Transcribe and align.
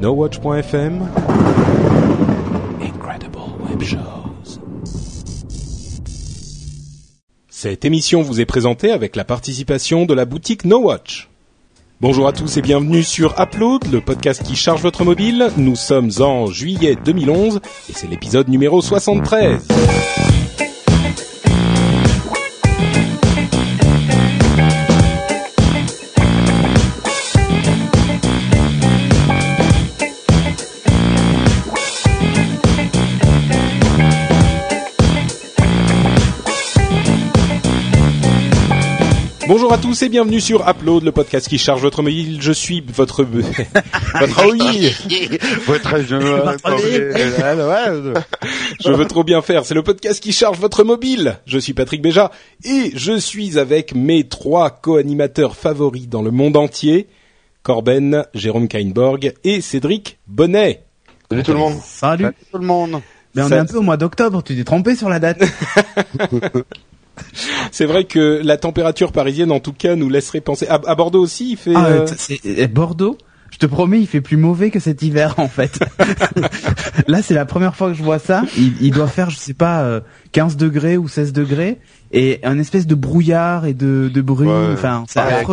NoWatch.fm 0.00 1.10
Incredible 2.80 3.38
Web. 3.68 3.82
Cette 7.50 7.84
émission 7.84 8.22
vous 8.22 8.40
est 8.40 8.46
présentée 8.46 8.92
avec 8.92 9.14
la 9.14 9.24
participation 9.24 10.06
de 10.06 10.14
la 10.14 10.24
boutique 10.24 10.64
NoWatch. 10.64 11.28
Bonjour 12.00 12.26
à 12.26 12.32
tous 12.32 12.56
et 12.56 12.62
bienvenue 12.62 13.02
sur 13.02 13.38
Upload, 13.38 13.92
le 13.92 14.00
podcast 14.00 14.42
qui 14.42 14.56
charge 14.56 14.80
votre 14.80 15.04
mobile. 15.04 15.50
Nous 15.58 15.76
sommes 15.76 16.10
en 16.20 16.46
juillet 16.46 16.96
2011 17.04 17.60
et 17.90 17.92
c'est 17.92 18.08
l'épisode 18.08 18.48
numéro 18.48 18.80
73. 18.80 19.68
Bonjour 39.70 39.84
à 39.84 39.88
tous 39.88 40.02
et 40.02 40.08
bienvenue 40.08 40.40
sur 40.40 40.68
Upload, 40.68 41.04
le 41.04 41.12
podcast 41.12 41.46
qui 41.46 41.56
charge 41.56 41.80
votre 41.80 42.02
mobile. 42.02 42.42
Je 42.42 42.50
suis 42.50 42.80
votre 42.80 43.22
votre 43.22 44.46
oui. 44.52 44.90
Votre 45.64 46.00
je 46.00 46.16
Je 48.84 48.90
veux 48.90 49.04
trop 49.04 49.22
bien 49.22 49.42
faire. 49.42 49.64
C'est 49.64 49.74
le 49.74 49.84
podcast 49.84 50.20
qui 50.20 50.32
charge 50.32 50.58
votre 50.58 50.82
mobile. 50.82 51.38
Je 51.46 51.56
suis 51.56 51.72
Patrick 51.72 52.02
Béja 52.02 52.32
et 52.64 52.90
je 52.96 53.16
suis 53.16 53.60
avec 53.60 53.94
mes 53.94 54.26
trois 54.26 54.70
co-animateurs 54.70 55.54
favoris 55.54 56.08
dans 56.08 56.22
le 56.22 56.32
monde 56.32 56.56
entier. 56.56 57.06
Corben, 57.62 58.24
Jérôme 58.34 58.66
Kainborg 58.66 59.34
et 59.44 59.60
Cédric 59.60 60.18
Bonnet. 60.26 60.82
Salut 61.30 61.44
tout 61.44 61.52
le 61.52 61.58
monde. 61.58 61.78
Salut. 61.84 62.24
Salut 62.24 62.34
tout 62.50 62.58
le 62.58 62.66
monde. 62.66 63.00
Mais 63.36 63.42
on 63.42 63.48
Ça- 63.48 63.54
est 63.54 63.60
un 63.60 63.66
peu 63.66 63.76
au 63.76 63.82
mois 63.82 63.96
d'octobre, 63.96 64.42
tu 64.42 64.56
t'es 64.56 64.64
trompé 64.64 64.96
sur 64.96 65.08
la 65.08 65.20
date. 65.20 65.38
C'est 67.72 67.86
vrai 67.86 68.04
que 68.04 68.40
la 68.44 68.56
température 68.56 69.12
parisienne, 69.12 69.52
en 69.52 69.60
tout 69.60 69.72
cas, 69.72 69.96
nous 69.96 70.08
laisserait 70.08 70.40
penser. 70.40 70.66
À, 70.68 70.80
à 70.86 70.94
Bordeaux 70.94 71.22
aussi, 71.22 71.52
il 71.52 71.56
fait. 71.56 71.72
Ah, 71.74 71.86
euh, 71.86 72.00
euh, 72.02 72.06
c'est 72.16 72.40
euh, 72.46 72.66
Bordeaux. 72.66 73.16
Je 73.50 73.58
te 73.58 73.66
promets, 73.66 73.98
il 74.00 74.06
fait 74.06 74.20
plus 74.20 74.36
mauvais 74.36 74.70
que 74.70 74.78
cet 74.78 75.02
hiver 75.02 75.34
en 75.38 75.48
fait. 75.48 75.80
Là, 77.08 77.20
c'est 77.20 77.34
la 77.34 77.44
première 77.44 77.74
fois 77.74 77.88
que 77.88 77.94
je 77.94 78.02
vois 78.02 78.20
ça. 78.20 78.42
Il, 78.56 78.74
il 78.80 78.92
doit 78.92 79.08
faire, 79.08 79.28
je 79.28 79.36
sais 79.36 79.54
pas, 79.54 79.82
euh, 79.82 80.00
15 80.32 80.56
degrés 80.56 80.96
ou 80.96 81.08
16 81.08 81.32
degrés 81.32 81.78
et 82.12 82.38
un 82.44 82.60
espèce 82.60 82.86
de 82.86 82.94
brouillard 82.94 83.66
et 83.66 83.74
de, 83.74 84.08
de 84.12 84.20
bruit. 84.20 84.48
Ouais. 84.48 84.68
Enfin, 84.72 85.04
c'est 85.08 85.18
Ouais. 85.20 85.44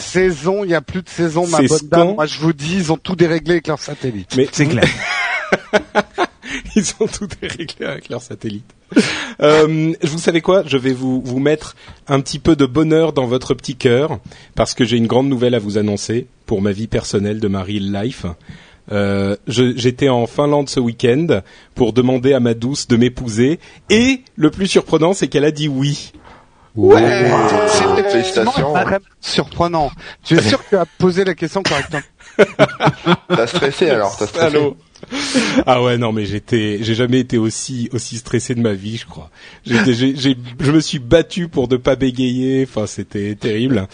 Saison, 0.00 0.64
il 0.64 0.70
y 0.70 0.74
a 0.74 0.80
plus 0.80 1.02
de 1.02 1.08
saison, 1.10 1.46
ma 1.46 1.58
bonne 1.58 1.88
dame. 1.90 2.14
Moi, 2.14 2.24
je 2.26 2.40
vous 2.40 2.54
dis, 2.54 2.74
ils 2.74 2.90
ont 2.90 2.96
tout 2.96 3.16
déréglé 3.16 3.52
avec 3.52 3.66
leur 3.68 3.78
satellite. 3.78 4.34
Mais 4.36 4.48
C'est 4.50 4.66
clair. 4.66 4.84
Ils 6.76 6.84
ont 7.00 7.06
tout 7.06 7.28
réglé 7.40 7.86
avec 7.86 8.08
leur 8.08 8.22
satellite. 8.22 8.64
Euh, 9.40 9.92
vous 10.02 10.18
savez 10.18 10.40
quoi? 10.42 10.62
Je 10.66 10.76
vais 10.76 10.92
vous, 10.92 11.22
vous 11.22 11.38
mettre 11.40 11.76
un 12.08 12.20
petit 12.20 12.38
peu 12.38 12.56
de 12.56 12.66
bonheur 12.66 13.12
dans 13.12 13.26
votre 13.26 13.54
petit 13.54 13.76
cœur 13.76 14.18
parce 14.54 14.74
que 14.74 14.84
j'ai 14.84 14.96
une 14.98 15.06
grande 15.06 15.28
nouvelle 15.28 15.54
à 15.54 15.58
vous 15.58 15.78
annoncer 15.78 16.26
pour 16.46 16.60
ma 16.60 16.72
vie 16.72 16.88
personnelle 16.88 17.40
de 17.40 17.48
ma 17.48 17.62
real 17.62 17.90
life. 17.92 18.26
Euh, 18.90 19.36
J'étais 19.46 20.08
en 20.08 20.26
Finlande 20.26 20.68
ce 20.68 20.80
week-end 20.80 21.40
pour 21.74 21.92
demander 21.92 22.34
à 22.34 22.40
ma 22.40 22.52
douce 22.54 22.88
de 22.88 22.96
m'épouser 22.96 23.60
et 23.88 24.20
le 24.36 24.50
plus 24.50 24.66
surprenant 24.66 25.14
c'est 25.14 25.28
qu'elle 25.28 25.44
a 25.44 25.52
dit 25.52 25.68
oui. 25.68 26.12
Ouais. 26.74 27.00
C'est 27.68 27.84
effectivement 27.84 28.10
Félicitations. 28.10 28.74
surprenant. 29.20 29.90
Tu 30.24 30.36
es 30.38 30.42
sûr 30.42 30.62
que 30.64 30.70
tu 30.70 30.76
as 30.76 30.86
posé 30.86 31.24
la 31.24 31.34
question 31.34 31.62
correctement? 31.62 32.00
T'as 33.28 33.46
stressé 33.46 33.90
alors, 33.90 34.16
t'as 34.18 34.26
stressé. 34.26 34.56
Allô 34.56 34.76
ah 35.66 35.82
ouais 35.82 35.98
non 35.98 36.12
mais 36.12 36.24
j'étais 36.24 36.78
j'ai 36.82 36.94
jamais 36.94 37.20
été 37.20 37.38
aussi 37.38 37.88
aussi 37.92 38.16
stressé 38.16 38.54
de 38.54 38.60
ma 38.60 38.72
vie 38.72 38.96
je 38.96 39.06
crois. 39.06 39.30
J'étais 39.66 39.92
j'ai 39.94 40.16
j'ai- 40.16 40.36
je 40.60 40.72
me 40.72 40.80
suis 40.80 40.98
battu 40.98 41.48
pour 41.48 41.68
ne 41.68 41.76
pas 41.76 41.96
bégayer. 41.96 42.66
Enfin 42.68 42.86
c'était 42.86 43.34
terrible. 43.34 43.86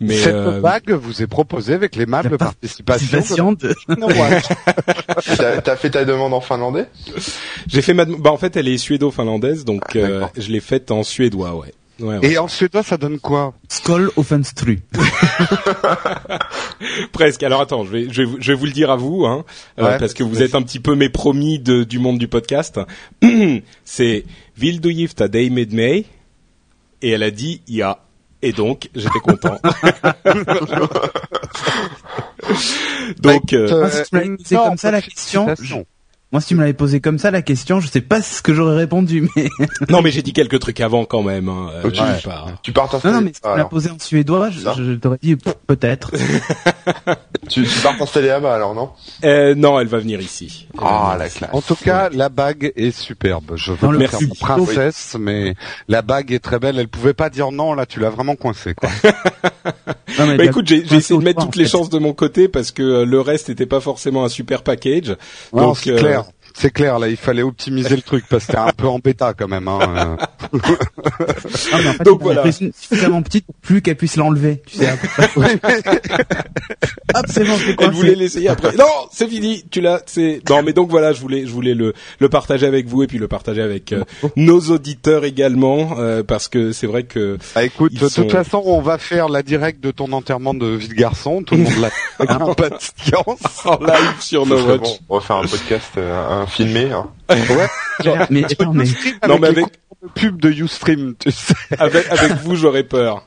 Mais 0.00 0.16
Cette 0.16 0.34
euh, 0.34 0.60
vague 0.60 0.90
vous 0.92 1.22
est 1.22 1.26
proposée 1.26 1.74
avec 1.74 1.96
l'aimable 1.96 2.30
La 2.30 2.38
participation. 2.38 3.06
Participation 3.18 3.52
de- 3.52 3.68
de. 3.68 3.74
T'as 5.36 5.60
t'as 5.60 5.76
fait 5.76 5.90
ta 5.90 6.04
demande 6.04 6.32
en 6.34 6.40
finlandais? 6.40 6.86
J'ai 7.66 7.82
fait 7.82 7.94
ma 7.94 8.04
bah 8.04 8.30
en 8.32 8.36
fait 8.36 8.56
elle 8.56 8.68
est 8.68 8.78
suédo-finlandaise 8.78 9.64
donc 9.64 9.82
Ah, 9.94 9.98
euh, 9.98 10.26
je 10.36 10.50
l'ai 10.50 10.60
faite 10.60 10.90
en 10.90 11.02
suédois 11.02 11.54
ouais 11.56 11.72
Ouais, 12.00 12.18
ouais. 12.18 12.32
Et 12.32 12.38
en 12.38 12.48
suédois, 12.48 12.82
ça 12.82 12.96
donne 12.96 13.20
quoi 13.20 13.54
Skoll 13.68 14.10
Offenstru. 14.16 14.80
presque. 17.12 17.42
Alors 17.42 17.60
attends 17.60 17.84
je 17.84 17.90
vais 17.90 18.04
je 18.10 18.22
vais, 18.22 18.24
vous- 18.24 18.36
je 18.40 18.52
vais 18.52 18.58
vous 18.58 18.66
le 18.66 18.72
dire 18.72 18.90
à 18.90 18.96
vous 18.96 19.26
hein 19.26 19.44
euh, 19.78 19.84
Ouais, 19.86 19.98
parce 19.98 20.14
que 20.14 20.22
vous 20.22 20.42
êtes 20.42 20.54
un 20.54 20.62
petit 20.62 20.80
peu 20.80 20.94
mes 20.94 21.08
promis 21.08 21.58
de, 21.58 21.84
du 21.84 21.98
monde 21.98 22.18
du 22.18 22.28
podcast. 22.28 22.80
C'est 23.84 24.24
Vill 24.56 24.80
du 24.80 24.94
dig 25.30 25.52
med 25.52 25.72
mig 25.72 26.04
et 27.02 27.10
elle 27.10 27.22
a 27.22 27.30
dit 27.30 27.60
ja 27.68 27.98
et 28.42 28.52
donc 28.52 28.88
j'étais 28.94 29.20
content. 29.20 29.58
Donc 33.18 33.52
euh, 33.52 33.68
Euh, 33.70 33.88
Ah, 34.12 34.20
non, 34.50 34.64
comme 34.68 34.76
ça 34.78 34.90
la 34.90 35.02
question. 35.02 35.46
Moi, 36.32 36.40
si 36.40 36.48
tu 36.48 36.54
me 36.54 36.60
l'avais 36.60 36.74
posé 36.74 37.00
comme 37.00 37.18
ça 37.18 37.32
la 37.32 37.42
question, 37.42 37.80
je 37.80 37.88
sais 37.88 38.00
pas 38.00 38.22
ce 38.22 38.40
que 38.40 38.54
j'aurais 38.54 38.76
répondu, 38.76 39.28
mais 39.36 39.48
Non, 39.88 40.00
mais 40.00 40.12
j'ai 40.12 40.22
dit 40.22 40.32
quelques 40.32 40.60
trucs 40.60 40.80
avant 40.80 41.04
quand 41.04 41.22
même. 41.24 41.48
Hein. 41.48 41.70
Euh, 41.74 41.90
je 41.92 41.96
sais 41.96 42.22
pas. 42.28 42.46
Tu 42.62 42.70
pars 42.72 42.84
non, 42.84 42.90
t'installer 42.92 43.14
non, 43.16 43.20
mais 43.22 43.32
si 43.34 43.40
tu 43.40 43.48
me 43.48 43.56
l'as 43.56 43.64
posé 43.64 43.90
en 43.90 43.98
suédois, 43.98 44.50
je, 44.50 44.60
je 44.60 44.92
t'aurais 44.94 45.18
dit 45.22 45.36
peut-être. 45.66 46.12
Tu, 47.48 47.64
tu 47.64 47.80
pars 47.80 47.96
t'installer 47.98 48.28
là-bas 48.28 48.54
alors, 48.54 48.74
non? 48.76 48.90
Euh, 49.24 49.56
non, 49.56 49.80
elle 49.80 49.88
va 49.88 49.98
venir 49.98 50.20
ici. 50.20 50.68
Ah, 50.78 51.02
venir 51.14 51.18
la 51.18 51.26
ici. 51.26 51.38
classe. 51.38 51.50
En 51.52 51.60
tout 51.62 51.74
cas, 51.74 52.08
la 52.12 52.28
bague 52.28 52.72
est 52.76 52.92
superbe. 52.96 53.52
Je 53.56 53.72
veux 53.72 53.90
le 53.90 54.06
faire 54.06 54.20
princesse, 54.38 55.16
mais 55.18 55.56
la 55.88 56.02
bague 56.02 56.30
est 56.32 56.38
très 56.38 56.60
belle. 56.60 56.78
Elle 56.78 56.86
pouvait 56.86 57.14
pas 57.14 57.28
dire 57.28 57.50
non, 57.50 57.74
là, 57.74 57.86
tu 57.86 57.98
l'as 57.98 58.10
vraiment 58.10 58.36
coincé, 58.36 58.74
quoi. 58.74 58.88
Non, 60.18 60.26
mais 60.26 60.36
Bah 60.36 60.44
écoute, 60.44 60.66
j'ai 60.66 60.78
essayé 60.92 61.18
de 61.18 61.24
mettre 61.24 61.40
toutes 61.44 61.56
en 61.56 61.58
les 61.58 61.64
fait. 61.64 61.70
chances 61.70 61.88
de 61.88 61.98
mon 61.98 62.12
côté 62.12 62.48
parce 62.48 62.72
que 62.72 62.82
euh, 62.82 63.04
le 63.04 63.20
reste 63.20 63.48
n'était 63.48 63.66
pas 63.66 63.80
forcément 63.80 64.24
un 64.24 64.28
super 64.28 64.62
package. 64.62 65.16
Non, 65.52 65.68
Donc, 65.68 65.76
c'est 65.78 65.90
euh, 65.92 65.98
clair. 65.98 66.19
C'est 66.54 66.70
clair, 66.70 66.98
là, 66.98 67.08
il 67.08 67.16
fallait 67.16 67.42
optimiser 67.42 67.96
le 67.96 68.02
truc 68.02 68.24
parce 68.28 68.44
que 68.44 68.52
c'était 68.52 68.58
un 68.62 68.72
peu 68.72 68.86
en 68.88 68.98
bêta 68.98 69.34
quand 69.34 69.48
même. 69.48 69.66
Hein. 69.68 70.16
Non, 70.52 70.58
mais 71.82 71.88
en 71.88 71.92
fait, 71.92 72.02
Donc 72.04 72.18
il 72.20 72.24
voilà. 72.24 72.50
suffisamment 72.52 73.22
petite 73.22 73.46
pour 73.46 73.54
plus 73.56 73.80
qu'elle 73.82 73.96
puisse 73.96 74.16
l'enlever. 74.16 74.62
Tu 74.66 74.78
sais. 74.78 74.88
Hop, 77.14 77.24
c'est 77.28 77.44
bon, 77.44 77.56
Elle 77.80 77.90
voulait 77.90 78.14
l'essayer 78.14 78.48
après. 78.48 78.72
Non, 78.76 78.84
c'est 79.12 79.28
fini. 79.28 79.64
Tu 79.70 79.80
l'as. 79.80 80.02
C'est 80.06 80.40
non, 80.48 80.62
mais 80.62 80.72
donc 80.72 80.90
voilà, 80.90 81.12
je 81.12 81.20
voulais, 81.20 81.46
je 81.46 81.50
voulais 81.52 81.74
le 81.74 81.92
le 82.18 82.28
partager 82.28 82.66
avec 82.66 82.86
vous 82.86 83.02
et 83.02 83.06
puis 83.06 83.18
le 83.18 83.28
partager 83.28 83.62
avec 83.62 83.92
euh, 83.92 84.04
nos 84.36 84.60
auditeurs 84.70 85.24
également 85.24 85.96
euh, 85.98 86.22
parce 86.22 86.48
que 86.48 86.72
c'est 86.72 86.86
vrai 86.86 87.02
que 87.04 87.38
Ah, 87.54 87.64
écoute, 87.64 87.92
de 87.94 88.08
sont- 88.08 88.22
toute 88.22 88.32
façon, 88.32 88.62
on 88.64 88.80
va 88.80 88.98
faire 88.98 89.28
la 89.28 89.42
directe 89.42 89.80
de 89.82 89.90
ton 89.90 90.12
enterrement 90.12 90.54
de 90.54 90.66
vie 90.66 90.88
de 90.88 90.94
garçon. 90.94 91.42
Tout 91.42 91.54
le 91.56 91.62
monde 91.62 91.72
l'a 91.80 91.90
en 93.64 93.78
live 93.80 94.20
sur 94.20 94.44
Ce 94.44 94.48
No 94.48 94.58
serait 94.58 94.72
Watch. 94.72 94.80
bon. 94.82 94.98
On 95.08 95.18
va 95.18 95.24
faire 95.24 95.36
un 95.36 95.46
podcast, 95.46 95.90
euh, 95.98 96.39
un 96.39 96.39
filmé. 96.46 96.90
Hein. 96.92 97.08
Ouais. 97.30 97.36
Mais 98.30 98.44
attends, 98.44 98.72
mais 98.72 98.84
Non, 99.28 99.38
mais 99.38 99.48
avec 99.48 99.66
pub 100.14 100.40
de 100.40 100.50
Ustream, 100.50 101.14
tu 101.18 101.30
sais. 101.30 101.54
Avec 101.78 102.06
avec 102.10 102.32
vous, 102.42 102.56
j'aurais 102.56 102.84
peur. 102.84 103.26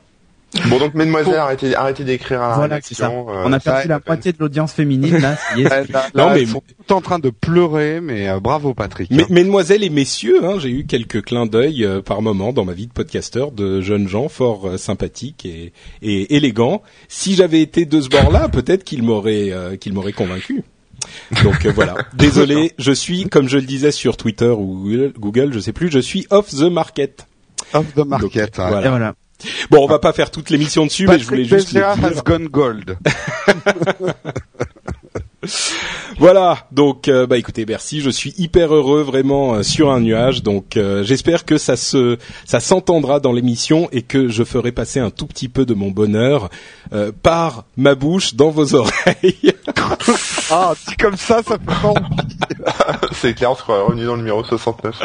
Bon 0.67 0.77
donc, 0.77 0.93
mesdemoiselles, 0.93 1.33
arrêtez, 1.35 1.75
arrêtez 1.75 2.03
d'écrire 2.03 2.39
à 2.43 2.49
la 2.49 2.55
voilà, 2.55 2.79
c'est 2.83 2.93
ça. 2.93 3.09
euh, 3.09 3.43
On 3.43 3.51
a 3.51 3.59
perdu 3.59 3.87
la 3.87 3.99
moitié 4.05 4.33
de 4.33 4.37
l'audience 4.39 4.71
féminine 4.71 5.17
là. 5.17 5.35
ça 5.35 5.57
y 5.57 5.63
est. 5.63 5.69
Là, 5.69 5.83
là, 5.91 6.05
Non, 6.13 6.29
mais- 6.31 6.41
Ils 6.43 6.47
sont 6.47 6.61
tout 6.87 6.93
en 6.93 7.01
train 7.01 7.17
de 7.17 7.31
pleurer, 7.31 7.99
mais 8.01 8.29
euh, 8.29 8.39
bravo 8.39 8.75
Patrick. 8.75 9.09
Mais, 9.09 9.23
hein. 9.23 9.27
mesdemoiselles 9.31 9.83
et 9.83 9.89
messieurs, 9.89 10.45
hein, 10.45 10.57
j'ai 10.59 10.69
eu 10.69 10.85
quelques 10.85 11.23
clins 11.23 11.47
d'œil 11.47 11.83
euh, 11.83 12.01
par 12.03 12.21
moment 12.21 12.53
dans 12.53 12.65
ma 12.65 12.73
vie 12.73 12.85
de 12.85 12.93
podcasteur 12.93 13.51
de 13.51 13.81
jeunes 13.81 14.07
gens 14.07 14.29
fort 14.29 14.67
euh, 14.67 14.77
sympathiques 14.77 15.43
et, 15.47 15.73
et 16.03 16.35
élégants. 16.35 16.83
Si 17.07 17.33
j'avais 17.33 17.61
été 17.61 17.85
de 17.87 17.99
ce 17.99 18.09
bord-là, 18.09 18.47
peut-être 18.47 18.83
qu'ils 18.83 19.01
m'auraient 19.01 19.49
euh, 19.51 19.75
qu'ils 19.75 19.93
m'auraient 19.93 20.13
convaincu. 20.13 20.63
Donc 21.43 21.65
euh, 21.65 21.71
voilà. 21.71 21.95
Désolé, 22.13 22.73
je 22.77 22.91
suis, 22.91 23.25
comme 23.25 23.47
je 23.47 23.57
le 23.57 23.63
disais 23.63 23.91
sur 23.91 24.17
Twitter 24.17 24.49
ou 24.49 24.87
Google, 25.17 25.53
je 25.53 25.59
sais 25.59 25.73
plus, 25.73 25.91
je 25.91 25.99
suis 25.99 26.27
off 26.29 26.49
the 26.49 26.63
market. 26.63 27.27
Off 27.73 27.93
the 27.95 28.05
market. 28.05 28.55
Donc, 28.55 28.59
hein. 28.59 28.69
voilà. 28.69 28.87
Et 28.87 28.89
voilà. 28.89 29.15
Bon, 29.69 29.83
on 29.83 29.87
va 29.87 29.99
pas 29.99 30.13
faire 30.13 30.31
toute 30.31 30.49
l'émission 30.49 30.85
dessus, 30.85 31.07
mais 31.07 31.19
je 31.19 31.25
voulais 31.25 31.43
juste 31.43 31.75
has 31.75 32.21
gone 32.23 32.47
gold. 32.47 32.97
Voilà, 36.19 36.67
donc 36.71 37.07
euh, 37.07 37.25
bah 37.25 37.37
écoutez, 37.37 37.65
merci, 37.65 37.99
je 37.99 38.09
suis 38.09 38.33
hyper 38.37 38.73
heureux 38.73 39.01
vraiment 39.01 39.55
euh, 39.55 39.63
sur 39.63 39.91
un 39.91 39.99
nuage, 39.99 40.43
donc 40.43 40.77
euh, 40.77 41.03
j'espère 41.03 41.43
que 41.43 41.57
ça 41.57 41.75
se 41.75 42.17
ça 42.45 42.59
s'entendra 42.59 43.19
dans 43.19 43.33
l'émission 43.33 43.89
et 43.91 44.03
que 44.03 44.29
je 44.29 44.43
ferai 44.43 44.71
passer 44.71 44.99
un 44.99 45.09
tout 45.09 45.25
petit 45.25 45.49
peu 45.49 45.65
de 45.65 45.73
mon 45.73 45.91
bonheur 45.91 46.49
euh, 46.93 47.11
par 47.23 47.65
ma 47.77 47.95
bouche 47.95 48.35
dans 48.35 48.51
vos 48.51 48.75
oreilles. 48.75 49.53
Ah, 50.55 50.73
dit 50.87 50.95
comme 50.97 51.17
ça, 51.17 51.41
ça 51.41 51.57
fait 51.57 51.65
pas 51.65 51.87
envie. 51.87 52.01
C'est 53.13 53.33
clair, 53.33 53.51
on 53.51 53.55
sera 53.55 53.81
revenu 53.83 54.05
dans 54.05 54.13
le 54.13 54.19
numéro 54.19 54.43
69. 54.43 55.01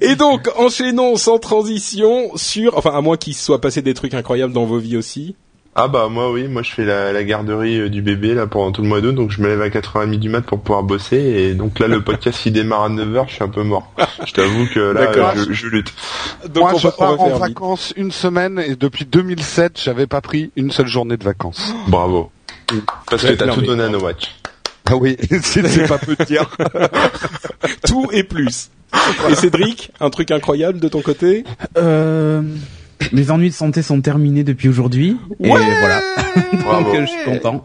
et 0.00 0.14
donc 0.16 0.48
enchaînons 0.56 1.16
sans 1.16 1.38
transition 1.38 2.30
sur 2.36 2.76
enfin 2.78 2.90
à 2.94 3.00
moins 3.00 3.16
qu'il 3.16 3.34
se 3.34 3.44
soit 3.44 3.60
passé 3.60 3.82
des 3.82 3.94
trucs 3.94 4.14
incroyables 4.14 4.52
dans 4.52 4.64
vos 4.64 4.78
vies 4.78 4.96
aussi. 4.96 5.34
Ah 5.80 5.86
bah 5.86 6.08
moi 6.10 6.32
oui, 6.32 6.48
moi 6.48 6.62
je 6.62 6.72
fais 6.72 6.84
la, 6.84 7.12
la 7.12 7.22
garderie 7.22 7.78
euh, 7.78 7.88
du 7.88 8.02
bébé 8.02 8.34
là 8.34 8.46
pendant 8.48 8.72
tout 8.72 8.82
le 8.82 8.88
mois 8.88 9.00
d'août, 9.00 9.12
donc 9.12 9.30
je 9.30 9.40
me 9.40 9.46
lève 9.46 9.62
à 9.62 9.68
4h30 9.68 10.18
du 10.18 10.28
mat 10.28 10.40
pour 10.40 10.58
pouvoir 10.60 10.82
bosser 10.82 11.16
et 11.18 11.54
donc 11.54 11.78
là 11.78 11.86
le 11.86 12.00
podcast 12.02 12.44
il 12.46 12.52
démarre 12.52 12.82
à 12.84 12.88
9h, 12.88 13.28
je 13.28 13.34
suis 13.34 13.44
un 13.44 13.48
peu 13.48 13.62
mort. 13.62 13.92
Je 14.26 14.32
t'avoue 14.32 14.66
que 14.74 14.80
là 14.80 15.34
je, 15.36 15.52
je 15.52 15.66
lutte. 15.68 15.92
Donc 16.48 16.64
Moi, 16.64 16.72
on 16.74 16.78
je 16.78 16.88
pars 16.88 17.20
en 17.20 17.28
vite. 17.28 17.38
vacances 17.38 17.92
une 17.96 18.10
semaine 18.10 18.58
et 18.58 18.74
depuis 18.74 19.04
2007, 19.04 19.80
j'avais 19.82 20.06
pas 20.08 20.20
pris 20.20 20.50
une 20.56 20.72
seule 20.72 20.88
journée 20.88 21.16
de 21.16 21.24
vacances. 21.24 21.72
Bravo. 21.86 22.30
Parce 23.10 23.22
que 23.22 23.28
Ouais, 23.28 23.36
t'as 23.36 23.48
tout 23.48 23.60
mais- 23.60 23.66
donné 23.66 23.82
à 23.84 23.88
No 23.88 24.00
Watch. 24.00 24.34
Ah 24.90 24.96
oui, 24.96 25.16
c'est 25.42 25.86
pas 25.86 25.98
peu 25.98 26.16
dire. 26.24 26.48
Tout 27.86 28.08
et 28.12 28.22
plus. 28.22 28.70
Et 29.30 29.34
Cédric, 29.34 29.90
un 30.00 30.08
truc 30.08 30.30
incroyable 30.30 30.80
de 30.80 30.88
ton 30.88 31.02
côté 31.02 31.44
Euh, 31.76 32.40
mes 33.12 33.30
ennuis 33.30 33.50
de 33.50 33.54
santé 33.54 33.82
sont 33.82 34.00
terminés 34.00 34.44
depuis 34.44 34.68
aujourd'hui. 34.70 35.18
et 35.40 35.48
voilà. 35.48 36.00
Bravo. 36.64 36.92
Donc, 36.94 37.00
je 37.02 37.06
suis 37.06 37.24
content. 37.24 37.62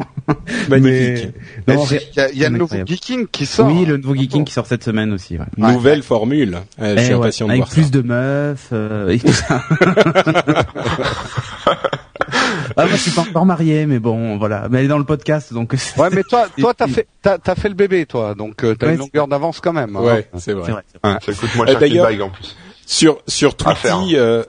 Magnifique. 0.69 1.29
Mais 1.65 1.75
Il 1.89 2.17
y 2.17 2.19
a, 2.19 2.29
il 2.31 2.37
y 2.39 2.45
a 2.45 2.49
le 2.49 2.57
nouveau. 2.57 2.75
Geeking 2.85 3.27
qui 3.27 3.45
sort. 3.45 3.67
Oui, 3.67 3.85
le 3.85 3.95
nouveau 3.97 4.15
Geeking 4.15 4.43
qui 4.43 4.51
sort 4.53 4.65
cette 4.67 4.83
semaine 4.83 5.13
aussi. 5.13 5.37
Ouais. 5.37 5.45
Nouvelle 5.73 6.03
formule. 6.03 6.59
Euh, 6.81 6.95
je 6.97 7.01
Eh 7.01 7.05
suis 7.05 7.13
ouais, 7.13 7.19
impatient 7.19 7.45
de 7.47 7.51
avec 7.51 7.61
voir 7.61 7.69
plus 7.69 7.83
ça. 7.83 7.89
de 7.89 8.01
meufs 8.01 8.69
euh, 8.73 9.09
et 9.09 9.19
tout 9.19 9.31
ça. 9.31 9.63
Ah, 12.77 12.85
moi, 12.85 12.87
je 12.91 12.95
suis 12.97 13.11
pas 13.11 13.21
encore 13.21 13.45
marié, 13.45 13.85
mais 13.85 13.99
bon, 13.99 14.37
voilà. 14.37 14.67
Mais 14.69 14.79
elle 14.79 14.85
est 14.85 14.89
dans 14.89 14.97
le 14.97 15.03
podcast, 15.03 15.53
donc. 15.53 15.73
Ouais, 15.97 16.09
mais 16.11 16.23
toi, 16.23 16.47
toi, 16.59 16.73
t'as 16.73 16.87
fait, 16.87 17.07
t'as, 17.21 17.37
t'as 17.37 17.55
fait 17.55 17.69
le 17.69 17.75
bébé, 17.75 18.05
toi, 18.05 18.33
donc 18.35 18.63
euh, 18.63 18.75
t'as 18.75 18.87
Ouais, 18.87 18.93
une 18.93 18.99
longueur 18.99 19.27
d'avance 19.27 19.59
quand 19.59 19.73
même. 19.73 19.95
hein. 19.95 20.01
Ouais, 20.01 20.29
c'est 20.37 20.53
vrai. 20.53 20.63
C'est 20.65 20.71
vrai. 20.71 20.83
c'est 20.91 21.07
vrai. 21.07 21.17
Ça 21.25 21.33
coûte 21.33 21.55
moins 21.55 21.67
cher 21.67 21.79
qu'une 21.79 22.01
bague 22.01 22.21
en 22.21 22.29
plus. 22.29 22.55
Sur 22.85 23.19
sur. 23.27 23.55
Tweety, 23.55 24.15
euh... 24.17 24.43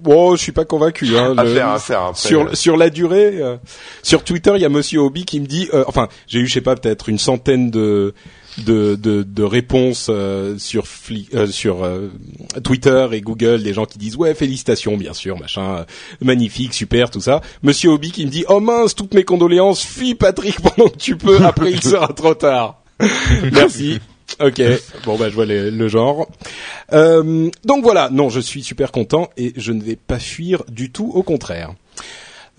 bon, 0.00 0.36
je 0.36 0.40
suis 0.40 0.52
pas 0.52 0.64
convaincu. 0.64 1.16
Hein, 1.18 1.34
À 1.36 1.42
le- 1.44 1.52
faire, 1.54 1.68
à 1.70 1.78
faire 1.80 2.00
après. 2.02 2.20
sur 2.28 2.56
sur 2.56 2.76
la 2.76 2.90
durée, 2.90 3.38
euh, 3.42 3.56
sur 4.04 4.22
Twitter, 4.22 4.52
il 4.54 4.62
y 4.62 4.64
a 4.64 4.68
Monsieur 4.68 5.00
Hobby 5.00 5.24
qui 5.24 5.40
me 5.40 5.46
dit, 5.46 5.68
euh, 5.74 5.82
enfin, 5.88 6.08
j'ai 6.28 6.38
eu, 6.38 6.46
je 6.46 6.54
sais 6.54 6.60
pas, 6.60 6.76
peut-être 6.76 7.08
une 7.08 7.18
centaine 7.18 7.70
de 7.72 8.14
de 8.58 8.94
de, 8.94 9.22
de 9.22 9.42
réponses 9.42 10.08
euh, 10.10 10.56
sur 10.58 10.84
Fli- 10.84 11.28
euh, 11.34 11.46
sur 11.46 11.84
euh, 11.84 12.08
Twitter 12.64 13.06
et 13.12 13.20
Google, 13.20 13.62
des 13.62 13.74
gens 13.74 13.84
qui 13.84 13.98
disent 13.98 14.16
ouais 14.16 14.34
félicitations, 14.34 14.96
bien 14.96 15.12
sûr, 15.12 15.38
machin, 15.38 15.76
euh, 15.78 15.84
magnifique, 16.22 16.72
super, 16.74 17.10
tout 17.10 17.20
ça. 17.20 17.40
Monsieur 17.62 17.90
Hobby 17.90 18.10
qui 18.12 18.24
me 18.26 18.30
dit 18.30 18.44
oh 18.48 18.60
mince, 18.60 18.94
toutes 18.94 19.14
mes 19.14 19.24
condoléances, 19.24 19.82
fuis 19.84 20.14
Patrick 20.14 20.60
pendant 20.62 20.88
que 20.88 20.96
tu 20.98 21.16
peux, 21.16 21.36
après 21.44 21.72
il 21.72 21.82
sera 21.82 22.08
trop 22.08 22.34
tard. 22.34 22.82
Merci. 23.52 24.00
Ok, 24.40 24.60
bon 25.04 25.16
bah 25.16 25.28
je 25.30 25.34
vois 25.34 25.46
le, 25.46 25.70
le 25.70 25.88
genre. 25.88 26.26
Euh, 26.92 27.48
donc 27.64 27.84
voilà, 27.84 28.10
non, 28.10 28.28
je 28.28 28.40
suis 28.40 28.62
super 28.62 28.90
content 28.90 29.30
et 29.36 29.52
je 29.56 29.70
ne 29.72 29.80
vais 29.82 29.94
pas 29.96 30.18
fuir 30.18 30.64
du 30.68 30.90
tout, 30.90 31.10
au 31.14 31.22
contraire. 31.22 31.74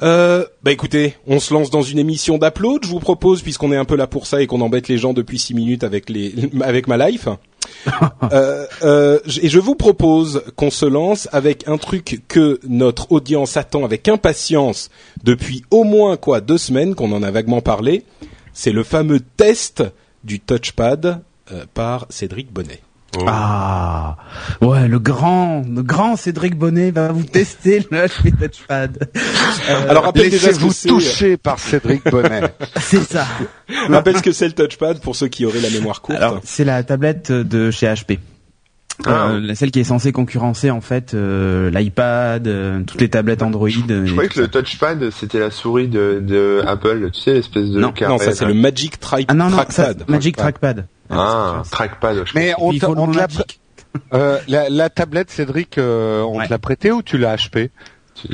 Euh, 0.04 0.46
bah 0.64 0.72
écoutez, 0.72 1.16
on 1.26 1.40
se 1.40 1.54
lance 1.54 1.70
dans 1.70 1.82
une 1.82 2.00
émission 2.00 2.38
d'upload. 2.38 2.84
Je 2.84 2.90
vous 2.90 3.00
propose, 3.00 3.42
puisqu'on 3.42 3.72
est 3.72 3.78
un 3.78 3.86
peu 3.86 3.96
là 3.96 4.08
pour 4.08 4.28
ça 4.28 4.42
et 4.42 4.48
qu'on 4.48 4.62
embête 4.62 4.88
les 4.88 4.98
gens 4.98 5.14
depuis 5.14 5.40
six 5.40 5.54
minutes 5.54 5.84
avec 5.84 6.10
les 6.10 6.34
avec 6.62 6.88
ma 6.88 7.10
life. 7.10 7.28
euh, 8.32 8.66
euh, 8.84 9.20
et 9.42 9.50
je 9.50 9.60
vous 9.60 9.76
propose 9.76 10.44
qu'on 10.56 10.70
se 10.70 10.86
lance 10.86 11.28
avec 11.32 11.68
un 11.68 11.78
truc 11.78 12.22
que 12.28 12.60
notre 12.68 13.12
audience 13.12 13.58
attend 13.58 13.84
avec 13.84 14.08
impatience 14.08 14.90
depuis 15.24 15.64
au 15.70 15.84
moins 15.84 16.16
quoi 16.16 16.40
deux 16.40 16.58
semaines 16.58 16.96
qu'on 16.96 17.12
en 17.12 17.24
a 17.24 17.32
vaguement 17.32 17.62
parlé. 17.62 18.04
C'est 18.54 18.72
le 18.72 18.84
fameux 18.84 19.20
test 19.20 19.84
du 20.24 20.40
touchpad 20.40 21.22
euh, 21.52 21.66
par 21.74 22.06
Cédric 22.10 22.52
Bonnet. 22.52 22.82
Oh. 23.20 23.26
Ah, 23.28 24.16
ouais, 24.62 24.88
le 24.88 25.00
grand, 25.00 25.64
le 25.68 25.82
grand 25.82 26.16
Cédric 26.16 26.56
Bonnet 26.56 26.92
va 26.92 27.12
vous 27.12 27.24
tester 27.24 27.86
le 27.90 27.98
HP 28.08 28.32
Touchpad. 28.38 29.10
Euh, 29.70 29.90
Alors 29.90 30.12
Laissez-vous 30.14 30.72
c'est. 30.72 30.90
toucher 30.90 31.38
par 31.38 31.60
Cédric 31.60 32.04
Bonnet. 32.10 32.42
c'est 32.80 33.04
ça. 33.04 33.26
Rappelle 33.90 34.18
ce 34.18 34.22
que 34.24 34.32
c'est 34.32 34.48
le 34.48 34.54
touchpad 34.54 35.00
pour 35.02 35.16
ceux 35.16 35.28
qui 35.28 35.46
auraient 35.46 35.62
la 35.62 35.70
mémoire 35.70 36.02
courte. 36.02 36.18
Alors, 36.18 36.40
c'est 36.44 36.64
la 36.66 36.84
tablette 36.84 37.32
de 37.32 37.72
chez 37.72 37.88
HP. 37.88 38.20
Ah. 39.06 39.30
Euh, 39.30 39.54
celle 39.54 39.70
qui 39.72 39.80
est 39.80 39.84
censée 39.84 40.12
concurrencer 40.12 40.72
en 40.72 40.82
fait 40.82 41.14
euh, 41.14 41.70
l'iPad, 41.70 42.48
euh, 42.48 42.82
toutes 42.84 43.00
les 43.00 43.10
tablettes 43.10 43.44
Android. 43.44 43.68
euh, 43.70 44.06
Je 44.06 44.10
et 44.10 44.12
croyais 44.12 44.30
que 44.30 44.40
le 44.42 44.48
touchpad 44.48 45.12
c'était 45.12 45.40
la 45.40 45.52
souris 45.52 45.88
de, 45.88 46.20
de 46.26 46.64
Apple, 46.66 47.12
tu 47.14 47.22
sais 47.22 47.34
l'espèce 47.34 47.70
de 47.70 47.80
Non, 47.80 47.92
carré. 47.92 48.12
non, 48.14 48.18
ça 48.18 48.34
c'est 48.34 48.46
le 48.46 48.56
Magic 48.56 49.00
Tri 49.00 49.26
Ah 49.28 49.34
non 49.36 49.50
non, 49.52 49.58
ça, 49.70 49.94
Trackpad. 49.94 50.10
Magic 50.10 50.36
Trackpad. 50.36 50.86
Ah, 51.12 51.62
trackpad. 51.72 52.24
Je 52.26 52.32
Mais 52.36 52.54
on, 52.58 52.72
on 52.86 53.12
l'a, 53.12 53.28
euh, 54.14 54.40
la, 54.48 54.70
la 54.70 54.90
tablette, 54.90 55.30
Cédric, 55.30 55.78
euh, 55.78 56.22
on 56.24 56.40
Ouais. 56.40 56.46
te 56.48 56.52
l'a 56.52 56.58
prêtée 56.60 56.92
ou 56.92 57.02
tu 57.04 57.18
l'as 57.20 57.38
volé. 57.54 57.70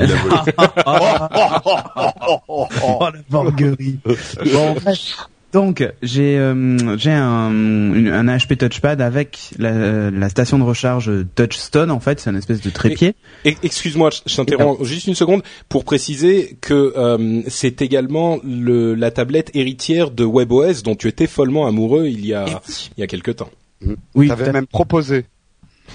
Oh, 2.48 2.65
la 3.01 3.19
borguerie. 3.30 4.00
Bon, 4.06 4.74
bref. 4.81 5.27
Donc 5.54 5.88
j'ai 6.02 6.38
euh, 6.40 6.98
j'ai 6.98 7.12
un, 7.12 7.52
un 7.52 8.26
HP 8.38 8.58
Touchpad 8.58 9.00
avec 9.02 9.52
la, 9.60 10.10
la 10.10 10.30
station 10.30 10.58
de 10.58 10.64
recharge 10.64 11.12
Touchstone 11.36 11.92
en 11.92 12.00
fait, 12.00 12.20
c'est 12.20 12.32
une 12.32 12.36
espèce 12.38 12.62
de 12.62 12.70
trépied. 12.72 13.14
Excuse-moi, 13.46 14.10
je- 14.10 14.22
je 14.26 14.36
t'interromps 14.36 14.84
juste 14.84 15.06
une 15.08 15.14
seconde 15.16 15.44
pour 15.70 15.84
préciser 15.86 16.58
que 16.60 16.94
euh, 16.98 17.42
c'est 17.48 17.82
également 17.84 18.40
le, 18.44 18.96
la 18.96 19.12
tablette 19.12 19.52
héritière 19.54 20.10
de 20.10 20.26
WebOS 20.26 20.82
dont 20.84 20.96
tu 20.96 21.08
étais 21.08 21.28
follement 21.28 21.68
amoureux 21.68 22.08
il 22.08 22.26
y 22.26 22.34
a 22.34 22.46
il 22.98 23.02
y 23.02 23.04
a 23.04 23.08
quelque 23.08 23.32
temps. 23.32 23.50
Oui. 24.16 24.28
T'avais 24.30 24.46
tout 24.46 24.50
à 24.50 24.54
même 24.54 24.66
proposé. 24.68 25.26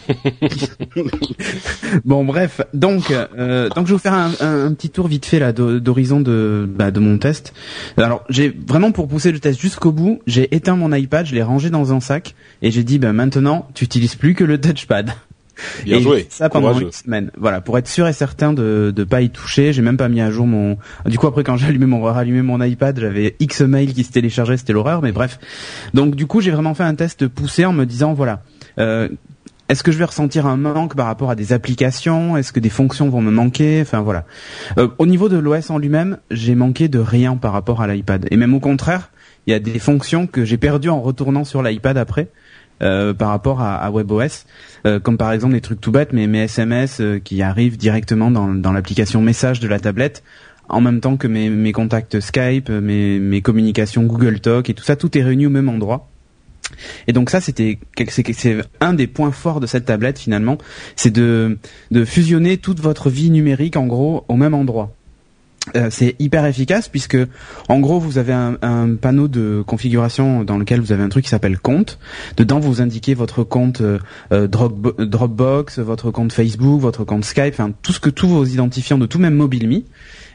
Bon 2.05 2.25
bref, 2.25 2.61
donc 2.75 3.11
euh, 3.11 3.69
donc 3.71 3.87
je 3.87 3.91
vais 3.91 3.93
vous 3.95 3.99
faire 3.99 4.15
un, 4.15 4.31
un- 4.41 4.67
un 4.67 4.73
petit 4.75 4.91
tour 4.91 5.09
vite 5.09 5.27
fait 5.27 5.39
là 5.39 5.53
d'ho- 5.53 5.81
d'horizon 5.81 6.21
de 6.21 6.69
bah, 6.69 6.91
de 6.91 7.01
mon 7.01 7.19
test. 7.19 7.53
Alors 7.97 8.25
j'ai 8.29 8.49
vraiment 8.67 8.93
pour 8.93 9.09
pousser 9.09 9.33
le 9.33 9.39
test 9.41 9.61
jusqu'au 9.61 9.93
bout, 9.93 10.21
j'ai 10.27 10.55
éteint 10.55 10.77
mon 10.77 10.93
iPad, 10.93 11.27
je 11.27 11.35
l'ai 11.35 11.43
rangé 11.43 11.71
dans 11.71 11.93
un 11.93 12.01
sac 12.01 12.35
et 12.63 12.71
j'ai 12.71 12.85
dit 12.85 12.99
ben 12.99 13.13
maintenant 13.13 13.69
tu 13.75 13.85
utilises 13.85 14.15
plus 14.15 14.35
que 14.35 14.45
le 14.45 14.61
touchpad. 14.61 15.11
Bien 15.85 15.97
et 15.97 16.03
joué, 16.03 16.27
Ça 16.31 16.49
pendant 16.49 16.69
courageux. 16.69 16.87
une 16.87 16.93
semaine. 16.93 17.31
Voilà, 17.37 17.61
pour 17.61 17.77
être 17.79 17.89
sûr 17.89 18.07
et 18.07 18.13
certain 18.13 18.53
de 18.53 18.93
de 18.95 19.05
pas 19.05 19.23
y 19.23 19.31
toucher. 19.31 19.73
J'ai 19.73 19.83
même 19.83 19.97
pas 19.97 20.09
mis 20.09 20.21
à 20.21 20.31
jour 20.31 20.47
mon. 20.47 20.79
Du 21.07 21.19
coup 21.19 21.27
après 21.27 21.43
quand 21.43 21.57
j'ai 21.57 21.67
allumé 21.67 21.87
mon 21.87 22.01
rallumé 22.03 22.43
mon 22.43 22.63
iPad, 22.63 22.99
j'avais 23.01 23.35
X 23.41 23.63
mails 23.63 23.93
qui 23.93 24.05
se 24.05 24.13
téléchargeaient, 24.13 24.57
c'était 24.57 24.73
l'horreur. 24.73 25.03
Mais 25.03 25.11
bref. 25.13 25.39
Donc 25.95 26.15
du 26.15 26.27
coup 26.27 26.41
j'ai 26.41 26.53
vraiment 26.53 26.75
fait 26.75 26.85
un 26.85 26.95
test 26.95 27.27
poussé 27.27 27.65
en 27.65 27.73
me 27.73 27.87
disant 27.87 28.13
voilà. 28.15 28.43
Euh, 28.79 29.09
est-ce 29.69 29.83
que 29.83 29.93
je 29.93 29.99
vais 29.99 30.07
ressentir 30.07 30.47
un 30.47 30.57
manque 30.57 30.97
par 30.97 31.07
rapport 31.07 31.31
à 31.31 31.35
des 31.35 31.53
applications? 31.53 32.39
Est-ce 32.39 32.53
que 32.53 32.61
des 32.61 32.71
fonctions 32.71 33.11
vont 33.11 33.21
me 33.21 33.31
manquer? 33.31 33.81
Enfin 33.83 34.01
voilà. 34.01 34.25
Euh, 34.79 34.89
au 34.99 35.07
niveau 35.07 35.29
de 35.29 35.37
l'OS 35.37 35.69
en 35.69 35.77
lui-même, 35.77 36.19
j'ai 36.31 36.55
manqué 36.55 36.89
de 36.89 36.99
rien 36.99 37.37
par 37.37 37.53
rapport 37.53 37.83
à 37.83 37.87
l'iPad. 37.87 38.27
Et 38.31 38.39
même 38.39 38.55
au 38.55 38.61
contraire, 38.61 39.11
il 39.47 39.51
y 39.51 39.55
a 39.55 39.59
des 39.59 39.79
fonctions 39.79 40.27
que 40.27 40.45
j'ai 40.45 40.57
perdues 40.57 40.89
en 40.89 41.03
retournant 41.03 41.45
sur 41.45 41.63
l'iPad 41.63 41.99
après. 41.99 42.29
euh, 42.81 43.13
par 43.13 43.31
rapport 43.31 43.61
à, 43.61 43.75
à 43.75 43.91
WebOS, 43.91 44.45
euh, 44.87 45.01
comme 45.01 45.19
par 45.19 45.33
exemple 45.33 45.55
des 45.55 45.61
trucs 45.61 45.81
tout 45.81 45.91
bêtes, 45.91 46.13
mais 46.13 46.29
mes 46.29 46.43
SMS 46.43 47.03
qui 47.25 47.43
arrivent 47.43 47.77
directement 47.77 48.31
dans, 48.31 48.73
l'application 48.73 49.21
message 49.21 49.59
de 49.59 49.67
la 49.67 49.81
tablette, 49.81 50.23
en 50.69 50.81
même 50.81 51.01
temps 51.01 51.17
que 51.17 51.27
mes, 51.27 51.73
contacts 51.73 52.21
Skype, 52.21 52.71
mes, 52.71 53.19
mes 53.19 53.43
communications 53.43 54.05
Google 54.05 54.39
Talk 54.39 54.71
et 54.71 54.75
tout 54.75 54.85
ça, 54.85 54.95
tout 54.95 55.19
est 55.19 55.25
réuni 55.25 55.47
au 55.47 55.51
même 55.51 55.69
endroit. 55.69 56.09
Et 57.07 57.13
donc 57.13 57.31
ça, 57.31 57.41
c'était 57.41 57.79
c'est 58.11 58.57
un 58.81 58.95
des 58.95 59.07
points 59.07 59.33
forts 59.33 59.61
de 59.61 59.67
cette 59.67 59.87
tablette 59.87 60.19
finalement, 60.19 60.59
c'est 60.97 61.11
de 61.11 61.59
de 61.91 62.05
fusionner 62.05 62.59
toute 62.59 62.81
votre 62.81 63.11
vie 63.11 63.31
numérique 63.31 63.77
en 63.77 63.87
gros 63.87 64.25
au 64.29 64.37
même 64.37 64.55
endroit. 64.55 64.95
Euh, 65.77 65.89
c'est 65.91 66.15
hyper 66.19 66.47
efficace 66.47 66.89
puisque 66.89 67.19
en 67.69 67.81
gros 67.81 67.99
vous 67.99 68.17
avez 68.17 68.33
un, 68.33 68.57
un 68.63 68.95
panneau 68.95 69.29
de 69.29 69.63
configuration 69.67 70.43
dans 70.43 70.57
lequel 70.57 70.81
vous 70.81 70.93
avez 70.93 71.03
un 71.03 71.11
truc 71.11 71.25
qui 71.25 71.31
s'appelle 71.31 71.59
compte. 71.59 71.99
Dedans 72.39 72.59
vous 72.59 72.81
indiquez 72.81 73.13
votre 73.13 73.43
compte 73.45 73.83
euh, 73.83 73.99
euh, 74.33 74.47
Dropbo- 74.47 75.05
Dropbox, 75.05 75.79
votre 75.81 76.11
compte 76.11 76.33
Facebook, 76.33 76.81
votre 76.81 77.05
compte 77.05 77.25
Skype, 77.25 77.53
enfin 77.53 77.73
tout 77.83 77.93
ce 77.93 78.01
que 78.01 78.09
tous 78.09 78.29
vos 78.29 78.45
identifiants 78.47 78.99
de 78.99 79.07
tout 79.07 79.19
même 79.19 79.35
MobileMe. 79.35 79.83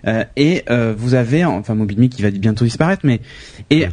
Euh, 0.05 0.23
et 0.35 0.63
euh, 0.69 0.93
vous 0.95 1.15
avez 1.15 1.45
enfin 1.45 1.73
MobileMe 1.73 2.09
qui 2.09 2.21
va 2.21 2.29
bientôt 2.29 2.65
disparaître, 2.65 3.03
mais 3.05 3.21
et 3.71 3.87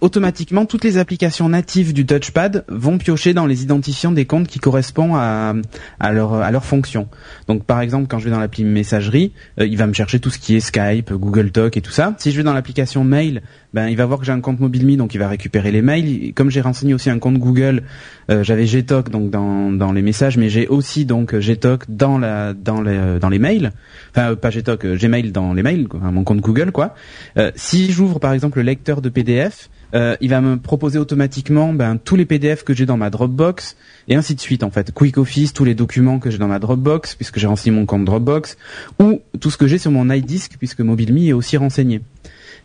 automatiquement 0.00 0.66
toutes 0.66 0.84
les 0.84 0.98
applications 0.98 1.48
natives 1.48 1.92
du 1.92 2.04
touchpad 2.04 2.64
vont 2.68 2.98
piocher 2.98 3.34
dans 3.34 3.46
les 3.46 3.62
identifiants 3.62 4.12
des 4.12 4.26
comptes 4.26 4.48
qui 4.48 4.58
correspondent 4.58 5.16
à, 5.16 5.54
à 6.00 6.12
leur 6.12 6.34
à 6.34 6.50
leur 6.50 6.64
fonction. 6.64 7.08
Donc 7.48 7.64
par 7.64 7.80
exemple 7.80 8.06
quand 8.08 8.18
je 8.18 8.24
vais 8.26 8.30
dans 8.30 8.40
l'appli 8.40 8.64
messagerie, 8.64 9.32
euh, 9.60 9.66
il 9.66 9.76
va 9.76 9.86
me 9.86 9.92
chercher 9.92 10.20
tout 10.20 10.30
ce 10.30 10.38
qui 10.38 10.56
est 10.56 10.60
Skype, 10.60 11.12
Google 11.12 11.50
Talk 11.50 11.76
et 11.76 11.80
tout 11.80 11.92
ça. 11.92 12.14
Si 12.18 12.30
je 12.30 12.36
vais 12.36 12.42
dans 12.42 12.52
l'application 12.52 13.04
mail, 13.04 13.42
ben 13.72 13.88
il 13.88 13.96
va 13.96 14.06
voir 14.06 14.18
que 14.18 14.26
j'ai 14.26 14.32
un 14.32 14.40
compte 14.40 14.60
MobileMe 14.60 14.96
donc 14.96 15.14
il 15.14 15.18
va 15.18 15.28
récupérer 15.28 15.72
les 15.72 15.82
mails. 15.82 16.32
Comme 16.34 16.50
j'ai 16.50 16.60
renseigné 16.60 16.94
aussi 16.94 17.10
un 17.10 17.18
compte 17.18 17.38
Google, 17.38 17.82
euh, 18.30 18.42
j'avais 18.42 18.66
Gtalk 18.66 19.10
donc 19.10 19.30
dans 19.30 19.70
dans 19.72 19.92
les 19.92 20.02
messages 20.02 20.36
mais 20.36 20.48
j'ai 20.50 20.68
aussi 20.68 21.04
donc 21.04 21.34
Gtalk 21.34 21.84
dans 21.88 22.18
la 22.18 22.52
dans 22.52 22.80
les 22.80 23.18
dans 23.18 23.28
les 23.28 23.38
mails. 23.38 23.72
Enfin 24.10 24.32
euh, 24.32 24.36
pas 24.36 24.50
Gtalk, 24.50 24.84
euh, 24.84 24.96
Gmail 24.96 25.32
dans 25.32 25.52
les 25.52 25.62
mails, 25.62 25.86
mon 25.92 26.24
compte 26.24 26.40
Google 26.40 26.72
quoi. 26.72 26.94
Euh, 27.36 27.50
si 27.54 27.90
j'ouvre 27.92 28.18
par 28.18 28.32
exemple 28.32 28.58
le 28.58 28.64
lecteur 28.64 29.02
de 29.02 29.08
PDF, 29.08 29.70
euh, 29.94 30.16
il 30.20 30.30
va 30.30 30.40
me 30.40 30.56
proposer 30.56 30.98
automatiquement 30.98 31.72
ben, 31.72 31.98
tous 32.02 32.16
les 32.16 32.24
PDF 32.24 32.64
que 32.64 32.74
j'ai 32.74 32.86
dans 32.86 32.96
ma 32.96 33.10
Dropbox 33.10 33.76
et 34.08 34.16
ainsi 34.16 34.34
de 34.34 34.40
suite 34.40 34.62
en 34.62 34.70
fait. 34.70 34.92
Quick 34.92 35.18
Office, 35.18 35.52
tous 35.52 35.64
les 35.64 35.74
documents 35.74 36.18
que 36.18 36.30
j'ai 36.30 36.38
dans 36.38 36.48
ma 36.48 36.58
Dropbox 36.58 37.14
puisque 37.14 37.38
j'ai 37.38 37.46
renseigné 37.46 37.76
mon 37.76 37.86
compte 37.86 38.04
Dropbox 38.04 38.56
ou 39.00 39.20
tout 39.40 39.50
ce 39.50 39.56
que 39.56 39.66
j'ai 39.66 39.78
sur 39.78 39.90
mon 39.90 40.10
iDisk 40.10 40.56
puisque 40.58 40.80
MobileMe 40.80 41.28
est 41.28 41.32
aussi 41.32 41.56
renseigné. 41.56 42.00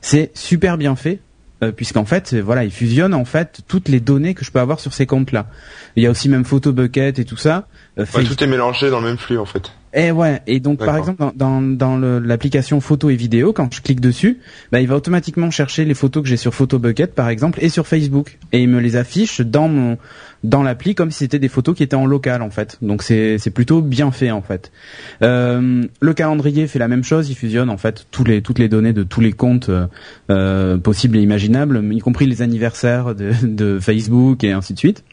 C'est 0.01 0.31
super 0.33 0.77
bien 0.77 0.95
fait 0.95 1.19
euh, 1.63 1.71
puisqu'en 1.71 2.05
fait, 2.05 2.33
voilà, 2.33 2.63
il 2.63 2.71
fusionne 2.71 3.13
en 3.13 3.25
fait 3.25 3.61
toutes 3.67 3.87
les 3.87 3.99
données 3.99 4.33
que 4.33 4.43
je 4.43 4.51
peux 4.51 4.59
avoir 4.59 4.79
sur 4.79 4.93
ces 4.93 5.05
comptes-là. 5.05 5.47
Il 5.95 6.03
y 6.03 6.07
a 6.07 6.09
aussi 6.09 6.27
même 6.27 6.43
Photobucket 6.43 7.19
et 7.19 7.25
tout 7.25 7.37
ça. 7.37 7.67
Euh, 7.99 8.05
ouais, 8.15 8.23
tout 8.23 8.43
est 8.43 8.47
mélangé 8.47 8.89
dans 8.89 8.99
le 8.99 9.07
même 9.07 9.17
flux 9.17 9.37
en 9.37 9.45
fait. 9.45 9.71
Et 9.93 10.05
eh 10.05 10.11
ouais, 10.11 10.41
et 10.47 10.61
donc 10.61 10.79
par 10.79 10.95
exemple 10.95 11.21
dans, 11.35 11.61
dans, 11.61 11.97
l'application 11.97 12.79
photo 12.79 13.09
et 13.09 13.15
vidéo, 13.15 13.51
quand 13.51 13.73
je 13.73 13.81
clique 13.81 13.99
dessus, 13.99 14.39
bah, 14.71 14.79
il 14.79 14.87
va 14.87 14.95
automatiquement 14.95 15.51
chercher 15.51 15.83
les 15.83 15.93
photos 15.93 16.23
que 16.23 16.29
j'ai 16.29 16.37
sur 16.37 16.53
Photobucket 16.53 17.13
par 17.13 17.27
exemple 17.27 17.59
et 17.61 17.67
sur 17.67 17.85
Facebook, 17.85 18.37
et 18.53 18.63
il 18.63 18.69
me 18.69 18.79
les 18.79 18.95
affiche 18.95 19.41
dans 19.41 19.67
mon 19.67 19.97
dans 20.45 20.63
l'appli 20.63 20.95
comme 20.95 21.11
si 21.11 21.19
c'était 21.19 21.39
des 21.39 21.49
photos 21.49 21.75
qui 21.75 21.83
étaient 21.83 21.97
en 21.97 22.05
local 22.05 22.41
en 22.41 22.49
fait. 22.49 22.77
Donc 22.81 23.03
c'est 23.03 23.37
c'est 23.37 23.51
plutôt 23.51 23.81
bien 23.81 24.11
fait 24.11 24.31
en 24.31 24.41
fait. 24.41 24.71
Euh, 25.23 25.83
le 25.99 26.13
calendrier 26.13 26.67
fait 26.67 26.79
la 26.79 26.87
même 26.87 27.03
chose, 27.03 27.29
il 27.29 27.35
fusionne 27.35 27.69
en 27.69 27.77
fait 27.77 28.07
tous 28.11 28.23
les 28.23 28.41
toutes 28.41 28.59
les 28.59 28.69
données 28.69 28.93
de 28.93 29.03
tous 29.03 29.19
les 29.19 29.33
comptes 29.33 29.67
euh, 29.67 29.87
euh 30.29 30.77
possibles 30.77 31.17
et 31.17 31.21
imaginables, 31.21 31.83
y 31.91 31.99
compris 31.99 32.27
les 32.27 32.41
anniversaires 32.41 33.13
de, 33.13 33.33
de 33.43 33.77
Facebook 33.81 34.45
et 34.45 34.53
ainsi 34.53 34.73
de 34.73 34.79
suite. 34.79 35.03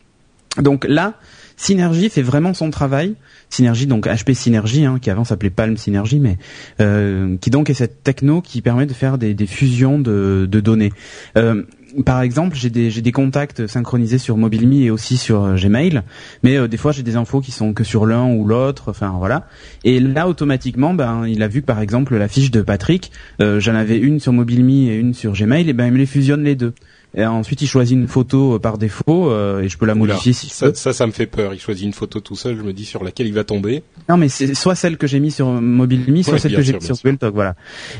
Donc 0.62 0.86
là, 0.88 1.14
Synergy 1.56 2.08
fait 2.08 2.22
vraiment 2.22 2.54
son 2.54 2.70
travail. 2.70 3.16
Synergy, 3.50 3.86
donc 3.86 4.06
HP 4.06 4.34
Synergy, 4.34 4.84
hein, 4.84 4.98
qui 5.00 5.10
avant 5.10 5.24
s'appelait 5.24 5.50
Palm 5.50 5.76
Synergy, 5.76 6.20
mais 6.20 6.36
euh, 6.80 7.36
qui 7.40 7.50
donc 7.50 7.70
est 7.70 7.74
cette 7.74 8.02
techno 8.02 8.40
qui 8.40 8.62
permet 8.62 8.86
de 8.86 8.92
faire 8.92 9.18
des, 9.18 9.34
fusions 9.46 9.98
de, 9.98 10.46
données. 10.46 10.92
Euh, 11.36 11.62
par 12.04 12.20
exemple, 12.20 12.54
j'ai 12.54 12.68
des, 12.68 12.90
des 12.90 13.12
contacts 13.12 13.66
synchronisés 13.66 14.18
sur 14.18 14.36
MobileMe 14.36 14.82
et 14.82 14.90
aussi 14.90 15.16
sur 15.16 15.44
euh, 15.44 15.56
Gmail, 15.56 16.02
mais 16.42 16.68
des 16.68 16.76
fois 16.76 16.92
j'ai 16.92 17.02
des 17.02 17.16
infos 17.16 17.40
qui 17.40 17.50
sont 17.50 17.72
que 17.72 17.84
sur 17.84 18.04
l'un 18.04 18.30
ou 18.30 18.44
l'autre, 18.44 18.90
enfin 18.90 19.14
voilà. 19.18 19.46
Et 19.84 19.98
là, 19.98 20.28
automatiquement, 20.28 20.92
ben 20.92 21.26
il 21.26 21.42
a 21.42 21.48
vu 21.48 21.62
par 21.62 21.80
exemple 21.80 22.16
la 22.16 22.28
fiche 22.28 22.50
de 22.50 22.60
Patrick, 22.60 23.10
j'en 23.40 23.74
avais 23.74 23.96
une 23.96 24.20
sur 24.20 24.32
MobileMe 24.32 24.90
et 24.90 24.96
une 24.96 25.14
sur 25.14 25.32
Gmail, 25.32 25.68
et 25.68 25.72
ben 25.72 25.86
il 25.86 25.92
me 25.92 25.98
les 25.98 26.06
fusionne 26.06 26.44
les 26.44 26.54
deux. 26.54 26.74
Et 27.16 27.24
ensuite, 27.24 27.62
il 27.62 27.66
choisit 27.66 27.96
une 27.96 28.06
photo 28.06 28.54
euh, 28.54 28.58
par 28.58 28.76
défaut 28.76 29.30
euh, 29.30 29.62
et 29.62 29.68
je 29.68 29.78
peux 29.78 29.86
la 29.86 29.94
modifier 29.94 30.32
si 30.32 30.50
ça, 30.50 30.74
ça, 30.74 30.92
ça, 30.92 31.06
me 31.06 31.12
fait 31.12 31.26
peur. 31.26 31.54
Il 31.54 31.60
choisit 31.60 31.86
une 31.86 31.94
photo 31.94 32.20
tout 32.20 32.36
seul. 32.36 32.56
Je 32.56 32.62
me 32.62 32.72
dis 32.72 32.84
sur 32.84 33.02
laquelle 33.02 33.26
il 33.26 33.32
va 33.32 33.44
tomber. 33.44 33.82
Non, 34.08 34.16
mais 34.18 34.28
c'est 34.28 34.54
soit 34.54 34.74
celle 34.74 34.98
que 34.98 35.06
j'ai 35.06 35.18
mis 35.18 35.30
sur 35.30 35.48
MobileMe, 35.48 36.22
soit 36.22 36.38
celle 36.38 36.54
que 36.54 36.62
j'ai 36.62 36.74
mis 36.74 36.82
sur 36.82 36.98
Talk. 36.98 37.34
Voilà. 37.34 37.54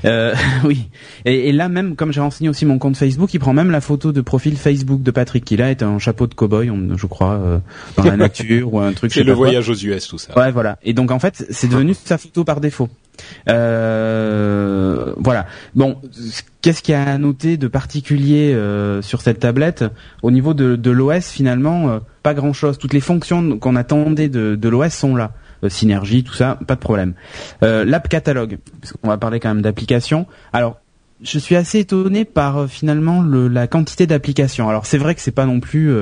Euh, 0.05 0.35
oui. 0.65 0.89
Et, 1.25 1.49
et, 1.49 1.53
là 1.53 1.69
même, 1.69 1.97
comme 1.97 2.13
j'ai 2.13 2.21
renseigné 2.21 2.51
aussi 2.51 2.67
mon 2.67 2.79
compte 2.79 2.97
Facebook, 2.97 3.33
il 3.33 3.41
prend 3.41 3.55
même 3.55 3.71
la 3.71 3.81
photo 3.81 4.13
de 4.13 4.21
profil 4.21 4.57
Facebook 4.57 5.03
de 5.03 5.11
Patrick 5.11 5.45
qui 5.45 5.57
là 5.57 5.71
est 5.71 5.83
un 5.83 5.99
chapeau 5.99 6.27
de 6.27 6.35
cowboy, 6.35 6.71
je 6.97 7.07
crois, 7.07 7.33
euh, 7.33 7.59
dans 7.97 8.05
la 8.05 8.17
nature 8.19 8.75
ou 8.75 8.79
un 8.79 8.93
truc. 8.93 9.13
C'est 9.13 9.25
le 9.25 9.33
voyage 9.33 9.71
aux 9.71 9.75
US, 9.75 10.07
tout 10.07 10.19
ça. 10.19 10.39
Ouais, 10.39 10.53
voilà. 10.53 10.79
Et 10.83 10.93
donc 10.93 11.11
en 11.11 11.19
fait, 11.19 11.47
c'est 11.51 11.69
devenu 11.69 11.95
sa 11.95 12.19
photo 12.19 12.45
par 12.45 12.61
défaut. 12.61 12.89
Euh, 13.49 15.13
voilà. 15.29 15.45
Bon, 15.75 16.01
qu'est-ce 16.63 16.83
qu'il 16.83 16.93
y 16.93 16.97
a 16.97 17.03
à 17.03 17.19
noter 17.19 17.59
de 17.59 17.69
particulier 17.69 18.55
euh, 18.55 19.03
sur 19.03 19.21
cette 19.21 19.41
tablette? 19.41 19.85
Au 20.23 20.31
niveau 20.31 20.55
de, 20.55 20.91
l'OS, 20.91 21.29
finalement, 21.29 21.91
euh, 21.91 21.99
pas 22.23 22.33
grand-chose. 22.33 22.79
Toutes 22.79 22.95
les 22.95 23.03
fonctions 23.03 23.59
qu'on 23.59 23.77
attendait 23.77 24.31
de, 24.31 24.69
l'OS 24.71 24.95
sont 24.95 25.17
là. 25.17 25.33
synergie, 25.69 26.25
tout 26.25 26.33
ça, 26.33 26.59
pas 26.67 26.77
de 26.77 26.81
problème. 26.81 27.13
L'app 27.61 28.09
catalogue, 28.09 28.57
parce 28.81 28.95
va 29.03 29.19
parler 29.19 29.39
quand 29.39 29.51
même 29.51 29.61
d'applications. 29.61 30.25
Alors, 30.55 30.79
je 31.21 31.39
suis 31.39 31.57
assez 31.57 31.81
étonné 31.81 32.25
par 32.25 32.67
finalement 32.67 33.21
le, 33.21 33.49
la 33.49 33.67
quantité 33.67 34.07
d'applications. 34.07 34.71
Alors 34.71 34.87
c'est 34.87 34.99
vrai 34.99 35.17
que 35.17 35.21
c'est 35.21 35.33
pas 35.33 35.47
non 35.47 35.59
plus 35.59 35.93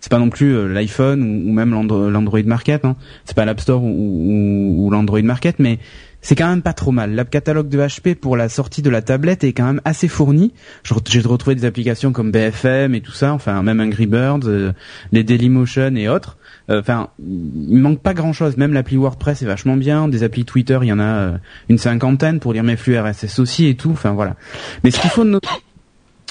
c'est 0.00 0.10
pas 0.10 0.18
non 0.18 0.28
plus 0.28 0.70
l'iPhone 0.70 1.22
ou, 1.22 1.50
même 1.50 1.70
l'Android 1.70 2.42
Market, 2.44 2.84
hein. 2.84 2.94
c'est 3.24 3.34
pas 3.34 3.46
l'App 3.46 3.58
Store 3.58 3.82
ou 3.82 4.90
l'Android 4.92 5.22
Market, 5.22 5.58
mais 5.60 5.78
c'est 6.22 6.34
quand 6.34 6.48
même 6.48 6.62
pas 6.62 6.72
trop 6.72 6.92
mal. 6.92 7.14
L'app 7.14 7.30
catalogue 7.30 7.68
de 7.68 7.78
HP 7.78 8.14
pour 8.14 8.36
la 8.36 8.48
sortie 8.48 8.82
de 8.82 8.90
la 8.90 9.02
tablette 9.02 9.44
est 9.44 9.52
quand 9.52 9.64
même 9.64 9.80
assez 9.84 10.08
fourni. 10.08 10.52
J'ai 10.84 11.20
retrouvé 11.20 11.54
des 11.54 11.64
applications 11.64 12.12
comme 12.12 12.30
BFM 12.30 12.94
et 12.94 13.00
tout 13.00 13.12
ça, 13.12 13.32
enfin 13.32 13.62
même 13.62 13.80
Angry 13.80 14.06
Birds, 14.06 14.46
euh, 14.46 14.72
les 15.12 15.24
Dailymotion 15.24 15.94
et 15.96 16.08
autres. 16.08 16.36
Euh, 16.68 16.80
enfin, 16.80 17.08
il 17.18 17.78
manque 17.78 18.00
pas 18.00 18.14
grand 18.14 18.32
chose. 18.32 18.56
Même 18.56 18.72
l'appli 18.72 18.96
WordPress 18.96 19.42
est 19.42 19.46
vachement 19.46 19.76
bien. 19.76 20.08
Des 20.08 20.22
applis 20.22 20.44
Twitter, 20.44 20.78
il 20.82 20.88
y 20.88 20.92
en 20.92 21.00
a 21.00 21.04
euh, 21.04 21.38
une 21.68 21.78
cinquantaine 21.78 22.38
pour 22.38 22.52
lire 22.52 22.64
mes 22.64 22.76
flux 22.76 22.98
RSS 22.98 23.38
aussi 23.38 23.66
et 23.66 23.74
tout. 23.74 23.90
Enfin 23.90 24.12
voilà. 24.12 24.36
Mais 24.84 24.90
ce 24.90 25.00
qu'il 25.00 25.10
faut 25.10 25.24
noter, 25.24 25.48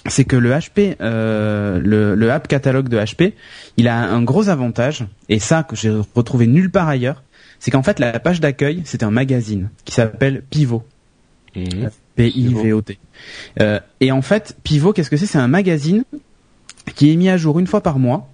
c'est 0.05 0.23
que 0.23 0.35
le 0.35 0.51
HP, 0.51 0.95
le, 0.99 2.15
le 2.15 2.31
app 2.31 2.47
catalogue 2.47 2.89
de 2.89 2.97
HP, 2.97 3.33
il 3.77 3.87
a 3.87 3.97
un 3.97 4.21
gros 4.21 4.49
avantage 4.49 5.05
et 5.27 5.39
ça 5.39 5.63
que 5.63 5.75
j'ai 5.75 5.91
retrouvé 6.15 6.47
nulle 6.47 6.71
part 6.71 6.87
ailleurs 6.87 7.23
c'est 7.59 7.71
qu'en 7.71 7.83
fait 7.83 7.99
la 7.99 8.19
page 8.19 8.39
d'accueil 8.41 8.81
c'est 8.85 9.03
un 9.03 9.11
magazine 9.11 9.69
qui 9.85 9.93
s'appelle 9.93 10.43
Pivot. 10.49 10.83
Mmh. 11.55 11.87
P-I-V-O-T. 12.19 12.99
Euh, 13.61 13.79
et 14.01 14.11
en 14.11 14.21
fait, 14.21 14.57
Pivot, 14.63 14.91
qu'est-ce 14.91 15.09
que 15.09 15.15
c'est? 15.15 15.25
C'est 15.25 15.37
un 15.37 15.47
magazine 15.47 16.03
qui 16.95 17.13
est 17.13 17.15
mis 17.15 17.29
à 17.29 17.37
jour 17.37 17.59
une 17.59 17.67
fois 17.67 17.81
par 17.81 17.97
mois. 17.97 18.29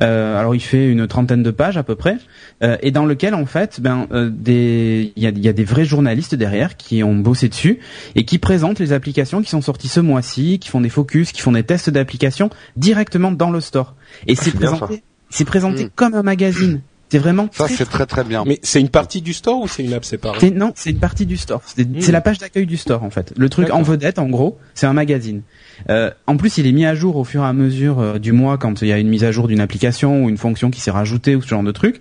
Euh, 0.00 0.40
alors 0.40 0.54
il 0.54 0.60
fait 0.60 0.88
une 0.88 1.06
trentaine 1.06 1.42
de 1.42 1.50
pages 1.50 1.76
à 1.76 1.82
peu 1.82 1.96
près, 1.96 2.16
euh, 2.62 2.78
et 2.80 2.90
dans 2.90 3.04
lequel 3.04 3.34
en 3.34 3.44
fait, 3.44 3.78
ben 3.78 4.08
des, 4.10 5.12
il 5.16 5.22
y 5.22 5.26
a, 5.26 5.30
y 5.30 5.48
a, 5.48 5.52
des 5.52 5.64
vrais 5.64 5.84
journalistes 5.84 6.34
derrière 6.34 6.78
qui 6.78 7.02
ont 7.02 7.14
bossé 7.14 7.50
dessus 7.50 7.78
et 8.14 8.24
qui 8.24 8.38
présentent 8.38 8.78
les 8.78 8.94
applications 8.94 9.42
qui 9.42 9.50
sont 9.50 9.60
sorties 9.60 9.88
ce 9.88 10.00
mois-ci, 10.00 10.58
qui 10.60 10.70
font 10.70 10.80
des 10.80 10.88
focus, 10.88 11.30
qui 11.30 11.42
font 11.42 11.52
des 11.52 11.62
tests 11.62 11.90
d'applications 11.90 12.48
directement 12.74 13.32
dans 13.32 13.50
le 13.50 13.60
store. 13.60 13.94
Et 14.26 14.32
ah, 14.32 14.40
c'est 14.42 14.52
présenté, 14.52 15.02
c'est 15.28 15.44
présenté 15.44 15.84
mmh. 15.84 15.90
comme 15.94 16.14
un 16.14 16.22
magazine. 16.22 16.80
C'est 17.12 17.18
vraiment 17.18 17.46
ça, 17.52 17.68
c'est 17.68 17.84
très 17.84 18.06
très 18.06 18.24
bien. 18.24 18.42
Mais 18.46 18.58
c'est 18.62 18.80
une 18.80 18.88
partie 18.88 19.20
du 19.20 19.34
store 19.34 19.60
ou 19.60 19.68
c'est 19.68 19.84
une 19.84 19.92
app 19.92 20.02
séparée 20.02 20.50
Non, 20.50 20.72
c'est 20.74 20.88
une 20.88 20.98
partie 20.98 21.26
du 21.26 21.36
store. 21.36 21.60
C'est 21.66 21.86
hmm. 21.86 22.10
la 22.10 22.22
page 22.22 22.38
d'accueil 22.38 22.64
du 22.64 22.78
store 22.78 23.04
en 23.04 23.10
fait. 23.10 23.34
Le 23.36 23.50
truc 23.50 23.68
en 23.70 23.82
vedette, 23.82 24.18
en 24.18 24.30
gros, 24.30 24.58
c'est 24.72 24.86
un 24.86 24.94
magazine. 24.94 25.42
Euh, 25.90 26.10
en 26.26 26.38
plus, 26.38 26.56
il 26.56 26.66
est 26.66 26.72
mis 26.72 26.86
à 26.86 26.94
jour 26.94 27.16
au 27.16 27.24
fur 27.24 27.42
et 27.42 27.46
à 27.46 27.52
mesure 27.52 28.00
euh, 28.00 28.18
du 28.18 28.32
mois 28.32 28.56
quand 28.56 28.80
il 28.80 28.88
y 28.88 28.92
a 28.92 28.98
une 28.98 29.10
mise 29.10 29.24
à 29.24 29.30
jour 29.30 29.46
d'une 29.46 29.60
application 29.60 30.24
ou 30.24 30.30
une 30.30 30.38
fonction 30.38 30.70
qui 30.70 30.80
s'est 30.80 30.90
rajoutée 30.90 31.36
ou 31.36 31.42
ce 31.42 31.48
genre 31.48 31.62
de 31.62 31.70
truc. 31.70 32.00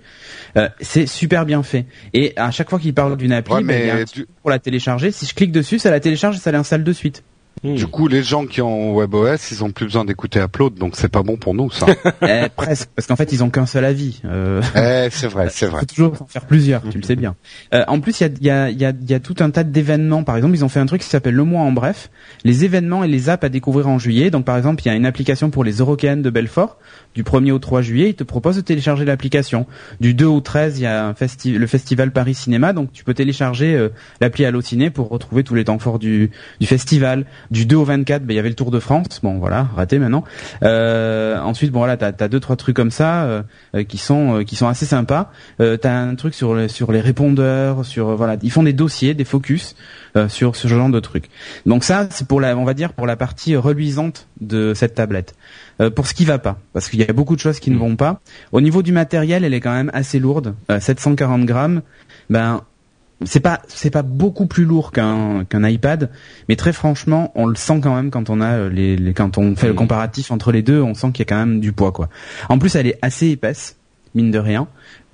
Euh, 0.55 0.69
c'est 0.79 1.07
super 1.07 1.45
bien 1.45 1.61
fait. 1.61 1.87
Et 2.13 2.31
à 2.37 2.51
chaque 2.51 2.69
fois 2.69 2.79
qu'il 2.79 2.93
parle 2.93 3.17
d'une 3.17 3.33
appli, 3.33 3.55
ben, 3.55 3.65
mais 3.65 4.05
pour 4.39 4.49
la 4.49 4.59
télécharger, 4.59 5.11
si 5.11 5.25
je 5.25 5.33
clique 5.33 5.51
dessus, 5.51 5.77
ça 5.77 5.91
la 5.91 5.99
télécharge 5.99 6.37
et 6.37 6.39
ça 6.39 6.53
l'installe 6.53 6.85
de 6.85 6.93
suite. 6.93 7.21
Hmm. 7.63 7.75
Du 7.75 7.85
coup, 7.85 8.07
les 8.07 8.23
gens 8.23 8.47
qui 8.47 8.59
ont 8.61 8.95
WebOS, 8.95 9.51
ils 9.51 9.63
ont 9.63 9.71
plus 9.71 9.85
besoin 9.85 10.03
d'écouter 10.03 10.39
Upload, 10.39 10.75
donc 10.75 10.95
c'est 10.95 11.09
pas 11.09 11.21
bon 11.21 11.37
pour 11.37 11.53
nous, 11.53 11.69
ça. 11.69 11.85
eh, 12.27 12.49
presque, 12.55 12.89
parce 12.95 13.07
qu'en 13.07 13.15
fait, 13.15 13.31
ils 13.31 13.43
ont 13.43 13.51
qu'un 13.51 13.67
seul 13.67 13.85
avis. 13.85 14.19
Euh... 14.25 14.63
Eh, 14.75 15.09
c'est 15.11 15.27
vrai, 15.27 15.47
c'est 15.51 15.67
vrai. 15.67 15.81
Il 15.83 15.95
faut 15.95 15.95
toujours 15.95 16.21
en 16.23 16.25
faire 16.25 16.45
plusieurs, 16.45 16.81
tu 16.89 16.97
le 16.97 17.03
sais 17.03 17.15
bien. 17.15 17.35
Euh, 17.75 17.83
en 17.87 17.99
plus, 17.99 18.19
il 18.19 18.23
y 18.41 18.49
a, 18.49 18.69
y, 18.69 18.71
a, 18.71 18.71
y, 18.71 18.85
a, 18.85 18.93
y 19.07 19.13
a 19.13 19.19
tout 19.19 19.35
un 19.41 19.51
tas 19.51 19.63
d'événements. 19.63 20.23
Par 20.23 20.37
exemple, 20.37 20.55
ils 20.55 20.65
ont 20.65 20.69
fait 20.69 20.79
un 20.79 20.87
truc 20.87 21.01
qui 21.01 21.07
s'appelle 21.07 21.35
Le 21.35 21.43
Mois 21.43 21.61
en 21.61 21.71
Bref, 21.71 22.09
les 22.43 22.65
événements 22.65 23.03
et 23.03 23.07
les 23.07 23.29
apps 23.29 23.43
à 23.43 23.49
découvrir 23.49 23.87
en 23.87 23.99
juillet. 23.99 24.31
Donc, 24.31 24.43
par 24.43 24.57
exemple, 24.57 24.81
il 24.83 24.87
y 24.87 24.91
a 24.91 24.95
une 24.95 25.05
application 25.05 25.51
pour 25.51 25.63
les 25.63 25.73
Eurocaines 25.73 26.23
de 26.23 26.31
Belfort. 26.31 26.79
Du 27.13 27.23
1er 27.23 27.51
au 27.51 27.59
3 27.59 27.81
juillet, 27.81 28.09
ils 28.09 28.15
te 28.15 28.23
proposent 28.23 28.55
de 28.55 28.61
télécharger 28.61 29.05
l'application. 29.05 29.67
Du 29.99 30.13
2 30.13 30.25
au 30.25 30.39
13, 30.39 30.79
il 30.79 30.83
y 30.83 30.85
a 30.85 31.05
un 31.05 31.13
festi 31.13 31.51
le 31.51 31.67
festival 31.67 32.11
Paris 32.11 32.33
Cinéma, 32.33 32.71
donc 32.71 32.93
tu 32.93 33.03
peux 33.03 33.13
télécharger 33.13 33.75
euh, 33.75 33.89
l'appli 34.21 34.45
Allociné 34.45 34.89
pour 34.89 35.09
retrouver 35.09 35.43
tous 35.43 35.53
les 35.53 35.65
temps 35.65 35.77
forts 35.77 35.99
du, 35.99 36.31
du 36.59 36.67
festival. 36.67 37.25
Du 37.51 37.65
2 37.65 37.75
au 37.75 37.83
24, 37.83 38.23
ben, 38.23 38.33
il 38.33 38.37
y 38.37 38.39
avait 38.39 38.49
le 38.49 38.55
Tour 38.55 38.71
de 38.71 38.79
France. 38.79 39.19
Bon, 39.21 39.37
voilà, 39.37 39.67
raté 39.75 39.99
maintenant. 39.99 40.23
Euh, 40.63 41.37
ensuite, 41.39 41.71
bon 41.71 41.79
voilà, 41.79 41.97
t'as 41.97 42.13
as 42.17 42.27
deux 42.29 42.39
trois 42.39 42.55
trucs 42.55 42.75
comme 42.75 42.91
ça 42.91 43.23
euh, 43.23 43.43
euh, 43.75 43.83
qui 43.83 43.97
sont 43.97 44.43
qui 44.45 44.55
sont 44.55 44.67
assez 44.67 44.85
sympas. 44.85 45.31
Euh, 45.59 45.75
t'as 45.75 45.93
un 45.93 46.15
truc 46.15 46.33
sur 46.33 46.55
les, 46.55 46.69
sur 46.69 46.93
les 46.93 47.01
répondeurs, 47.01 47.85
sur 47.85 48.15
voilà, 48.15 48.37
ils 48.41 48.51
font 48.51 48.63
des 48.63 48.73
dossiers, 48.73 49.13
des 49.13 49.25
focus 49.25 49.75
sur 50.27 50.55
ce 50.55 50.67
genre 50.67 50.89
de 50.89 50.99
trucs. 50.99 51.29
Donc 51.65 51.83
ça, 51.83 52.07
c'est 52.09 52.27
pour 52.27 52.41
la, 52.41 52.57
on 52.57 52.65
va 52.65 52.73
dire 52.73 52.93
pour 52.93 53.07
la 53.07 53.15
partie 53.15 53.55
reluisante 53.55 54.27
de 54.39 54.73
cette 54.73 54.95
tablette. 54.95 55.35
pour 55.95 56.07
ce 56.07 56.13
qui 56.13 56.25
va 56.25 56.37
pas, 56.37 56.57
parce 56.73 56.89
qu'il 56.89 56.99
y 56.99 57.03
a 57.03 57.13
beaucoup 57.13 57.35
de 57.35 57.41
choses 57.41 57.59
qui 57.59 57.71
ne 57.71 57.75
mm. 57.75 57.79
vont 57.79 57.95
pas. 57.95 58.19
Au 58.51 58.61
niveau 58.61 58.81
du 58.81 58.91
matériel, 58.91 59.43
elle 59.43 59.53
est 59.53 59.61
quand 59.61 59.73
même 59.73 59.91
assez 59.93 60.19
lourde, 60.19 60.55
740 60.79 61.45
grammes. 61.45 61.81
Ben 62.29 62.61
c'est 63.23 63.39
pas 63.39 63.61
c'est 63.67 63.89
pas 63.89 64.01
beaucoup 64.01 64.45
plus 64.45 64.65
lourd 64.65 64.91
qu'un 64.91 65.45
qu'un 65.45 65.67
iPad, 65.67 66.09
mais 66.49 66.55
très 66.55 66.73
franchement, 66.73 67.31
on 67.35 67.45
le 67.45 67.55
sent 67.55 67.79
quand 67.81 67.95
même 67.95 68.11
quand 68.11 68.29
on 68.29 68.41
a 68.41 68.53
euh, 68.53 68.69
les, 68.69 68.95
les 68.95 69.13
quand 69.13 69.37
on 69.37 69.55
fait 69.55 69.67
le 69.67 69.73
comparatif 69.73 70.31
entre 70.31 70.51
les 70.51 70.61
deux, 70.61 70.81
on 70.81 70.93
sent 70.93 71.11
qu'il 71.11 71.19
y 71.19 71.27
a 71.27 71.29
quand 71.29 71.45
même 71.45 71.59
du 71.59 71.71
poids 71.71 71.91
quoi. 71.91 72.09
En 72.49 72.57
plus, 72.57 72.75
elle 72.75 72.87
est 72.87 72.99
assez 73.01 73.29
épaisse, 73.29 73.77
mine 74.15 74.31
de 74.31 74.39
rien. 74.39 74.67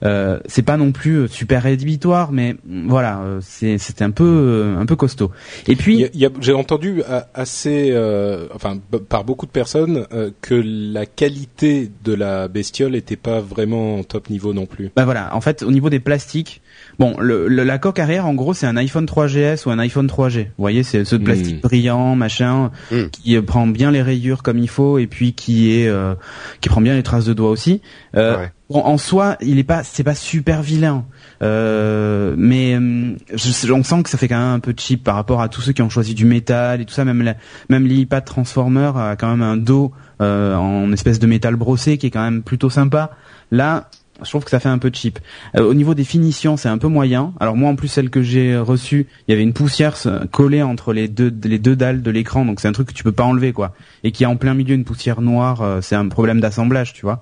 Euh, 0.04 0.40
c'est 0.46 0.62
pas 0.62 0.78
non 0.78 0.92
plus 0.92 1.22
euh, 1.22 1.28
super 1.28 1.64
rédhibitoire, 1.64 2.32
mais 2.32 2.56
voilà, 2.86 3.20
euh, 3.22 3.40
c'est 3.42 3.80
c'est 3.80 4.04
un 4.04 4.12
peu 4.12 4.24
euh, 4.24 4.78
un 4.78 4.86
peu 4.86 4.96
costaud. 4.96 5.32
Et 5.68 5.76
puis 5.76 5.96
Il 5.96 6.00
y 6.02 6.06
a- 6.06 6.10
il 6.14 6.20
y 6.20 6.26
a- 6.28 6.30
j'ai 6.40 6.54
entendu 6.54 7.02
assez, 7.34 7.90
euh, 7.92 8.46
enfin, 8.54 8.78
par 9.10 9.24
beaucoup 9.24 9.48
de 9.48 9.52
personnes, 9.52 10.06
euh, 10.14 10.30
que 10.42 10.54
la 10.54 11.08
qualité 11.08 11.90
de 12.04 12.14
la 12.14 12.48
bestiole 12.48 12.96
était 12.96 13.16
pas 13.16 13.40
vraiment 13.42 14.04
top 14.04 14.30
niveau 14.30 14.54
non 14.54 14.68
plus. 14.68 14.92
Bah 14.96 15.04
voilà, 15.06 15.36
en 15.36 15.42
fait, 15.42 15.64
au 15.64 15.72
niveau 15.72 15.90
des 15.90 16.00
plastiques, 16.00 16.62
bon, 17.00 17.16
le, 17.20 17.48
le- 17.48 17.64
la 17.64 17.80
coque 17.80 17.98
arrière, 17.98 18.28
en 18.28 18.36
gros, 18.36 18.54
c'est 18.54 18.68
un 18.68 18.78
iPhone 18.78 19.08
3GS 19.08 19.66
ou 19.66 19.72
un 19.72 19.80
iPhone 19.80 20.06
3G. 20.08 20.44
Vous 20.44 20.62
voyez, 20.64 20.84
c'est 20.84 21.06
ce 21.06 21.16
de 21.16 21.24
plastique 21.24 21.58
Mm. 21.58 21.62
brillant, 21.62 22.16
machin, 22.16 22.70
Mm. 22.92 23.06
qui 23.12 23.42
prend 23.42 23.66
bien 23.66 23.90
les 23.90 24.04
rayures 24.04 24.44
comme 24.44 24.60
il 24.60 24.70
faut 24.70 25.00
et 25.00 25.08
puis 25.08 25.34
qui 25.34 25.72
est 25.82 25.88
euh, 25.88 26.14
qui 26.62 26.70
prend 26.70 26.82
bien 26.82 26.94
les 26.94 27.02
traces 27.04 27.26
de 27.26 27.34
doigts 27.34 27.50
aussi. 27.50 27.82
Euh, 28.16 28.38
Ouais. 28.38 28.52
En 28.70 28.98
soi, 28.98 29.38
il 29.42 29.60
est 29.60 29.64
pas, 29.64 29.84
c'est 29.84 30.04
pas 30.04 30.16
super 30.16 30.62
vilain, 30.62 31.06
euh, 31.42 32.36
mais 32.38 32.76
hum, 32.76 33.18
je- 33.34 33.72
on 33.72 33.84
sent 33.84 34.04
que 34.04 34.10
ça 34.10 34.18
fait 34.18 34.28
quand 34.28 34.38
même 34.38 34.56
un 34.56 34.60
peu 34.60 34.74
cheap 34.76 35.04
par 35.04 35.16
rapport 35.16 35.42
à 35.42 35.50
tous 35.50 35.62
ceux 35.62 35.72
qui 35.74 35.82
ont 35.82 35.90
choisi 35.90 36.14
du 36.14 36.26
métal 36.26 36.82
et 36.82 36.86
tout 36.86 36.94
ça. 36.94 37.06
Même 37.06 37.22
la, 37.22 37.36
même 37.70 37.86
l'iPad 37.86 38.26
Transformer 38.26 38.92
a 38.96 39.16
quand 39.16 39.30
même 39.30 39.42
un 39.42 39.58
dos 39.58 39.92
euh, 40.22 40.56
en 40.56 40.92
espèce 40.92 41.20
de 41.20 41.28
métal 41.28 41.56
brossé 41.56 41.98
qui 41.98 42.08
est 42.08 42.12
quand 42.12 42.24
même 42.24 42.42
plutôt 42.44 42.70
sympa. 42.70 43.12
Là, 43.52 43.90
je 44.24 44.30
trouve 44.30 44.44
que 44.44 44.50
ça 44.50 44.60
fait 44.60 44.68
un 44.70 44.80
peu 44.80 44.90
cheap. 44.92 45.20
Euh, 45.56 45.62
au 45.64 45.76
niveau 45.76 45.94
des 45.94 46.04
finitions, 46.04 46.58
c'est 46.58 46.70
un 46.70 46.80
peu 46.80 46.88
moyen. 46.88 47.34
Alors 47.40 47.56
moi, 47.56 47.70
en 47.70 47.76
plus, 47.76 47.88
celle 47.88 48.10
que 48.10 48.24
j'ai 48.24 48.58
reçue, 48.58 49.06
il 49.28 49.32
y 49.32 49.34
avait 49.36 49.44
une 49.44 49.54
poussière 49.54 49.96
euh, 50.08 50.26
collée 50.32 50.64
entre 50.64 50.92
les 50.92 51.08
deux 51.08 51.32
les 51.44 51.60
deux 51.60 51.76
dalles 51.76 52.02
de 52.02 52.10
l'écran, 52.12 52.44
donc 52.44 52.60
c'est 52.60 52.68
un 52.68 52.72
truc 52.72 52.88
que 52.88 52.94
tu 52.94 53.04
peux 53.04 53.12
pas 53.12 53.24
enlever, 53.26 53.54
quoi. 53.54 53.74
Et 54.04 54.12
qui 54.12 54.24
est 54.24 54.28
en 54.28 54.36
plein 54.36 54.56
milieu 54.56 54.74
une 54.74 54.86
poussière 54.86 55.22
noire, 55.22 55.62
euh, 55.62 55.82
c'est 55.82 55.96
un 55.96 56.08
problème 56.08 56.40
d'assemblage, 56.42 56.94
tu 56.94 57.04
vois. 57.04 57.22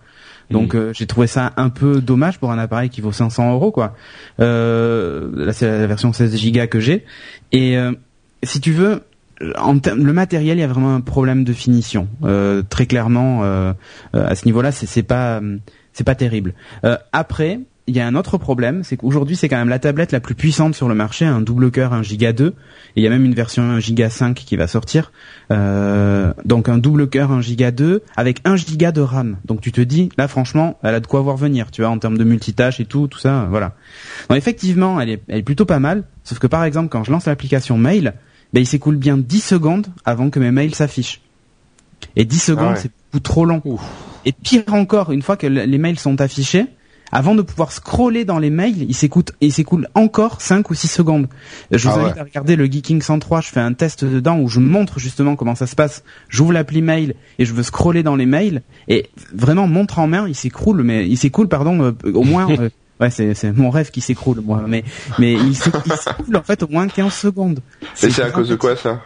Donc 0.52 0.76
euh, 0.76 0.94
j'ai 0.94 1.08
trouvé 1.08 1.28
ça 1.28 1.54
un 1.58 1.70
peu 1.70 2.02
dommage 2.02 2.40
pour 2.40 2.52
un 2.52 2.60
appareil 2.60 2.90
qui 2.90 3.02
vaut 3.02 3.12
500 3.12 3.54
euros, 3.54 3.72
quoi. 3.72 3.96
Euh, 4.40 5.30
là, 5.34 5.54
c'est 5.54 5.68
la 5.68 5.88
version 5.88 6.14
16 6.14 6.52
Go 6.52 6.68
que 6.68 6.80
j'ai. 6.80 7.06
Et 7.52 7.78
euh, 7.78 7.94
si 8.44 8.62
tu 8.62 8.72
veux, 8.72 9.04
en 9.58 9.74
le 9.74 10.14
matériel, 10.14 10.58
il 10.58 10.62
y 10.62 10.64
a 10.64 10.68
vraiment 10.68 10.96
un 10.96 11.02
problème 11.02 11.44
de 11.44 11.54
finition. 11.54 12.08
Euh, 12.24 12.64
très 12.68 12.86
clairement, 12.86 13.44
euh, 13.44 13.74
euh, 14.16 14.28
à 14.28 14.36
ce 14.36 14.46
niveau-là, 14.46 14.72
c'est 14.72 15.04
pas 15.04 15.42
c'est 15.94 16.04
pas 16.04 16.16
terrible. 16.16 16.54
Euh, 16.84 16.98
après, 17.12 17.60
il 17.88 17.96
y 17.96 18.00
a 18.00 18.08
un 18.08 18.16
autre 18.16 18.38
problème, 18.40 18.84
c'est 18.84 18.98
qu'aujourd'hui, 18.98 19.36
c'est 19.36 19.48
quand 19.48 19.58
même 19.58 19.70
la 19.70 19.78
tablette 19.78 20.12
la 20.12 20.20
plus 20.20 20.34
puissante 20.34 20.74
sur 20.74 20.90
le 20.90 20.96
marché, 20.96 21.24
un 21.26 21.40
double 21.42 21.70
cœur, 21.70 21.94
un 21.94 22.02
Giga 22.02 22.34
2, 22.34 22.48
et 22.48 22.54
il 22.96 23.04
y 23.04 23.08
a 23.08 23.12
même 23.12 23.26
une 23.26 23.36
version 23.36 23.62
1 23.62 23.80
Giga 23.80 24.10
5 24.10 24.34
qui 24.36 24.56
va 24.56 24.66
sortir. 24.68 25.12
Euh, 25.52 26.34
donc 26.46 26.68
un 26.70 26.78
double 26.78 27.08
cœur, 27.10 27.32
un 27.32 27.42
Giga 27.42 27.72
2, 27.72 28.02
avec 28.16 28.40
1 28.44 28.56
Giga 28.56 28.92
de 28.92 29.02
RAM. 29.02 29.38
Donc 29.46 29.62
tu 29.62 29.72
te 29.72 29.82
dis, 29.82 30.10
là 30.18 30.28
franchement, 30.28 30.80
elle 30.84 30.96
a 30.96 31.00
de 31.00 31.08
quoi 31.08 31.22
voir 31.22 31.38
venir, 31.38 31.70
tu 31.72 31.82
vois, 31.82 31.92
en 31.92 32.00
termes 32.00 32.18
de 32.18 32.24
multitâche 32.24 32.80
et 32.80 32.86
tout, 32.86 33.08
tout 33.08 33.20
ça, 33.20 33.46
voilà. 33.50 33.76
Donc 34.30 34.38
effectivement, 34.38 35.00
elle 35.00 35.10
est, 35.12 35.22
elle 35.28 35.40
est 35.40 35.44
plutôt 35.44 35.66
pas 35.66 35.80
mal, 35.80 36.04
sauf 36.24 36.40
que 36.40 36.48
par 36.48 36.64
exemple, 36.64 36.90
quand 36.90 37.04
je 37.04 37.12
lance 37.12 37.26
l'application 37.28 37.78
Mail, 37.78 38.14
ben, 38.54 38.62
il 38.62 38.66
s'écoule 38.68 38.96
bien 38.96 39.18
10 39.18 39.42
secondes 39.42 39.88
avant 40.06 40.30
que 40.30 40.40
mes 40.40 40.52
mails 40.52 40.74
s'affichent. 40.74 41.22
Et 42.16 42.26
10 42.26 42.40
secondes, 42.40 42.66
Ah 42.70 42.74
ouais. 42.74 42.80
c'est 42.80 42.92
beaucoup 43.12 43.20
trop 43.22 43.46
long. 43.46 43.62
Ouf. 43.66 43.82
Et 44.26 44.32
pire 44.32 44.64
encore, 44.74 45.12
une 45.12 45.22
fois 45.22 45.38
que 45.38 45.46
le- 45.48 45.64
les 45.66 45.78
mails 45.78 46.00
sont 46.00 46.20
affichés, 46.22 46.66
avant 47.12 47.36
de 47.36 47.42
pouvoir 47.42 47.72
scroller 47.72 48.26
dans 48.26 48.40
les 48.40 48.50
mails, 48.50 48.84
il 48.84 48.96
s'écoute, 48.96 49.34
il 49.42 49.54
s'écoule 49.54 49.88
encore 49.94 50.42
5 50.42 50.70
ou 50.70 50.74
6 50.74 50.88
secondes. 50.88 51.28
Je 51.72 51.88
vous 51.88 51.96
Ah 51.96 52.02
invite 52.02 52.16
ouais. 52.16 52.22
à 52.22 52.24
regarder 52.24 52.56
le 52.56 52.66
Geeking 52.66 53.02
103, 53.02 53.42
je 53.42 53.50
fais 53.50 53.60
un 53.60 53.74
test 53.74 54.04
dedans 54.06 54.40
où 54.40 54.48
je 54.48 54.60
montre 54.60 55.00
justement 55.00 55.36
comment 55.36 55.56
ça 55.56 55.68
se 55.68 55.76
passe. 55.76 56.04
J'ouvre 56.30 56.54
l'appli 56.54 56.82
mail 56.82 57.16
et 57.40 57.46
je 57.46 57.54
veux 57.54 57.64
scroller 57.64 58.04
dans 58.04 58.16
les 58.16 58.26
mails 58.26 58.62
et 58.88 59.10
vraiment 59.34 59.68
montre 59.68 60.00
en 60.00 60.08
main, 60.08 60.28
il 60.28 60.36
s'écroule 60.36 60.84
mais 60.84 61.08
il 61.08 61.18
s'écoule 61.18 61.48
pardon 61.48 61.82
euh, 61.82 62.12
au 62.14 62.24
moins 62.24 62.50
euh, 62.60 62.70
Ouais, 63.00 63.10
c'est 63.10 63.34
c'est 63.34 63.52
mon 63.52 63.72
rêve 63.72 63.92
qui 63.92 64.00
s'écroule 64.00 64.40
moi, 64.40 64.64
mais 64.68 64.86
mais 65.20 65.34
il 65.34 65.54
s'écoule 65.54 65.82
en 66.38 66.44
fait 66.44 66.64
au 66.64 66.68
moins 66.70 66.88
15 66.88 67.14
secondes. 67.14 67.60
Et 68.02 68.10
c'est 68.10 68.24
à 68.24 68.32
cause 68.32 68.48
de 68.48 68.56
quoi 68.56 68.78
ça? 68.78 69.02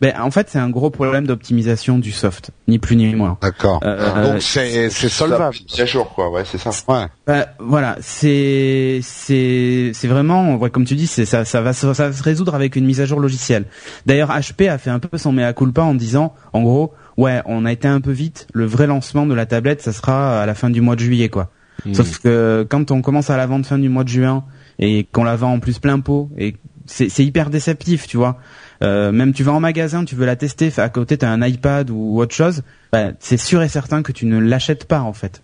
Ben 0.00 0.14
en 0.20 0.30
fait, 0.30 0.48
c'est 0.50 0.58
un 0.58 0.68
gros 0.70 0.90
problème 0.90 1.26
d'optimisation 1.26 1.98
du 1.98 2.12
soft, 2.12 2.50
ni 2.68 2.78
plus 2.78 2.96
ni 2.96 3.14
moins. 3.14 3.38
D'accord. 3.40 3.80
Euh, 3.84 4.32
Donc 4.32 4.42
c'est 4.42 4.90
c'est 4.90 5.08
Ça, 5.08 5.26
solvable. 5.26 5.56
mise 5.70 5.80
à 5.80 5.84
jour 5.86 6.08
quoi, 6.14 6.30
ouais, 6.30 6.42
c'est 6.44 6.58
ça. 6.58 6.70
Ouais. 6.88 7.06
Bah, 7.26 7.48
voilà, 7.60 7.96
c'est 8.00 9.00
c'est 9.02 9.92
c'est 9.94 10.08
vraiment 10.08 10.56
ouais, 10.56 10.70
comme 10.70 10.84
tu 10.84 10.94
dis, 10.94 11.06
c'est 11.06 11.24
ça 11.24 11.44
ça 11.44 11.60
va 11.60 11.72
se- 11.72 11.92
ça 11.94 12.08
va 12.08 12.12
se 12.12 12.22
résoudre 12.22 12.54
avec 12.54 12.76
une 12.76 12.84
mise 12.84 13.00
à 13.00 13.04
jour 13.06 13.20
logicielle. 13.20 13.64
D'ailleurs, 14.06 14.30
HP 14.30 14.68
a 14.68 14.78
fait 14.78 14.90
un 14.90 14.98
peu 14.98 15.18
son 15.18 15.32
mea 15.32 15.52
culpa 15.52 15.82
en 15.82 15.94
disant 15.94 16.34
en 16.52 16.62
gros, 16.62 16.92
ouais, 17.16 17.42
on 17.46 17.64
a 17.64 17.72
été 17.72 17.88
un 17.88 18.00
peu 18.00 18.10
vite, 18.12 18.46
le 18.52 18.66
vrai 18.66 18.86
lancement 18.86 19.26
de 19.26 19.34
la 19.34 19.46
tablette, 19.46 19.82
ça 19.82 19.92
sera 19.92 20.42
à 20.42 20.46
la 20.46 20.54
fin 20.54 20.70
du 20.70 20.80
mois 20.80 20.96
de 20.96 21.00
juillet 21.00 21.28
quoi. 21.28 21.50
Mm. 21.86 21.94
Sauf 21.94 22.18
que 22.18 22.66
quand 22.68 22.90
on 22.90 23.02
commence 23.02 23.30
à 23.30 23.36
la 23.36 23.46
vendre 23.46 23.66
fin 23.66 23.78
du 23.78 23.88
mois 23.88 24.04
de 24.04 24.08
juin 24.08 24.44
et 24.78 25.04
qu'on 25.12 25.24
la 25.24 25.36
vend 25.36 25.52
en 25.52 25.60
plus 25.60 25.78
plein 25.78 26.00
pot 26.00 26.30
et 26.38 26.56
c'est 26.86 27.08
c'est 27.08 27.24
hyper 27.24 27.48
déceptif, 27.50 28.06
tu 28.08 28.16
vois. 28.16 28.38
Euh, 28.82 29.12
même 29.12 29.32
tu 29.32 29.42
vas 29.44 29.52
en 29.52 29.60
magasin, 29.60 30.04
tu 30.04 30.14
veux 30.16 30.26
la 30.26 30.36
tester, 30.36 30.72
à 30.78 30.88
côté 30.88 31.16
t'as 31.16 31.28
un 31.30 31.40
iPad 31.46 31.88
ou 31.90 32.18
autre 32.20 32.34
chose, 32.34 32.62
bah, 32.92 33.10
c'est 33.20 33.36
sûr 33.36 33.62
et 33.62 33.68
certain 33.68 34.02
que 34.02 34.10
tu 34.12 34.26
ne 34.26 34.38
l'achètes 34.38 34.86
pas 34.86 35.00
en 35.02 35.12
fait. 35.12 35.42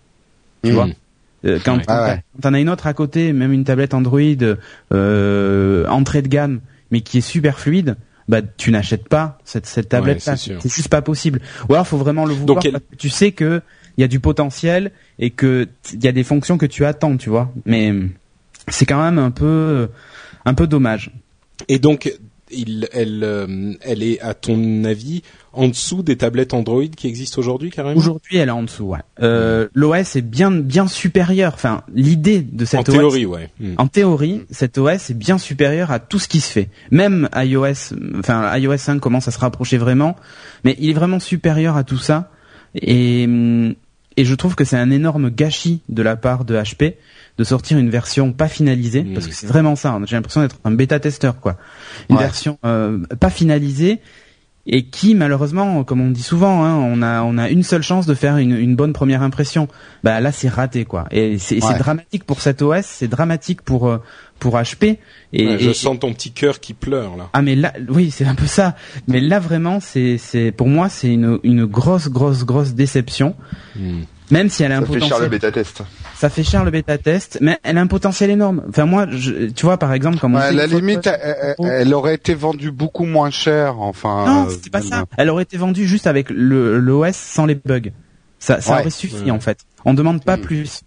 Tu 0.63 0.71
Mm. 0.71 0.73
vois? 0.73 0.87
Euh, 1.45 1.57
quand 1.63 1.77
Ouais. 1.77 1.83
quand 1.87 1.93
Ah 1.93 2.03
ouais. 2.09 2.23
quand 2.35 2.41
t'en 2.49 2.53
as 2.53 2.59
une 2.59 2.69
autre 2.69 2.85
à 2.87 2.93
côté, 2.93 3.31
même 3.31 3.53
une 3.53 3.63
tablette 3.63 3.93
Android 3.93 4.19
euh, 4.91 5.87
entrée 5.87 6.21
de 6.21 6.27
gamme, 6.27 6.59
mais 6.91 7.01
qui 7.01 7.19
est 7.19 7.21
super 7.21 7.59
fluide, 7.59 7.95
bah 8.27 8.41
tu 8.57 8.71
n'achètes 8.71 9.07
pas 9.07 9.39
cette 9.45 9.65
cette 9.65 9.89
tablette 9.89 10.25
là. 10.25 10.35
c'est 10.35 10.59
juste 10.63 10.89
pas 10.89 11.01
possible. 11.01 11.39
Ou 11.69 11.73
alors 11.73 11.87
faut 11.87 11.97
vraiment 11.97 12.25
le 12.25 12.33
vouloir 12.33 12.57
Donc, 12.57 12.65
elle- 12.65 12.73
parce 12.73 12.83
que 12.91 12.95
tu 12.95 13.09
sais 13.09 13.31
que 13.31 13.61
il 13.97 14.01
y 14.01 14.03
a 14.03 14.07
du 14.07 14.19
potentiel 14.19 14.91
et 15.17 15.29
que 15.29 15.67
il 15.93 16.03
y 16.03 16.07
a 16.07 16.11
des 16.11 16.23
fonctions 16.23 16.57
que 16.57 16.65
tu 16.65 16.85
attends, 16.85 17.17
tu 17.17 17.29
vois. 17.29 17.51
Mais 17.65 17.93
c'est 18.67 18.85
quand 18.85 19.01
même 19.01 19.17
un 19.19 19.31
peu 19.31 19.89
un 20.45 20.53
peu 20.53 20.67
dommage. 20.67 21.11
Et 21.67 21.79
donc, 21.79 22.13
il, 22.51 22.87
elle, 22.91 23.23
euh, 23.23 23.73
elle 23.81 24.03
est 24.03 24.19
à 24.21 24.33
ton 24.33 24.83
avis 24.83 25.23
en 25.53 25.67
dessous 25.67 26.03
des 26.03 26.17
tablettes 26.17 26.53
Android 26.53 26.87
qui 26.95 27.07
existent 27.07 27.39
aujourd'hui 27.39 27.71
carrément? 27.71 27.97
Aujourd'hui, 27.97 28.37
elle 28.37 28.49
est 28.49 28.51
en 28.51 28.63
dessous. 28.63 28.85
Ouais. 28.85 28.99
Euh, 29.21 29.67
L'OS 29.73 30.15
est 30.15 30.21
bien 30.21 30.51
bien 30.51 30.87
supérieur. 30.87 31.53
Enfin, 31.53 31.83
l'idée 31.93 32.41
de 32.41 32.63
En 32.63 32.67
cette 32.67 32.89
OS 32.89 32.95
théorie, 32.95 33.25
ouais. 33.25 33.49
Mm. 33.59 33.73
En 33.77 33.87
théorie, 33.87 34.41
cet 34.51 34.77
OS 34.77 35.09
est 35.09 35.17
bien 35.17 35.37
supérieur 35.37 35.91
à 35.91 35.99
tout 35.99 36.19
ce 36.19 36.27
qui 36.27 36.39
se 36.39 36.51
fait. 36.51 36.69
Même 36.91 37.29
iOS, 37.35 37.95
enfin 38.17 38.57
iOS 38.57 38.77
5 38.77 38.99
commence 38.99 39.27
à 39.27 39.31
se 39.31 39.39
rapprocher 39.39 39.77
vraiment, 39.77 40.15
mais 40.63 40.75
il 40.79 40.89
est 40.89 40.93
vraiment 40.93 41.19
supérieur 41.19 41.77
à 41.77 41.83
tout 41.83 41.97
ça. 41.97 42.31
Et, 42.75 43.23
et 44.17 44.25
je 44.25 44.35
trouve 44.35 44.55
que 44.55 44.63
c'est 44.63 44.77
un 44.77 44.91
énorme 44.91 45.29
gâchis 45.29 45.81
de 45.89 46.03
la 46.03 46.15
part 46.15 46.45
de 46.45 46.55
HP 46.55 46.95
de 47.39 47.43
sortir 47.45 47.77
une 47.79 47.89
version 47.89 48.33
pas 48.33 48.47
finalisée, 48.49 49.03
parce 49.13 49.25
que 49.25 49.33
c'est 49.33 49.47
vraiment 49.47 49.75
ça. 49.75 49.93
hein. 49.93 50.01
J'ai 50.05 50.15
l'impression 50.17 50.41
d'être 50.41 50.57
un 50.65 50.71
bêta-testeur, 50.71 51.39
quoi. 51.39 51.57
Une 52.09 52.17
Ouais. 52.17 52.21
version 52.21 52.59
euh, 52.65 52.99
pas 53.19 53.29
finalisée 53.31 53.99
et 54.71 54.83
qui 54.85 55.15
malheureusement, 55.15 55.83
comme 55.85 56.01
on 56.01 56.11
dit 56.11 56.21
souvent, 56.21 56.63
hein, 56.63 56.75
on 56.75 57.01
a 57.01 57.23
on 57.23 57.37
a 57.39 57.49
une 57.49 57.63
seule 57.63 57.81
chance 57.81 58.05
de 58.05 58.13
faire 58.13 58.37
une, 58.37 58.55
une 58.55 58.75
bonne 58.75 58.91
première 58.93 59.23
impression. 59.23 59.67
Bah 60.03 60.19
là, 60.19 60.31
c'est 60.33 60.49
raté, 60.49 60.83
quoi. 60.85 61.05
Et 61.11 61.39
c'est 61.39 61.63
Ouais. 61.63 61.77
dramatique 61.79 62.25
pour 62.25 62.41
cet 62.41 62.61
OS, 62.61 62.83
c'est 62.85 63.07
dramatique 63.07 63.61
pour 63.63 63.87
euh, 63.87 63.97
pour 64.37 64.55
HP. 64.57 64.97
Et, 65.33 65.47
Ouais, 65.47 65.59
je 65.59 65.69
et- 65.69 65.73
sens 65.73 65.97
ton 65.97 66.13
petit 66.13 66.31
cœur 66.31 66.59
qui 66.59 66.73
pleure 66.73 67.15
là. 67.17 67.29
ah 67.33 67.41
mais 67.41 67.55
là, 67.55 67.73
oui, 67.87 68.11
c'est 68.11 68.25
un 68.25 68.35
peu 68.35 68.45
ça. 68.47 68.75
Mais 69.07 69.21
là 69.21 69.39
vraiment, 69.39 69.79
c'est 69.79 70.17
c'est 70.17 70.51
pour 70.51 70.67
moi, 70.67 70.89
c'est 70.89 71.11
une 71.11 71.39
une 71.43 71.65
grosse 71.65 72.09
grosse 72.09 72.43
grosse 72.45 72.73
déception. 72.73 73.35
Mm. 73.77 74.01
Même 74.31 74.49
si 74.49 74.63
elle 74.63 74.71
a 74.71 74.77
un 74.77 74.81
Ça 74.81 74.85
fait 74.87 74.93
cher 74.93 74.99
le 75.01 75.09
potentiel, 75.09 75.29
bêta 75.29 75.51
test. 75.51 75.81
ça 76.15 76.29
fait 76.29 76.43
cher 76.43 76.63
le 76.63 76.71
bêta 76.71 76.97
test, 76.97 77.37
mais 77.41 77.57
elle 77.63 77.77
a 77.77 77.81
un 77.81 77.87
potentiel 77.87 78.29
énorme. 78.29 78.63
Enfin 78.69 78.85
moi, 78.85 79.07
je, 79.09 79.45
tu 79.49 79.65
vois 79.65 79.77
par 79.77 79.91
exemple 79.93 80.19
comme 80.19 80.35
on 80.35 80.37
Ouais, 80.37 80.43
à 80.43 80.49
sait 80.49 80.55
la 80.55 80.67
limite, 80.67 81.07
elle, 81.07 81.55
elle- 81.59 81.65
elle 81.67 81.93
aurait 81.93 82.15
été 82.15 82.35
vendue 82.35 82.71
beaucoup 82.71 83.05
moins 83.05 83.31
cher. 83.31 83.79
Enfin. 83.79 84.25
Non, 84.27 84.45
euh, 84.45 84.49
c'était 84.49 84.69
pas 84.69 84.81
ça. 84.81 85.05
Elle 85.17 85.29
aurait 85.29 85.43
été 85.43 85.57
vendue 85.57 85.87
juste 85.87 86.05
avec 86.07 86.29
le 86.29 86.77
l'OS 86.79 87.15
sans 87.15 87.45
les 87.45 87.55
bugs. 87.55 87.89
Ça, 88.37 88.61
ça 88.61 88.73
Ouais. 88.75 88.81
aurait 88.81 88.89
suffi 88.91 89.25
Ouais. 89.25 89.31
en 89.31 89.39
fait. 89.39 89.59
On 89.85 89.93
demande 89.93 90.23
pas 90.23 90.37
Mm. 90.37 90.41
plus. 90.41 90.81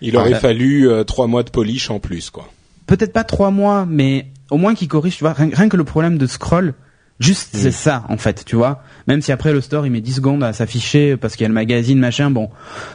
Il 0.00 0.16
aurait 0.16 0.34
fallu 0.34 0.88
euh, 0.88 1.04
trois 1.04 1.26
mois 1.26 1.42
de 1.42 1.50
polish 1.50 1.90
en 1.90 1.98
plus, 1.98 2.28
quoi. 2.30 2.48
Peut-être 2.86 3.12
pas 3.14 3.24
trois 3.24 3.50
mois, 3.50 3.86
mais 3.88 4.26
au 4.50 4.58
moins 4.58 4.74
qu'ils 4.74 4.88
corrigent. 4.88 5.16
Tu 5.16 5.24
vois, 5.24 5.32
rien, 5.32 5.48
rien 5.52 5.68
que 5.70 5.76
le 5.78 5.84
problème 5.84 6.18
de 6.18 6.26
scroll, 6.26 6.74
juste 7.20 7.54
Mm. 7.54 7.58
c'est 7.58 7.70
ça 7.70 8.04
en 8.08 8.16
fait. 8.16 8.44
Tu 8.44 8.56
vois, 8.56 8.82
même 9.06 9.22
si 9.22 9.32
après 9.32 9.52
le 9.52 9.60
store 9.60 9.86
il 9.86 9.92
met 9.92 10.00
10 10.00 10.14
secondes 10.14 10.42
à 10.42 10.52
s'afficher 10.52 11.16
parce 11.16 11.36
qu'il 11.36 11.42
y 11.42 11.46
a 11.46 11.48
le 11.48 11.54
magazine 11.54 11.98
machin. 11.98 12.30
Bon, 12.30 12.50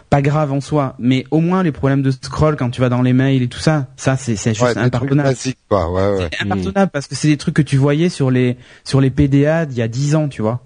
pas 0.09 0.21
grave 0.21 0.51
en 0.51 0.61
soi, 0.61 0.95
mais 0.99 1.25
au 1.31 1.39
moins 1.39 1.63
les 1.63 1.71
problèmes 1.71 2.01
de 2.01 2.11
scroll 2.11 2.55
quand 2.55 2.69
tu 2.69 2.81
vas 2.81 2.89
dans 2.89 3.01
les 3.01 3.13
mails 3.13 3.41
et 3.41 3.47
tout 3.47 3.59
ça, 3.59 3.87
ça 3.95 4.17
c'est 4.17 4.35
c'est 4.35 4.53
juste 4.53 4.63
Ouais, 4.75 4.77
impardonnable. 4.77 5.29
basiques, 5.29 5.57
quoi. 5.69 5.91
Ouais. 5.91 6.29
C'est 6.63 6.87
parce 6.91 7.07
que 7.07 7.15
c'est 7.15 7.27
des 7.29 7.37
trucs 7.37 7.55
que 7.55 7.61
tu 7.61 7.77
voyais 7.77 8.09
sur 8.09 8.29
les 8.31 8.57
sur 8.83 8.99
les 9.01 9.09
PDA 9.09 9.65
d'il 9.65 9.77
y 9.77 9.81
a 9.81 9.87
10 9.87 10.15
ans, 10.15 10.27
tu 10.27 10.41
vois. 10.41 10.65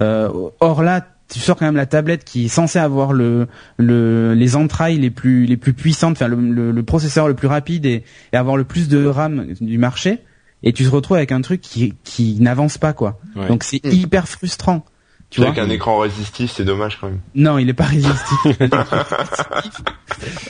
Euh, 0.00 0.30
or 0.60 0.82
là, 0.82 1.06
tu 1.28 1.38
sors 1.38 1.56
quand 1.56 1.64
même 1.66 1.76
la 1.76 1.86
tablette 1.86 2.24
qui 2.24 2.44
est 2.46 2.48
censée 2.48 2.78
avoir 2.78 3.12
le, 3.12 3.46
le 3.78 4.34
les 4.34 4.54
entrailles 4.56 4.98
les 4.98 5.10
plus 5.10 5.46
les 5.46 5.56
plus 5.56 5.72
puissantes, 5.72 6.12
enfin 6.12 6.28
le, 6.28 6.36
le, 6.36 6.70
le 6.72 6.82
processeur 6.82 7.26
le 7.28 7.34
plus 7.34 7.48
rapide 7.48 7.84
et, 7.86 8.04
et 8.32 8.36
avoir 8.36 8.56
le 8.56 8.64
plus 8.64 8.88
de 8.88 9.04
RAM 9.06 9.46
du 9.60 9.78
marché, 9.78 10.18
et 10.62 10.72
tu 10.72 10.84
te 10.84 10.88
retrouves 10.88 11.16
avec 11.16 11.32
un 11.32 11.40
truc 11.40 11.60
qui 11.60 11.94
qui 12.04 12.36
n'avance 12.40 12.78
pas 12.78 12.92
quoi. 12.92 13.18
Ouais. 13.36 13.48
Donc 13.48 13.64
c'est 13.64 13.84
Mm. 13.84 13.90
hyper 13.90 14.28
frustrant. 14.28 14.84
Tu 15.32 15.40
vois 15.40 15.48
Avec 15.48 15.58
un 15.64 15.70
écran 15.70 15.98
résistif, 15.98 16.52
c'est 16.54 16.64
dommage 16.64 16.98
quand 17.00 17.08
même. 17.08 17.20
Non, 17.34 17.56
il 17.56 17.66
est 17.68 17.72
pas 17.72 17.84
résistif. 17.84 18.38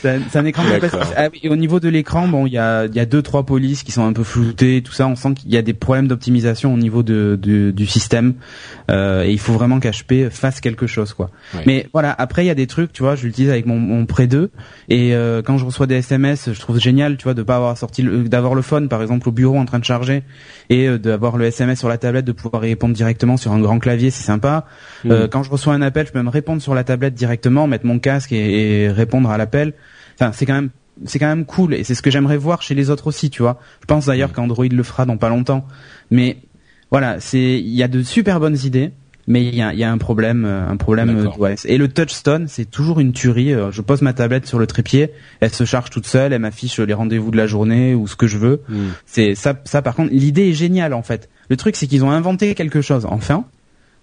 C'est 0.02 0.36
un, 0.36 0.44
écran. 0.44 0.64
D'accord. 0.68 1.00
Ah 1.16 1.28
et 1.40 1.48
au 1.48 1.54
niveau 1.56 1.78
de 1.80 1.88
l'écran, 1.88 2.26
bon, 2.26 2.46
il 2.46 2.52
y 2.52 2.58
a, 2.58 2.86
il 2.86 2.94
y 2.94 2.98
a 3.00 3.06
deux 3.06 3.22
trois 3.22 3.46
polices 3.46 3.84
qui 3.84 3.92
sont 3.92 4.04
un 4.04 4.12
peu 4.12 4.24
floutées, 4.24 4.82
tout 4.82 4.92
ça. 4.92 5.06
On 5.06 5.14
sent 5.14 5.34
qu'il 5.34 5.50
y 5.52 5.56
a 5.56 5.62
des 5.62 5.72
problèmes 5.72 6.08
d'optimisation 6.08 6.74
au 6.74 6.76
niveau 6.76 7.02
de, 7.04 7.38
de- 7.40 7.70
du 7.70 7.86
système. 7.86 8.34
Euh, 8.90 9.22
et 9.22 9.30
il 9.30 9.38
faut 9.38 9.52
vraiment 9.52 9.78
qu'HP 9.78 10.28
fasse 10.30 10.60
quelque 10.60 10.86
chose, 10.88 11.14
quoi. 11.14 11.30
Mais 11.66 11.86
voilà, 11.92 12.12
après 12.18 12.44
il 12.44 12.48
y 12.48 12.50
a 12.50 12.54
des 12.56 12.66
trucs, 12.66 12.92
tu 12.92 13.02
vois, 13.04 13.14
je 13.14 13.24
l'utilise 13.24 13.50
avec 13.50 13.64
mon, 13.66 13.78
mon 13.78 14.04
Pré 14.04 14.26
2 14.26 14.50
et 14.88 15.14
euh, 15.14 15.42
quand 15.42 15.58
je 15.58 15.64
reçois 15.64 15.86
des 15.86 15.94
SMS, 15.96 16.52
je 16.52 16.60
trouve 16.60 16.78
génial, 16.80 17.16
tu 17.16 17.24
vois, 17.24 17.34
de 17.34 17.42
pas 17.44 17.56
avoir 17.56 17.78
sorti, 17.78 18.02
le- 18.02 18.24
d'avoir 18.28 18.54
le 18.56 18.62
phone 18.62 18.88
par 18.88 19.00
exemple 19.00 19.28
au 19.28 19.32
bureau 19.32 19.56
en 19.58 19.64
train 19.64 19.78
de 19.78 19.84
charger 19.84 20.24
et 20.70 20.88
euh, 20.88 20.98
d'avoir 20.98 21.36
le 21.36 21.44
SMS 21.44 21.78
sur 21.78 21.88
la 21.88 21.98
tablette, 21.98 22.24
de 22.24 22.32
pouvoir 22.32 22.64
y 22.64 22.70
répondre 22.70 22.94
directement 22.94 23.36
sur 23.36 23.52
un 23.52 23.60
grand 23.60 23.78
clavier, 23.78 24.10
c'est 24.10 24.24
sympa. 24.24 24.66
Euh, 25.06 25.28
quand 25.28 25.42
je 25.42 25.50
reçois 25.50 25.74
un 25.74 25.82
appel, 25.82 26.06
je 26.06 26.12
peux 26.12 26.18
même 26.18 26.28
répondre 26.28 26.62
sur 26.62 26.74
la 26.74 26.84
tablette 26.84 27.14
directement, 27.14 27.66
mettre 27.66 27.86
mon 27.86 27.98
casque 27.98 28.32
et, 28.32 28.84
et 28.84 28.88
répondre 28.90 29.30
à 29.30 29.36
l'appel. 29.36 29.74
Enfin, 30.14 30.32
c'est 30.32 30.46
quand 30.46 30.54
même 30.54 30.70
c'est 31.04 31.18
quand 31.18 31.28
même 31.28 31.44
cool 31.44 31.74
et 31.74 31.84
c'est 31.84 31.94
ce 31.94 32.02
que 32.02 32.10
j'aimerais 32.10 32.36
voir 32.36 32.62
chez 32.62 32.74
les 32.74 32.90
autres 32.90 33.06
aussi, 33.06 33.30
tu 33.30 33.42
vois. 33.42 33.60
Je 33.80 33.86
pense 33.86 34.06
d'ailleurs 34.06 34.32
qu'Android 34.32 34.66
le 34.66 34.82
fera 34.82 35.06
dans 35.06 35.16
pas 35.16 35.28
longtemps. 35.28 35.66
Mais 36.10 36.38
voilà, 36.90 37.20
c'est 37.20 37.58
il 37.58 37.74
y 37.74 37.82
a 37.82 37.88
de 37.88 38.02
super 38.02 38.40
bonnes 38.40 38.58
idées, 38.64 38.92
mais 39.26 39.44
il 39.44 39.54
y 39.54 39.62
a, 39.62 39.72
il 39.72 39.78
y 39.78 39.84
a 39.84 39.90
un 39.90 39.98
problème 39.98 40.44
un 40.44 40.76
problème 40.76 41.24
d'OS. 41.24 41.64
Et 41.64 41.78
le 41.78 41.88
touchstone, 41.88 42.46
c'est 42.48 42.70
toujours 42.70 43.00
une 43.00 43.12
tuerie. 43.12 43.54
Euh, 43.54 43.70
Je 43.70 43.80
pose 43.80 44.02
ma 44.02 44.12
tablette 44.12 44.46
sur 44.46 44.58
le 44.58 44.66
trépied, 44.66 45.10
elle 45.40 45.52
se 45.52 45.64
charge 45.64 45.90
toute 45.90 46.06
seule, 46.06 46.32
elle 46.32 46.40
m'affiche 46.40 46.78
les 46.78 46.94
rendez-vous 46.94 47.30
de 47.30 47.36
la 47.36 47.46
journée 47.46 47.94
ou 47.94 48.06
ce 48.06 48.16
que 48.16 48.26
je 48.26 48.38
veux. 48.38 48.62
Hmm. 48.68 48.90
C'est 49.06 49.34
ça 49.34 49.58
ça 49.64 49.82
par 49.82 49.94
contre, 49.94 50.12
l'idée 50.12 50.50
est 50.50 50.54
géniale 50.54 50.92
en 50.92 51.02
fait. 51.02 51.28
Le 51.48 51.56
truc 51.56 51.76
c'est 51.76 51.86
qu'ils 51.86 52.04
ont 52.04 52.10
inventé 52.10 52.54
quelque 52.54 52.82
chose 52.82 53.06
enfin, 53.08 53.44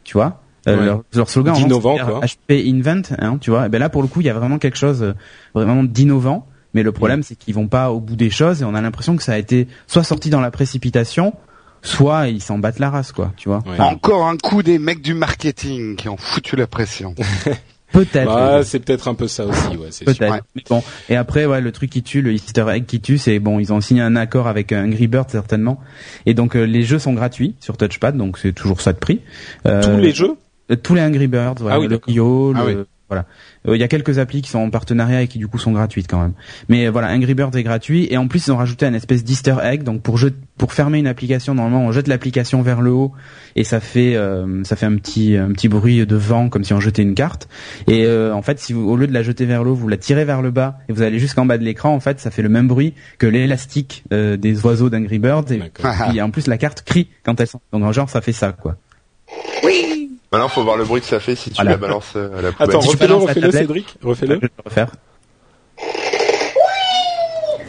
tu 0.04 0.14
vois. 0.14 0.42
Euh, 0.68 0.78
Ouais. 0.78 0.86
leur, 0.86 1.04
leur 1.14 1.30
slogan 1.30 1.54
D'innovant, 1.56 1.96
c'était 1.98 2.12
quoi. 2.12 2.22
HP 2.60 2.70
Invent, 2.76 3.16
hein, 3.20 3.38
tu 3.40 3.50
vois. 3.50 3.66
Et 3.68 3.70
ben 3.70 3.80
là 3.80 3.90
pour 3.90 4.02
le 4.02 4.08
coup, 4.08 4.20
il 4.22 4.26
y 4.28 4.30
a 4.30 4.34
vraiment 4.34 4.58
quelque 4.60 4.78
chose 4.78 5.02
euh, 5.04 5.14
vraiment 5.56 5.84
d'innovant. 5.84 6.46
Mais 6.74 6.84
le 6.84 6.92
Mm. 6.92 6.94
problème, 6.94 7.24
c'est 7.24 7.36
qu'ils 7.36 7.56
vont 7.56 7.68
pas 7.68 7.92
au 7.92 8.00
bout 8.00 8.16
des 8.16 8.30
choses 8.30 8.62
et 8.62 8.66
on 8.66 8.76
a 8.76 8.82
l'impression 8.82 9.16
que 9.18 9.24
ça 9.24 9.34
a 9.34 9.38
été 9.38 9.68
soit 9.88 10.04
sorti 10.04 10.30
dans 10.30 10.42
la 10.42 10.52
précipitation, 10.52 11.34
soit 11.82 12.28
ils 12.28 12.42
s'en 12.42 12.60
battent 12.60 12.78
la 12.80 12.90
race, 12.92 13.12
quoi, 13.12 13.32
tu 13.38 13.50
vois. 13.50 13.60
Ouais. 13.66 13.72
Enfin, 13.74 13.86
Encore 13.86 14.28
un 14.28 14.38
coup 14.38 14.62
des 14.62 14.78
mecs 14.80 15.02
du 15.02 15.14
marketing 15.16 15.96
qui 15.96 16.10
ont 16.10 16.18
foutu 16.18 16.56
la 16.56 16.68
pression. 16.68 17.16
peut-être. 17.92 18.26
Bah, 18.32 18.64
c'est 18.64 18.80
peut-être 18.80 19.08
un 19.08 19.16
peu 19.16 19.28
ça 19.28 19.46
aussi, 19.48 19.70
ouais, 19.78 19.88
c'est 19.90 20.08
sûr. 20.08 20.16
Peut-être. 20.18 20.32
Ouais. 20.56 20.64
Bon. 20.70 20.84
Et 21.10 21.16
après, 21.16 21.46
ouais, 21.48 21.60
le 21.60 21.72
truc 21.72 21.90
qui 21.90 22.04
tue, 22.04 22.22
le 22.22 22.34
Easter 22.34 22.66
egg 22.70 22.86
qui 22.86 23.02
tue, 23.02 23.18
c'est 23.18 23.40
bon, 23.40 23.58
ils 23.60 23.74
ont 23.74 23.82
signé 23.82 24.02
un 24.04 24.16
accord 24.16 24.48
avec 24.48 24.72
Angry 24.72 25.08
Bird 25.08 25.28
certainement. 25.32 25.80
Et 26.28 26.36
donc 26.36 26.56
euh, 26.56 26.66
les 26.66 26.84
jeux 26.84 27.00
sont 27.00 27.14
gratuits 27.14 27.56
sur 27.60 27.78
Touchpad, 27.78 28.16
donc 28.16 28.38
c'est 28.38 28.54
toujours 28.54 28.82
ça 28.82 28.94
de 28.94 29.00
prix. 29.00 29.22
Euh, 29.66 29.96
Tous 29.96 30.02
les 30.02 30.12
jeux? 30.14 30.32
euh, 30.32 30.36
tous 30.76 30.96
les 30.96 31.02
Angry 31.02 31.28
Birds, 31.28 31.56
voilà, 31.60 31.76
Ah 31.78 31.80
oui, 31.80 31.88
le. 31.88 32.00
Rio, 32.06 32.54
Ah 32.56 32.66
le, 32.66 32.88
voilà. 33.10 33.26
Euh, 33.68 33.76
Il 33.76 33.80
y 33.80 33.84
a 33.84 33.88
quelques 33.88 34.20
applis 34.20 34.44
qui 34.44 34.52
sont 34.52 34.60
en 34.60 34.70
partenariat 34.70 35.24
et 35.24 35.28
qui 35.28 35.40
du 35.40 35.48
coup 35.48 35.58
sont 35.58 35.72
gratuites 35.72 36.06
quand 36.08 36.22
même. 36.22 36.34
Mais 36.68 36.86
euh, 36.86 36.92
voilà, 36.92 37.08
Angry 37.12 37.34
Birds 37.34 37.56
est 37.56 37.64
gratuit 37.64 38.08
et 38.12 38.18
en 38.18 38.28
plus 38.28 38.46
ils 38.46 38.52
ont 38.52 38.58
rajouté 38.58 38.86
un 38.86 38.94
espèce 38.94 39.24
d'Easter 39.24 39.56
egg. 39.64 39.82
Donc 39.82 40.04
pour 40.04 40.18
jet- 40.20 40.36
pour 40.60 40.74
fermer 40.74 41.00
une 41.00 41.08
application, 41.08 41.56
normalement 41.56 41.84
on 41.88 41.92
jette 41.92 42.08
l'application 42.08 42.62
vers 42.62 42.82
le 42.82 42.92
haut 42.92 43.12
et 43.56 43.64
ça 43.64 43.80
fait 43.80 44.16
euh, 44.16 44.64
ça 44.64 44.76
fait 44.76 44.86
un 44.86 44.96
petit 44.96 45.36
un 45.38 45.52
petit 45.54 45.68
bruit 45.70 46.06
de 46.06 46.16
vent 46.16 46.50
comme 46.50 46.64
si 46.64 46.72
on 46.72 46.80
jetait 46.80 47.02
une 47.02 47.16
carte. 47.16 47.48
Et 47.88 48.06
euh, 48.06 48.32
en 48.32 48.44
fait, 48.44 48.60
si 48.60 48.74
vous 48.74 48.88
au 48.88 48.96
lieu 48.96 49.08
de 49.08 49.14
la 49.14 49.24
jeter 49.24 49.46
vers 49.46 49.64
le 49.64 49.72
haut, 49.72 49.76
vous 49.76 49.88
la 49.88 49.98
tirez 49.98 50.24
vers 50.24 50.44
le 50.44 50.52
bas 50.52 50.78
et 50.88 50.94
vous 50.94 51.02
allez 51.02 51.18
jusqu'en 51.18 51.48
bas 51.48 51.58
de 51.58 51.64
l'écran, 51.64 51.96
en 51.96 52.00
fait, 52.00 52.20
ça 52.20 52.30
fait 52.30 52.44
le 52.44 52.50
même 52.50 52.68
bruit 52.68 52.94
que 53.18 53.26
l'élastique 53.26 54.04
euh, 54.14 54.38
des 54.38 54.64
oiseaux 54.68 54.92
d'Angry 54.92 55.18
Birds. 55.18 55.46
Et, 55.52 56.22
en 56.22 56.30
plus 56.30 56.46
la 56.46 56.60
carte 56.60 56.84
crie 56.84 57.08
quand 57.24 57.40
elle 57.42 57.48
sent. 57.48 57.58
Donc 57.74 57.92
genre 57.92 58.08
ça 58.08 58.22
fait 58.22 58.34
ça 58.34 58.52
quoi. 58.52 58.78
Maintenant, 60.32 60.48
faut 60.48 60.64
voir 60.64 60.78
le 60.78 60.86
bruit 60.86 61.02
que 61.02 61.08
ça 61.08 61.20
fait 61.20 61.36
si 61.36 61.50
tu 61.50 61.56
Voilà. 61.56 61.72
la 61.72 61.78
balances 61.78 62.14
euh, 62.16 62.38
à 62.38 62.42
la 62.44 62.52
poubelle. 62.52 62.70
Attends, 62.70 62.80
refais-le, 62.88 63.14
refais-le, 63.16 63.52
Cédric. 63.52 63.96
Refais-le. 64.04 64.36
Je 64.36 64.40
vais 64.42 64.48
le 64.58 64.64
refaire. 64.64 64.92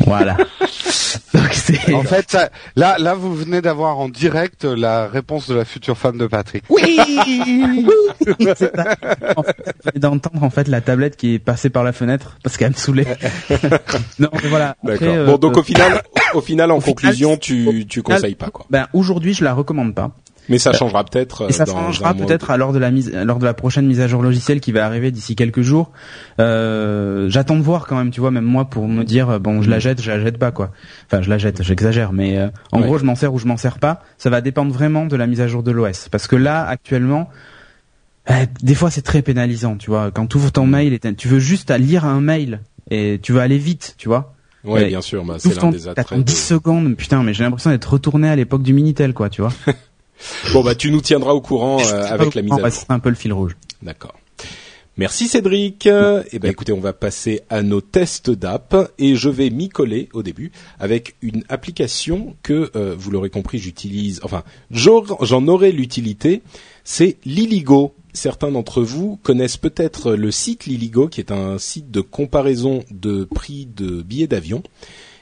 Voilà. 0.07 0.37
Donc 1.35 1.53
c'est. 1.53 1.95
En 1.95 2.03
fait, 2.03 2.31
ça- 2.31 2.51
là, 2.77 2.97
là, 2.99 3.15
vous 3.15 3.35
venez 3.35 3.61
d'avoir 3.63 3.99
en 3.99 4.09
direct 4.09 4.65
la 4.65 5.07
réponse 5.07 5.49
de 5.49 5.55
la 5.55 5.65
future 5.65 5.97
femme 5.97 6.19
de 6.19 6.27
Patrick. 6.27 6.65
Oui. 6.69 6.99
c'est 8.57 8.75
ça. 8.75 8.97
En 9.37 9.43
fait, 9.43 9.99
d'entendre 9.99 10.43
en 10.43 10.51
fait 10.51 10.69
la 10.69 10.81
tablette 10.81 11.17
qui 11.17 11.35
est 11.35 11.39
passée 11.39 11.71
par 11.71 11.85
la 11.85 11.93
fenêtre 11.93 12.37
parce 12.43 12.57
qu'elle 12.57 12.71
me 12.71 12.75
saoulait. 12.77 13.07
non, 14.19 14.29
mais 14.43 14.49
voilà. 14.49 14.77
Après, 14.83 14.99
D'accord. 14.99 15.15
euh, 15.15 15.27
bon, 15.27 15.37
donc 15.39 15.57
euh, 15.57 15.61
au 15.61 15.63
final, 15.63 16.03
au 16.35 16.41
final, 16.41 16.71
en 16.73 16.77
au 16.77 16.81
final, 16.81 16.95
conclusion, 16.95 17.37
tu, 17.37 17.87
tu 17.89 18.03
conseilles 18.03 18.35
pas, 18.35 18.51
quoi. 18.51 18.67
ben 18.71 18.87
aujourd'hui, 18.93 19.33
je 19.35 19.45
la 19.45 19.55
recommande 19.55 19.95
pas. 19.95 20.11
Mais 20.51 20.59
ça 20.59 20.73
changera 20.73 21.05
peut-être. 21.05 21.49
Et 21.49 21.53
ça 21.53 21.63
euh, 21.63 21.67
dans 21.67 21.73
changera 21.77 22.13
peut-être 22.13 22.55
lors 22.57 22.73
de 22.75 22.79
la 22.79 22.91
mise, 22.91 23.11
lors 23.15 23.39
de 23.39 23.45
la 23.47 23.55
prochaine 23.55 23.87
mise 23.87 24.01
à 24.01 24.09
jour 24.09 24.21
logicielle 24.23 24.61
qui 24.61 24.73
va 24.73 24.85
arriver 24.85 25.11
d'ici 25.11 25.37
quelques 25.37 25.63
jours. 25.63 25.93
Euh, 26.41 27.29
J'attends 27.31 27.57
de 27.57 27.63
voir 27.63 27.87
quand 27.87 27.97
même, 27.97 28.11
tu 28.11 28.21
vois, 28.21 28.31
même 28.31 28.45
moi 28.45 28.65
pour 28.67 28.89
me 28.89 29.05
dire 29.05 29.31
euh, 29.31 29.39
bon, 29.39 29.63
je 29.63 29.71
la 29.71 29.79
jette, 29.79 30.03
je 30.03 30.11
la 30.11 30.21
jette 30.21 30.39
pas 30.39 30.51
quoi. 30.51 30.73
Enfin, 31.07 31.23
je 31.23 31.31
la 31.31 31.39
jette, 31.39 31.63
j'exagère, 31.63 32.13
mais 32.13 32.37
euh, 32.39 32.49
en 32.73 32.81
Ouais. 32.81 32.87
gros, 32.87 32.99
je 32.99 33.05
m'en 33.05 33.15
sers 33.15 33.33
ou 33.33 33.39
je 33.39 33.47
m'en 33.47 33.57
sers 33.57 33.79
pas. 33.79 34.03
Ça 34.19 34.29
va 34.31 34.41
dépendre 34.41 34.73
vraiment 34.75 35.07
de 35.07 35.17
la 35.17 35.27
mise 35.27 35.41
à 35.41 35.47
jour 35.49 35.63
de 35.63 35.71
l'OS, 35.71 36.09
parce 36.11 36.27
que 36.27 36.37
là, 36.37 36.67
actuellement. 36.67 37.29
euh, 38.31 38.45
des 38.63 38.75
fois 38.75 38.91
c'est 38.91 39.03
très 39.03 39.23
pénalisant, 39.23 39.77
tu 39.77 39.91
vois. 39.91 40.11
Quand 40.11 40.27
tu 40.27 40.37
ouvres 40.37 40.53
ton 40.53 40.67
mail 40.67 40.93
et 40.93 40.99
tu 41.15 41.29
veux 41.29 41.39
juste 41.39 41.71
à 41.71 41.79
lire 41.79 42.05
un 42.05 42.21
mail 42.21 42.61
et 42.91 43.19
tu 43.23 43.33
veux 43.33 43.41
aller 43.41 43.59
vite, 43.59 43.95
tu 43.99 44.09
vois. 44.09 44.35
Ouais, 44.63 44.89
bien 44.89 45.01
sûr, 45.01 45.25
bah, 45.25 45.37
c'est 45.39 45.55
l'un 45.61 45.71
des 45.71 45.79
T'attends 45.79 46.01
attraits. 46.03 46.19
10 46.25 46.33
de- 46.35 46.39
secondes, 46.39 46.95
putain, 46.95 47.23
mais 47.23 47.33
j'ai 47.33 47.45
l'impression 47.45 47.71
d'être 47.71 47.87
retourné 47.93 48.29
à 48.29 48.37
l'époque 48.37 48.63
du 48.63 48.75
Minitel, 48.75 49.15
quoi, 49.15 49.31
tu 49.31 49.41
vois. 49.41 49.53
Bon, 50.53 50.63
bah, 50.63 50.75
tu 50.75 50.91
nous 50.91 51.01
tiendras 51.01 51.33
au 51.33 51.41
courant 51.41 51.81
euh, 51.81 52.07
avec 52.07 52.35
la 52.35 52.43
mise 52.43 52.53
à 52.53 52.57
Ouais, 52.57 52.71
jour. 52.71 52.81
C'est 52.87 52.93
un 52.93 52.99
peu 52.99 53.09
le 53.09 53.15
fil 53.15 53.33
rouge. 53.33 53.57
D'accord. 53.83 54.15
Merci 54.97 55.29
Cédric. 55.29 55.87
Eh 55.87 56.39
ben 56.39 56.51
écoutez, 56.51 56.73
on 56.73 56.81
va 56.81 56.93
passer 56.93 57.41
à 57.49 57.63
nos 57.63 57.81
tests 57.81 58.31
d'app 58.31 58.93
et 58.99 59.15
je 59.15 59.31
vais 59.31 59.49
m'y 59.49 59.71
coller 59.71 60.11
au 60.13 60.23
début 60.23 60.53
avec 60.79 61.15
une 61.23 61.43
application 61.49 62.37
que 62.43 62.71
euh, 62.77 62.95
vous 62.99 63.11
l'aurez 63.11 63.31
compris, 63.31 63.59
j'utilise. 63.59 64.21
Enfin, 64.25 64.43
j'en 64.71 65.47
aurai 65.49 65.73
l'utilité. 65.73 66.43
C'est 66.85 67.17
Liligo. 67.25 67.95
Certains 68.13 68.51
d'entre 68.51 68.83
vous 68.83 69.19
connaissent 69.23 69.57
peut-être 69.57 70.13
le 70.13 70.31
site 70.31 70.67
Liligo, 70.67 71.09
qui 71.09 71.21
est 71.21 71.33
un 71.33 71.57
site 71.59 71.91
de 71.91 72.01
comparaison 72.03 72.85
de 72.91 73.25
prix 73.25 73.67
de 73.75 74.03
billets 74.03 74.27
d'avion. 74.27 74.63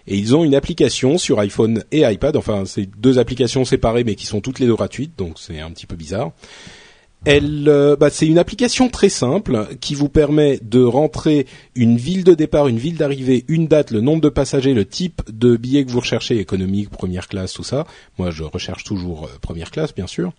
Et 0.08 0.16
ils 0.16 0.34
ont 0.34 0.42
une 0.42 0.54
application 0.54 1.18
sur 1.18 1.38
iPhone 1.38 1.84
et 1.92 2.00
iPad. 2.10 2.34
Enfin, 2.36 2.64
c'est 2.64 2.86
deux 2.86 3.18
applications 3.18 3.66
séparées, 3.66 4.04
mais 4.04 4.14
qui 4.14 4.24
sont 4.24 4.40
toutes 4.40 4.58
les 4.58 4.66
deux 4.66 4.74
gratuites, 4.74 5.12
donc 5.18 5.38
c'est 5.38 5.60
un 5.60 5.70
petit 5.70 5.86
peu 5.86 5.96
bizarre. 5.96 6.32
Elle, 7.24 7.68
euh, 7.68 7.96
bah, 7.96 8.11
c'est 8.11 8.26
une 8.26 8.38
application 8.38 8.88
très 8.88 9.09
simple 9.09 9.68
qui 9.81 9.94
vous 9.94 10.09
permet 10.09 10.61
de 10.62 10.83
rentrer 10.83 11.46
une 11.74 11.96
ville 11.96 12.24
de 12.24 12.35
départ, 12.35 12.68
une 12.68 12.78
ville 12.78 12.96
d'arrivée, 12.96 13.44
une 13.48 13.66
date, 13.66 13.90
le 13.90 14.00
nombre 14.00 14.22
de 14.22 14.28
passagers, 14.28 14.72
le 14.72 14.85
type 14.85 15.22
de 15.28 15.57
billet 15.57 15.85
que 15.85 15.90
vous 15.90 16.00
recherchez, 16.00 16.38
économique, 16.38 16.90
première 16.90 17.28
classe, 17.28 17.52
tout 17.52 17.64
ça. 17.64 17.87
Moi, 18.18 18.31
je 18.31 18.44
recherche 18.44 18.85
toujours 18.85 19.24
euh, 19.24 19.38
première 19.40 19.70
classe, 19.70 19.94
bien 19.94 20.07
sûr. 20.07 20.33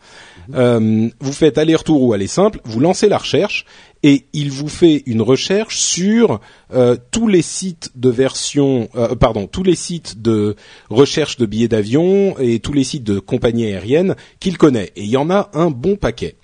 Euh, 0.53 1.09
vous 1.19 1.33
faites 1.33 1.57
aller-retour 1.57 2.01
ou 2.01 2.13
aller 2.13 2.27
simple, 2.27 2.61
vous 2.63 2.79
lancez 2.79 3.09
la 3.09 3.17
recherche 3.17 3.65
et 4.03 4.25
il 4.33 4.51
vous 4.51 4.69
fait 4.69 5.03
une 5.05 5.21
recherche 5.21 5.79
sur 5.79 6.39
euh, 6.73 6.95
tous 7.11 7.27
les 7.27 7.41
sites 7.41 7.91
de 7.95 8.09
version, 8.09 8.89
euh, 8.95 9.15
pardon, 9.15 9.47
tous 9.47 9.63
les 9.63 9.75
sites 9.75 10.21
de 10.21 10.55
recherche 10.89 11.37
de 11.37 11.45
billets 11.45 11.67
d'avion 11.67 12.37
et 12.39 12.59
tous 12.59 12.73
les 12.73 12.83
sites 12.83 13.03
de 13.03 13.19
compagnies 13.19 13.65
aériennes 13.65 14.15
qu'il 14.39 14.57
connaît. 14.57 14.91
Et 14.95 15.03
il 15.03 15.09
y 15.09 15.17
en 15.17 15.29
a 15.29 15.49
un 15.53 15.69
bon 15.69 15.95
paquet. 15.95 16.35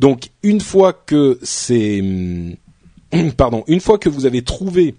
Donc 0.00 0.30
une 0.42 0.60
fois 0.60 0.94
que 0.94 1.38
c'est 1.42 2.02
pardon, 3.36 3.64
une 3.66 3.80
fois 3.80 3.98
que 3.98 4.08
vous 4.08 4.24
avez 4.24 4.42
trouvé 4.42 4.94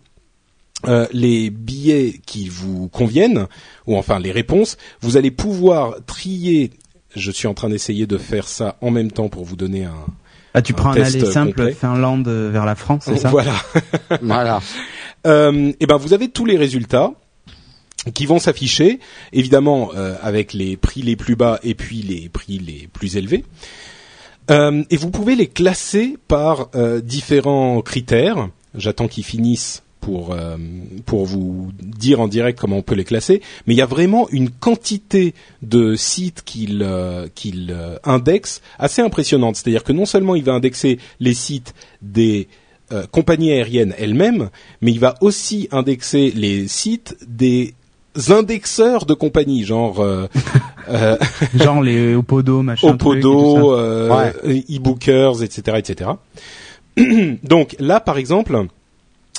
euh, 0.88 1.08
les 1.12 1.50
billets 1.50 2.22
qui 2.26 2.48
vous 2.48 2.88
conviennent 2.88 3.48
ou 3.88 3.98
enfin 3.98 4.20
les 4.20 4.32
réponses, 4.32 4.78
vous 5.02 5.18
allez 5.18 5.32
pouvoir 5.32 5.96
trier. 6.06 6.70
Je 7.16 7.32
suis 7.32 7.48
en 7.48 7.56
train 7.56 7.68
d'essayer 7.68 8.06
de 8.06 8.18
faire 8.18 8.48
ça 8.48 8.78
en 8.80 8.92
même 8.92 9.12
temps 9.12 9.28
pour 9.28 9.44
vous 9.44 9.56
donner 9.56 9.86
un. 9.86 10.06
Ah, 10.54 10.62
tu 10.62 10.74
Un 10.74 10.76
prends 10.76 10.92
un 10.92 10.96
test 10.96 11.16
aller 11.16 11.26
simple 11.26 11.56
complet. 11.56 11.74
Finlande 11.74 12.28
euh, 12.28 12.52
vers 12.52 12.66
la 12.66 12.76
France, 12.76 13.04
c'est 13.06 13.18
ça? 13.18 13.30
Voilà. 13.30 13.56
Voilà. 14.22 14.62
Euh, 15.26 15.72
et 15.80 15.86
ben 15.86 15.98
vous 15.98 16.14
avez 16.14 16.30
tous 16.30 16.46
les 16.46 16.58
résultats 16.58 17.12
qui 18.14 18.26
vont 18.26 18.40
s'afficher, 18.40 19.00
évidemment 19.34 19.92
euh, 19.96 20.16
avec 20.22 20.54
les 20.54 20.78
prix 20.78 21.02
les 21.02 21.16
plus 21.16 21.36
bas 21.36 21.60
et 21.64 21.76
puis 21.76 22.02
les 22.02 22.30
prix 22.30 22.60
les 22.60 22.88
plus 22.92 23.18
élevés. 23.18 23.46
Euh, 24.50 24.84
et 24.90 24.98
vous 24.98 25.12
pouvez 25.12 25.36
les 25.36 25.48
classer 25.48 26.18
par 26.28 26.70
euh, 26.76 27.02
différents 27.02 27.82
critères. 27.82 28.50
J'attends 28.76 29.08
qu'ils 29.08 29.24
finissent 29.24 29.84
pour 30.02 30.34
euh, 30.34 30.58
pour 31.06 31.26
vous 31.26 31.72
dire 31.80 32.20
en 32.20 32.28
direct 32.28 32.60
comment 32.60 32.78
on 32.78 32.82
peut 32.82 32.96
les 32.96 33.06
classer. 33.06 33.42
Mais 33.66 33.76
il 33.76 33.78
y 33.78 33.82
a 33.82 33.86
vraiment 33.86 34.28
une 34.32 34.50
quantité 34.50 35.34
de 35.62 35.96
sites 35.96 36.42
qu'il 36.44 36.82
euh, 36.84 37.28
qu'il 37.34 37.72
euh, 37.72 37.98
indexe 38.04 38.62
assez 38.80 39.02
impressionnante. 39.02 39.56
C'est-à-dire 39.56 39.84
que 39.84 39.94
non 39.94 40.06
seulement 40.06 40.36
il 40.36 40.44
va 40.44 40.54
indexer 40.54 41.00
les 41.20 41.34
sites 41.34 41.74
des 42.02 42.50
euh, 42.92 43.06
compagnies 43.10 43.54
aériennes 43.54 43.94
elles-mêmes, 43.98 44.50
mais 44.82 44.92
il 44.92 45.00
va 45.00 45.16
aussi 45.22 45.70
indexer 45.72 46.32
les 46.36 46.68
sites 46.68 47.16
des 47.26 47.76
indexeurs 48.28 49.06
de 49.06 49.14
compagnies, 49.14 49.64
genre 49.64 50.06
euh, 50.90 51.18
euh, 51.18 51.18
Genre 51.54 51.82
les 51.82 52.16
Opodo, 52.16 52.62
machin. 52.62 52.90
Opodo, 52.90 53.74
euh, 53.74 54.32
e-bookers, 54.46 55.44
etc., 55.44 55.78
etc. 55.78 56.12
Donc 57.44 57.76
là, 57.80 58.00
par 58.00 58.18
exemple, 58.18 58.68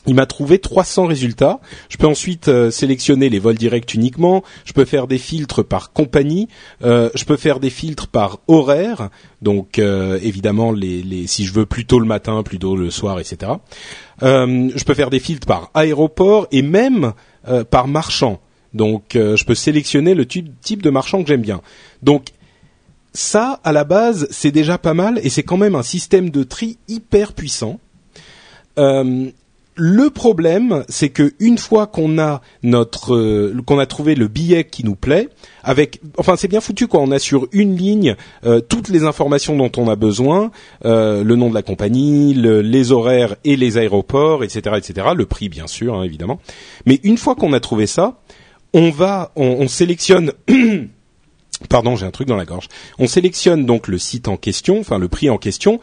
il 0.07 0.15
m'a 0.15 0.27
trouvé 0.27 0.59
300 0.59 1.07
résultats. 1.07 1.61
Je 1.89 1.97
peux 1.97 2.07
ensuite 2.07 2.49
euh, 2.49 2.71
sélectionner 2.71 3.29
les 3.29 3.39
vols 3.39 3.57
directs 3.57 3.95
uniquement. 3.95 4.43
Je 4.65 4.73
peux 4.73 4.85
faire 4.85 5.07
des 5.07 5.19
filtres 5.19 5.65
par 5.65 5.93
compagnie. 5.93 6.49
Euh, 6.83 7.11
je 7.15 7.25
peux 7.25 7.37
faire 7.37 7.61
des 7.61 7.71
filtres 7.71 8.09
par 8.09 8.41
horaire. 8.49 9.11
Donc 9.43 9.79
euh, 9.79 10.19
évidemment, 10.23 10.73
les, 10.73 11.03
les, 11.03 11.27
si 11.29 11.45
je 11.45 11.53
veux 11.53 11.67
plus 11.67 11.87
tôt 11.87 12.01
le 12.01 12.07
matin, 12.07 12.43
plus 12.43 12.59
tôt 12.59 12.77
le 12.77 12.91
soir, 12.91 13.21
etc. 13.21 13.53
je 14.21 14.85
peux 14.85 14.95
faire 14.95 15.11
des 15.11 15.21
filtres 15.21 15.47
par 15.47 15.71
aéroport 15.75 16.47
et 16.51 16.63
même 16.63 17.13
par 17.71 17.89
marchand. 17.89 18.41
Donc 18.75 19.03
je 19.15 19.45
peux 19.45 19.55
sélectionner 19.55 20.15
le 20.15 20.27
type 20.27 20.83
de 20.83 20.91
marchand 20.91 21.23
que 21.23 21.29
j'aime 21.29 21.43
bien. 21.43 21.61
Donc 22.03 22.29
ça, 23.15 23.61
à 23.65 23.73
la 23.73 23.85
base, 23.85 24.27
c'est 24.31 24.51
déjà 24.51 24.79
pas 24.79 24.95
mal 24.95 25.21
et 25.23 25.29
c'est 25.29 25.43
quand 25.43 25.59
même 25.59 25.75
un 25.75 25.83
système 25.83 26.31
de 26.31 26.43
tri 26.43 26.79
hyper 26.89 27.35
puissant. 27.35 27.79
Euh, 28.79 29.31
le 29.75 30.11
problème, 30.11 30.85
c'est 30.89 31.09
que 31.09 31.33
une 31.39 31.57
fois 31.57 31.87
qu'on 31.87 32.19
a 32.19 32.43
notre, 32.63 33.15
euh, 33.15 33.57
qu'on 33.65 33.79
a 33.79 33.87
trouvé 33.87 34.15
le 34.15 34.29
billet 34.29 34.65
qui 34.65 34.85
nous 34.85 34.95
plaît, 34.95 35.31
avec, 35.63 36.01
enfin 36.19 36.37
c'est 36.37 36.49
bien 36.49 36.61
foutu 36.61 36.89
quoi. 36.89 37.01
On 37.01 37.11
a 37.11 37.19
sur 37.19 37.47
une 37.53 37.77
ligne 37.77 38.17
euh, 38.45 38.61
toutes 38.61 38.89
les 38.89 39.05
informations 39.05 39.57
dont 39.57 39.73
on 39.79 39.89
a 39.89 39.97
besoin, 39.97 40.51
euh, 40.85 41.25
le 41.25 41.37
nom 41.37 41.49
de 41.49 41.55
la 41.55 41.63
compagnie, 41.63 42.35
les 42.35 42.93
horaires 42.93 43.37
et 43.45 43.57
les 43.57 43.79
aéroports, 43.79 44.45
etc., 44.45 44.77
etc. 44.77 45.09
Le 45.17 45.25
prix 45.25 45.49
bien 45.49 45.67
sûr, 45.67 45.95
hein, 45.95 46.03
évidemment. 46.03 46.39
Mais 46.85 47.01
une 47.03 47.17
fois 47.17 47.35
qu'on 47.35 47.55
a 47.55 47.61
trouvé 47.61 47.87
ça, 47.87 48.21
on 48.73 48.91
va, 48.91 49.33
on, 49.37 49.45
on 49.61 49.69
sélectionne. 49.69 50.33
Pardon, 51.69 51.97
j'ai 51.97 52.07
un 52.07 52.11
truc 52.11 52.29
dans 52.29 52.37
la 52.37 52.45
gorge. 52.45 52.69
On 52.99 53.07
sélectionne 53.07 53.67
donc 53.67 53.89
le 53.89 53.99
site 53.99 54.29
en 54.29 54.37
question, 54.37 54.81
enfin 54.81 54.99
le 54.99 55.09
prix 55.09 55.31
en 55.31 55.39
question, 55.39 55.81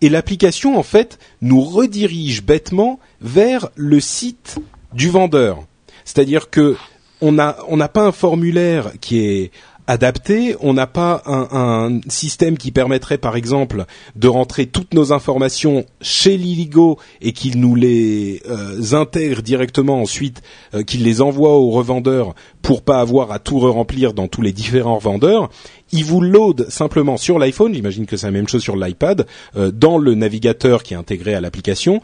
et 0.00 0.08
l'application 0.08 0.78
en 0.78 0.82
fait 0.82 1.18
nous 1.42 1.60
redirige 1.60 2.42
bêtement 2.42 3.00
vers 3.20 3.68
le 3.74 4.00
site 4.00 4.58
du 4.94 5.08
vendeur. 5.08 5.64
C'est-à-dire 6.04 6.50
que 6.50 6.76
on 7.20 7.36
on 7.68 7.76
n'a 7.76 7.88
pas 7.88 8.02
un 8.02 8.12
formulaire 8.12 8.92
qui 9.00 9.20
est 9.20 9.50
adapté, 9.90 10.54
on 10.60 10.72
n'a 10.72 10.86
pas 10.86 11.22
un, 11.26 12.00
système 12.08 12.56
qui 12.56 12.70
permettrait 12.70 13.18
par 13.18 13.36
exemple 13.36 13.84
de 14.14 14.28
rentrer 14.28 14.66
toutes 14.66 14.94
nos 14.94 15.12
informations 15.12 15.84
chez 16.00 16.36
Liligo 16.36 16.98
et 17.20 17.32
qu'il 17.32 17.60
nous 17.60 17.74
les 17.74 18.40
euh, 18.48 18.94
intègre 18.94 19.42
directement 19.42 20.00
ensuite, 20.00 20.42
euh, 20.74 20.82
qu'il 20.82 21.02
les 21.02 21.20
envoie 21.20 21.56
au 21.56 21.70
revendeur 21.70 22.34
pour 22.62 22.82
pas 22.82 23.00
avoir 23.00 23.32
à 23.32 23.40
tout 23.40 23.58
remplir 23.58 24.12
dans 24.12 24.28
tous 24.28 24.42
les 24.42 24.52
différents 24.52 24.98
vendeurs. 24.98 25.50
Il 25.92 26.04
vous 26.04 26.20
load 26.20 26.66
simplement 26.68 27.16
sur 27.16 27.38
l'iPhone, 27.38 27.74
j'imagine 27.74 28.06
que 28.06 28.16
c'est 28.16 28.26
la 28.26 28.32
même 28.32 28.48
chose 28.48 28.62
sur 28.62 28.76
l'iPad, 28.76 29.26
euh, 29.56 29.72
dans 29.72 29.98
le 29.98 30.14
navigateur 30.14 30.84
qui 30.84 30.94
est 30.94 30.98
intégré 30.98 31.34
à 31.34 31.40
l'application, 31.40 32.00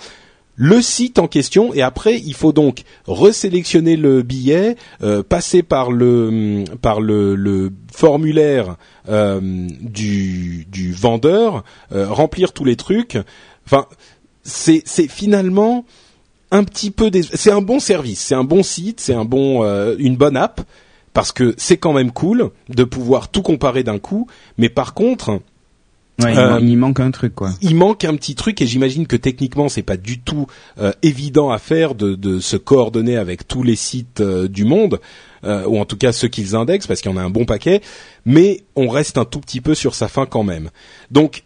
le 0.57 0.83
site 0.83 1.19
en 1.19 1.29
question 1.29 1.73
et 1.75 1.83
après 1.83 2.19
il 2.19 2.35
faut 2.35 2.53
donc 2.53 2.83
resélectionner 3.07 3.97
le 3.97 4.23
billet, 4.23 4.77
euh, 5.03 5.23
passer 5.23 5.63
par 5.63 5.93
le 5.93 6.65
par 6.83 7.01
le, 7.01 7.71
formulaire 7.93 8.77
euh, 9.09 9.41
du, 9.41 10.67
vendeur, 10.93 11.63
remplir 11.91 12.53
tous 12.53 12.65
les 12.65 12.77
trucs. 12.77 13.19
Enfin, 13.67 13.87
c'est 14.43 14.83
c'est 14.85 15.09
finalement 15.09 15.85
un 16.51 16.65
petit 16.65 16.91
peu 16.91 17.11
des... 17.11 17.23
c'est 17.23 17.51
un 17.51 17.63
bon 17.63 17.81
service, 17.81 18.21
c'est 18.21 18.35
un 18.35 18.45
bon 18.45 18.63
site, 18.63 19.01
c'est 19.01 19.15
un 19.15 19.25
bon 19.25 19.65
une 19.99 20.17
bonne 20.17 20.37
app, 20.37 20.61
parce 21.13 21.33
que 21.33 21.55
c'est 21.57 21.77
quand 21.77 21.93
même 21.93 22.13
cool 22.13 22.51
de 22.69 22.85
pouvoir 22.85 23.29
tout 23.29 23.43
comparer 23.43 23.83
d'un 23.83 23.99
coup, 23.99 24.27
mais 24.59 24.69
par 24.69 24.95
contre, 24.95 25.41
euh, 26.25 26.59
il 26.63 26.79
manque 26.79 27.01
un 27.01 27.11
truc 27.11 27.35
quoi. 27.35 27.51
Il 27.61 27.75
manque 27.75 28.05
un 28.05 28.17
petit 28.17 28.35
truc 28.35 28.63
et 28.63 28.67
j'imagine 28.67 29.07
que 29.07 29.17
techniquement 29.17 29.69
c'est 29.69 29.83
pas 29.83 29.97
du 29.97 30.21
tout 30.21 30.47
euh, 30.79 30.93
évident 31.03 31.51
à 31.51 31.59
faire 31.59 31.95
de, 31.95 32.41
se 32.41 32.57
coordonner 32.57 33.17
avec 33.17 33.47
tous 33.47 33.63
les 33.63 33.77
sites 33.77 34.21
euh, 34.21 34.49
du 34.49 34.65
monde 34.65 35.01
ou 35.69 35.79
en 35.79 35.85
tout 35.85 35.97
cas 35.97 36.11
ceux 36.11 36.27
qu'ils 36.27 36.57
indexent 36.57 36.89
parce 36.89 37.01
qu'il 37.01 37.09
y 37.09 37.15
en 37.15 37.17
a 37.17 37.23
un 37.23 37.31
bon 37.31 37.45
paquet, 37.45 37.81
mais 38.25 38.63
on 38.75 38.89
reste 38.89 39.17
un 39.17 39.25
tout 39.25 39.39
petit 39.39 39.61
peu 39.61 39.77
sur 39.77 39.95
sa 39.95 40.09
fin 40.09 40.27
quand 40.27 40.43
même. 40.43 40.71
Donc 41.13 41.45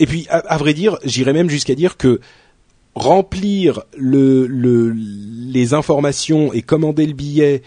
et 0.00 0.06
puis 0.06 0.26
à, 0.30 0.56
vrai 0.56 0.74
dire, 0.74 0.98
j'irais 1.04 1.32
même 1.32 1.48
jusqu'à 1.48 1.76
dire 1.76 1.96
que 1.96 2.18
remplir 2.96 3.82
le, 3.96 4.48
les 4.92 5.74
informations 5.74 6.52
et 6.52 6.62
commander 6.62 7.06
le 7.06 7.12
billet 7.12 7.62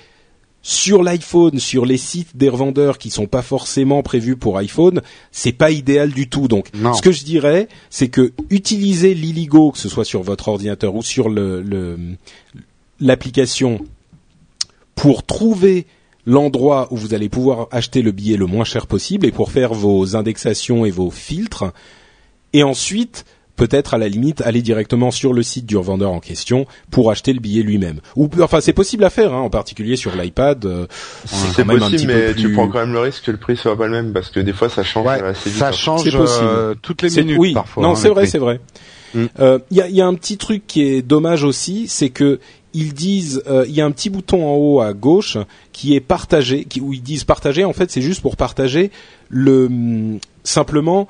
sur 0.67 1.01
l'iPhone, 1.01 1.59
sur 1.59 1.85
les 1.85 1.95
sites 1.95 2.35
des 2.35 2.49
revendeurs 2.49 2.97
qui 2.97 3.09
sont 3.09 3.25
pas 3.25 3.41
forcément 3.41 4.03
prévus 4.03 4.35
pour 4.35 4.57
iPhone, 4.57 5.01
c'est 5.31 5.53
pas 5.53 5.71
idéal 5.71 6.11
du 6.11 6.27
tout. 6.27 6.49
Donc, 6.49 6.67
ce 6.73 7.01
que 7.01 7.13
je 7.13 7.23
dirais, 7.23 7.69
c'est 7.89 8.09
que 8.09 8.33
utiliser 8.49 9.13
l'Illigo, 9.13 9.71
que 9.71 9.77
ce 9.77 9.87
soit 9.87 10.03
sur 10.03 10.23
votre 10.23 10.49
ordinateur 10.49 10.93
ou 10.93 11.01
sur 11.01 11.29
le 11.29 11.95
l'application, 12.99 13.79
pour 14.93 15.25
trouver 15.25 15.85
l'endroit 16.25 16.89
où 16.91 16.97
vous 16.97 17.13
allez 17.13 17.29
pouvoir 17.29 17.69
acheter 17.71 18.01
le 18.01 18.11
billet 18.11 18.35
le 18.35 18.45
moins 18.45 18.65
cher 18.65 18.87
possible 18.87 19.25
et 19.25 19.31
pour 19.31 19.51
faire 19.51 19.73
vos 19.73 20.17
indexations 20.17 20.85
et 20.85 20.91
vos 20.91 21.11
filtres. 21.11 21.71
Et 22.51 22.63
ensuite, 22.63 23.23
peut-être 23.57 23.95
à 23.95 23.97
la 23.97 24.07
limite 24.07 24.41
aller 24.41 24.61
directement 24.61 25.11
sur 25.11 25.33
le 25.33 25.43
site 25.43 25.65
du 25.65 25.75
revendeur 25.75 26.11
en 26.11 26.21
question 26.21 26.65
pour 26.89 27.11
acheter 27.11 27.33
le 27.33 27.41
billet 27.41 27.63
lui-même. 27.63 27.99
Ou 28.15 28.29
enfin 28.39 28.61
c'est 28.61 28.71
possible 28.71 29.03
à 29.03 29.09
faire, 29.09 29.33
hein, 29.33 29.41
en 29.41 29.49
particulier 29.49 29.97
sur 29.97 30.15
l'iPad. 30.15 30.63
Euh, 30.65 30.85
c'est 31.25 31.65
possible, 31.65 32.13
mais 32.13 32.33
tu 32.33 32.53
prends 32.53 32.69
quand 32.69 32.79
même 32.79 32.93
le 32.93 32.99
risque 32.99 33.25
que 33.25 33.31
le 33.31 33.37
prix 33.37 33.57
soit 33.57 33.77
pas 33.77 33.87
le 33.87 33.91
même 33.91 34.13
parce 34.13 34.29
que 34.29 34.39
des 34.39 34.53
fois 34.53 34.69
ça 34.69 34.83
change 34.83 35.07
assez 35.07 35.49
vite. 35.49 35.59
Ça 35.59 35.69
hein. 35.69 35.71
change 35.73 36.07
euh, 36.13 36.75
toutes 36.81 37.01
les 37.01 37.09
minutes 37.09 37.37
oui. 37.39 37.53
parfois. 37.53 37.83
Non, 37.83 37.91
hein, 37.91 37.95
c'est 37.95 38.09
vrai, 38.09 38.27
c'est 38.27 38.37
vrai. 38.37 38.61
Il 39.15 39.21
mm. 39.21 39.29
euh, 39.39 39.59
y, 39.71 39.81
a, 39.81 39.89
y, 39.89 40.01
a, 40.01 40.05
un 40.05 40.13
petit 40.13 40.37
truc 40.37 40.67
qui 40.67 40.83
est 40.83 41.01
dommage 41.01 41.43
aussi, 41.43 41.87
c'est 41.87 42.09
que 42.09 42.39
ils 42.73 42.93
disent, 42.93 43.41
il 43.65 43.71
y 43.71 43.81
a 43.81 43.85
un 43.85 43.91
petit 43.91 44.11
bouton 44.11 44.45
en 44.45 44.55
haut 44.55 44.81
à 44.81 44.93
gauche 44.93 45.37
qui 45.71 45.95
est 45.95 45.99
partagé, 45.99 46.65
qui, 46.65 46.79
où 46.79 46.93
ils 46.93 47.01
disent 47.01 47.23
partager. 47.23 47.65
En 47.65 47.73
fait, 47.73 47.89
c'est 47.89 48.01
juste 48.01 48.21
pour 48.21 48.37
partager 48.37 48.91
le 49.29 50.19
simplement 50.43 51.07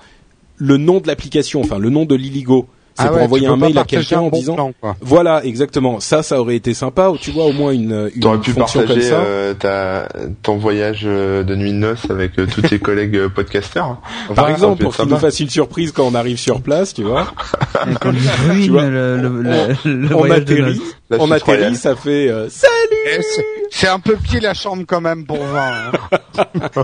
le 0.58 0.78
nom 0.78 1.00
de 1.00 1.08
l'application, 1.08 1.62
enfin 1.62 1.80
le 1.80 1.90
nom 1.90 2.06
de 2.06 2.16
l'Illigo. 2.16 2.68
C'est 2.96 3.04
ah 3.04 3.10
pour 3.10 3.22
envoyer 3.22 3.46
un 3.46 3.58
mail 3.58 3.78
à 3.78 3.84
quelqu'un 3.84 4.22
en 4.22 4.32
disant 4.32 4.72
voilà 5.02 5.46
exactement 5.46 6.00
ça 6.00 6.24
ça 6.24 6.42
aurait 6.42 6.56
été 6.56 6.74
sympa 6.74 7.10
ou 7.10 7.18
tu 7.20 7.30
vois 7.30 7.46
au 7.46 7.54
moins 7.54 7.72
une 7.72 8.10
une 8.16 8.42
pu 8.42 8.54
fonction 8.54 8.88
comme 8.88 9.02
ça. 9.02 9.20
Euh, 9.20 9.54
ta, 9.54 10.10
ton 10.42 10.58
voyage 10.58 11.04
euh, 11.06 11.44
de 11.44 11.56
nuit 11.56 11.74
de 11.74 11.78
noces 11.78 12.10
avec 12.10 12.40
euh, 12.40 12.48
tous 12.52 12.64
tes 12.64 12.80
collègues 12.88 13.28
podcasters. 13.28 13.98
Par 14.34 14.50
exemple 14.50 14.82
pour 14.82 14.96
qu'ils 14.96 15.06
nous 15.06 15.18
fassent 15.18 15.40
une 15.40 15.50
surprise 15.50 15.92
quand 15.92 16.08
on 16.08 16.16
arrive 16.16 16.38
sur 16.38 16.60
place, 16.62 16.96
tu 16.96 17.04
vois. 17.04 17.32
tu 18.64 18.72
vois 18.72 18.88
le, 18.88 19.18
le, 19.18 19.76
le, 19.86 20.16
on 20.16 20.32
atterrit, 20.32 20.82
on 21.12 21.30
atterrit, 21.30 21.76
ça 21.76 21.96
fait 21.96 22.32
salut. 22.50 23.57
C'est 23.72 23.88
un 23.88 24.00
peu 24.00 24.16
petit 24.16 24.40
la 24.40 24.54
chambre 24.54 24.84
quand 24.88 25.02
même 25.02 25.26
pour 25.26 25.38
voir. 25.38 25.92
Hein. 25.94 26.42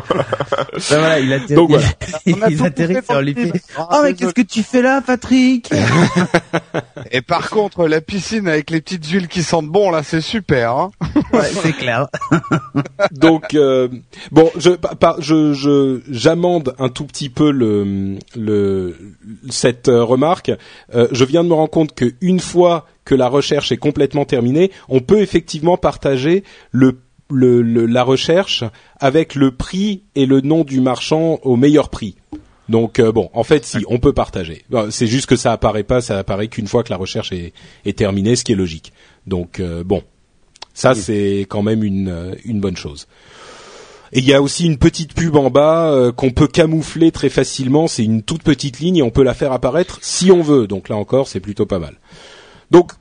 voilà, 0.89 1.19
il 1.19 1.34
atterrit. 1.34 1.56
Donc, 1.56 1.69
voilà. 1.69 1.88
il 2.26 2.63
atterrit 2.63 3.04
sur 3.04 3.22
les 3.22 3.34
pieds. 3.34 3.54
Oh 3.78 4.02
mais 4.04 4.13
qu'est-ce 4.13 4.34
que 4.34 4.41
tu 4.41 4.63
fais 4.63 4.82
là, 4.82 5.02
Patrick 5.02 5.72
Et 7.12 7.22
par 7.22 7.50
contre, 7.50 7.88
la 7.88 8.02
piscine 8.02 8.48
avec 8.48 8.69
les 8.69 8.82
petites 8.82 9.06
huiles 9.08 9.28
qui 9.28 9.43
sentent 9.43 9.67
bon 9.67 9.91
là, 9.91 10.04
c'est 10.04 10.22
super. 10.22 10.72
Hein 10.72 10.91
ouais, 11.34 11.52
c'est 11.62 11.74
clair. 11.74 12.08
Donc 13.12 13.54
euh, 13.54 13.88
bon, 14.32 14.52
je, 14.58 15.54
je, 15.54 16.02
j'amende 16.10 16.76
un 16.80 16.89
tout 16.89 17.06
petit 17.06 17.30
peu 17.30 17.52
le, 17.52 18.17
le 18.36 18.96
cette 19.50 19.89
euh, 19.89 20.04
remarque. 20.04 20.52
Euh, 20.93 21.08
je 21.12 21.26
viens 21.26 21.43
de 21.43 21.50
me 21.50 21.54
rendre 21.54 21.69
compte 21.69 21.93
qu'une 21.96 22.39
fois 22.39 22.86
que 23.06 23.16
la 23.16 23.28
recherche 23.28 23.72
est 23.72 23.78
complètement 23.78 24.26
terminée, 24.26 24.72
on 24.89 25.00
peut 25.00 25.22
effectivement 25.22 25.78
partager 25.78 26.44
le, 26.72 27.00
le, 27.30 27.62
la 27.86 28.04
recherche 28.04 28.63
avec 29.00 29.36
le 29.36 29.52
prix 29.52 30.04
et 30.16 30.26
le 30.26 30.42
nom 30.42 30.63
du 30.63 30.82
marchand 30.82 31.39
au 31.44 31.56
meilleur 31.56 31.89
prix. 31.89 32.16
Donc 32.70 33.00
euh, 33.00 33.12
bon, 33.12 33.30
en 33.34 33.44
fait, 33.44 33.66
si 33.66 33.84
on 33.88 34.00
peut 34.00 34.13
partager. 34.13 34.63
C'est 34.89 35.08
juste 35.08 35.26
que 35.26 35.36
ça 35.36 35.52
apparaît 35.52 35.84
pas, 35.84 36.02
ça 36.02 36.18
apparaît 36.18 36.48
qu'une 36.48 36.68
fois 36.68 36.84
que 36.84 36.89
la 36.89 36.98
recherche 36.98 37.32
est, 37.32 37.54
est 37.86 37.98
terminée, 37.98 38.36
ce 38.36 38.44
qui 38.44 38.54
est 38.54 38.56
logique. 38.56 38.94
Donc 39.28 39.60
euh, 39.60 39.84
bon, 39.84 40.04
ça 40.74 40.96
c'est 40.96 41.46
quand 41.50 41.62
même 41.62 41.84
une, 41.84 42.10
euh, 42.10 42.36
une 42.46 42.60
bonne 42.60 42.78
chose. 42.78 43.08
Et 44.13 44.20
il 44.20 44.26
y 44.26 44.34
a 44.34 44.42
aussi 44.42 44.66
une 44.66 44.78
petite 44.78 45.16
pub 45.16 45.36
en 45.36 45.50
bas 45.50 46.12
qu'on 46.16 46.30
peut 46.30 46.48
camoufler 46.48 47.12
très 47.12 47.30
facilement. 47.30 47.88
C'est 47.88 48.04
une 48.04 48.22
toute 48.22 48.44
petite 48.44 48.80
ligne 48.80 48.98
et 48.98 49.02
on 49.02 49.10
peut 49.10 49.24
la 49.24 49.34
faire 49.34 49.52
apparaître 49.52 49.98
si 50.04 50.32
on 50.32 50.44
veut. 50.44 50.68
Donc 50.68 50.88
là 50.88 50.98
encore, 50.98 51.28
c'est 51.28 51.39
plutôt 51.39 51.66
pas 51.66 51.80
mal. 51.80 51.96
Donc 52.71 52.93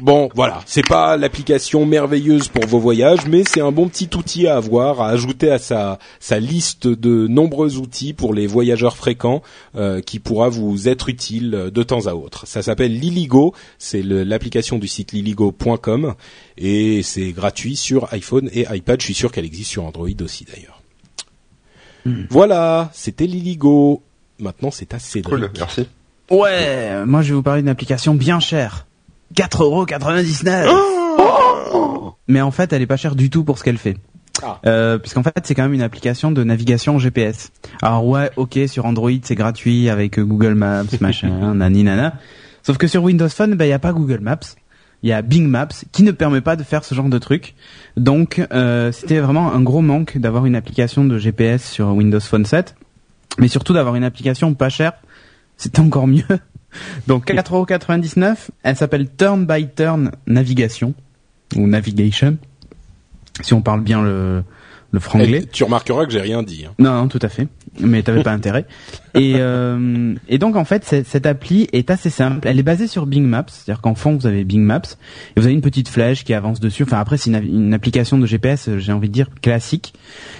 Bon, 0.00 0.28
voilà, 0.34 0.60
c'est 0.66 0.86
pas 0.86 1.16
l'application 1.16 1.86
merveilleuse 1.86 2.48
pour 2.48 2.66
vos 2.66 2.78
voyages, 2.78 3.26
mais 3.26 3.42
c'est 3.44 3.60
un 3.60 3.72
bon 3.72 3.88
petit 3.88 4.08
outil 4.16 4.46
à 4.46 4.56
avoir, 4.56 5.00
à 5.00 5.08
ajouter 5.08 5.50
à 5.50 5.58
sa, 5.58 5.98
sa 6.20 6.38
liste 6.38 6.86
de 6.86 7.26
nombreux 7.26 7.76
outils 7.78 8.12
pour 8.12 8.34
les 8.34 8.46
voyageurs 8.46 8.96
fréquents, 8.96 9.42
euh, 9.76 10.00
qui 10.00 10.18
pourra 10.18 10.48
vous 10.48 10.88
être 10.88 11.08
utile 11.08 11.70
de 11.72 11.82
temps 11.82 12.06
à 12.06 12.14
autre. 12.14 12.46
Ça 12.46 12.62
s'appelle 12.62 12.98
Liligo, 12.98 13.54
c'est 13.78 14.02
l'application 14.02 14.78
du 14.78 14.88
site 14.88 15.12
liligo.com 15.12 16.14
et 16.58 17.02
c'est 17.02 17.32
gratuit 17.32 17.76
sur 17.76 18.12
iPhone 18.12 18.48
et 18.52 18.66
iPad. 18.70 19.00
Je 19.00 19.06
suis 19.06 19.14
sûr 19.14 19.32
qu'elle 19.32 19.46
existe 19.46 19.70
sur 19.70 19.84
Android 19.84 20.08
aussi 20.22 20.44
d'ailleurs. 20.44 20.82
Hmm. 22.04 22.24
Voilà, 22.30 22.90
c'était 22.92 23.26
Liligo. 23.26 24.02
Maintenant, 24.38 24.70
c'est 24.70 24.92
à 24.92 24.98
Cédric. 24.98 25.34
Cool, 25.34 25.50
merci. 25.56 25.86
Ouais, 26.30 27.04
moi 27.06 27.22
je 27.22 27.28
vais 27.28 27.34
vous 27.34 27.42
parler 27.42 27.62
d'une 27.62 27.70
application 27.70 28.14
bien 28.14 28.40
chère. 28.40 28.86
4,99€. 29.34 32.12
Mais 32.28 32.40
en 32.40 32.50
fait, 32.50 32.72
elle 32.72 32.82
est 32.82 32.86
pas 32.86 32.96
chère 32.96 33.16
du 33.16 33.30
tout 33.30 33.44
pour 33.44 33.58
ce 33.58 33.64
qu'elle 33.64 33.78
fait. 33.78 33.96
Ah. 34.42 34.60
Euh, 34.66 34.98
puisqu'en 34.98 35.22
fait, 35.22 35.32
c'est 35.44 35.54
quand 35.54 35.62
même 35.62 35.74
une 35.74 35.82
application 35.82 36.32
de 36.32 36.42
navigation 36.42 36.98
GPS. 36.98 37.52
Alors 37.82 38.06
ouais, 38.06 38.30
ok, 38.36 38.58
sur 38.66 38.86
Android, 38.86 39.10
c'est 39.22 39.34
gratuit 39.34 39.88
avec 39.88 40.18
euh, 40.18 40.24
Google 40.24 40.54
Maps, 40.54 40.84
machin, 41.00 41.54
nani 41.54 41.84
nana. 41.84 42.14
Sauf 42.62 42.78
que 42.78 42.86
sur 42.86 43.04
Windows 43.04 43.28
Phone, 43.28 43.54
ben 43.54 43.66
il 43.66 43.68
y 43.68 43.72
a 43.72 43.78
pas 43.78 43.92
Google 43.92 44.20
Maps. 44.20 44.40
Il 45.02 45.10
y 45.10 45.12
a 45.12 45.20
Bing 45.20 45.46
Maps 45.46 45.84
qui 45.92 46.02
ne 46.02 46.12
permet 46.12 46.40
pas 46.40 46.56
de 46.56 46.62
faire 46.62 46.82
ce 46.82 46.94
genre 46.94 47.10
de 47.10 47.18
truc. 47.18 47.54
Donc 47.98 48.44
euh, 48.52 48.90
c'était 48.90 49.20
vraiment 49.20 49.52
un 49.52 49.60
gros 49.60 49.82
manque 49.82 50.16
d'avoir 50.16 50.46
une 50.46 50.56
application 50.56 51.04
de 51.04 51.18
GPS 51.18 51.70
sur 51.70 51.88
Windows 51.88 52.20
Phone 52.20 52.46
7, 52.46 52.74
mais 53.38 53.48
surtout 53.48 53.74
d'avoir 53.74 53.96
une 53.96 54.04
application 54.04 54.54
pas 54.54 54.70
chère. 54.70 54.94
C'était 55.58 55.80
encore 55.80 56.06
mieux. 56.06 56.24
Donc 57.06 57.26
4,99€, 57.28 58.36
elle 58.62 58.76
s'appelle 58.76 59.08
Turn 59.16 59.46
by 59.46 59.68
Turn 59.74 60.10
Navigation 60.26 60.94
ou 61.56 61.66
Navigation, 61.66 62.36
si 63.40 63.54
on 63.54 63.62
parle 63.62 63.80
bien 63.82 64.02
le, 64.02 64.42
le 64.90 65.00
franglais. 65.00 65.44
Tu 65.52 65.64
remarqueras 65.64 66.06
que 66.06 66.12
j'ai 66.12 66.20
rien 66.20 66.42
dit. 66.42 66.64
hein. 66.66 66.72
Non, 66.78 66.94
non, 66.94 67.08
tout 67.08 67.18
à 67.22 67.28
fait. 67.28 67.48
Mais 67.80 68.02
t'avais 68.02 68.22
pas 68.22 68.32
intérêt. 68.32 68.66
Et, 69.14 69.34
euh, 69.36 70.14
et 70.28 70.38
donc 70.38 70.56
en 70.56 70.64
fait, 70.64 70.84
cette, 70.84 71.06
cette 71.06 71.26
appli 71.26 71.68
est 71.72 71.90
assez 71.90 72.10
simple. 72.10 72.46
Elle 72.48 72.58
est 72.58 72.62
basée 72.64 72.86
sur 72.86 73.06
Bing 73.06 73.24
Maps, 73.24 73.44
c'est-à-dire 73.48 73.80
qu'en 73.80 73.94
fond 73.94 74.16
vous 74.16 74.26
avez 74.26 74.44
Bing 74.44 74.62
Maps 74.62 74.80
et 75.36 75.40
vous 75.40 75.46
avez 75.46 75.54
une 75.54 75.60
petite 75.60 75.88
flèche 75.88 76.24
qui 76.24 76.34
avance 76.34 76.60
dessus. 76.60 76.82
Enfin 76.84 76.98
après 77.00 77.16
c'est 77.16 77.30
une, 77.30 77.42
une 77.66 77.74
application 77.74 78.18
de 78.18 78.26
GPS, 78.26 78.68
euh, 78.68 78.78
j'ai 78.78 78.92
envie 78.92 79.08
de 79.08 79.14
dire 79.14 79.28
classique. 79.42 79.94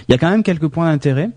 Il 0.07 0.11
y 0.11 0.15
a 0.15 0.17
quand 0.17 0.29
même 0.29 0.43
quelques 0.43 0.67
points 0.67 0.89
d'intérêt. 0.91 1.29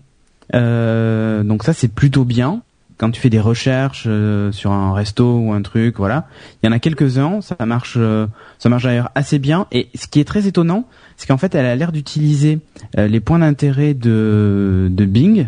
Euh, 0.55 1.43
donc 1.43 1.63
ça 1.63 1.73
c'est 1.73 1.89
plutôt 1.89 2.25
bien. 2.25 2.61
Quand 2.99 3.09
tu 3.11 3.19
fais 3.21 3.29
des 3.29 3.39
recherches 3.39 4.03
euh, 4.07 4.51
sur 4.51 4.71
un 4.71 4.93
resto 4.93 5.39
ou 5.39 5.53
un 5.53 5.61
truc, 5.61 5.97
voilà, 5.97 6.27
il 6.61 6.67
y 6.67 6.69
en 6.69 6.73
a 6.73 6.79
quelques-uns. 6.79 7.39
Ça 7.41 7.55
marche, 7.65 7.95
euh, 7.97 8.27
ça 8.59 8.69
marche 8.69 8.83
d'ailleurs 8.83 9.09
assez 9.15 9.39
bien. 9.39 9.65
Et 9.71 9.87
ce 9.95 10.05
qui 10.07 10.19
est 10.19 10.25
très 10.25 10.45
étonnant, 10.47 10.85
c'est 11.15 11.25
qu'en 11.25 11.37
fait, 11.37 11.55
elle 11.55 11.65
a 11.65 11.75
l'air 11.75 11.91
d'utiliser 11.93 12.59
euh, 12.97 13.07
les 13.07 13.21
points 13.21 13.39
d'intérêt 13.39 13.93
de, 13.93 14.89
de 14.91 15.05
Bing. 15.05 15.47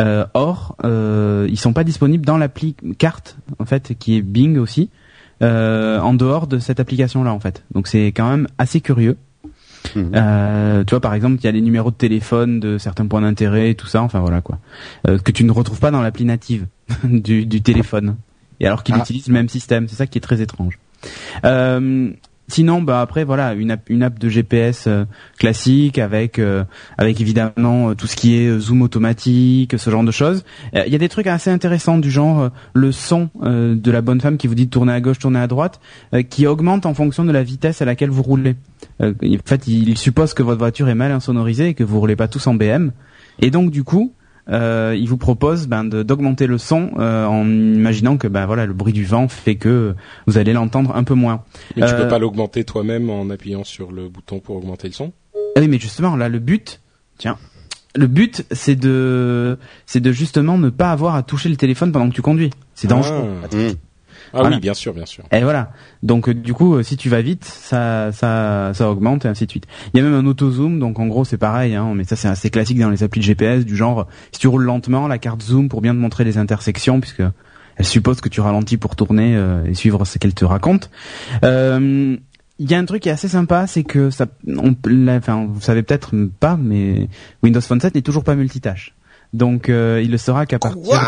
Euh, 0.00 0.24
or, 0.32 0.76
euh, 0.84 1.46
ils 1.50 1.58
sont 1.58 1.72
pas 1.72 1.84
disponibles 1.84 2.24
dans 2.24 2.38
l'appli 2.38 2.74
carte 2.98 3.36
en 3.58 3.64
fait, 3.64 3.94
qui 3.98 4.16
est 4.16 4.22
Bing 4.22 4.58
aussi, 4.58 4.90
euh, 5.42 5.98
en 5.98 6.14
dehors 6.14 6.46
de 6.46 6.58
cette 6.58 6.80
application-là 6.80 7.32
en 7.32 7.40
fait. 7.40 7.64
Donc 7.74 7.86
c'est 7.86 8.08
quand 8.08 8.28
même 8.28 8.48
assez 8.58 8.80
curieux. 8.80 9.16
Mhm. 9.94 10.12
Euh, 10.14 10.84
tu 10.84 10.90
vois, 10.90 11.00
par 11.00 11.14
exemple, 11.14 11.36
il 11.40 11.44
y 11.44 11.48
a 11.48 11.52
les 11.52 11.60
numéros 11.60 11.90
de 11.90 11.96
téléphone 11.96 12.60
de 12.60 12.78
certains 12.78 13.06
points 13.06 13.22
d'intérêt, 13.22 13.70
et 13.70 13.74
tout 13.74 13.86
ça. 13.86 14.02
Enfin 14.02 14.20
voilà 14.20 14.40
quoi, 14.40 14.58
Euh, 15.06 15.18
que 15.18 15.32
tu 15.32 15.44
ne 15.44 15.52
retrouves 15.52 15.80
pas 15.80 15.90
dans 15.90 16.02
l'appli 16.02 16.24
native 16.24 16.66
du, 17.04 17.46
du 17.46 17.60
téléphone. 17.62 18.16
Et 18.60 18.66
alors 18.66 18.82
qu'il 18.82 18.94
Ah. 18.96 19.00
utilise 19.00 19.28
le 19.28 19.34
même 19.34 19.48
système, 19.48 19.88
c'est 19.88 19.96
ça 19.96 20.06
qui 20.06 20.18
est 20.18 20.22
très 20.22 20.40
étrange. 20.40 20.78
Euh, 21.44 22.10
sinon, 22.48 22.82
bah 22.82 23.00
après 23.00 23.22
voilà, 23.22 23.52
une 23.54 23.70
app, 23.70 23.88
une 23.88 24.02
app 24.02 24.18
de 24.18 24.28
GPS 24.28 24.86
euh, 24.88 25.04
classique 25.38 25.98
avec 25.98 26.38
euh, 26.40 26.64
avec 26.96 27.20
évidemment 27.20 27.90
euh, 27.90 27.94
tout 27.94 28.08
ce 28.08 28.16
qui 28.16 28.36
est 28.36 28.48
euh, 28.48 28.58
zoom 28.58 28.82
automatique, 28.82 29.78
ce 29.78 29.90
genre 29.90 30.02
de 30.02 30.10
choses. 30.10 30.44
Il 30.74 30.90
y 30.92 30.94
a 30.94 30.98
des 30.98 31.08
trucs 31.08 31.28
assez 31.28 31.50
intéressants 31.50 31.98
du 31.98 32.10
genre 32.10 32.50
le 32.74 32.90
son 32.90 33.28
euh, 33.42 33.76
de 33.76 33.90
la 33.92 34.00
bonne 34.00 34.20
femme 34.20 34.38
qui 34.38 34.48
vous 34.48 34.56
dit 34.56 34.66
de 34.66 34.70
tourner 34.70 34.92
à 34.92 35.00
gauche, 35.00 35.18
tourner 35.20 35.38
à 35.38 35.46
droite, 35.46 35.80
euh, 36.14 36.22
qui 36.22 36.46
augmente 36.48 36.84
en 36.86 36.94
fonction 36.94 37.24
de 37.24 37.30
la 37.32 37.44
vitesse 37.44 37.80
à 37.80 37.84
laquelle 37.84 38.10
vous 38.10 38.22
roulez. 38.24 38.56
Euh, 39.02 39.14
en 39.22 39.36
fait, 39.46 39.68
il 39.68 39.96
suppose 39.96 40.34
que 40.34 40.42
votre 40.42 40.58
voiture 40.58 40.88
est 40.88 40.94
mal 40.96 41.12
insonorisée 41.12 41.68
et 41.68 41.74
que 41.74 41.84
vous 41.84 42.00
roulez 42.00 42.16
pas 42.16 42.26
tous 42.26 42.44
en 42.48 42.54
BM. 42.54 42.90
Et 43.40 43.50
donc 43.52 43.70
du 43.70 43.84
coup, 43.84 44.12
euh, 44.50 44.96
il 44.98 45.08
vous 45.08 45.16
propose 45.18 45.66
ben, 45.66 45.84
de- 45.84 46.02
d'augmenter 46.02 46.46
le 46.46 46.58
son 46.58 46.92
euh, 46.98 47.26
en 47.26 47.46
imaginant 47.48 48.16
que 48.16 48.28
ben 48.28 48.46
voilà 48.46 48.64
le 48.66 48.72
bruit 48.72 48.92
du 48.92 49.04
vent 49.04 49.28
fait 49.28 49.56
que 49.56 49.94
vous 50.26 50.38
allez 50.38 50.52
l'entendre 50.52 50.94
un 50.96 51.04
peu 51.04 51.14
moins. 51.14 51.42
Mais 51.76 51.82
tu 51.86 51.92
Euh, 51.92 52.02
peux 52.04 52.08
pas 52.08 52.18
l'augmenter 52.18 52.64
toi-même 52.64 53.10
en 53.10 53.28
appuyant 53.30 53.64
sur 53.64 53.92
le 53.92 54.08
bouton 54.08 54.40
pour 54.40 54.56
augmenter 54.56 54.88
le 54.88 54.94
son? 54.94 55.12
Ah 55.56 55.60
oui, 55.60 55.68
mais 55.68 55.78
justement 55.78 56.16
là 56.16 56.28
le 56.28 56.38
but, 56.38 56.80
tiens, 57.18 57.36
le 57.94 58.06
but 58.06 58.44
c'est 58.50 58.76
de 58.76 59.58
c'est 59.86 60.00
de 60.00 60.12
justement 60.12 60.56
ne 60.58 60.70
pas 60.70 60.92
avoir 60.92 61.14
à 61.14 61.22
toucher 61.22 61.48
le 61.48 61.56
téléphone 61.56 61.92
pendant 61.92 62.08
que 62.08 62.14
tu 62.14 62.22
conduis. 62.22 62.50
C'est 62.74 62.88
dangereux. 62.88 63.24
Ah, 63.42 63.54
Mhm. 63.54 63.74
Ah 64.32 64.40
Voilà. 64.40 64.56
oui, 64.56 64.60
bien 64.60 64.74
sûr, 64.74 64.92
bien 64.94 65.06
sûr. 65.06 65.24
Et 65.32 65.40
voilà. 65.42 65.72
Donc 66.02 66.28
euh, 66.28 66.34
du 66.34 66.52
coup, 66.54 66.74
euh, 66.76 66.82
si 66.82 66.96
tu 66.96 67.08
vas 67.08 67.22
vite, 67.22 67.44
ça, 67.44 68.12
ça, 68.12 68.72
ça 68.74 68.90
augmente 68.90 69.24
et 69.24 69.28
ainsi 69.28 69.46
de 69.46 69.50
suite. 69.50 69.66
Il 69.92 69.98
y 69.98 70.00
a 70.00 70.08
même 70.08 70.14
un 70.18 70.26
auto 70.26 70.50
zoom, 70.50 70.78
donc 70.78 70.98
en 70.98 71.06
gros 71.06 71.24
c'est 71.24 71.38
pareil, 71.38 71.74
hein, 71.74 71.92
mais 71.94 72.04
ça 72.04 72.16
c'est 72.16 72.28
assez 72.28 72.50
classique 72.50 72.78
dans 72.78 72.90
les 72.90 73.02
applis 73.02 73.20
de 73.20 73.24
GPS, 73.26 73.64
du 73.64 73.76
genre 73.76 74.06
si 74.32 74.40
tu 74.40 74.48
roules 74.48 74.64
lentement, 74.64 75.08
la 75.08 75.18
carte 75.18 75.42
zoom 75.42 75.68
pour 75.68 75.80
bien 75.80 75.92
te 75.94 75.98
montrer 75.98 76.24
les 76.24 76.38
intersections, 76.38 77.00
puisque 77.00 77.22
elle 77.76 77.84
suppose 77.84 78.20
que 78.20 78.28
tu 78.28 78.40
ralentis 78.40 78.76
pour 78.76 78.96
tourner 78.96 79.36
euh, 79.36 79.64
et 79.64 79.74
suivre 79.74 80.04
ce 80.04 80.18
qu'elle 80.18 80.34
te 80.34 80.44
raconte. 80.44 80.90
Euh, 81.44 82.16
il 82.60 82.68
y 82.70 82.74
a 82.74 82.78
un 82.78 82.84
truc 82.84 83.02
qui 83.02 83.08
est 83.08 83.12
assez 83.12 83.28
sympa, 83.28 83.68
c'est 83.68 83.84
que 83.84 84.10
ça, 84.10 84.26
on, 84.48 84.74
là, 84.88 85.14
enfin, 85.16 85.46
vous 85.48 85.60
savez 85.60 85.84
peut-être 85.84 86.12
pas, 86.40 86.56
mais 86.60 87.08
Windows 87.44 87.60
Phone 87.60 87.80
7 87.80 87.94
n'est 87.94 88.02
toujours 88.02 88.24
pas 88.24 88.34
multitâche. 88.34 88.94
Donc 89.32 89.68
euh, 89.68 90.00
il 90.02 90.10
le 90.10 90.18
sera 90.18 90.44
qu'à 90.46 90.58
partir. 90.58 90.82
Quoi? 90.82 91.00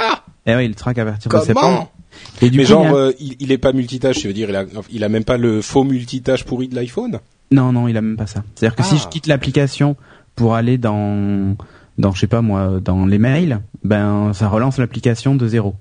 Eh 0.46 0.54
oui, 0.54 0.66
il 0.66 0.72
le 0.72 0.76
sera 0.78 0.94
qu'à 0.94 1.04
partir 1.04 1.28
de 1.30 1.36
septembre. 1.44 1.90
Comment 2.38 2.46
Et 2.46 2.50
du 2.50 2.58
Mais 2.58 2.64
coup, 2.64 2.70
il 2.70 2.74
y 2.74 2.76
a- 2.78 2.84
genre, 2.88 2.94
euh, 2.94 3.12
il, 3.20 3.36
il 3.40 3.52
est 3.52 3.58
pas 3.58 3.72
multitâche, 3.72 4.20
ça 4.20 4.28
veut 4.28 4.34
dire 4.34 4.48
il 4.50 4.56
a, 4.56 4.64
il 4.90 5.04
a 5.04 5.08
même 5.08 5.24
pas 5.24 5.36
le 5.36 5.62
faux 5.62 5.84
multitâche 5.84 6.44
pourri 6.44 6.68
de 6.68 6.74
l'iPhone 6.74 7.18
Non, 7.50 7.72
non, 7.72 7.88
il 7.88 7.96
a 7.96 8.02
même 8.02 8.16
pas 8.16 8.26
ça. 8.26 8.42
C'est-à-dire 8.54 8.76
que 8.76 8.82
si 8.82 8.94
Ah. 8.96 9.02
je 9.04 9.08
quitte 9.08 9.26
l'application 9.26 9.96
pour 10.36 10.54
aller 10.54 10.78
dans, 10.78 11.56
dans, 11.98 12.12
je 12.12 12.20
sais 12.20 12.26
pas 12.26 12.42
moi, 12.42 12.80
dans 12.82 13.06
les 13.06 13.18
mails, 13.18 13.60
ben 13.84 14.32
ça 14.32 14.48
relance 14.48 14.78
l'application 14.78 15.34
de 15.34 15.46
zéro. 15.46 15.74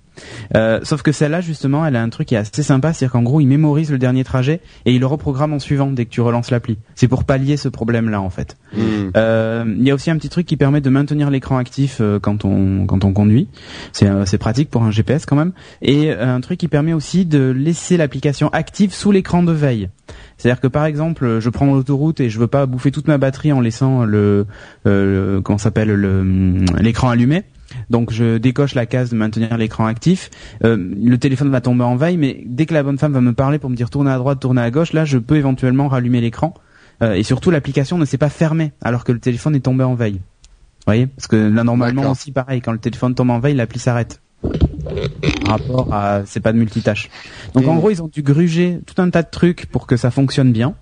Euh, 0.55 0.79
sauf 0.83 1.01
que 1.01 1.11
celle-là, 1.11 1.41
justement, 1.41 1.85
elle 1.85 1.95
a 1.95 2.01
un 2.01 2.09
truc 2.09 2.27
qui 2.27 2.35
est 2.35 2.39
assez 2.39 2.63
sympa, 2.63 2.93
c'est-à-dire 2.93 3.13
qu'en 3.13 3.23
gros, 3.23 3.39
il 3.39 3.47
mémorise 3.47 3.91
le 3.91 3.97
dernier 3.97 4.23
trajet 4.23 4.61
et 4.85 4.93
il 4.93 4.99
le 4.99 5.05
reprogramme 5.05 5.53
en 5.53 5.59
suivant 5.59 5.87
dès 5.91 6.05
que 6.05 6.09
tu 6.11 6.21
relances 6.21 6.51
l'appli. 6.51 6.77
C'est 6.95 7.07
pour 7.07 7.23
pallier 7.23 7.57
ce 7.57 7.69
problème-là, 7.69 8.21
en 8.21 8.29
fait. 8.29 8.57
Mhm. 8.75 9.11
Euh, 9.17 9.65
Il 9.77 9.83
y 9.87 9.91
a 9.91 9.93
aussi 9.95 10.09
un 10.11 10.17
petit 10.17 10.29
truc 10.29 10.45
qui 10.45 10.57
permet 10.57 10.81
de 10.81 10.89
maintenir 10.89 11.29
l'écran 11.29 11.57
actif 11.57 11.97
euh, 12.01 12.19
quand 12.19 12.45
on 12.45 12.85
quand 12.85 13.03
on 13.03 13.13
conduit. 13.13 13.47
C'est 13.91 14.37
pratique 14.37 14.69
pour 14.69 14.83
un 14.83 14.91
GPS 14.91 15.25
quand 15.25 15.35
même. 15.35 15.51
Et 15.81 16.11
un 16.11 16.39
truc 16.41 16.59
qui 16.59 16.67
permet 16.67 16.93
aussi 16.93 17.25
de 17.25 17.49
laisser 17.49 17.97
l'application 17.97 18.49
active 18.49 18.93
sous 18.93 19.11
l'écran 19.11 19.43
de 19.43 19.51
veille. 19.51 19.89
C'est-à-dire 20.37 20.61
que 20.61 20.67
par 20.67 20.85
exemple, 20.85 21.39
je 21.39 21.49
prends 21.49 21.65
l'autoroute 21.65 22.19
et 22.19 22.29
je 22.29 22.39
veux 22.39 22.47
pas 22.47 22.65
bouffer 22.65 22.91
toute 22.91 23.07
ma 23.07 23.17
batterie 23.17 23.51
en 23.51 23.59
laissant 23.61 24.05
le, 24.05 24.45
euh, 24.87 25.35
le- 25.35 25.41
comment 25.41 25.57
s'appelle 25.57 25.89
le 25.89 26.19
hum, 26.21 26.65
l'écran 26.79 27.09
allumé. 27.09 27.43
Donc 27.89 28.11
je 28.11 28.37
décoche 28.37 28.75
la 28.75 28.85
case 28.85 29.09
de 29.09 29.15
maintenir 29.15 29.57
l'écran 29.57 29.85
actif. 29.85 30.29
Euh, 30.63 30.77
le 30.77 31.17
téléphone 31.17 31.49
va 31.49 31.61
tomber 31.61 31.83
en 31.83 31.95
veille, 31.95 32.17
mais 32.17 32.43
dès 32.45 32.65
que 32.65 32.73
la 32.73 32.83
bonne 32.83 32.97
femme 32.97 33.13
va 33.13 33.21
me 33.21 33.33
parler 33.33 33.59
pour 33.59 33.69
me 33.69 33.75
dire 33.75 33.89
tourner 33.89 34.11
à 34.11 34.17
droite, 34.17 34.39
tourner 34.39 34.61
à 34.61 34.71
gauche, 34.71 34.93
là 34.93 35.05
je 35.05 35.17
peux 35.17 35.35
éventuellement 35.35 35.87
rallumer 35.87 36.21
l'écran. 36.21 36.53
Euh, 37.01 37.13
et 37.13 37.23
surtout 37.23 37.49
l'application 37.49 37.97
ne 37.97 38.05
s'est 38.05 38.17
pas 38.17 38.29
fermée 38.29 38.73
alors 38.81 39.03
que 39.03 39.11
le 39.11 39.19
téléphone 39.19 39.55
est 39.55 39.61
tombé 39.61 39.83
en 39.83 39.95
veille. 39.95 40.15
Vous 40.15 40.85
voyez? 40.85 41.07
Parce 41.07 41.27
que 41.27 41.35
là 41.35 41.63
normalement 41.63 42.11
aussi 42.11 42.31
pareil, 42.31 42.61
quand 42.61 42.71
le 42.71 42.79
téléphone 42.79 43.15
tombe 43.15 43.29
en 43.29 43.39
veille, 43.39 43.55
l'appli 43.55 43.79
s'arrête. 43.79 44.21
Par 44.41 45.59
rapport 45.59 45.93
à 45.93 46.21
c'est 46.25 46.39
pas 46.39 46.53
de 46.53 46.57
multitâche. 46.57 47.09
Donc 47.53 47.67
en 47.67 47.75
gros 47.75 47.89
ils 47.89 48.01
ont 48.01 48.07
dû 48.07 48.21
gruger 48.21 48.79
tout 48.85 49.01
un 49.01 49.09
tas 49.09 49.23
de 49.23 49.29
trucs 49.29 49.65
pour 49.67 49.87
que 49.87 49.97
ça 49.97 50.11
fonctionne 50.11 50.51
bien. 50.51 50.75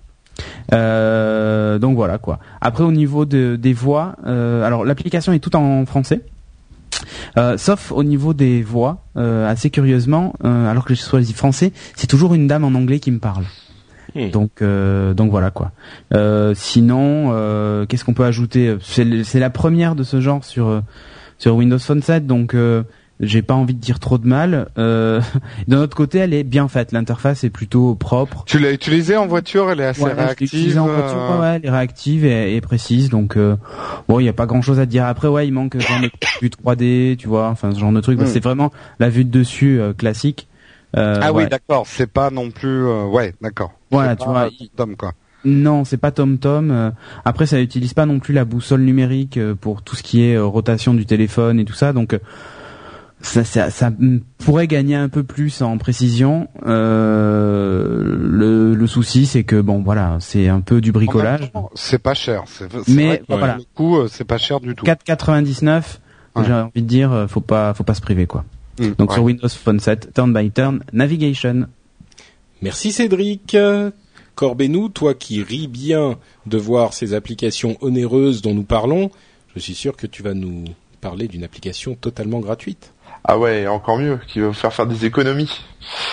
Euh, 0.72 1.78
donc 1.78 1.96
voilà 1.96 2.18
quoi. 2.18 2.38
Après 2.60 2.84
au 2.84 2.92
niveau 2.92 3.24
de, 3.24 3.56
des 3.56 3.72
voix, 3.72 4.16
euh, 4.26 4.64
alors 4.64 4.84
l'application 4.84 5.32
est 5.32 5.40
tout 5.40 5.56
en 5.56 5.84
français. 5.86 6.22
Euh, 7.36 7.56
sauf 7.56 7.92
au 7.92 8.02
niveau 8.04 8.34
des 8.34 8.62
voix, 8.62 9.04
euh, 9.16 9.48
assez 9.48 9.70
curieusement, 9.70 10.34
euh, 10.44 10.70
alors 10.70 10.84
que 10.84 10.94
j'ai 10.94 11.02
choisi 11.02 11.32
français, 11.32 11.72
c'est 11.94 12.06
toujours 12.06 12.34
une 12.34 12.46
dame 12.46 12.64
en 12.64 12.74
anglais 12.74 13.00
qui 13.00 13.10
me 13.10 13.18
parle. 13.18 13.44
Hmm. 14.14 14.30
Donc, 14.30 14.62
euh, 14.62 15.14
donc 15.14 15.30
voilà 15.30 15.50
quoi. 15.50 15.72
Euh, 16.14 16.54
sinon, 16.54 17.30
euh, 17.32 17.86
qu'est-ce 17.86 18.04
qu'on 18.04 18.14
peut 18.14 18.24
ajouter? 18.24 18.76
C'est 18.80 19.38
la 19.40 19.50
première 19.50 19.94
de 19.94 20.02
ce 20.02 20.20
genre 20.20 20.44
sur 20.44 20.82
sur 21.38 21.54
Windows 21.54 21.78
Phone 21.78 22.02
7, 22.02 22.26
donc 22.26 22.54
euh, 22.54 22.82
j'ai 23.20 23.42
pas 23.42 23.54
envie 23.54 23.74
de 23.74 23.80
dire 23.80 23.98
trop 23.98 24.18
de 24.18 24.26
mal. 24.26 24.68
Euh, 24.78 25.20
D'un 25.68 25.78
autre 25.78 25.96
côté, 25.96 26.18
elle 26.18 26.34
est 26.34 26.44
bien 26.44 26.68
faite. 26.68 26.92
L'interface 26.92 27.44
est 27.44 27.50
plutôt 27.50 27.94
propre. 27.94 28.44
Tu 28.46 28.58
l'as 28.58 28.72
utilisé 28.72 29.16
en 29.16 29.26
voiture, 29.26 29.70
elle 29.70 29.80
est 29.80 29.86
assez 29.86 30.02
Ouais, 30.02 30.10
je 30.12 30.16
réactive. 30.16 30.46
utilisée 30.48 30.78
en 30.78 30.86
voiture, 30.86 31.18
euh, 31.18 31.40
ouais, 31.40 31.56
elle 31.56 31.66
est 31.66 31.70
réactive 31.70 32.24
et, 32.24 32.54
et 32.56 32.60
précise, 32.60 33.08
donc 33.08 33.36
euh, 33.36 33.56
bon, 34.08 34.20
il 34.20 34.24
y 34.24 34.28
a 34.28 34.32
pas 34.32 34.46
grand 34.46 34.62
chose 34.62 34.78
à 34.80 34.86
dire. 34.86 35.04
Après, 35.06 35.28
ouais, 35.28 35.46
il 35.46 35.52
manque 35.52 35.78
genre 35.78 36.00
de 36.00 36.10
vue 36.40 36.48
3D, 36.50 37.16
tu 37.16 37.28
vois, 37.28 37.48
enfin 37.48 37.72
ce 37.72 37.78
genre 37.80 37.92
de 37.92 38.00
truc. 38.00 38.20
Mm. 38.20 38.26
C'est 38.26 38.42
vraiment 38.42 38.72
la 39.00 39.08
vue 39.08 39.24
de 39.24 39.30
dessus 39.30 39.80
euh, 39.80 39.92
classique. 39.92 40.46
Euh, 40.96 41.18
ah 41.20 41.32
ouais. 41.32 41.44
oui, 41.44 41.48
d'accord. 41.50 41.84
C'est 41.86 42.06
pas 42.10 42.30
non 42.30 42.50
plus. 42.50 42.86
euh, 42.86 43.04
ouais, 43.06 43.34
d'accord. 43.42 43.72
Voilà, 43.90 44.10
C'est 44.12 44.16
tu 44.18 44.24
pas 44.24 44.32
vois, 44.32 44.50
Tom 44.76 44.96
quoi. 44.96 45.12
Non, 45.44 45.84
c'est 45.84 45.98
pas 45.98 46.10
TomTom. 46.10 46.70
Euh, 46.70 46.90
après, 47.24 47.46
ça 47.46 47.60
utilise 47.60 47.94
pas 47.94 48.06
non 48.06 48.18
plus 48.18 48.34
la 48.34 48.44
boussole 48.44 48.80
numérique 48.80 49.38
pour 49.60 49.82
tout 49.82 49.94
ce 49.96 50.02
qui 50.02 50.22
est 50.24 50.36
rotation 50.38 50.94
du 50.94 51.06
téléphone 51.06 51.60
et 51.60 51.64
tout 51.64 51.74
ça. 51.74 51.92
Donc, 51.92 52.14
euh, 52.14 52.18
ça, 53.20 53.44
ça, 53.44 53.70
ça 53.70 53.90
pourrait 54.38 54.66
gagner 54.66 54.94
un 54.94 55.08
peu 55.08 55.24
plus 55.24 55.60
en 55.62 55.76
précision. 55.78 56.48
Euh, 56.66 58.02
le, 58.04 58.74
le 58.74 58.86
souci, 58.86 59.26
c'est 59.26 59.44
que 59.44 59.60
bon, 59.60 59.82
voilà, 59.82 60.18
c'est 60.20 60.48
un 60.48 60.60
peu 60.60 60.80
du 60.80 60.92
bricolage. 60.92 61.50
C'est 61.74 61.98
pas 61.98 62.14
cher. 62.14 62.44
C'est 62.46 62.70
c'est 62.72 62.88
Mais, 62.88 63.06
vrai 63.06 63.18
que 63.18 63.24
voilà. 63.28 63.56
Le 63.56 63.64
coût, 63.74 63.96
euh, 63.98 64.08
c'est 64.10 64.24
pas 64.24 64.38
cher 64.38 64.60
du 64.60 64.74
tout. 64.74 64.84
4,99. 64.86 65.98
Ouais. 66.36 66.44
J'ai 66.46 66.52
envie 66.52 66.82
de 66.82 66.86
dire, 66.86 67.12
euh, 67.12 67.26
faut 67.26 67.40
pas, 67.40 67.74
faut 67.74 67.84
pas 67.84 67.94
se 67.94 68.00
priver 68.00 68.26
quoi. 68.26 68.44
Mm, 68.78 68.90
Donc 68.98 69.10
ouais. 69.10 69.16
sur 69.16 69.24
Windows 69.24 69.48
Phone 69.48 69.80
7, 69.80 70.14
Turn 70.14 70.32
by 70.32 70.50
Turn 70.50 70.80
Navigation. 70.92 71.66
Merci 72.62 72.92
Cédric. 72.92 73.56
Corbez-nous, 74.36 74.88
toi 74.90 75.14
qui 75.14 75.42
ris 75.42 75.66
bien 75.66 76.16
de 76.46 76.58
voir 76.58 76.92
ces 76.94 77.12
applications 77.12 77.76
onéreuses 77.80 78.40
dont 78.40 78.54
nous 78.54 78.62
parlons, 78.62 79.10
je 79.54 79.58
suis 79.58 79.74
sûr 79.74 79.96
que 79.96 80.06
tu 80.06 80.22
vas 80.22 80.34
nous 80.34 80.64
parler 81.00 81.26
d'une 81.26 81.42
application 81.42 81.96
totalement 81.96 82.38
gratuite. 82.38 82.92
Ah 83.30 83.36
ouais, 83.38 83.66
encore 83.66 83.98
mieux, 83.98 84.18
qui 84.26 84.40
va 84.40 84.46
vous 84.48 84.52
faire 84.54 84.72
faire 84.72 84.86
des 84.86 85.04
économies. 85.04 85.60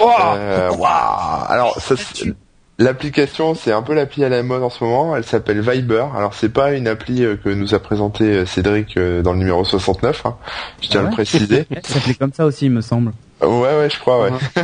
Euh, 0.01 0.69
waouh 0.71 1.45
Alors, 1.47 1.79
ça, 1.79 1.95
c'est- 1.95 2.33
l'application, 2.77 3.55
c'est 3.55 3.71
un 3.71 3.81
peu 3.81 3.93
l'appli 3.93 4.25
à 4.25 4.29
la 4.29 4.43
mode 4.43 4.63
en 4.63 4.69
ce 4.69 4.83
moment. 4.83 5.15
Elle 5.15 5.23
s'appelle 5.23 5.61
Viber. 5.61 6.07
Alors, 6.13 6.33
c'est 6.33 6.49
pas 6.49 6.73
une 6.73 6.89
appli 6.89 7.23
euh, 7.23 7.37
que 7.37 7.47
nous 7.49 7.73
a 7.73 7.79
présenté 7.79 8.25
euh, 8.25 8.45
Cédric 8.45 8.97
euh, 8.97 9.21
dans 9.21 9.31
le 9.31 9.39
numéro 9.39 9.63
69. 9.63 10.25
hein. 10.25 10.35
Je 10.81 10.89
tiens 10.89 10.99
Ah 10.99 10.99
à 10.99 11.03
le 11.03 11.07
ouais? 11.09 11.13
préciser. 11.13 11.65
Ça 11.83 11.93
s'appelait 11.93 12.15
comme 12.15 12.33
ça 12.33 12.45
aussi, 12.45 12.65
il 12.65 12.71
me 12.71 12.81
semble. 12.81 13.13
Ouais, 13.41 13.49
ouais, 13.77 13.89
je 13.89 13.99
crois, 13.99 14.23
ouais. 14.23 14.31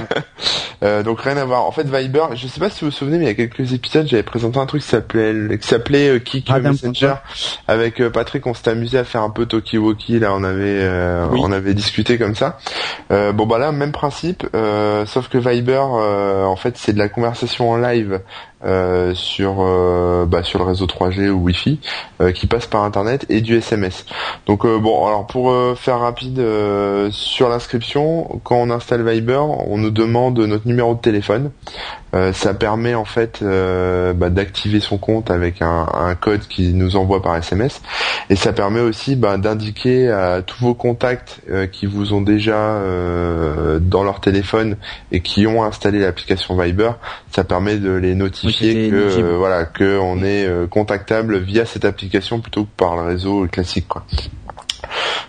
Euh, 0.84 1.04
donc 1.04 1.22
rien 1.22 1.38
à 1.38 1.46
voir. 1.46 1.66
En 1.68 1.72
fait, 1.72 1.84
Viber, 1.88 2.24
je 2.34 2.48
sais 2.48 2.60
pas 2.60 2.72
si 2.72 2.80
vous 2.84 2.90
vous 2.90 2.96
souvenez, 2.98 3.20
mais 3.20 3.26
il 3.26 3.28
y 3.28 3.32
a 3.32 3.36
quelques 3.36 3.72
épisodes, 3.72 4.08
j'avais 4.08 4.24
présenté 4.24 4.58
un 4.58 4.66
truc 4.66 4.82
qui 4.82 4.88
s'appelait, 4.88 5.60
qui 5.60 5.68
s'appelait 5.68 6.10
euh, 6.10 6.20
Adam 6.50 6.72
Messenger. 6.72 7.14
Avec 7.68 8.02
euh, 8.02 8.10
Patrick, 8.10 8.48
on 8.48 8.56
s'était 8.56 8.72
amusé 8.72 8.98
à 8.98 9.04
faire 9.04 9.22
un 9.22 9.30
peu 9.30 9.46
Tokiwoki. 9.46 10.18
Là, 10.18 10.34
on 10.34 10.44
avait, 10.44 10.80
euh, 10.82 11.28
Oui. 11.30 11.40
on 11.44 11.52
avait 11.52 11.76
discuté 11.76 12.18
comme 12.18 12.34
ça. 12.34 12.58
Euh, 13.12 13.32
bon 13.32 13.46
bah 13.46 13.60
là, 13.60 13.72
même 13.72 13.92
principe, 13.92 14.48
euh, 14.56 15.06
sauf 15.06 15.28
que 15.28 15.38
Viber, 15.38 15.84
euh, 16.00 16.46
en 16.46 16.56
fait, 16.56 16.76
c'est 16.80 16.94
de 16.94 16.98
la 17.00 17.10
conversation 17.10 17.70
en 17.70 17.78
live. 17.78 18.20
Euh, 18.64 19.14
sur 19.14 19.58
euh, 19.60 20.26
bah, 20.26 20.44
sur 20.44 20.60
le 20.60 20.66
réseau 20.66 20.86
3G 20.86 21.30
ou 21.30 21.46
Wi-Fi 21.46 21.80
euh, 22.22 22.32
qui 22.32 22.48
passe 22.48 22.68
par 22.68 22.84
internet 22.84 23.26
et 23.30 23.42
du 23.42 23.56
SMS. 23.58 24.06
Donc 24.46 24.66
euh, 24.66 24.78
bon 24.78 25.08
alors 25.08 25.28
pour 25.28 25.52
euh, 25.52 25.76
faire 25.76 26.00
rapide 26.00 26.42
sur 27.12 27.50
l'inscription, 27.50 28.40
quand 28.44 28.56
on 28.56 28.70
installe 28.70 29.08
Viber, 29.08 29.42
on 29.68 29.78
nous 29.78 29.90
demande 29.90 30.40
notre 30.40 30.68
numéro 30.68 30.94
de 30.96 31.00
téléphone. 31.00 31.52
Ça 32.34 32.54
permet 32.54 32.94
en 32.94 33.06
fait 33.06 33.42
bah, 33.42 34.30
d'activer 34.30 34.82
son 34.82 34.98
compte 34.98 35.32
avec 35.32 35.62
un, 35.62 35.88
un 35.94 36.14
code 36.16 36.42
qui 36.42 36.74
nous 36.74 36.98
envoie 36.98 37.22
par 37.22 37.38
SMS 37.38 37.82
et 38.30 38.36
ça 38.36 38.52
permet 38.52 38.82
aussi 38.82 39.16
bah, 39.16 39.38
d'indiquer 39.38 40.12
à 40.12 40.42
tous 40.42 40.60
vos 40.60 40.74
contacts 40.74 41.40
qui 41.72 41.86
vous 41.86 42.14
ont 42.14 42.20
déjà 42.20 42.82
dans 43.80 44.04
leur 44.04 44.20
téléphone 44.20 44.76
et 45.14 45.22
qui 45.22 45.48
ont 45.48 45.64
installé 45.64 46.00
l'application 46.00 46.58
Viber, 46.58 46.92
ça 47.32 47.46
permet 47.46 47.78
de 47.78 47.92
les 47.92 48.14
Oui, 48.44 48.51
notifier 48.52 48.90
que 48.90 48.96
euh, 48.96 49.38
voilà 49.38 49.66
que 49.66 49.98
on 50.00 50.24
est 50.24 50.46
euh, 50.46 50.68
contactable 50.68 51.38
via 51.38 51.66
cette 51.66 51.86
application 51.86 52.40
plutôt 52.40 52.64
que 52.64 52.70
par 52.78 52.96
le 52.96 53.04
réseau 53.04 53.48
classique 53.48 53.88
quoi. 53.88 54.04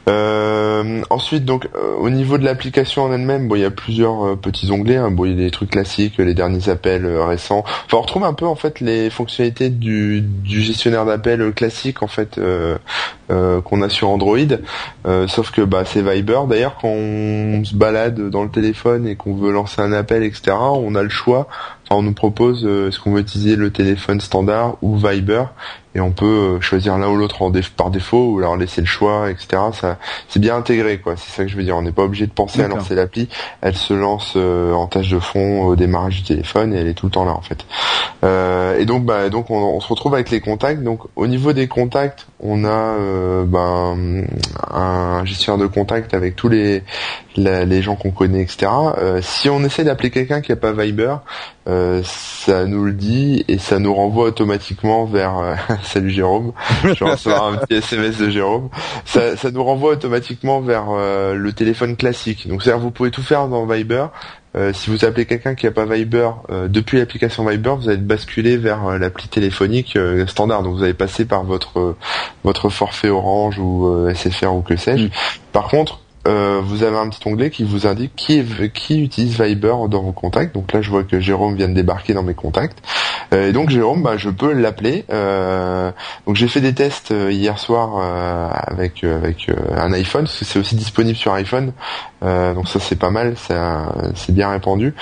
Euh, 0.09 1.03
ensuite, 1.11 1.45
donc 1.45 1.69
euh, 1.77 1.95
au 1.97 2.11
niveau 2.11 2.37
de 2.39 2.45
l'application 2.45 3.05
en 3.05 3.13
elle-même, 3.13 3.47
bon, 3.47 3.55
il 3.55 3.61
y 3.61 3.65
a 3.65 3.71
plusieurs 3.71 4.25
euh, 4.25 4.37
petits 4.37 4.71
onglets. 4.73 4.97
Hein, 4.97 5.11
bon, 5.11 5.25
il 5.27 5.33
y 5.33 5.35
a 5.35 5.45
des 5.45 5.51
trucs 5.51 5.71
classiques, 5.71 6.19
les 6.19 6.35
derniers 6.35 6.69
appels 6.69 7.07
récents. 7.07 7.65
Enfin, 7.65 7.99
on 7.99 8.01
retrouve 8.01 8.25
un 8.25 8.35
peu 8.35 8.47
en 8.47 8.57
fait 8.57 8.81
les 8.81 9.11
fonctionnalités 9.11 9.71
du, 9.71 10.21
du 10.21 10.61
gestionnaire 10.61 11.05
d'appels 11.05 11.53
classique 11.53 12.03
en 12.03 12.09
fait 12.09 12.39
euh, 12.39 12.77
euh, 13.31 13.61
qu'on 13.61 13.83
a 13.83 13.89
sur 13.89 14.09
Android. 14.09 14.39
Euh, 15.07 15.29
sauf 15.29 15.53
que 15.53 15.63
bah 15.63 15.85
c'est 15.85 16.03
Viber. 16.03 16.41
D'ailleurs, 16.49 16.77
quand 16.81 16.89
on 16.89 17.65
se 17.65 17.75
balade 17.75 18.31
dans 18.31 18.43
le 18.43 18.51
téléphone 18.51 19.07
et 19.07 19.15
qu'on 19.15 19.35
veut 19.35 19.53
lancer 19.53 19.81
un 19.81 19.93
appel, 19.93 20.25
etc., 20.25 20.57
on 20.59 20.95
a 20.95 21.03
le 21.03 21.11
choix. 21.11 21.47
On 21.91 22.03
nous 22.03 22.15
propose 22.15 22.65
euh, 22.65 22.89
est-ce 22.89 22.99
qu'on 23.01 23.13
veut 23.13 23.21
utiliser 23.21 23.55
le 23.57 23.71
téléphone 23.71 24.21
standard 24.21 24.77
ou 24.83 24.97
Viber 24.97 25.45
et 25.95 26.01
on 26.01 26.11
peut 26.11 26.25
euh, 26.57 26.61
choisir 26.63 26.97
l'un 26.97 27.09
ou 27.11 27.17
l'autre 27.17 27.43
en 27.43 27.51
déf- 27.51 27.69
par 27.77 27.91
défaut 27.91 28.31
ou 28.31 28.39
leur 28.39 28.57
laisser 28.57 28.81
le 28.81 28.87
choix, 28.87 29.31
etc. 29.31 29.63
Ça, 29.79 29.99
c'est 30.27 30.41
bien 30.41 30.57
intégré, 30.57 30.97
quoi. 30.99 31.17
C'est 31.19 31.31
ça 31.33 31.43
que 31.45 31.51
je 31.51 31.57
veux 31.57 31.65
dire. 31.65 31.77
On 31.77 31.83
n'est 31.83 31.93
pas 31.93 32.05
obligé 32.05 32.27
de 32.27 32.33
penser 32.33 32.61
à 32.63 32.69
lancer 32.79 32.95
l'appli. 32.95 33.29
Elle 33.61 33.77
se 33.77 33.93
lance 33.93 34.33
euh, 34.37 34.73
en 34.73 34.87
tâche 34.87 35.11
de 35.11 35.19
fond 35.19 35.65
au 35.65 35.77
démarrage 35.77 36.17
du 36.17 36.23
téléphone 36.23 36.73
et 36.73 36.79
elle 36.79 36.87
est 36.89 36.95
tout 36.95 37.05
le 37.05 37.13
temps 37.13 37.27
là, 37.27 37.33
en 37.33 37.43
fait. 37.43 37.67
Euh, 38.25 38.79
et 38.79 38.87
donc, 38.87 39.05
bah, 39.05 39.29
donc 39.29 39.51
on, 39.51 39.57
on 39.59 39.81
se 39.81 39.89
retrouve 39.89 40.15
avec 40.15 40.31
les 40.31 40.41
contacts. 40.41 40.83
Donc, 40.83 41.01
au 41.15 41.27
niveau 41.27 41.53
des 41.53 41.69
contacts, 41.69 42.27
on 42.41 42.65
a 42.65 42.69
euh, 42.71 43.45
ben, 43.45 44.25
un 44.73 45.25
gestionnaire 45.27 45.59
de 45.61 45.67
contacts 45.67 46.15
avec 46.15 46.37
tous 46.37 46.49
les 46.49 46.83
la- 47.37 47.67
les 47.67 47.83
gens 47.83 47.97
qu'on 47.97 48.11
connaît, 48.13 48.41
etc. 48.41 48.71
Euh, 48.99 49.21
si 49.23 49.51
on 49.51 49.63
essaie 49.65 49.85
d'appeler 49.85 50.11
quelqu'un 50.11 50.41
qui 50.41 50.53
a 50.53 50.57
pas 50.57 50.73
Viber, 50.73 51.17
euh, 51.69 52.03
ça 52.05 52.67
nous 52.67 52.85
le 52.85 52.93
dit 52.93 53.45
et 53.47 53.59
ça 53.59 53.79
nous 53.79 53.95
renvoie 53.95 54.27
automatiquement 54.27 55.05
vers 55.05 55.39
euh, 55.39 55.55
salut 55.83 56.11
Jérôme. 56.11 56.53
Je 56.83 57.05
vais 57.05 57.11
recevoir 57.13 57.47
un 57.47 57.57
petit 57.57 57.75
SMS 57.75 58.19
de 58.19 58.31
Jérôme. 58.31 58.69
Ça, 59.05 59.37
ça 59.37 59.51
nous 59.51 59.63
renvoie 59.63 59.93
automatiquement 59.93 60.61
vers 60.61 60.87
euh, 60.91 61.35
le 61.35 61.53
téléphone 61.53 61.97
classique. 61.97 62.49
Donc 62.49 62.63
c'est-à-dire 62.63 62.83
vous 62.83 62.91
pouvez 62.91 63.11
tout 63.11 63.23
faire 63.23 63.49
dans 63.49 63.65
Viber. 63.67 64.07
Euh, 64.55 64.73
si 64.75 64.91
vous 64.91 65.07
appelez 65.07 65.25
quelqu'un 65.25 65.55
qui 65.55 65.67
a 65.67 65.71
pas 65.71 65.87
Viber 65.87 66.29
euh, 66.51 66.69
depuis 66.69 66.99
l'application 66.99 67.47
Viber 67.47 67.75
vous 67.75 67.89
allez 67.89 67.97
basculer 67.97 68.59
vers 68.59 68.99
l'appli 68.99 69.29
téléphonique 69.29 69.97
euh, 69.97 70.27
standard. 70.27 70.63
Donc 70.63 70.75
vous 70.75 70.83
allez 70.83 70.95
passer 70.95 71.25
par 71.25 71.45
votre 71.45 71.97
votre 72.45 72.69
forfait 72.69 73.09
Orange 73.09 73.59
ou 73.59 73.87
euh, 73.87 74.13
SFR 74.15 74.53
ou 74.53 74.63
que 74.63 74.77
sais-je. 74.77 75.05
Mm. 75.05 75.11
par 75.53 75.69
contre 75.69 76.01
euh, 76.29 76.61
vous 76.63 76.83
avez 76.85 76.97
un 76.97 77.09
petit 77.09 77.27
onglet 77.27 77.51
qui 77.51 77.65
vous 77.65 77.87
indique 77.87 78.15
qui, 78.15 78.43
qui 78.75 79.03
utilise 79.03 79.41
Viber 79.41 79.75
dans 79.89 80.03
vos 80.03 80.13
contacts. 80.13 80.55
Donc 80.55 80.73
là, 80.73 80.81
je 80.81 80.91
vois 80.91 81.05
que 81.05 81.19
Jérôme 81.21 81.57
vient 81.57 81.69
de 81.69 81.75
débarquer 81.75 82.15
dans 82.15 82.23
mes 82.23 82.35
contacts. 82.35 82.79
Euh, 83.33 83.49
et 83.49 83.53
donc 83.53 83.71
Jérôme, 83.71 84.03
bah, 84.03 84.17
je 84.17 84.31
peux 84.31 84.53
l'appeler. 84.53 85.05
Euh, 85.11 85.91
donc 86.27 86.37
j'ai 86.37 86.49
fait 86.49 86.61
des 86.61 86.75
tests 86.75 87.13
euh, 87.13 87.33
hier 87.33 87.59
soir 87.59 87.99
euh, 87.99 88.49
avec 88.53 89.05
euh, 89.05 89.17
avec 89.17 89.49
euh, 89.49 89.55
un 89.77 89.93
iPhone, 89.93 90.25
parce 90.25 90.39
que 90.39 90.45
c'est 90.45 90.59
aussi 90.59 90.77
disponible 90.77 91.17
sur 91.17 91.33
iPhone. 91.33 91.73
Euh, 92.23 92.55
donc 92.55 92.69
ça 92.69 92.79
c'est 92.79 92.99
pas 92.99 93.11
mal, 93.11 93.35
c'est 93.37 94.33
bien 94.33 94.51
répandu. 94.51 94.95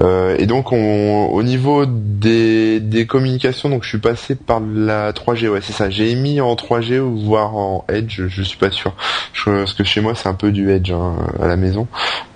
Euh, 0.00 0.36
et 0.38 0.46
donc 0.46 0.72
on, 0.72 1.26
au 1.26 1.42
niveau 1.42 1.84
des, 1.86 2.80
des 2.80 3.06
communications, 3.06 3.68
donc 3.68 3.84
je 3.84 3.90
suis 3.90 3.98
passé 3.98 4.34
par 4.34 4.60
la 4.60 5.12
3G, 5.12 5.48
ouais 5.48 5.60
c'est 5.62 5.72
ça. 5.72 5.90
J'ai 5.90 6.14
mis 6.14 6.40
en 6.40 6.54
3G 6.54 6.98
ou 6.98 7.16
voire 7.18 7.56
en 7.56 7.84
Edge, 7.88 8.22
je 8.26 8.42
suis 8.42 8.58
pas 8.58 8.70
sûr. 8.70 8.94
Je, 9.32 9.50
parce 9.50 9.74
que 9.74 9.84
chez 9.84 10.00
moi 10.00 10.14
c'est 10.14 10.28
un 10.28 10.34
peu 10.34 10.50
du 10.50 10.70
Edge 10.70 10.90
hein, 10.90 11.14
à 11.40 11.46
la 11.46 11.56
maison. 11.56 11.86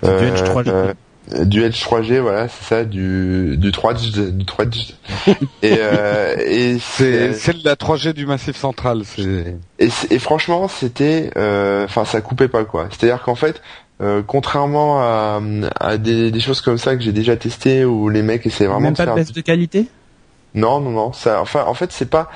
C'est 0.03 0.17
du 0.19 0.27
Edge 0.27 0.41
3G. 0.41 0.93
Du 1.45 1.63
Edge 1.63 1.83
3G, 1.83 2.19
voilà, 2.19 2.47
c'est 2.47 2.63
ça, 2.63 2.85
du 2.85 3.55
du 3.57 3.71
3G, 3.71 4.31
du 4.31 4.45
3G. 4.45 4.93
et 5.61 5.75
euh, 5.79 6.35
et 6.39 6.79
C'est 6.79 7.33
c'est 7.33 7.57
de 7.57 7.65
la 7.65 7.75
3G 7.75 8.13
du 8.13 8.25
Massif 8.25 8.55
Central. 8.55 9.03
C'est 9.05 9.57
et, 9.79 10.19
franchement, 10.19 10.67
c'était, 10.67 11.31
euh, 11.37 11.85
enfin, 11.85 12.05
ça 12.05 12.21
coupait 12.21 12.47
pas 12.47 12.65
quoi. 12.65 12.87
C'est-à-dire 12.89 13.21
qu'en 13.21 13.35
fait, 13.35 13.61
euh, 14.01 14.21
contrairement 14.25 15.01
à, 15.01 15.41
à 15.79 15.97
des, 15.97 16.31
des 16.31 16.39
choses 16.39 16.61
comme 16.61 16.77
ça 16.77 16.95
que 16.95 17.01
j'ai 17.01 17.11
déjà 17.11 17.35
testé 17.35 17.85
où 17.85 18.09
les 18.09 18.21
mecs 18.21 18.45
essaient 18.45 18.65
vraiment 18.65 18.79
Même 18.79 18.93
de 18.93 18.97
pas 18.97 19.03
de 19.03 19.09
faire 19.09 19.15
baisse 19.15 19.31
de 19.31 19.41
qualité? 19.41 19.87
Non, 20.55 20.79
non, 20.79 20.91
non. 20.91 21.13
Ça, 21.13 21.41
enfin, 21.41 21.63
en 21.67 21.73
fait, 21.73 21.91
c'est 21.91 22.09
pas. 22.09 22.29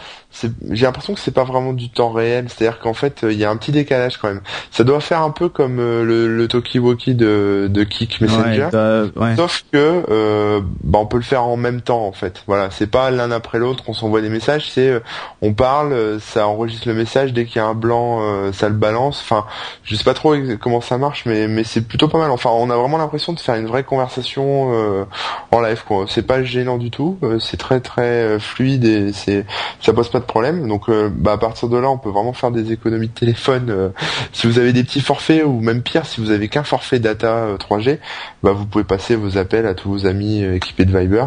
J'ai 0.72 0.86
l'impression 0.86 1.14
que 1.14 1.20
c'est 1.20 1.34
pas 1.34 1.44
vraiment 1.44 1.74
du 1.74 1.90
temps 1.90 2.12
réel. 2.12 2.48
C'est-à-dire 2.50 2.80
qu'en 2.80 2.94
fait, 2.94 3.24
euh, 3.24 3.32
il 3.32 3.38
y 3.38 3.46
a 3.46 3.50
un 3.50 3.58
petit 3.58 3.72
décalage 3.72 4.18
quand 4.18 4.28
même. 4.28 4.42
Ça 4.72 4.84
doit 4.84 5.00
faire 5.00 5.22
un 5.22 5.32
peu 5.32 5.50
comme 5.50 5.80
euh, 5.80 6.04
le, 6.04 6.36
le 6.36 6.48
Tokiwoki 6.48 7.16
de, 7.16 7.68
de 7.70 7.84
Kik 7.84 8.22
Messenger. 8.22 8.64
Ouais, 8.64 8.70
bah, 8.72 9.04
ouais. 9.16 9.36
Sauf 9.36 9.64
que 9.72 10.04
euh, 10.10 10.62
bah, 10.84 11.00
on 11.00 11.06
peut 11.06 11.18
le 11.18 11.24
faire 11.24 11.44
en 11.44 11.58
même 11.58 11.82
temps 11.82 12.06
en 12.06 12.12
fait. 12.12 12.44
Voilà, 12.48 12.72
c'est 12.72 12.88
pas 12.88 13.12
l'un 13.12 13.32
après 13.32 13.60
l'autre 13.60 13.84
qu'on 13.84 13.94
s'envoie 13.94 14.22
des 14.22 14.30
messages, 14.30 14.70
c'est 14.72 14.90
euh, 14.90 15.00
on 15.42 15.54
parle, 15.54 16.20
ça 16.20 16.48
enregistre 16.48 16.88
le 16.88 16.94
message 16.94 17.34
dès 17.34 17.46
qu'il 17.46 17.58
y 17.58 17.60
a 17.60 17.66
un 17.66 17.74
blanc, 17.76 18.20
euh, 18.22 18.52
ça 18.52 18.70
le 18.70 18.76
balance. 18.76 19.22
Enfin, 19.22 19.46
je 19.84 19.96
sais 19.96 20.04
pas 20.04 20.14
trop 20.14 20.36
comment 20.60 20.82
ça 20.82 20.98
marche, 20.98 21.24
mais 21.26 21.48
mais 21.48 21.64
c'est 21.64 21.82
plutôt 21.82 22.08
pas 22.08 22.18
mal. 22.18 22.32
Enfin, 22.32 22.50
on 22.52 22.70
a 22.70 22.76
vraiment 22.76 22.98
l'impression 22.98 23.34
de 23.34 23.40
faire 23.40 23.56
une 23.56 23.68
vraie 23.68 23.84
conversation 23.84 24.72
euh, 24.74 25.06
en 25.52 25.62
live 25.62 25.84
quoi. 25.88 26.06
C'est 26.08 26.26
pas 26.26 26.44
gênant 26.44 26.78
du 26.78 26.90
tout, 26.90 27.20
c'est 27.40 27.58
très 27.58 27.80
très 27.80 28.40
fluide 28.40 28.86
et 28.86 29.14
c'est 29.14 29.46
ça 29.82 29.94
pose 29.94 30.10
pas 30.10 30.22
problème. 30.26 30.68
Donc 30.68 30.90
euh, 30.90 31.10
bah 31.14 31.34
à 31.34 31.38
partir 31.38 31.70
de 31.70 31.78
là, 31.78 31.90
on 31.90 31.98
peut 31.98 32.10
vraiment 32.10 32.34
faire 32.34 32.52
des 32.52 32.72
économies 32.72 33.08
de 33.08 33.14
téléphone. 33.14 33.70
euh, 33.70 33.90
si 34.34 34.48
vous 34.48 34.60
avez 34.60 34.74
des 34.74 34.84
petits 34.84 35.02
forfaits 35.02 35.44
ou 35.46 35.60
même 35.60 35.82
pire, 35.82 36.06
si 36.06 36.22
vous 36.22 36.32
avez 36.32 36.48
qu'un 36.50 36.64
forfait 36.64 37.00
data 37.00 37.28
euh, 37.28 37.58
3G, 37.58 38.00
bah 38.42 38.52
vous 38.52 38.66
pouvez 38.66 38.84
passer 38.84 39.16
vos 39.16 39.38
appels 39.38 39.66
à 39.66 39.74
tous 39.74 39.90
vos 39.90 40.06
amis 40.06 40.44
euh, 40.44 40.56
équipés 40.56 40.86
de 40.86 40.98
Viber. 40.98 41.26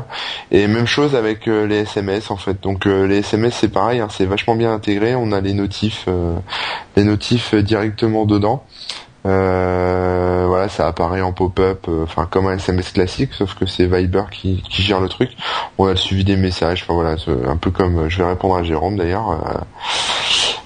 Et 0.50 0.66
même 0.66 0.86
chose 0.86 1.14
avec 1.14 1.48
euh, 1.48 1.66
les 1.66 1.78
SMS 1.78 2.30
en 2.30 2.36
fait. 2.36 2.62
Donc 2.62 2.86
euh, 2.86 3.06
les 3.06 3.18
SMS 3.18 3.54
c'est 3.60 3.68
pareil, 3.68 4.00
hein, 4.00 4.08
c'est 4.10 4.26
vachement 4.26 4.54
bien 4.54 4.72
intégré. 4.72 5.14
On 5.14 5.32
a 5.32 5.40
les 5.40 5.52
notifs, 5.54 6.04
euh, 6.08 6.36
les 6.96 7.04
notifs 7.04 7.54
euh, 7.54 7.62
directement 7.62 8.24
dedans. 8.24 8.64
Euh, 9.26 10.44
voilà, 10.46 10.68
ça 10.68 10.86
apparaît 10.86 11.20
en 11.20 11.32
pop-up, 11.32 11.86
euh, 11.88 12.04
enfin 12.04 12.28
comme 12.30 12.46
un 12.46 12.54
SMS 12.54 12.92
classique, 12.92 13.32
sauf 13.32 13.54
que 13.54 13.66
c'est 13.66 13.86
Viber 13.86 14.24
qui, 14.30 14.62
gère 14.70 15.00
le 15.00 15.08
truc. 15.08 15.30
On 15.78 15.86
a 15.86 15.96
suivi 15.96 16.22
des 16.22 16.36
messages, 16.36 16.84
enfin 16.84 16.94
voilà, 16.94 17.16
un 17.50 17.56
peu 17.56 17.70
comme 17.70 17.98
euh, 17.98 18.08
je 18.08 18.18
vais 18.18 18.28
répondre 18.28 18.56
à 18.56 18.62
Jérôme 18.62 18.96
d'ailleurs. 18.96 19.64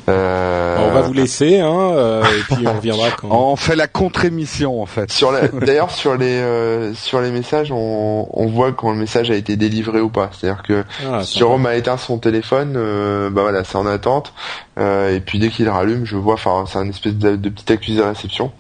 Euh, 0.09 0.89
On 0.89 0.95
va 0.95 1.03
vous 1.03 1.13
laisser, 1.13 1.61
hein, 1.61 1.93
euh, 1.93 2.23
et 2.25 2.55
puis 2.55 2.67
on 2.67 2.75
reviendra 2.75 3.11
quand. 3.21 3.29
on 3.31 3.57
fait 3.57 3.77
la 3.77 3.87
contre-émission 3.87 4.81
en 4.83 4.87
fait. 4.87 5.11
Sur 5.13 5.31
la- 5.31 5.49
d'ailleurs 5.67 5.91
sur 5.91 6.17
les 6.17 6.39
euh, 6.41 6.95
sur 6.95 7.21
les 7.21 7.31
messages, 7.31 7.71
on, 7.71 8.27
on 8.33 8.47
voit 8.47 8.73
quand 8.73 8.91
le 8.91 8.97
message 8.99 9.31
a 9.31 9.35
été 9.35 9.57
délivré 9.57 10.01
ou 10.01 10.09
pas. 10.09 10.31
C'est-à-dire 10.33 10.63
que 10.63 10.85
Ah, 11.11 11.23
si 11.23 11.39
Jérôme 11.39 11.67
a 11.67 11.77
éteint 11.77 11.97
son 11.97 12.19
téléphone, 12.19 12.75
euh, 12.77 13.31
bah 13.31 13.43
voilà, 13.43 13.63
c'est 13.65 13.77
en 13.77 13.87
attente. 13.87 14.33
Euh, 14.79 15.15
et 15.15 15.21
puis 15.21 15.39
dès 15.39 15.49
qu'il 15.51 15.69
rallume, 15.69 16.05
je 16.07 16.17
vois, 16.17 16.35
enfin, 16.35 16.65
c'est 16.67 16.79
un 16.79 16.89
espèce 16.89 17.15
de, 17.15 17.37
de 17.37 17.49
petit 17.49 17.71
accusé 17.73 17.99
de 17.99 18.05
réception. 18.05 18.51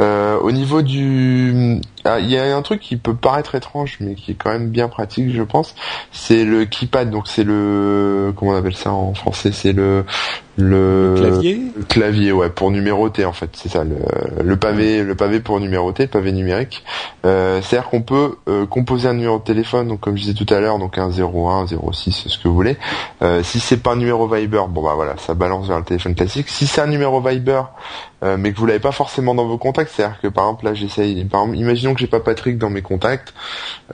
Euh, 0.00 0.38
au 0.40 0.52
niveau 0.52 0.82
du, 0.82 1.80
il 2.18 2.30
y 2.30 2.36
a 2.36 2.56
un 2.56 2.62
truc 2.62 2.80
qui 2.80 2.96
peut 2.96 3.14
paraître 3.14 3.54
étrange, 3.54 3.98
mais 4.00 4.14
qui 4.14 4.32
est 4.32 4.34
quand 4.34 4.50
même 4.50 4.68
bien 4.68 4.88
pratique, 4.88 5.30
je 5.32 5.42
pense. 5.42 5.74
C'est 6.12 6.44
le 6.44 6.64
keypad. 6.64 7.10
Donc 7.10 7.28
c'est 7.28 7.44
le 7.44 8.32
comment 8.36 8.52
on 8.52 8.56
appelle 8.56 8.76
ça 8.76 8.92
en 8.92 9.14
français 9.14 9.52
C'est 9.52 9.72
le 9.72 10.04
le, 10.58 11.14
clavier 11.16 11.60
le 11.76 11.84
clavier 11.84 12.32
ouais 12.32 12.50
pour 12.50 12.72
numéroter 12.72 13.24
en 13.24 13.32
fait 13.32 13.50
c'est 13.52 13.68
ça 13.68 13.84
le, 13.84 13.96
le 14.42 14.56
pavé 14.56 15.04
le 15.04 15.14
pavé 15.14 15.38
pour 15.38 15.60
numéroter 15.60 16.04
le 16.04 16.08
pavé 16.08 16.32
numérique 16.32 16.84
euh, 17.24 17.60
c'est 17.62 17.76
à 17.76 17.80
dire 17.80 17.90
qu'on 17.90 18.02
peut 18.02 18.36
euh, 18.48 18.66
composer 18.66 19.08
un 19.08 19.14
numéro 19.14 19.38
de 19.38 19.44
téléphone 19.44 19.86
donc 19.86 20.00
comme 20.00 20.16
je 20.16 20.22
disais 20.22 20.34
tout 20.34 20.52
à 20.52 20.58
l'heure 20.58 20.80
donc 20.80 20.98
un 20.98 21.10
01 21.10 21.66
06 21.68 22.24
ce 22.26 22.38
que 22.38 22.48
vous 22.48 22.54
voulez 22.54 22.76
euh, 23.22 23.42
si 23.44 23.60
c'est 23.60 23.76
pas 23.76 23.92
un 23.92 23.96
numéro 23.96 24.26
Viber 24.26 24.62
bon 24.68 24.82
bah 24.82 24.94
voilà 24.96 25.16
ça 25.18 25.34
balance 25.34 25.68
vers 25.68 25.78
le 25.78 25.84
téléphone 25.84 26.16
classique 26.16 26.48
si 26.48 26.66
c'est 26.66 26.80
un 26.80 26.88
numéro 26.88 27.20
Viber 27.20 27.62
euh, 28.24 28.36
mais 28.36 28.52
que 28.52 28.58
vous 28.58 28.66
l'avez 28.66 28.80
pas 28.80 28.90
forcément 28.90 29.36
dans 29.36 29.46
vos 29.46 29.58
contacts 29.58 29.92
c'est 29.94 30.02
à 30.02 30.08
dire 30.08 30.20
que 30.20 30.28
par 30.28 30.46
exemple 30.46 30.64
là 30.64 30.74
j'essaye 30.74 31.24
par 31.24 31.42
exemple 31.42 31.58
imaginons 31.58 31.94
que 31.94 31.97
j'ai 31.98 32.06
pas 32.06 32.20
Patrick 32.20 32.56
dans 32.58 32.70
mes 32.70 32.82
contacts 32.82 33.34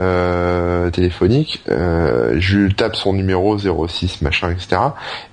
euh, 0.00 0.90
téléphoniques 0.90 1.62
euh, 1.68 2.36
je 2.38 2.68
tape 2.72 2.96
son 2.96 3.12
numéro 3.12 3.56
06 3.58 4.22
machin 4.22 4.50
etc 4.50 4.80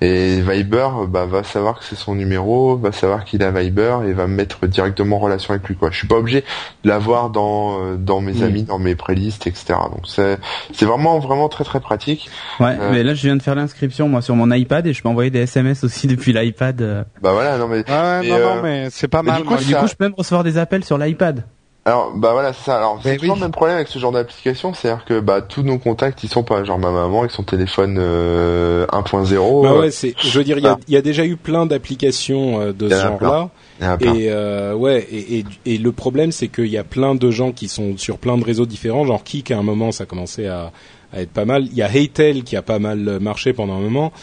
et 0.01 0.41
Viber 0.41 0.87
bah 1.07 1.25
va 1.25 1.43
savoir 1.43 1.79
que 1.79 1.85
c'est 1.85 1.95
son 1.95 2.15
numéro, 2.15 2.77
va 2.77 2.91
savoir 2.91 3.25
qu'il 3.25 3.43
a 3.43 3.51
Viber 3.51 3.97
et 4.07 4.13
va 4.13 4.27
me 4.27 4.35
mettre 4.35 4.65
directement 4.67 5.17
en 5.17 5.19
relation 5.19 5.53
avec 5.53 5.67
lui. 5.67 5.75
Quoi. 5.75 5.89
Je 5.91 5.97
suis 5.97 6.07
pas 6.07 6.15
obligé 6.15 6.43
de 6.83 6.89
l'avoir 6.89 7.29
dans 7.29 7.79
euh, 7.81 7.95
dans 7.97 8.21
mes 8.21 8.33
Mm. 8.33 8.43
amis, 8.43 8.63
dans 8.63 8.79
mes 8.79 8.95
playlists, 8.95 9.47
etc. 9.47 9.73
Donc 9.91 10.05
c'est 10.07 10.37
c'est 10.73 10.85
vraiment 10.85 11.19
vraiment 11.19 11.49
très 11.49 11.63
très 11.63 11.79
pratique. 11.79 12.29
Ouais, 12.59 12.77
Euh. 12.79 12.91
mais 12.91 13.03
là 13.03 13.13
je 13.13 13.21
viens 13.21 13.35
de 13.35 13.41
faire 13.41 13.55
l'inscription 13.55 14.07
moi 14.09 14.21
sur 14.21 14.35
mon 14.35 14.51
iPad 14.51 14.85
et 14.87 14.93
je 14.93 15.01
peux 15.01 15.09
envoyer 15.09 15.29
des 15.29 15.41
SMS 15.41 15.83
aussi 15.83 16.07
depuis 16.07 16.33
l'iPad. 16.33 16.81
euh. 16.81 17.03
Bah 17.21 17.33
voilà, 17.33 17.57
non 17.57 17.67
mais 17.67 17.77
Ouais, 17.77 18.19
Mais, 18.21 18.29
non, 18.29 18.35
euh, 18.35 18.55
non, 18.55 18.61
mais 18.63 18.87
c'est 18.91 19.07
pas 19.07 19.21
mais 19.23 19.31
mal. 19.31 19.41
du 19.41 19.47
coup, 19.47 19.53
moi. 19.53 19.61
Du 19.63 19.75
coup, 19.75 19.87
je 19.87 19.95
peux 19.95 20.05
même 20.05 20.13
recevoir 20.17 20.43
des 20.43 20.57
appels 20.57 20.83
sur 20.83 20.97
l'iPad. 20.97 21.43
Alors 21.83 22.11
bah 22.15 22.33
voilà 22.33 22.53
c'est 22.53 22.65
ça. 22.65 22.77
Alors 22.77 22.99
c'est 23.01 23.17
toujours 23.17 23.33
oui. 23.35 23.39
le 23.39 23.45
même 23.45 23.51
problème 23.51 23.75
avec 23.77 23.87
ce 23.87 23.97
genre 23.97 24.11
d'application, 24.11 24.73
c'est-à-dire 24.73 25.03
que 25.03 25.19
bah 25.19 25.41
tous 25.41 25.63
nos 25.63 25.79
contacts 25.79 26.23
ils 26.23 26.29
sont 26.29 26.43
pas 26.43 26.63
genre 26.63 26.77
ma 26.77 26.91
maman 26.91 27.21
avec 27.21 27.31
son 27.31 27.41
téléphone 27.43 27.97
euh, 27.99 28.85
1.0. 28.87 29.63
Bah 29.63 29.71
euh, 29.71 29.79
ouais, 29.79 29.89
c'est. 29.91 30.13
Je 30.21 30.37
veux 30.37 30.43
dire, 30.43 30.59
il 30.59 30.63
y 30.63 30.67
a, 30.67 30.73
Ah. 30.73 30.79
il 30.87 30.93
y 30.93 30.97
a 30.97 31.01
déjà 31.01 31.25
eu 31.25 31.37
plein 31.37 31.65
d'applications 31.65 32.61
euh, 32.61 32.71
de 32.71 32.87
y 32.87 32.91
ce 32.91 32.95
genre-là. 33.01 33.49
y. 33.81 33.85
Et 34.05 34.27
euh, 34.31 34.75
ouais, 34.75 35.07
et, 35.11 35.39
et, 35.39 35.45
et 35.65 35.77
le 35.79 35.91
problème 35.91 36.31
c'est 36.31 36.49
qu'il 36.49 36.67
y 36.67 36.77
a 36.77 36.83
plein 36.83 37.15
de 37.15 37.31
gens 37.31 37.51
qui 37.51 37.67
sont 37.67 37.97
sur 37.97 38.19
plein 38.19 38.37
de 38.37 38.43
réseaux 38.43 38.67
différents, 38.67 39.05
genre 39.05 39.23
Kik 39.23 39.49
à 39.49 39.57
un 39.57 39.63
moment 39.63 39.91
ça 39.91 40.05
commençait 40.05 40.45
à, 40.47 40.71
à 41.11 41.21
être 41.21 41.31
pas 41.31 41.45
mal. 41.45 41.65
Il 41.65 41.73
y 41.75 41.81
a 41.81 41.91
Heytel 41.91 42.43
qui 42.43 42.55
a 42.55 42.61
pas 42.61 42.77
mal 42.77 43.17
marché 43.19 43.53
pendant 43.53 43.73
un 43.73 43.79
moment. 43.81 44.13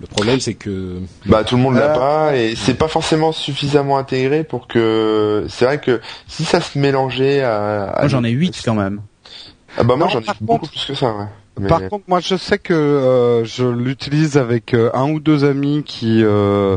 Le 0.00 0.06
problème 0.06 0.40
c'est 0.40 0.54
que 0.54 0.98
Bah 1.26 1.44
tout 1.44 1.56
le 1.56 1.62
monde 1.62 1.74
l'a 1.74 1.92
Euh, 1.92 1.94
pas 1.94 2.36
et 2.36 2.54
c'est 2.56 2.74
pas 2.74 2.88
forcément 2.88 3.32
suffisamment 3.32 3.98
intégré 3.98 4.44
pour 4.44 4.66
que 4.66 5.44
c'est 5.50 5.66
vrai 5.66 5.78
que 5.78 6.00
si 6.26 6.44
ça 6.44 6.60
se 6.62 6.78
mélangeait 6.78 7.42
à, 7.42 7.84
à 7.90 7.98
Moi 8.00 8.08
j'en 8.08 8.24
ai 8.24 8.30
8 8.30 8.62
quand 8.64 8.74
même. 8.74 9.02
Ah 9.76 9.84
bah 9.84 9.96
moi 9.96 10.08
j'en 10.08 10.20
ai 10.20 10.24
beaucoup 10.40 10.60
contre- 10.60 10.70
plus 10.70 10.84
que 10.86 10.94
ça 10.94 11.12
ouais. 11.14 11.26
Mais- 11.60 11.68
Par 11.68 11.88
contre, 11.88 12.04
moi, 12.08 12.20
je 12.20 12.36
sais 12.36 12.58
que 12.58 12.72
euh, 12.74 13.44
je 13.44 13.64
l'utilise 13.64 14.36
avec 14.36 14.74
euh, 14.74 14.90
un 14.94 15.10
ou 15.10 15.20
deux 15.20 15.44
amis 15.44 15.82
qui 15.84 16.22
euh, 16.24 16.76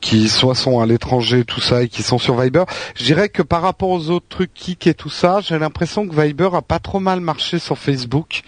qui 0.00 0.28
soit 0.28 0.54
sont 0.54 0.80
à 0.80 0.86
l'étranger, 0.86 1.44
tout 1.44 1.60
ça, 1.60 1.82
et 1.82 1.88
qui 1.88 2.02
sont 2.02 2.18
sur 2.18 2.38
Viber. 2.40 2.64
Je 2.96 3.04
dirais 3.04 3.28
que 3.28 3.42
par 3.42 3.62
rapport 3.62 3.88
aux 3.90 4.10
autres 4.10 4.26
trucs 4.28 4.52
Kik 4.54 4.86
et 4.86 4.94
tout 4.94 5.08
ça, 5.10 5.40
j'ai 5.40 5.58
l'impression 5.58 6.06
que 6.06 6.14
Viber 6.20 6.50
a 6.54 6.62
pas 6.62 6.78
trop 6.78 7.00
mal 7.00 7.20
marché 7.20 7.58
sur 7.58 7.78
Facebook 7.78 8.42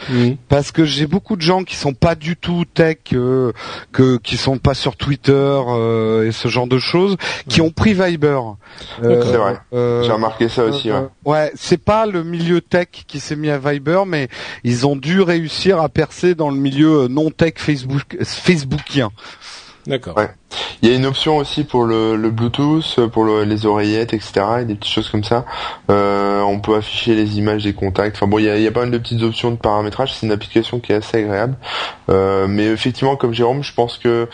parce 0.49 0.73
que 0.73 0.85
j'ai 0.85 1.07
beaucoup 1.07 1.37
de 1.37 1.43
gens 1.43 1.65
qui 1.65 1.77
sont 1.77 1.95
pas 1.95 2.15
du 2.15 2.37
tout 2.37 2.65
tech, 2.65 2.99
euh, 3.13 3.53
que 3.93 4.17
qui 4.19 4.37
sont 4.37 4.59
pas 4.59 4.75
sur 4.75 4.97
Twitter 4.97 5.33
euh, 5.33 6.27
et 6.27 6.33
ce 6.33 6.49
genre 6.49 6.67
de 6.67 6.79
choses, 6.79 7.17
qui 7.49 7.61
ont 7.61 7.71
pris 7.71 7.95
Viber. 7.95 8.39
D'accord. 9.03 9.25
C'est 9.31 9.37
vrai. 9.37 9.57
euh, 9.73 10.03
j'ai 10.03 10.13
remarqué 10.13 10.49
ça 10.49 10.65
aussi 10.65 10.91
ouais. 10.91 10.97
euh, 10.99 11.09
ouais, 11.31 11.53
c'est 11.55 11.83
pas 11.83 12.07
le 12.07 12.23
milieu 12.25 12.61
tech 12.61 12.89
qui 13.07 13.21
s'est 13.21 13.37
mis 13.37 13.51
à 13.51 13.59
Viber, 13.59 14.01
mais 14.07 14.29
ils 14.65 14.87
ont 14.87 14.97
dû 14.97 15.21
réussir 15.21 15.76
à 15.83 15.89
percer 15.89 16.35
dans 16.35 16.51
le 16.51 16.57
milieu 16.57 17.03
euh, 17.03 17.09
non 17.09 17.31
tech 17.31 17.55
Facebook 17.57 18.17
Facebookien. 18.23 19.11
d'accord. 19.87 20.17
Ouais. 20.17 20.31
Il 20.83 20.89
y 20.89 20.93
a 20.93 20.95
une 20.97 21.07
option 21.07 21.37
aussi 21.37 21.65
pour 21.65 21.85
le, 21.85 22.17
le 22.17 22.31
Bluetooth, 22.31 23.01
pour 23.13 23.25
le- 23.25 23.45
les 23.45 23.67
oreillettes, 23.67 24.13
etc. 24.15 24.33
et 24.61 24.65
des 24.65 24.75
petites 24.75 24.93
choses 24.93 25.09
comme 25.11 25.25
ça. 25.25 25.45
Euh, 25.91 26.41
on 26.43 26.59
peut 26.61 26.75
afficher 26.77 27.15
les 27.15 27.39
images 27.39 27.65
des 27.65 27.73
contacts. 27.73 28.17
Enfin 28.17 28.27
bon, 28.27 28.39
il 28.39 28.45
y 28.45 28.51
a, 28.51 28.57
il 28.57 28.63
y 28.63 28.67
a 28.67 28.73
pas 28.73 28.81
mal 28.81 28.91
de 28.91 28.99
petites 28.99 29.23
options 29.23 29.51
de 29.51 29.57
paramétrage. 29.57 30.15
C'est 30.15 30.27
une 30.27 30.33
application 30.33 30.81
qui 30.81 30.93
est 30.93 30.97
assez 30.97 31.19
agréable. 31.19 31.57
Euh, 32.09 32.47
mais 32.49 32.67
effectivement, 32.67 33.17
comme 33.17 33.33
Jérôme, 33.35 33.63
je 33.63 33.75
pense 33.75 33.99
que 33.99 34.29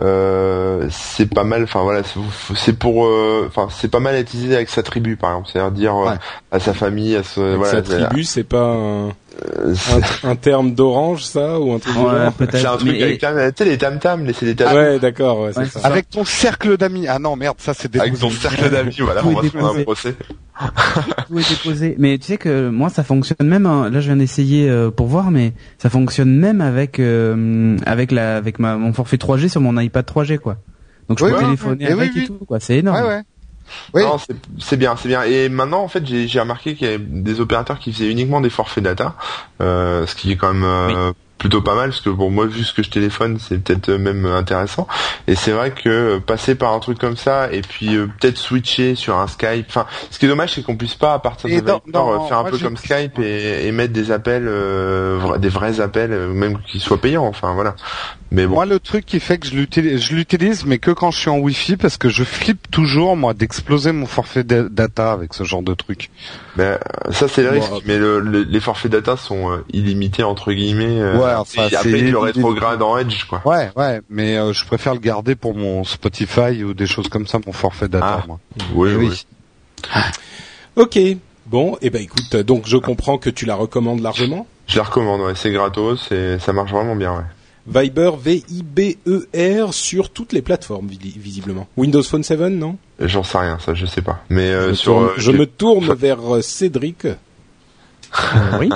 euh, 0.00 0.86
c'est 0.90 1.28
pas 1.32 1.44
mal. 1.44 1.62
Enfin 1.64 1.82
voilà, 1.82 2.02
c'est- 2.04 2.18
c'est 2.56 2.78
pour, 2.78 3.06
euh, 3.06 3.44
enfin 3.48 3.68
c'est 3.70 3.90
pas 3.90 4.00
mal 4.00 4.14
à 4.14 4.20
utiliser 4.20 4.54
avec 4.54 4.68
sa 4.68 4.82
tribu, 4.82 5.16
par 5.16 5.30
exemple. 5.30 5.48
C'est-à-dire 5.52 5.70
dire 5.72 5.94
euh, 5.96 6.10
Ouais. 6.10 6.16
à 6.52 6.60
sa 6.60 6.72
famille, 6.74 7.16
à 7.16 7.22
ce, 7.22 7.54
voilà, 7.56 7.72
sa 7.72 7.82
tribu, 7.82 8.24
c'est 8.24 8.44
pas 8.44 8.62
un, 8.62 9.08
euh, 9.08 9.74
c'est- 9.74 10.24
un, 10.26 10.30
un 10.30 10.36
terme 10.36 10.72
d'orange 10.74 11.24
ça 11.24 11.58
ou 11.60 11.72
un 11.74 11.78
truc 11.78 11.96
Ouais, 11.96 12.02
c'est 12.12 12.16
un 12.26 12.30
peut-être. 12.32 12.76
truc 12.78 12.90
Mais 12.92 13.02
avec, 13.02 13.20
tu 13.20 13.64
sais 13.64 13.64
les 13.70 13.78
tam 13.78 13.98
tam, 13.98 14.24
les 14.24 14.32
c'est 14.32 14.46
des 14.46 14.56
tam 14.56 14.74
Ouais, 14.74 14.98
d'accord, 14.98 15.40
ouais, 15.40 15.50
c'est 15.52 15.60
Ouais, 15.60 15.66
ça. 15.68 15.80
Avec 15.84 16.08
ton 16.10 16.24
cercle 16.24 16.76
d'amis. 16.76 17.06
Ah 17.08 17.18
non, 17.18 17.36
merde, 17.36 17.56
ça 17.58 17.74
c'est 17.74 17.90
des 17.90 17.98
avec 18.00 18.18
ton 18.18 18.30
cercle 18.30 18.70
d'amis. 18.70 18.96
Voilà, 19.00 19.24
on 19.24 19.30
va 19.32 19.42
se 19.42 19.48
prendre 19.48 19.74
un 19.74 19.78
déposé. 19.78 20.12
procès. 20.12 20.14
tout 21.28 21.38
est 21.38 21.48
déposé. 21.50 21.94
Mais 21.98 22.18
tu 22.18 22.26
sais 22.26 22.36
que 22.36 22.68
moi 22.68 22.88
ça 22.88 23.04
fonctionne 23.04 23.46
même. 23.48 23.66
hein, 23.66 23.90
là 23.90 24.00
je 24.00 24.06
viens 24.06 24.16
d'essayer 24.16 24.68
euh, 24.68 24.90
pour 24.90 25.06
voir, 25.06 25.30
mais 25.30 25.52
ça 25.78 25.88
fonctionne 25.90 26.34
même 26.36 26.60
avec 26.60 26.98
euh, 26.98 27.76
avec 27.86 28.10
la 28.12 28.36
avec 28.36 28.58
ma 28.58 28.76
mon 28.76 28.92
forfait 28.92 29.16
3G 29.16 29.48
sur 29.48 29.60
mon 29.60 29.78
iPad 29.78 30.04
3G 30.06 30.38
quoi. 30.38 30.56
Donc 31.08 31.18
je 31.18 31.24
Oui, 31.24 31.32
peux 31.32 31.38
téléphoner 31.38 31.86
oui, 31.86 31.92
avec 31.92 32.10
oui, 32.14 32.18
et 32.18 32.20
oui. 32.22 32.26
tout 32.26 32.44
quoi. 32.46 32.60
C'est 32.60 32.76
énorme. 32.78 32.98
Ouais, 33.02 33.08
ouais. 33.08 33.22
Oui. 33.92 34.02
Non, 34.02 34.16
c'est- 34.58 34.76
bien, 34.76 34.96
c'est 34.96 35.08
bien. 35.08 35.24
Et 35.24 35.50
maintenant, 35.50 35.82
en 35.82 35.88
fait, 35.88 36.02
j'ai 36.06 36.40
remarqué 36.40 36.74
qu'il 36.74 36.86
y 36.86 36.90
avait 36.94 37.04
des 37.06 37.38
opérateurs 37.40 37.78
qui 37.78 37.92
faisaient 37.92 38.10
uniquement 38.10 38.40
des 38.40 38.48
forfaits 38.48 38.82
data, 38.82 39.14
euh, 39.60 40.06
ce 40.06 40.14
qui 40.14 40.32
est 40.32 40.36
quand 40.36 40.54
même 40.54 40.64
euh, 40.64 41.12
plutôt 41.38 41.62
pas 41.62 41.74
mal, 41.76 41.90
parce 41.90 42.00
que 42.00 42.10
bon, 42.10 42.30
moi, 42.30 42.46
vu 42.46 42.64
ce 42.64 42.72
que 42.72 42.82
je 42.82 42.90
téléphone, 42.90 43.38
c'est 43.40 43.58
peut-être 43.62 43.90
même 43.92 44.26
intéressant. 44.26 44.88
Et 45.28 45.34
c'est 45.36 45.52
vrai 45.52 45.70
que 45.70 45.88
euh, 45.88 46.20
passer 46.20 46.54
par 46.56 46.72
un 46.72 46.80
truc 46.80 46.98
comme 46.98 47.16
ça, 47.16 47.48
et 47.52 47.60
puis 47.62 47.94
euh, 47.96 48.06
peut-être 48.20 48.36
switcher 48.36 48.94
sur 48.96 49.16
un 49.18 49.26
Skype. 49.28 49.66
Enfin, 49.68 49.86
ce 50.10 50.18
qui 50.18 50.26
est 50.26 50.28
dommage, 50.28 50.54
c'est 50.54 50.62
qu'on 50.62 50.76
puisse 50.76 50.94
pas 50.96 51.14
à 51.14 51.18
partir 51.20 51.48
de 51.48 51.54
Et 51.54 51.60
dans- 51.60 51.74
Viber, 51.84 51.92
dans- 51.92 52.24
euh, 52.24 52.28
faire 52.28 52.38
un 52.38 52.44
peu 52.44 52.58
comme 52.58 52.76
Skype 52.76 53.18
et, 53.20 53.66
et 53.66 53.72
mettre 53.72 53.92
des 53.92 54.10
appels, 54.10 54.46
euh, 54.48 55.18
vra- 55.22 55.38
des 55.38 55.48
vrais 55.48 55.80
appels, 55.80 56.12
euh, 56.12 56.28
même 56.32 56.58
qui 56.66 56.80
soient 56.80 57.00
payants. 57.00 57.26
Enfin, 57.26 57.52
voilà. 57.54 57.74
Mais 58.30 58.46
bon. 58.46 58.54
Moi, 58.56 58.66
le 58.66 58.78
truc 58.78 59.06
qui 59.06 59.20
fait 59.20 59.38
que 59.38 59.46
je 59.46 59.54
l'utilise, 59.54 60.02
je 60.02 60.14
l'utilise, 60.14 60.66
mais 60.66 60.78
que 60.78 60.90
quand 60.90 61.10
je 61.10 61.18
suis 61.18 61.30
en 61.30 61.38
Wi-Fi, 61.38 61.78
parce 61.78 61.96
que 61.96 62.10
je 62.10 62.24
flippe 62.24 62.70
toujours, 62.70 63.16
moi, 63.16 63.32
d'exploser 63.32 63.92
mon 63.92 64.04
forfait 64.04 64.44
da- 64.44 64.68
data 64.68 65.12
avec 65.12 65.32
ce 65.32 65.44
genre 65.44 65.62
de 65.62 65.72
truc. 65.72 66.10
Mais, 66.56 66.64
euh, 66.64 66.78
ça 67.12 67.26
c'est 67.26 67.42
le 67.42 67.48
risque, 67.50 67.70
mais 67.86 67.96
le- 67.96 68.20
le- 68.20 68.42
les 68.42 68.60
forfaits 68.60 68.92
data 68.92 69.16
sont 69.16 69.50
euh, 69.50 69.64
illimités 69.72 70.24
entre 70.24 70.52
guillemets. 70.52 71.00
euh, 71.00 71.16
Ouais, 71.18 71.32
enfin, 71.34 71.68
après 71.74 71.88
le 72.02 72.18
rétrograde 72.18 72.82
en 72.82 72.98
Edge 72.98 73.24
quoi. 73.24 73.40
Ouais, 73.46 73.70
ouais, 73.76 74.02
mais 74.10 74.36
euh, 74.36 74.52
je 74.52 74.64
préfère 74.66 74.92
le 74.92 75.00
garder 75.00 75.34
pour 75.34 75.54
mon 75.54 75.82
Spotify 75.84 76.62
ou 76.62 76.74
des 76.74 76.86
choses 76.86 77.08
comme 77.08 77.26
ça, 77.26 77.38
mon 77.46 77.52
forfait 77.52 77.88
data, 77.88 78.20
Ah. 78.22 78.26
moi. 78.26 78.38
Oui, 78.74 78.90
Eh 78.92 78.96
oui. 78.96 79.24
Ok. 80.76 80.98
Bon, 81.46 81.78
et 81.80 81.88
ben 81.88 82.02
écoute, 82.02 82.36
donc 82.36 82.64
je 82.66 82.76
comprends 82.76 83.16
que 83.16 83.30
tu 83.30 83.46
la 83.46 83.54
recommandes 83.54 84.00
largement. 84.02 84.46
Je 84.66 84.76
la 84.76 84.82
recommande, 84.84 85.22
ouais, 85.22 85.32
c'est 85.34 85.50
gratos 85.50 86.12
et 86.12 86.36
ça 86.38 86.52
marche 86.52 86.70
vraiment 86.70 86.94
bien. 86.94 87.12
Ouais. 87.16 87.22
Viber, 87.68 88.10
V-I-B-E-R, 88.18 89.74
sur 89.74 90.10
toutes 90.10 90.32
les 90.32 90.42
plateformes, 90.42 90.88
vi- 90.88 91.14
visiblement. 91.18 91.66
Windows 91.76 92.02
Phone 92.02 92.22
7, 92.22 92.40
non? 92.40 92.76
J'en 93.00 93.22
sais 93.22 93.38
rien, 93.38 93.58
ça 93.58 93.74
je 93.74 93.86
sais 93.86 94.02
pas. 94.02 94.24
Mais 94.30 94.48
euh, 94.48 94.64
je, 94.64 94.68
me 94.70 94.74
sur, 94.74 94.92
tourne, 94.94 95.06
euh, 95.06 95.12
je 95.18 95.30
me 95.32 95.46
tourne 95.46 95.94
vers 95.94 96.34
euh, 96.36 96.40
Cédric. 96.42 97.06
oui. 98.58 98.70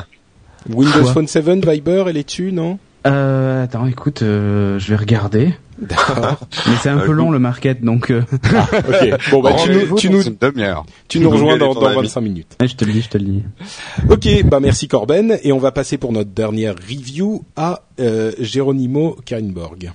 Windows 0.69 1.01
Quoi? 1.03 1.13
Phone 1.13 1.27
7, 1.27 1.67
Viber, 1.69 2.05
elle 2.09 2.17
est 2.17 2.25
dessus, 2.25 2.53
non? 2.53 2.79
Euh, 3.07 3.65
attends, 3.65 3.87
écoute, 3.87 4.23
euh, 4.23 4.79
je 4.79 4.91
vais 4.91 4.97
regarder. 4.97 5.55
D'accord. 5.83 6.39
Mais 6.67 6.75
c'est 6.81 6.89
un 6.89 6.99
Euh, 6.99 7.07
peu 7.07 7.13
long 7.13 7.31
le 7.31 7.39
market, 7.39 7.83
donc 7.83 8.11
euh, 8.11 8.23
ok. 8.33 9.21
Bon, 9.31 9.43
bah, 9.43 9.53
tu 9.63 9.71
nous, 9.71 9.97
tu 9.97 10.11
nous, 10.11 10.23
une 10.23 10.37
demi-heure. 10.41 10.85
tu 11.09 11.21
nous 11.21 11.31
rejoins 11.31 11.57
dans, 11.59 11.75
dans 11.75 11.87
ami. 11.87 11.97
25 12.03 12.21
minutes. 12.21 12.57
je 12.61 12.75
te 12.75 12.85
le 12.85 12.93
dis, 12.93 13.03
je 13.03 13.09
te 13.09 13.19
le 13.19 13.25
dis. 13.25 13.43
Ok, 14.09 14.45
bah 14.45 14.61
merci 14.61 14.89
Corben. 14.89 15.39
Et 15.43 15.53
on 15.53 15.59
va 15.59 15.73
passer 15.73 15.99
pour 15.99 16.13
notre 16.13 16.31
dernière 16.31 16.75
review 16.77 17.45
à 17.57 17.83
euh, 18.01 18.33
Geronimo 18.41 19.17
Kainborg. 19.27 19.93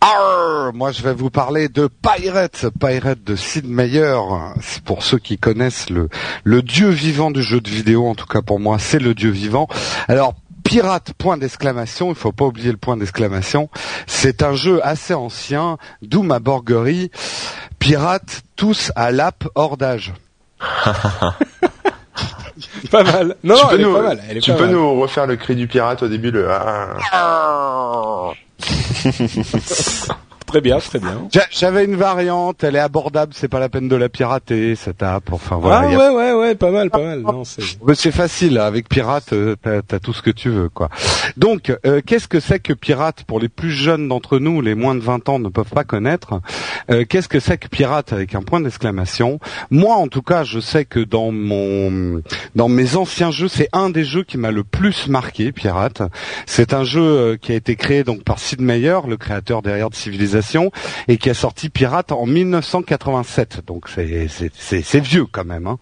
Arr 0.00 0.72
Moi, 0.74 0.92
je 0.92 1.02
vais 1.02 1.14
vous 1.14 1.30
parler 1.30 1.68
de 1.68 1.88
Pirate, 2.02 2.66
Pirate 2.78 3.18
de 3.24 3.34
Sid 3.34 3.66
Meier. 3.66 4.14
C'est 4.60 4.82
Pour 4.84 5.02
ceux 5.02 5.18
qui 5.18 5.38
connaissent 5.38 5.88
le, 5.90 6.08
le 6.44 6.62
dieu 6.62 6.90
vivant 6.90 7.30
du 7.30 7.42
jeu 7.42 7.60
de 7.60 7.70
vidéo, 7.70 8.06
en 8.06 8.14
tout 8.14 8.26
cas 8.26 8.42
pour 8.42 8.60
moi, 8.60 8.78
c'est 8.78 8.98
le 9.00 9.14
dieu 9.14 9.30
vivant. 9.30 9.66
Alors, 10.06 10.34
Pirate, 10.64 11.12
point 11.16 11.36
d'exclamation, 11.36 12.08
il 12.08 12.14
faut 12.16 12.32
pas 12.32 12.46
oublier 12.46 12.70
le 12.72 12.76
point 12.76 12.96
d'exclamation. 12.96 13.68
C'est 14.06 14.42
un 14.42 14.54
jeu 14.54 14.80
assez 14.84 15.14
ancien, 15.14 15.78
d'où 16.02 16.22
ma 16.22 16.40
borguerie. 16.40 17.10
Pirate, 17.78 18.42
tous 18.56 18.90
à 18.96 19.12
l'app 19.12 19.44
hors 19.54 19.76
d'âge. 19.76 20.12
Pas 22.90 23.02
mal. 23.02 23.36
Non, 23.42 23.56
tu 23.56 23.62
non, 23.62 23.68
peux 23.68 23.74
elle 23.74 23.80
est 23.80 23.84
nous, 23.84 23.94
pas 23.94 24.02
mal. 24.02 24.22
Elle 24.28 24.36
est 24.36 24.40
tu 24.40 24.50
pas 24.52 24.56
peux 24.58 24.64
mal. 24.66 24.74
nous 24.74 25.00
refaire 25.00 25.26
le 25.26 25.36
cri 25.36 25.56
du 25.56 25.66
pirate 25.66 26.02
au 26.04 26.08
début 26.08 26.30
le. 26.30 26.48
Très 30.46 30.60
bien, 30.60 30.78
très 30.78 30.98
bien. 31.00 31.26
J'a- 31.32 31.46
J'avais 31.50 31.84
une 31.84 31.96
variante, 31.96 32.62
elle 32.62 32.76
est 32.76 32.80
abordable, 32.80 33.32
c'est 33.34 33.48
pas 33.48 33.58
la 33.58 33.68
peine 33.68 33.88
de 33.88 33.96
la 33.96 34.08
pirater, 34.08 34.76
cette 34.76 35.02
app. 35.02 35.32
Enfin 35.32 35.56
voilà. 35.56 35.78
ah 35.78 35.82
a- 35.86 35.88
ouais, 35.96 36.10
ouais, 36.14 36.32
ouais, 36.32 36.54
pas 36.54 36.70
mal, 36.70 36.90
pas 36.90 37.02
mal. 37.02 37.20
Non, 37.20 37.44
c'est... 37.44 37.62
Mais 37.86 37.94
c'est 37.96 38.12
facile, 38.12 38.58
avec 38.58 38.88
Pirate, 38.88 39.32
euh, 39.32 39.56
t'as 39.60 39.78
as 39.96 39.98
tout 39.98 40.12
ce 40.12 40.22
que 40.22 40.30
tu 40.30 40.50
veux, 40.50 40.68
quoi. 40.68 40.90
Donc, 41.36 41.72
euh, 41.86 42.00
qu'est-ce 42.06 42.28
que 42.28 42.38
c'est 42.40 42.60
que 42.60 42.72
Pirate 42.72 43.24
pour 43.24 43.40
les 43.40 43.48
plus 43.48 43.70
jeunes 43.72 44.06
d'entre 44.06 44.38
nous, 44.38 44.60
les 44.60 44.74
moins 44.76 44.94
de 44.94 45.00
20 45.00 45.28
ans 45.28 45.38
ne 45.40 45.48
peuvent 45.48 45.70
pas 45.70 45.82
connaître 45.84 46.40
euh, 46.90 47.04
Qu'est-ce 47.08 47.28
que 47.28 47.40
c'est 47.40 47.58
que 47.58 47.66
Pirate 47.68 48.12
avec 48.12 48.34
un 48.36 48.42
point 48.42 48.60
d'exclamation 48.60 49.40
Moi, 49.70 49.96
en 49.96 50.06
tout 50.08 50.22
cas, 50.22 50.44
je 50.44 50.60
sais 50.60 50.84
que 50.84 51.00
dans 51.00 51.32
mon, 51.32 52.22
dans 52.54 52.68
mes 52.68 52.94
anciens 52.96 53.30
jeux, 53.32 53.48
c'est 53.48 53.68
un 53.72 53.90
des 53.90 54.04
jeux 54.04 54.22
qui 54.22 54.38
m'a 54.38 54.50
le 54.52 54.62
plus 54.62 55.08
marqué, 55.08 55.50
Pirate. 55.50 56.02
C'est 56.46 56.74
un 56.74 56.84
jeu 56.84 57.36
qui 57.40 57.50
a 57.50 57.54
été 57.56 57.74
créé 57.76 58.04
donc 58.04 58.22
par 58.22 58.38
Sid 58.38 58.60
Meier, 58.60 58.98
le 59.08 59.16
créateur 59.16 59.62
derrière 59.62 59.90
de 59.90 59.94
Civilization, 59.96 60.43
et 61.08 61.16
qui 61.16 61.30
a 61.30 61.34
sorti 61.34 61.70
Pirate 61.70 62.12
en 62.12 62.26
1987. 62.26 63.62
Donc 63.66 63.88
c'est 63.88 65.00
vieux 65.00 65.26
quand 65.30 65.44
même. 65.44 65.66
Hein. 65.66 65.78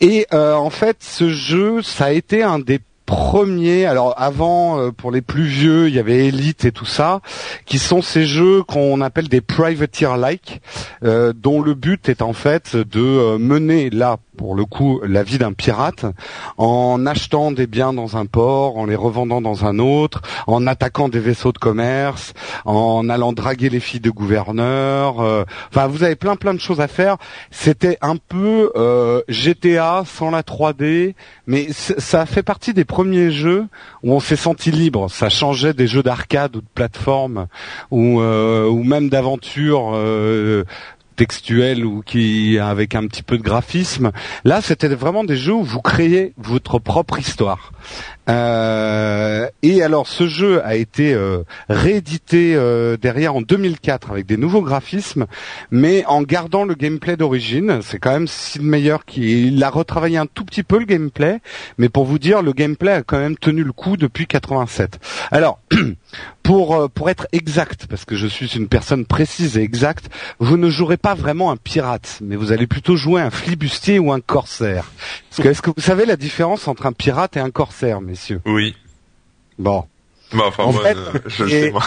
Et 0.00 0.26
euh, 0.32 0.54
en 0.54 0.70
fait, 0.70 0.98
ce 1.00 1.28
jeu, 1.28 1.82
ça 1.82 2.06
a 2.06 2.10
été 2.12 2.42
un 2.42 2.58
des 2.58 2.80
premiers. 3.06 3.86
Alors 3.86 4.14
avant, 4.16 4.80
euh, 4.80 4.90
pour 4.90 5.10
les 5.10 5.20
plus 5.20 5.44
vieux, 5.44 5.88
il 5.88 5.94
y 5.94 5.98
avait 5.98 6.28
Elite 6.28 6.64
et 6.64 6.72
tout 6.72 6.86
ça, 6.86 7.20
qui 7.66 7.78
sont 7.78 8.02
ces 8.02 8.24
jeux 8.24 8.62
qu'on 8.62 9.00
appelle 9.00 9.28
des 9.28 9.40
privateer-like, 9.40 10.60
euh, 11.04 11.32
dont 11.34 11.60
le 11.60 11.74
but 11.74 12.08
est 12.08 12.22
en 12.22 12.32
fait 12.32 12.76
de 12.76 13.00
euh, 13.00 13.38
mener 13.38 13.90
là 13.90 14.16
pour 14.36 14.54
le 14.54 14.64
coup 14.64 15.00
la 15.04 15.22
vie 15.22 15.38
d'un 15.38 15.52
pirate 15.52 16.06
en 16.58 17.06
achetant 17.06 17.52
des 17.52 17.66
biens 17.66 17.92
dans 17.92 18.16
un 18.16 18.26
port, 18.26 18.76
en 18.78 18.86
les 18.86 18.94
revendant 18.96 19.40
dans 19.40 19.64
un 19.64 19.78
autre, 19.78 20.22
en 20.46 20.66
attaquant 20.66 21.08
des 21.08 21.20
vaisseaux 21.20 21.52
de 21.52 21.58
commerce, 21.58 22.34
en 22.64 23.08
allant 23.08 23.32
draguer 23.32 23.68
les 23.68 23.80
filles 23.80 24.00
de 24.00 24.10
gouverneurs. 24.10 25.20
euh, 25.20 25.44
Enfin, 25.70 25.86
vous 25.86 26.02
avez 26.02 26.16
plein 26.16 26.36
plein 26.36 26.54
de 26.54 26.60
choses 26.60 26.80
à 26.80 26.88
faire. 26.88 27.16
C'était 27.50 27.98
un 28.00 28.16
peu 28.16 28.72
euh, 28.76 29.22
GTA 29.28 30.04
sans 30.06 30.30
la 30.30 30.42
3D, 30.42 31.14
mais 31.46 31.68
ça 31.72 32.26
fait 32.26 32.42
partie 32.42 32.74
des 32.74 32.84
premiers 32.84 33.30
jeux 33.30 33.66
où 34.02 34.12
on 34.12 34.20
s'est 34.20 34.36
senti 34.36 34.70
libre. 34.70 35.10
Ça 35.10 35.28
changeait 35.28 35.74
des 35.74 35.86
jeux 35.86 36.02
d'arcade 36.02 36.56
ou 36.56 36.60
de 36.60 36.66
plateforme 36.74 37.46
ou 37.90 38.20
euh, 38.20 38.66
ou 38.68 38.82
même 38.84 39.08
d'aventure. 39.08 39.92
Textuel 41.16 41.84
ou 41.84 42.02
qui 42.02 42.58
avec 42.58 42.94
un 42.94 43.06
petit 43.06 43.22
peu 43.22 43.38
de 43.38 43.42
graphisme. 43.42 44.12
Là, 44.44 44.60
c'était 44.60 44.88
vraiment 44.88 45.24
des 45.24 45.36
jeux 45.36 45.54
où 45.54 45.62
vous 45.62 45.80
créez 45.80 46.32
votre 46.36 46.78
propre 46.78 47.18
histoire. 47.18 47.72
Euh, 48.28 49.48
et 49.62 49.82
alors, 49.82 50.06
ce 50.06 50.26
jeu 50.26 50.64
a 50.64 50.76
été 50.76 51.12
euh, 51.12 51.42
réédité 51.68 52.54
euh, 52.54 52.96
derrière 52.96 53.34
en 53.34 53.42
2004 53.42 54.10
avec 54.10 54.26
des 54.26 54.36
nouveaux 54.36 54.62
graphismes, 54.62 55.26
mais 55.70 56.04
en 56.06 56.22
gardant 56.22 56.64
le 56.64 56.74
gameplay 56.74 57.16
d'origine. 57.16 57.80
C'est 57.82 57.98
quand 57.98 58.12
même 58.12 58.28
Sid 58.28 58.62
Meier 58.62 58.96
qui 59.06 59.48
il 59.48 59.62
a 59.62 59.70
retravaillé 59.70 60.18
un 60.18 60.26
tout 60.26 60.44
petit 60.44 60.62
peu 60.62 60.78
le 60.78 60.84
gameplay, 60.84 61.40
mais 61.78 61.88
pour 61.88 62.04
vous 62.04 62.18
dire, 62.18 62.42
le 62.42 62.52
gameplay 62.52 62.92
a 62.92 63.02
quand 63.02 63.18
même 63.18 63.36
tenu 63.36 63.64
le 63.64 63.72
coup 63.72 63.96
depuis 63.96 64.26
87. 64.26 64.98
Alors, 65.30 65.60
pour 66.42 66.74
euh, 66.74 66.88
pour 66.88 67.08
être 67.08 67.26
exact, 67.32 67.86
parce 67.86 68.04
que 68.04 68.16
je 68.16 68.26
suis 68.26 68.46
une 68.56 68.68
personne 68.68 69.06
précise 69.06 69.56
et 69.56 69.62
exacte, 69.62 70.10
vous 70.38 70.56
ne 70.56 70.68
jouerez 70.70 70.96
pas 70.96 71.14
vraiment 71.14 71.50
un 71.50 71.56
pirate, 71.56 72.18
mais 72.20 72.36
vous 72.36 72.52
allez 72.52 72.66
plutôt 72.66 72.96
jouer 72.96 73.20
un 73.20 73.30
flibustier 73.30 73.98
ou 73.98 74.12
un 74.12 74.20
corsaire. 74.20 74.90
Que 75.36 75.48
est-ce 75.48 75.62
que 75.62 75.70
vous 75.74 75.82
savez 75.82 76.04
la 76.04 76.16
différence 76.16 76.68
entre 76.68 76.86
un 76.86 76.92
pirate 76.92 77.36
et 77.36 77.40
un 77.40 77.50
corsaire, 77.50 78.00
messieurs 78.12 78.40
Oui. 78.46 78.76
Bon. 79.58 79.84
Bah, 80.32 80.44
enfin, 80.46 80.64
En 80.64 80.72
moi, 80.72 80.82
fait, 80.82 80.96
je 81.26 81.44
et- 81.44 81.48
sais, 81.48 81.70
moi. 81.70 81.82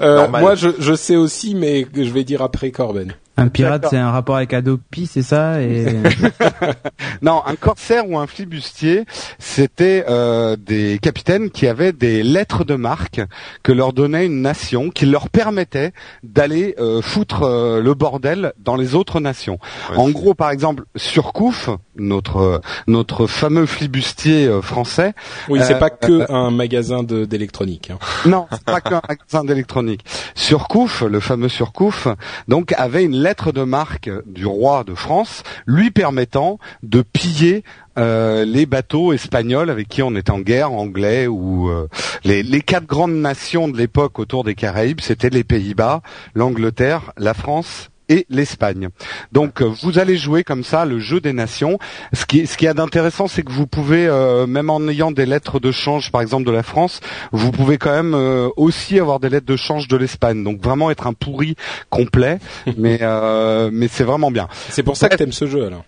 Euh, 0.00 0.28
moi, 0.40 0.54
je, 0.54 0.68
je 0.78 0.94
sais 0.94 1.16
aussi, 1.16 1.54
mais 1.54 1.86
je 1.94 2.10
vais 2.10 2.24
dire 2.24 2.42
après 2.42 2.70
Corben. 2.70 3.14
Un 3.40 3.48
pirate, 3.48 3.86
c'est 3.90 3.96
un 3.96 4.10
rapport 4.10 4.36
avec 4.36 4.52
Adopi, 4.52 5.06
c'est 5.06 5.22
ça 5.22 5.60
et... 5.62 5.86
Non, 7.22 7.42
un 7.46 7.56
corsaire 7.56 8.08
ou 8.08 8.18
un 8.18 8.26
flibustier, 8.26 9.04
c'était 9.38 10.04
euh, 10.08 10.56
des 10.56 10.98
capitaines 11.00 11.50
qui 11.50 11.66
avaient 11.66 11.92
des 11.92 12.22
lettres 12.22 12.64
de 12.64 12.74
marque 12.76 13.20
que 13.62 13.72
leur 13.72 13.92
donnait 13.92 14.26
une 14.26 14.42
nation, 14.42 14.90
qui 14.90 15.06
leur 15.06 15.28
permettait 15.28 15.92
d'aller 16.22 16.74
euh, 16.78 17.02
foutre 17.02 17.42
euh, 17.42 17.80
le 17.82 17.94
bordel 17.94 18.52
dans 18.58 18.76
les 18.76 18.94
autres 18.94 19.20
nations. 19.20 19.58
Ouais, 19.90 19.96
En 19.96 20.10
gros, 20.10 20.34
par 20.34 20.50
exemple, 20.50 20.84
Surcouf, 20.96 21.70
notre 21.96 22.36
euh, 22.38 22.58
notre 22.86 23.26
fameux 23.26 23.66
flibustier 23.66 24.46
euh, 24.46 24.62
français, 24.62 25.12
Oui, 25.48 25.60
c'est 25.62 25.74
Euh, 25.74 25.78
pas 25.78 25.90
que 25.90 26.30
un 26.32 26.50
magasin 26.50 27.02
d'électronique. 27.02 27.90
hein. 27.90 27.98
non, 28.26 28.46
c'est 28.50 28.64
pas 28.64 28.80
qu'un 28.80 29.00
magasin 29.08 29.44
d'électronique. 29.44 30.04
Surcouf, 30.34 31.02
le 31.02 31.20
fameux 31.20 31.48
Surcouf, 31.48 32.08
donc 32.48 32.72
avait 32.76 33.04
une 33.04 33.16
lettre 33.16 33.29
de 33.30 33.62
marque 33.62 34.10
du 34.26 34.44
roi 34.44 34.82
de 34.84 34.94
France 34.94 35.44
lui 35.66 35.90
permettant 35.90 36.58
de 36.82 37.02
piller 37.02 37.62
euh, 37.96 38.44
les 38.44 38.66
bateaux 38.66 39.12
espagnols 39.12 39.70
avec 39.70 39.88
qui 39.88 40.02
on 40.02 40.16
était 40.16 40.30
en 40.30 40.40
guerre, 40.40 40.72
anglais 40.72 41.26
ou 41.26 41.70
euh, 41.70 41.88
les, 42.24 42.42
les 42.42 42.60
quatre 42.60 42.86
grandes 42.86 43.14
nations 43.14 43.68
de 43.68 43.76
l'époque 43.76 44.18
autour 44.18 44.42
des 44.42 44.54
Caraïbes, 44.54 45.00
c'était 45.00 45.30
les 45.30 45.44
Pays-Bas, 45.44 46.02
l'Angleterre, 46.34 47.12
la 47.16 47.34
France 47.34 47.89
et 48.10 48.26
l'Espagne. 48.28 48.90
Donc 49.32 49.62
euh, 49.62 49.70
vous 49.82 49.98
allez 49.98 50.18
jouer 50.18 50.44
comme 50.44 50.64
ça 50.64 50.84
le 50.84 50.98
jeu 50.98 51.20
des 51.20 51.32
nations. 51.32 51.78
Ce 52.12 52.26
qui, 52.26 52.46
ce 52.46 52.58
qui 52.58 52.66
a 52.66 52.74
d'intéressant, 52.74 53.28
c'est 53.28 53.42
que 53.42 53.52
vous 53.52 53.66
pouvez, 53.66 54.06
euh, 54.06 54.46
même 54.46 54.68
en 54.68 54.86
ayant 54.88 55.12
des 55.12 55.24
lettres 55.24 55.60
de 55.60 55.70
change, 55.70 56.12
par 56.12 56.20
exemple 56.20 56.44
de 56.44 56.50
la 56.50 56.62
France, 56.62 57.00
vous 57.32 57.52
pouvez 57.52 57.78
quand 57.78 57.92
même 57.92 58.14
euh, 58.14 58.48
aussi 58.56 58.98
avoir 58.98 59.20
des 59.20 59.30
lettres 59.30 59.46
de 59.46 59.56
change 59.56 59.88
de 59.88 59.96
l'Espagne. 59.96 60.44
Donc 60.44 60.60
vraiment 60.60 60.90
être 60.90 61.06
un 61.06 61.12
pourri 61.12 61.54
complet, 61.88 62.38
mais 62.76 62.98
euh, 63.00 63.70
mais 63.72 63.88
c'est 63.88 64.04
vraiment 64.04 64.30
bien. 64.30 64.48
C'est 64.68 64.82
pour 64.82 64.96
ça 64.96 65.08
que 65.08 65.16
t'aimes 65.16 65.32
ce 65.32 65.46
jeu, 65.46 65.64
alors. 65.64 65.84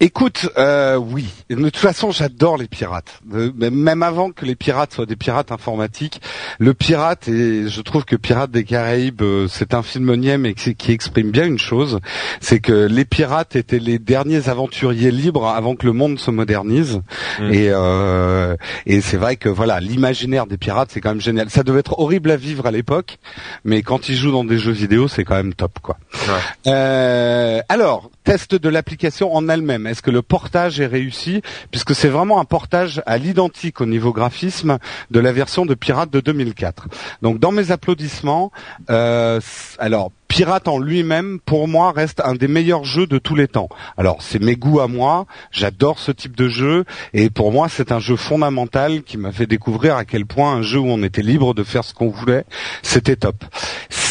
Écoute, 0.00 0.48
euh, 0.58 0.96
oui. 0.96 1.26
De 1.50 1.56
toute 1.56 1.76
façon, 1.76 2.10
j'adore 2.10 2.56
les 2.56 2.68
pirates. 2.68 3.20
Euh, 3.32 3.50
même 3.56 4.02
avant 4.02 4.30
que 4.30 4.44
les 4.44 4.54
pirates 4.54 4.92
soient 4.92 5.06
des 5.06 5.16
pirates 5.16 5.52
informatiques, 5.52 6.20
le 6.58 6.74
pirate, 6.74 7.28
et 7.28 7.68
je 7.68 7.80
trouve 7.80 8.04
que 8.04 8.16
Pirates 8.16 8.50
des 8.50 8.64
Caraïbes, 8.64 9.22
euh, 9.22 9.46
c'est 9.48 9.74
un 9.74 9.82
film 9.82 10.14
nième 10.16 10.46
et 10.46 10.54
qui 10.54 10.74
qui 10.74 10.92
exprime 10.92 11.30
bien 11.30 11.46
une 11.46 11.58
chose, 11.58 12.00
c'est 12.40 12.60
que 12.60 12.86
les 12.86 13.04
pirates 13.04 13.56
étaient 13.56 13.78
les 13.78 13.98
derniers 13.98 14.48
aventuriers 14.48 15.10
libres 15.10 15.46
avant 15.46 15.74
que 15.74 15.86
le 15.86 15.92
monde 15.92 16.18
se 16.18 16.30
modernise. 16.30 17.00
Mm. 17.40 17.52
Et, 17.52 17.68
euh, 17.70 18.56
et 18.86 19.00
c'est 19.00 19.16
vrai 19.16 19.36
que 19.36 19.48
voilà, 19.48 19.80
l'imaginaire 19.80 20.46
des 20.46 20.56
pirates, 20.56 20.90
c'est 20.92 21.00
quand 21.00 21.10
même 21.10 21.20
génial. 21.20 21.50
Ça 21.50 21.62
devait 21.62 21.80
être 21.80 21.98
horrible 21.98 22.30
à 22.30 22.36
vivre 22.36 22.66
à 22.66 22.70
l'époque, 22.70 23.18
mais 23.64 23.82
quand 23.82 24.08
ils 24.08 24.16
jouent 24.16 24.32
dans 24.32 24.44
des 24.44 24.58
jeux 24.58 24.72
vidéo, 24.72 25.08
c'est 25.08 25.24
quand 25.24 25.36
même 25.36 25.54
top, 25.54 25.78
quoi. 25.82 25.98
Ouais. 26.12 26.72
Euh, 26.72 27.60
alors, 27.68 28.10
test 28.24 28.54
de 28.54 28.68
l'application 28.68 29.34
en 29.34 29.48
elle-même. 29.48 29.86
Est-ce 29.86 30.02
que 30.02 30.10
le 30.10 30.22
portage 30.22 30.80
est 30.80 30.86
réussi? 30.86 31.42
Puisque 31.70 31.94
c'est 31.94 32.08
vraiment 32.08 32.40
un 32.40 32.44
portage 32.44 33.02
à 33.06 33.18
l'identique 33.18 33.80
au 33.80 33.86
niveau 33.86 34.12
graphisme 34.12 34.78
de 35.10 35.20
la 35.20 35.32
version 35.32 35.66
de 35.66 35.74
Pirate 35.74 36.10
de 36.10 36.20
2004. 36.20 36.88
Donc, 37.22 37.38
dans 37.38 37.52
mes 37.52 37.70
applaudissements, 37.70 38.50
euh, 38.90 39.40
alors. 39.78 40.10
Pirate 40.26 40.66
en 40.66 40.80
lui-même, 40.80 41.38
pour 41.38 41.68
moi, 41.68 41.92
reste 41.92 42.20
un 42.24 42.34
des 42.34 42.48
meilleurs 42.48 42.82
jeux 42.82 43.06
de 43.06 43.18
tous 43.18 43.36
les 43.36 43.46
temps. 43.46 43.68
Alors, 43.96 44.20
c'est 44.20 44.42
mes 44.42 44.56
goûts 44.56 44.80
à 44.80 44.88
moi, 44.88 45.26
j'adore 45.52 46.00
ce 46.00 46.10
type 46.10 46.34
de 46.34 46.48
jeu, 46.48 46.84
et 47.12 47.30
pour 47.30 47.52
moi, 47.52 47.68
c'est 47.68 47.92
un 47.92 48.00
jeu 48.00 48.16
fondamental 48.16 49.04
qui 49.04 49.16
m'a 49.16 49.30
fait 49.30 49.46
découvrir 49.46 49.94
à 49.94 50.04
quel 50.04 50.26
point 50.26 50.54
un 50.54 50.62
jeu 50.62 50.80
où 50.80 50.88
on 50.88 51.04
était 51.04 51.22
libre 51.22 51.54
de 51.54 51.62
faire 51.62 51.84
ce 51.84 51.94
qu'on 51.94 52.08
voulait, 52.08 52.46
c'était 52.82 53.14
top. 53.14 53.44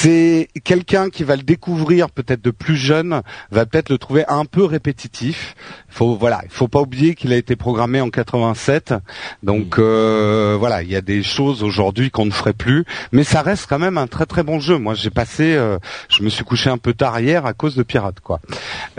C'est 0.03 0.49
quelqu'un 0.65 1.09
qui 1.09 1.23
va 1.23 1.37
le 1.37 1.43
découvrir 1.43 2.09
peut-être 2.09 2.41
de 2.41 2.51
plus 2.51 2.75
jeune, 2.75 3.21
va 3.51 3.65
peut-être 3.65 3.87
le 3.87 3.97
trouver 3.97 4.25
un 4.27 4.43
peu 4.43 4.65
répétitif. 4.65 5.55
Faut 5.87 6.17
voilà, 6.17 6.41
il 6.43 6.49
faut 6.49 6.67
pas 6.67 6.81
oublier 6.81 7.15
qu'il 7.15 7.31
a 7.31 7.37
été 7.37 7.55
programmé 7.55 8.01
en 8.01 8.09
87, 8.09 8.95
donc 9.43 9.79
euh, 9.79 10.57
voilà, 10.59 10.83
il 10.83 10.91
y 10.91 10.97
a 10.97 11.01
des 11.01 11.23
choses 11.23 11.63
aujourd'hui 11.63 12.11
qu'on 12.11 12.25
ne 12.25 12.31
ferait 12.31 12.51
plus, 12.51 12.83
mais 13.13 13.23
ça 13.23 13.41
reste 13.41 13.65
quand 13.69 13.79
même 13.79 13.97
un 13.97 14.07
très 14.07 14.25
très 14.25 14.43
bon 14.43 14.59
jeu. 14.59 14.77
Moi, 14.77 14.93
j'ai 14.93 15.09
passé, 15.09 15.53
euh, 15.53 15.77
je 16.09 16.21
me 16.21 16.27
suis 16.27 16.43
couché 16.43 16.69
un 16.69 16.77
peu 16.77 16.93
tard 16.93 17.17
hier 17.21 17.45
à 17.45 17.53
cause 17.53 17.77
de 17.77 17.83
Pirate 17.83 18.19
quoi. 18.19 18.41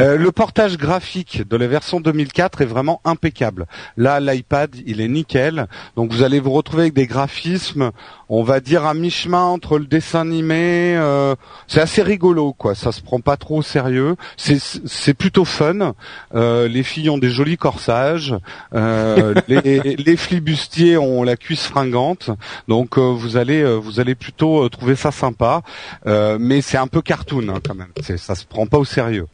Euh, 0.00 0.16
le 0.16 0.32
portage 0.32 0.78
graphique 0.78 1.46
de 1.46 1.56
la 1.58 1.66
version 1.66 2.00
2004 2.00 2.62
est 2.62 2.64
vraiment 2.64 3.02
impeccable. 3.04 3.66
Là, 3.98 4.20
l'iPad, 4.20 4.74
il 4.86 5.02
est 5.02 5.08
nickel. 5.08 5.66
Donc 5.96 6.14
vous 6.14 6.22
allez 6.22 6.40
vous 6.40 6.52
retrouver 6.52 6.84
avec 6.84 6.94
des 6.94 7.06
graphismes, 7.06 7.90
on 8.28 8.42
va 8.42 8.60
dire 8.60 8.84
à 8.84 8.94
mi-chemin 8.94 9.42
entre 9.44 9.78
le 9.78 9.86
dessin 9.86 10.20
animé. 10.20 10.96
euh, 10.96 11.34
c'est 11.66 11.80
assez 11.80 12.02
rigolo, 12.02 12.52
quoi. 12.52 12.74
Ça 12.74 12.92
se 12.92 13.00
prend 13.00 13.20
pas 13.20 13.36
trop 13.36 13.58
au 13.58 13.62
sérieux. 13.62 14.16
C'est 14.36 15.14
plutôt 15.14 15.44
fun. 15.44 15.94
Euh, 16.34 16.68
les 16.68 16.82
filles 16.82 17.10
ont 17.10 17.18
des 17.18 17.30
jolis 17.30 17.56
corsages. 17.56 18.34
Euh, 18.74 19.34
les, 19.48 19.96
les 19.96 20.16
flibustiers 20.16 20.96
ont 20.96 21.22
la 21.22 21.36
cuisse 21.36 21.66
fringante. 21.66 22.30
Donc 22.68 22.98
euh, 22.98 23.02
vous 23.02 23.36
allez 23.36 23.62
euh, 23.62 23.74
vous 23.76 24.00
allez 24.00 24.14
plutôt 24.14 24.64
euh, 24.64 24.68
trouver 24.68 24.96
ça 24.96 25.10
sympa. 25.10 25.62
Euh, 26.06 26.38
mais 26.40 26.60
c'est 26.60 26.78
un 26.78 26.86
peu 26.86 27.02
cartoon 27.02 27.48
hein, 27.48 27.60
quand 27.66 27.74
même. 27.74 27.88
Ça 28.16 28.34
se 28.34 28.44
prend 28.44 28.66
pas 28.66 28.78
au 28.78 28.84
sérieux. 28.84 29.26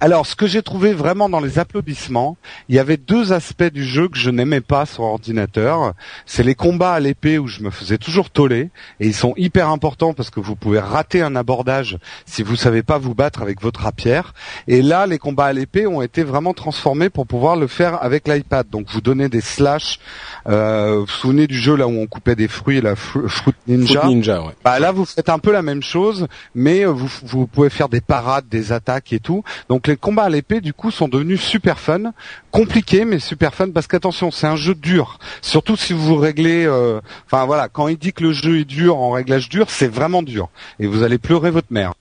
Alors, 0.00 0.26
ce 0.26 0.36
que 0.36 0.46
j'ai 0.46 0.62
trouvé 0.62 0.92
vraiment 0.92 1.28
dans 1.28 1.40
les 1.40 1.58
applaudissements, 1.58 2.36
il 2.68 2.74
y 2.74 2.78
avait 2.78 2.96
deux 2.96 3.32
aspects 3.32 3.64
du 3.72 3.84
jeu 3.84 4.08
que 4.08 4.18
je 4.18 4.30
n'aimais 4.30 4.60
pas 4.60 4.86
sur 4.86 5.04
ordinateur. 5.04 5.94
C'est 6.26 6.42
les 6.42 6.54
combats 6.54 6.92
à 6.92 7.00
l'épée 7.00 7.38
où 7.38 7.46
je 7.46 7.62
me 7.62 7.70
faisais 7.70 7.98
toujours 7.98 8.23
toller, 8.30 8.70
et 9.00 9.06
ils 9.06 9.14
sont 9.14 9.34
hyper 9.36 9.68
importants 9.68 10.14
parce 10.14 10.30
que 10.30 10.40
vous 10.40 10.56
pouvez 10.56 10.78
rater 10.80 11.22
un 11.22 11.36
abordage 11.36 11.98
si 12.26 12.42
vous 12.42 12.56
savez 12.56 12.82
pas 12.82 12.98
vous 12.98 13.14
battre 13.14 13.42
avec 13.42 13.60
votre 13.62 13.80
rapière. 13.80 14.34
Et 14.68 14.82
là, 14.82 15.06
les 15.06 15.18
combats 15.18 15.46
à 15.46 15.52
l'épée 15.52 15.86
ont 15.86 16.02
été 16.02 16.22
vraiment 16.24 16.52
transformés 16.54 17.10
pour 17.10 17.26
pouvoir 17.26 17.56
le 17.56 17.66
faire 17.66 18.02
avec 18.02 18.28
l'iPad. 18.28 18.68
Donc 18.70 18.86
vous 18.90 19.00
donnez 19.00 19.28
des 19.28 19.40
slash. 19.40 19.98
Euh, 20.46 20.96
vous 20.96 21.00
vous 21.04 21.06
souvenez 21.06 21.46
du 21.46 21.58
jeu 21.58 21.76
là 21.76 21.86
où 21.86 21.92
on 21.98 22.06
coupait 22.06 22.36
des 22.36 22.48
fruits, 22.48 22.80
la 22.80 22.96
Fru- 22.96 23.28
Fruit 23.28 23.54
Ninja? 23.66 24.00
Fruit 24.00 24.14
Ninja, 24.14 24.42
ouais. 24.42 24.52
Bah 24.64 24.78
là, 24.78 24.92
vous 24.92 25.04
faites 25.04 25.28
un 25.28 25.38
peu 25.38 25.52
la 25.52 25.62
même 25.62 25.82
chose, 25.82 26.26
mais 26.54 26.84
euh, 26.84 26.90
vous, 26.90 27.10
vous 27.24 27.46
pouvez 27.46 27.70
faire 27.70 27.88
des 27.88 28.00
parades, 28.00 28.48
des 28.48 28.72
attaques 28.72 29.12
et 29.12 29.20
tout. 29.20 29.42
Donc 29.68 29.86
les 29.86 29.96
combats 29.96 30.24
à 30.24 30.28
l'épée, 30.28 30.60
du 30.60 30.72
coup, 30.72 30.90
sont 30.90 31.08
devenus 31.08 31.40
super 31.40 31.78
fun, 31.78 32.12
compliqués, 32.54 33.04
mais 33.04 33.18
super 33.18 33.52
fun 33.52 33.70
parce 33.70 33.88
qu'attention, 33.88 34.30
c'est 34.30 34.46
un 34.46 34.54
jeu 34.54 34.76
dur. 34.76 35.18
Surtout 35.42 35.76
si 35.76 35.92
vous 35.92 36.14
réglez, 36.16 36.64
euh, 36.64 37.00
enfin 37.26 37.44
voilà, 37.46 37.68
quand 37.68 37.88
il 37.88 37.98
dit 37.98 38.12
que 38.12 38.22
le 38.22 38.32
jeu 38.32 38.60
est 38.60 38.64
dur 38.64 38.96
en 38.96 39.10
réglage 39.10 39.48
dur, 39.48 39.66
c'est 39.68 39.88
vraiment 39.88 40.22
dur, 40.22 40.48
et 40.78 40.86
vous 40.86 41.02
allez 41.02 41.18
pleurer 41.18 41.50
votre 41.50 41.66
mère. 41.70 41.94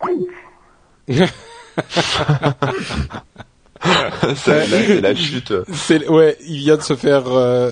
C'est 4.36 5.02
la 5.02 5.14
chute. 5.14 5.54
C'est 5.74 6.08
ouais, 6.08 6.38
il 6.48 6.60
vient 6.60 6.78
de 6.78 6.82
se 6.82 6.96
faire. 6.96 7.24
Euh, 7.28 7.70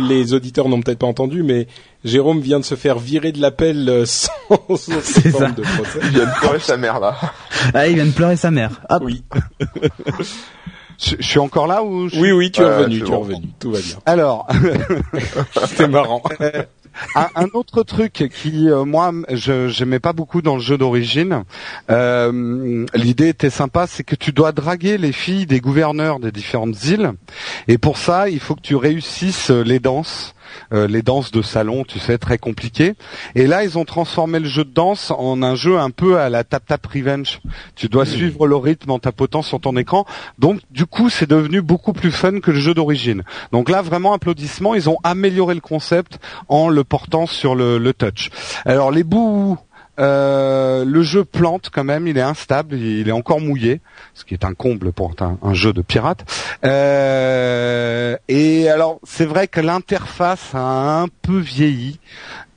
les 0.00 0.32
auditeurs 0.32 0.70
n'ont 0.70 0.80
peut-être 0.80 1.00
pas 1.00 1.06
entendu, 1.06 1.42
mais 1.42 1.66
Jérôme 2.02 2.40
vient 2.40 2.60
de 2.60 2.64
se 2.64 2.76
faire 2.76 2.98
virer 2.98 3.30
de 3.32 3.42
l'appel 3.42 3.86
euh, 3.90 4.04
sans 4.06 4.32
aucune 4.48 5.02
forme 5.02 5.32
ça. 5.32 5.50
de 5.50 5.60
procès. 5.60 5.98
Il 6.02 6.08
vient 6.10 6.24
de 6.24 6.38
pleurer 6.38 6.60
sa 6.60 6.78
mère 6.78 6.98
là. 6.98 7.14
Ah, 7.74 7.88
il 7.88 7.96
vient 7.96 8.06
de 8.06 8.12
pleurer 8.12 8.36
sa 8.36 8.50
mère. 8.50 8.80
Hop. 8.88 9.02
Oui, 9.04 9.22
Je, 11.02 11.16
je 11.18 11.26
suis 11.26 11.38
encore 11.38 11.66
là 11.66 11.82
ou 11.82 12.08
je- 12.08 12.20
oui, 12.20 12.30
oui, 12.32 12.50
tu 12.50 12.60
es 12.60 12.64
Ouais, 12.64 12.76
revenu, 12.76 13.00
tu 13.02 13.10
es 13.10 13.14
revenu, 13.14 13.48
tout 13.58 13.72
va 13.72 13.78
bien. 13.80 13.96
Alors, 14.06 14.46
C'était 15.66 15.88
marrant. 15.88 16.22
un, 17.14 17.28
un 17.36 17.46
autre 17.54 17.82
truc 17.84 18.28
qui 18.34 18.68
euh, 18.68 18.84
moi 18.84 19.12
je 19.30 19.68
j'aimais 19.68 20.00
pas 20.00 20.12
beaucoup 20.12 20.42
dans 20.42 20.56
le 20.56 20.60
jeu 20.60 20.76
d'origine. 20.76 21.44
euh, 21.90 22.84
L'idée 22.94 23.28
était 23.28 23.48
sympa, 23.50 23.86
c'est 23.86 24.04
que 24.04 24.16
tu 24.16 24.32
dois 24.32 24.52
draguer 24.52 24.98
les 24.98 25.12
filles 25.12 25.46
des 25.46 25.60
gouverneurs 25.60 26.18
des 26.20 26.32
différentes 26.32 26.84
îles, 26.84 27.12
et 27.68 27.78
pour 27.78 27.96
ça 27.96 28.28
il 28.28 28.40
faut 28.40 28.54
que 28.54 28.60
tu 28.60 28.76
réussisses 28.76 29.50
euh, 29.50 29.62
les 29.62 29.78
danses. 29.78 30.34
Euh, 30.72 30.86
les 30.86 31.02
danses 31.02 31.30
de 31.30 31.42
salon, 31.42 31.84
tu 31.84 31.98
sais, 31.98 32.18
très 32.18 32.38
compliquées. 32.38 32.94
Et 33.34 33.46
là, 33.46 33.64
ils 33.64 33.78
ont 33.78 33.84
transformé 33.84 34.38
le 34.38 34.48
jeu 34.48 34.64
de 34.64 34.70
danse 34.70 35.10
en 35.10 35.42
un 35.42 35.54
jeu 35.54 35.78
un 35.78 35.90
peu 35.90 36.18
à 36.18 36.28
la 36.28 36.44
Tap 36.44 36.66
Tap 36.66 36.86
Revenge. 36.86 37.40
Tu 37.76 37.88
dois 37.88 38.06
suivre 38.06 38.46
le 38.46 38.56
rythme 38.56 38.90
en 38.90 38.98
tapotant 38.98 39.42
sur 39.42 39.60
ton 39.60 39.76
écran. 39.76 40.04
Donc, 40.38 40.60
du 40.70 40.86
coup, 40.86 41.10
c'est 41.10 41.28
devenu 41.28 41.62
beaucoup 41.62 41.92
plus 41.92 42.12
fun 42.12 42.40
que 42.40 42.50
le 42.50 42.60
jeu 42.60 42.74
d'origine. 42.74 43.22
Donc 43.52 43.70
là, 43.70 43.82
vraiment, 43.82 44.12
applaudissements. 44.12 44.74
Ils 44.74 44.88
ont 44.88 44.98
amélioré 45.02 45.54
le 45.54 45.60
concept 45.60 46.18
en 46.48 46.68
le 46.68 46.84
portant 46.84 47.26
sur 47.26 47.54
le, 47.54 47.78
le 47.78 47.92
touch. 47.92 48.30
Alors, 48.64 48.90
les 48.90 49.04
bouts... 49.04 49.58
euh, 50.00 50.84
le 50.84 51.02
jeu 51.02 51.24
plante 51.24 51.70
quand 51.70 51.84
même, 51.84 52.06
il 52.06 52.16
est 52.16 52.22
instable, 52.22 52.74
il 52.74 53.08
est 53.08 53.12
encore 53.12 53.40
mouillé, 53.40 53.80
ce 54.14 54.24
qui 54.24 54.34
est 54.34 54.44
un 54.44 54.54
comble 54.54 54.92
pour 54.92 55.14
un, 55.20 55.54
jeu 55.54 55.72
de 55.72 55.82
pirate. 55.82 56.24
Euh, 56.64 58.16
et 58.28 58.68
alors, 58.70 58.98
c'est 59.04 59.26
vrai 59.26 59.46
que 59.46 59.60
l'interface 59.60 60.54
a 60.54 61.02
un 61.02 61.08
peu 61.22 61.38
vieilli. 61.38 62.00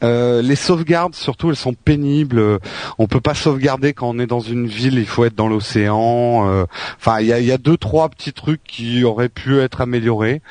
Euh, 0.03 0.41
les 0.41 0.55
sauvegardes, 0.55 1.15
surtout, 1.15 1.49
elles 1.49 1.55
sont 1.55 1.73
pénibles. 1.73 2.59
On 2.97 3.07
peut 3.07 3.21
pas 3.21 3.33
sauvegarder 3.33 3.93
quand 3.93 4.09
on 4.09 4.19
est 4.19 4.27
dans 4.27 4.39
une 4.39 4.67
ville. 4.67 4.97
Il 4.99 5.05
faut 5.07 5.25
être 5.25 5.35
dans 5.35 5.47
l'océan. 5.47 6.47
Euh, 6.49 6.65
Enfin, 6.99 7.19
il 7.19 7.27
y 7.27 7.33
a, 7.33 7.39
y 7.39 7.51
a 7.51 7.57
deux, 7.57 7.77
trois 7.77 8.07
petits 8.09 8.33
trucs 8.33 8.63
qui 8.63 9.03
auraient 9.03 9.29
pu 9.29 9.59
être 9.59 9.81
améliorés. 9.81 10.41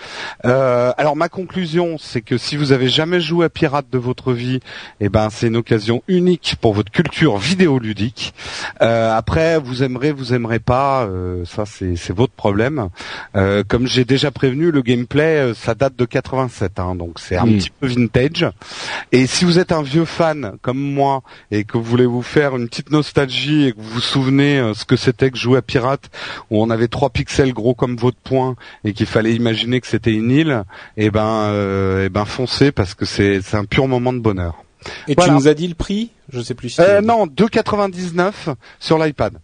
Euh, 0.44 0.92
alors, 0.98 1.16
ma 1.16 1.28
conclusion, 1.28 1.96
c'est 1.98 2.20
que 2.20 2.36
si 2.38 2.56
vous 2.56 2.72
avez 2.72 2.88
jamais 2.88 3.20
joué 3.20 3.46
à 3.46 3.48
Pirate 3.48 3.86
de 3.90 3.98
votre 3.98 4.32
vie, 4.32 4.60
eh 5.00 5.08
ben, 5.08 5.28
c'est 5.30 5.46
une 5.48 5.56
occasion 5.56 6.02
unique 6.08 6.56
pour 6.60 6.74
votre 6.74 6.90
culture 6.92 7.38
vidéoludique. 7.38 8.34
Euh, 8.82 9.14
après, 9.16 9.58
vous 9.58 9.82
aimerez, 9.82 10.12
vous 10.12 10.34
aimerez 10.34 10.58
pas. 10.58 11.04
euh, 11.04 11.44
ça, 11.44 11.64
c'est 11.66 11.96
c'est 11.96 12.14
votre 12.14 12.32
problème. 12.32 12.88
Euh, 13.36 13.62
comme 13.66 13.86
j'ai 13.86 14.04
déjà 14.04 14.30
prévenu, 14.30 14.70
le 14.70 14.82
gameplay, 14.82 15.36
euh, 15.38 15.54
ça 15.54 15.74
date 15.74 15.96
de 15.96 16.04
87, 16.04 16.78
hein, 16.78 16.94
donc 16.94 17.18
c'est 17.18 17.36
un 17.36 17.46
petit 17.46 17.70
peu 17.70 17.86
vintage. 17.86 18.46
Et 19.12 19.26
si 19.26 19.41
vous 19.44 19.58
êtes 19.58 19.72
un 19.72 19.82
vieux 19.82 20.04
fan 20.04 20.56
comme 20.62 20.78
moi 20.78 21.22
et 21.50 21.64
que 21.64 21.76
vous 21.78 21.84
voulez 21.84 22.06
vous 22.06 22.22
faire 22.22 22.56
une 22.56 22.68
petite 22.68 22.90
nostalgie 22.90 23.66
et 23.68 23.72
que 23.72 23.78
vous 23.78 23.88
vous 23.90 24.00
souvenez 24.00 24.58
euh, 24.58 24.74
ce 24.74 24.84
que 24.84 24.96
c'était 24.96 25.30
que 25.30 25.38
jouer 25.38 25.58
à 25.58 25.62
Pirate, 25.62 26.10
où 26.50 26.62
on 26.62 26.70
avait 26.70 26.88
trois 26.88 27.10
pixels 27.10 27.52
gros 27.52 27.74
comme 27.74 27.96
votre 27.96 28.18
poing 28.18 28.56
et 28.84 28.92
qu'il 28.92 29.06
fallait 29.06 29.34
imaginer 29.34 29.80
que 29.80 29.86
c'était 29.86 30.12
une 30.12 30.30
île, 30.30 30.64
eh 30.96 31.10
ben, 31.10 31.26
euh, 31.50 32.06
eh 32.06 32.08
ben 32.08 32.24
foncez 32.24 32.72
parce 32.72 32.94
que 32.94 33.04
c'est 33.04 33.40
un 33.54 33.64
pur 33.64 33.88
moment 33.88 34.12
de 34.12 34.18
bonheur. 34.20 34.62
Et 35.08 35.14
Voilà. 35.14 35.32
tu 35.32 35.38
nous 35.38 35.48
as 35.48 35.54
dit 35.54 35.68
le 35.68 35.74
prix? 35.74 36.10
Je 36.32 36.40
sais 36.40 36.54
plus 36.54 36.70
si. 36.70 36.80
Euh, 36.80 37.00
non, 37.00 37.26
2,99 37.26 38.54
sur 38.80 38.98
l'iPad. 38.98 39.34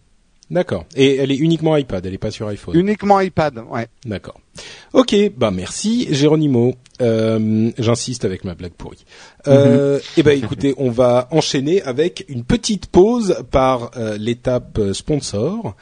D'accord. 0.51 0.87
Et 0.97 1.17
elle 1.17 1.31
est 1.31 1.37
uniquement 1.37 1.77
iPad, 1.77 2.05
elle 2.07 2.15
est 2.15 2.19
pas 2.19 2.31
sur 2.31 2.49
iPhone. 2.49 2.75
Uniquement 2.75 3.21
iPad, 3.21 3.59
ouais. 3.71 3.87
D'accord. 4.07 4.41
Ok, 4.93 5.15
bah 5.37 5.51
merci 5.51 6.09
Géronimo. 6.11 6.75
Euh, 7.01 7.71
J'insiste 7.79 8.25
avec 8.25 8.45
ma 8.45 8.55
blague 8.55 8.73
pourrie. 8.73 9.05
Euh, 9.47 10.01
Eh 10.17 10.23
ben 10.23 10.37
écoutez, 10.37 10.75
on 10.79 10.91
va 10.91 11.29
enchaîner 11.31 11.83
avec 11.83 12.25
une 12.29 12.45
petite 12.45 12.87
pause 12.87 13.37
par 13.51 13.91
euh, 13.97 14.17
l'étape 14.19 14.81
sponsor. 14.93 15.77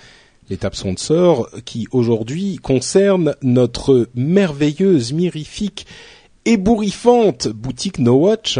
L'étape 0.51 0.77
sponsor 0.77 1.49
qui 1.64 1.89
aujourd'hui 1.91 2.57
concerne 2.57 3.35
notre 3.43 4.09
merveilleuse, 4.14 5.12
mirifique, 5.12 5.87
ébouriffante 6.45 7.49
boutique 7.49 7.99
No 7.99 8.14
Watch, 8.14 8.59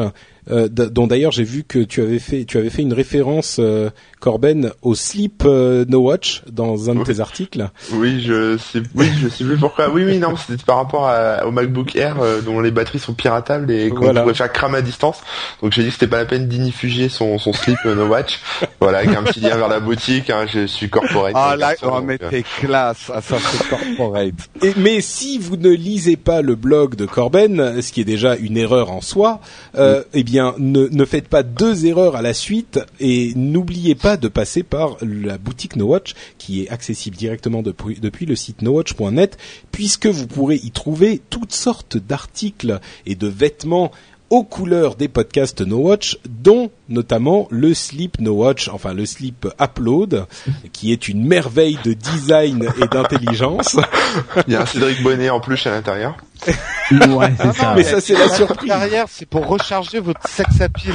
euh, 0.51 0.68
dont 0.68 1.07
d'ailleurs 1.07 1.32
j'ai 1.32 1.44
vu 1.44 1.64
que 1.64 1.78
tu 1.80 2.01
avais 2.03 2.18
fait, 2.18 2.44
tu 2.44 2.59
avais 2.59 2.70
fait 2.70 2.82
une 2.82 2.92
référence, 2.92 3.57
euh, 3.59 3.90
Corben, 4.20 4.70
au 4.82 4.94
slip 4.94 5.42
euh, 5.44 5.84
No 5.88 6.01
Watch 6.01 6.42
dans 6.51 6.90
un 6.90 6.94
de 6.97 7.05
tes 7.05 7.20
articles. 7.20 7.68
Oui, 7.92 8.20
je 8.22 8.57
sais, 8.57 8.80
oui, 8.94 9.07
je 9.20 9.28
sais 9.28 9.44
plus 9.44 9.57
pourquoi. 9.57 9.90
Oui, 9.90 10.05
oui, 10.05 10.18
non, 10.18 10.34
c'était 10.36 10.62
par 10.64 10.76
rapport 10.76 11.07
à- 11.07 11.47
au 11.47 11.51
MacBook 11.51 11.94
Air 11.97 12.16
euh, 12.20 12.40
dont 12.40 12.61
les 12.61 12.70
batteries 12.70 12.99
sont 12.99 13.12
piratables 13.14 13.70
et 13.70 13.90
qu'on 13.90 13.97
Voilà. 14.05 14.22
pourrait 14.22 14.34
faire 14.34 14.53
cramer 14.53 14.78
à 14.78 14.82
distance. 14.82 15.18
Donc 15.62 15.72
j'ai 15.72 15.82
dit 15.82 15.88
que 15.88 15.94
c'était 15.94 16.07
pas 16.07 16.18
la 16.18 16.24
peine 16.26 16.49
d'inifuger 16.49 17.09
son, 17.09 17.38
son 17.38 17.53
slip 17.53 17.78
euh, 17.86 17.94
No 17.94 18.07
Watch. 18.07 18.40
voilà, 18.80 18.99
avec 18.99 19.11
un 19.14 19.22
petit 19.22 19.40
lien 19.40 19.57
vers 19.57 19.68
la 19.68 19.80
boutique. 19.80 20.30
Hein, 20.30 20.47
je 20.53 20.66
suis 20.66 20.88
corporate. 20.88 21.32
Ah 21.36 21.57
là, 21.57 21.74
sûr, 21.76 21.92
oh, 22.03 22.12
t'es 22.30 22.42
classe, 22.61 23.11
ah, 23.14 23.20
ça 23.20 23.36
c'est 23.38 23.68
corporate. 23.68 24.34
Et, 24.62 24.72
mais 24.76 25.01
si 25.01 25.38
vous 25.38 25.57
ne 25.57 25.70
lisez 25.70 26.16
pas 26.16 26.40
le 26.42 26.55
blog 26.55 26.94
de 26.97 27.05
Corben, 27.07 27.80
ce 27.82 27.92
qui 27.92 28.01
est 28.01 28.05
déjà 28.05 28.36
une 28.36 28.57
erreur 28.57 28.90
en 28.90 29.01
soi, 29.01 29.40
euh, 29.76 30.03
eh 30.14 30.22
bien 30.24 30.36
ne, 30.59 31.05
faites 31.05 31.28
pas 31.28 31.43
deux 31.43 31.87
erreurs 31.87 32.16
à 32.16 32.22
la 32.22 32.34
suite 32.34 32.80
et 33.01 33.32
n'oubliez 33.34 33.95
pas 33.95 34.16
de 34.16 34.28
passer 34.28 34.62
par 34.62 34.97
la 35.03 35.39
boutique 35.39 35.76
No 35.76 35.87
Watch 35.87 36.14
qui 36.39 36.62
est 36.62 36.68
accessible 36.68 37.16
directement 37.16 37.62
depuis 37.62 38.26
le 38.26 38.37
site 38.37 38.62
nowatch.net 38.62 39.39
puisque 39.72 40.07
vous 40.07 40.26
pourrez 40.26 40.57
y 40.57 40.70
trouver 40.70 41.20
toutes 41.30 41.53
sortes 41.53 41.97
d'articles 41.97 42.80
et 43.07 43.14
de 43.14 43.28
vêtements 43.28 43.93
aux 44.31 44.43
couleurs 44.43 44.97
des 44.97 45.09
podcasts 45.09 45.61
No 45.61 45.79
Watch, 45.79 46.18
dont 46.29 46.70
notamment 46.89 47.47
le 47.51 47.74
slip 47.74 48.20
No 48.20 48.33
Watch, 48.33 48.68
enfin 48.68 48.93
le 48.93 49.07
slip 49.07 49.47
Upload, 49.61 50.27
qui 50.72 50.93
est 50.93 51.09
une 51.09 51.27
merveille 51.27 51.79
de 51.85 51.93
design 51.93 52.68
et 52.83 52.89
d'intelligence. 52.89 53.77
Il 54.47 54.53
y 54.53 54.57
a 54.57 54.62
un 54.62 54.66
Cédric 54.66 55.03
Bonnet 55.03 55.31
en 55.31 55.41
plus 55.41 55.66
à 55.66 55.70
l'intérieur. 55.70 56.16
Ouais, 56.91 57.33
c'est 57.41 57.53
ça. 57.55 57.74
mais 57.74 57.83
ça, 57.83 58.01
c'est 58.01 58.14
la 58.14 58.29
surprise. 58.29 58.68
Derrière, 58.68 59.07
c'est 59.09 59.27
pour 59.27 59.47
recharger 59.47 60.01
votre 60.01 60.29
sex 60.29 60.61
appeal. 60.61 60.95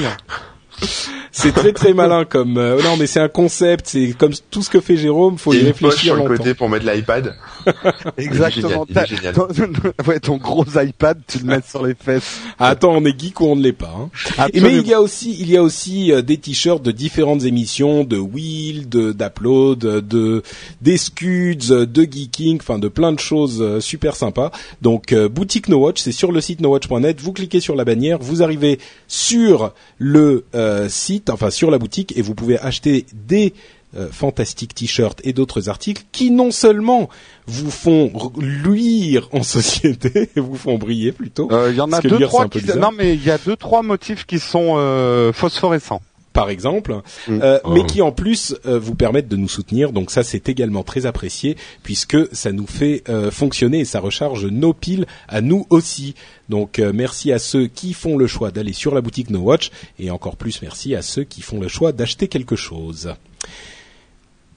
C'est 1.33 1.53
très 1.53 1.71
très 1.71 1.93
malin 1.93 2.25
comme 2.25 2.57
euh, 2.57 2.81
non 2.83 2.97
mais 2.97 3.07
c'est 3.07 3.21
un 3.21 3.29
concept, 3.29 3.87
c'est 3.87 4.13
comme 4.17 4.33
tout 4.49 4.61
ce 4.61 4.69
que 4.69 4.81
fait 4.81 4.97
Jérôme, 4.97 5.37
faut 5.37 5.53
Il 5.53 5.61
y 5.61 5.63
réfléchir 5.63 5.97
sur 5.99 6.15
le 6.15 6.23
longtemps. 6.23 6.35
côté 6.37 6.53
pour 6.53 6.67
mettre 6.67 6.85
l'iPad. 6.85 7.33
Exactement. 8.17 8.85
Il 8.89 8.97
est 8.97 9.05
génial, 9.07 9.33
T'as- 9.33 9.47
ton- 9.47 10.09
ouais, 10.09 10.19
ton 10.19 10.37
gros 10.37 10.65
iPad, 10.75 11.19
tu 11.27 11.39
le 11.39 11.45
mets 11.45 11.61
sur 11.67 11.85
les 11.85 11.93
fesses. 11.95 12.39
Ah, 12.59 12.67
attends, 12.69 12.91
on 12.97 13.05
est 13.05 13.17
geek 13.17 13.39
ou 13.39 13.45
on 13.45 13.55
ne 13.55 13.61
l'est 13.63 13.71
pas. 13.71 13.93
Hein. 14.39 14.47
Mais 14.55 14.75
il 14.77 14.87
y 14.87 14.93
a 14.93 15.01
aussi 15.01 15.35
il 15.39 15.49
y 15.49 15.55
a 15.57 15.63
aussi 15.63 16.11
euh, 16.11 16.21
des 16.21 16.37
t-shirts 16.37 16.83
de 16.83 16.91
différentes 16.91 17.43
émissions, 17.45 18.03
de 18.03 18.17
Wheel, 18.17 18.89
de 18.89 19.13
d'Upload, 19.13 19.79
de 19.79 20.43
des 20.81 20.97
Scuds, 20.97 21.69
de 21.69 22.03
Geeking, 22.03 22.57
enfin 22.59 22.77
de 22.79 22.87
plein 22.89 23.13
de 23.13 23.19
choses 23.19 23.61
euh, 23.61 23.79
super 23.79 24.15
sympas. 24.15 24.51
Donc 24.81 25.13
euh, 25.13 25.29
boutique 25.29 25.69
No 25.69 25.77
Watch, 25.77 26.01
c'est 26.01 26.11
sur 26.11 26.31
le 26.33 26.41
site 26.41 26.59
nowatch.net. 26.61 27.21
Vous 27.21 27.31
cliquez 27.31 27.59
sur 27.61 27.75
la 27.75 27.85
bannière, 27.85 28.17
vous 28.19 28.43
arrivez 28.43 28.79
sur 29.07 29.73
le 29.97 30.43
euh, 30.55 30.70
site, 30.89 31.29
enfin 31.29 31.49
sur 31.49 31.71
la 31.71 31.77
boutique, 31.77 32.17
et 32.17 32.21
vous 32.21 32.35
pouvez 32.35 32.59
acheter 32.59 33.05
des 33.27 33.53
euh, 33.93 34.07
fantastiques 34.09 34.73
t-shirts 34.73 35.19
et 35.25 35.33
d'autres 35.33 35.67
articles 35.67 36.03
qui 36.13 36.31
non 36.31 36.51
seulement 36.51 37.09
vous 37.45 37.69
font 37.69 38.31
luire 38.37 39.27
en 39.33 39.43
société, 39.57 40.29
vous 40.37 40.55
font 40.55 40.77
briller 40.77 41.11
plutôt. 41.11 41.51
Euh, 41.51 41.71
Il 41.71 41.75
y 41.75 41.81
en 41.81 41.91
a 41.91 41.99
deux 41.99 42.19
trois 42.19 42.47
qui 42.47 42.63
non 42.77 42.91
mais 42.97 43.15
il 43.15 43.23
y 43.25 43.31
a 43.31 43.37
deux 43.37 43.57
trois 43.57 43.83
motifs 43.83 44.25
qui 44.25 44.39
sont 44.39 44.75
euh, 44.77 45.33
phosphorescents. 45.33 46.01
Par 46.33 46.49
exemple, 46.49 47.01
Mm. 47.27 47.39
euh, 47.43 47.59
mais 47.69 47.81
Oh. 47.81 47.85
qui 47.85 48.01
en 48.01 48.11
plus 48.11 48.55
euh, 48.65 48.79
vous 48.79 48.95
permettent 48.95 49.27
de 49.27 49.35
nous 49.35 49.49
soutenir. 49.49 49.91
Donc 49.91 50.11
ça, 50.11 50.23
c'est 50.23 50.47
également 50.49 50.83
très 50.83 51.05
apprécié 51.05 51.57
puisque 51.83 52.17
ça 52.33 52.51
nous 52.51 52.67
fait 52.67 53.03
euh, 53.09 53.31
fonctionner 53.31 53.79
et 53.79 53.85
ça 53.85 53.99
recharge 53.99 54.45
nos 54.45 54.73
piles 54.73 55.05
à 55.27 55.41
nous 55.41 55.65
aussi. 55.69 56.15
Donc 56.49 56.79
euh, 56.79 56.91
merci 56.93 57.31
à 57.31 57.39
ceux 57.39 57.67
qui 57.67 57.93
font 57.93 58.17
le 58.17 58.27
choix 58.27 58.51
d'aller 58.51 58.73
sur 58.73 58.93
la 58.95 59.01
boutique 59.01 59.29
No 59.29 59.39
Watch 59.39 59.71
et 59.99 60.09
encore 60.11 60.35
plus 60.37 60.61
merci 60.61 60.95
à 60.95 61.01
ceux 61.01 61.23
qui 61.23 61.41
font 61.41 61.59
le 61.59 61.67
choix 61.67 61.91
d'acheter 61.91 62.27
quelque 62.27 62.55
chose. 62.55 63.13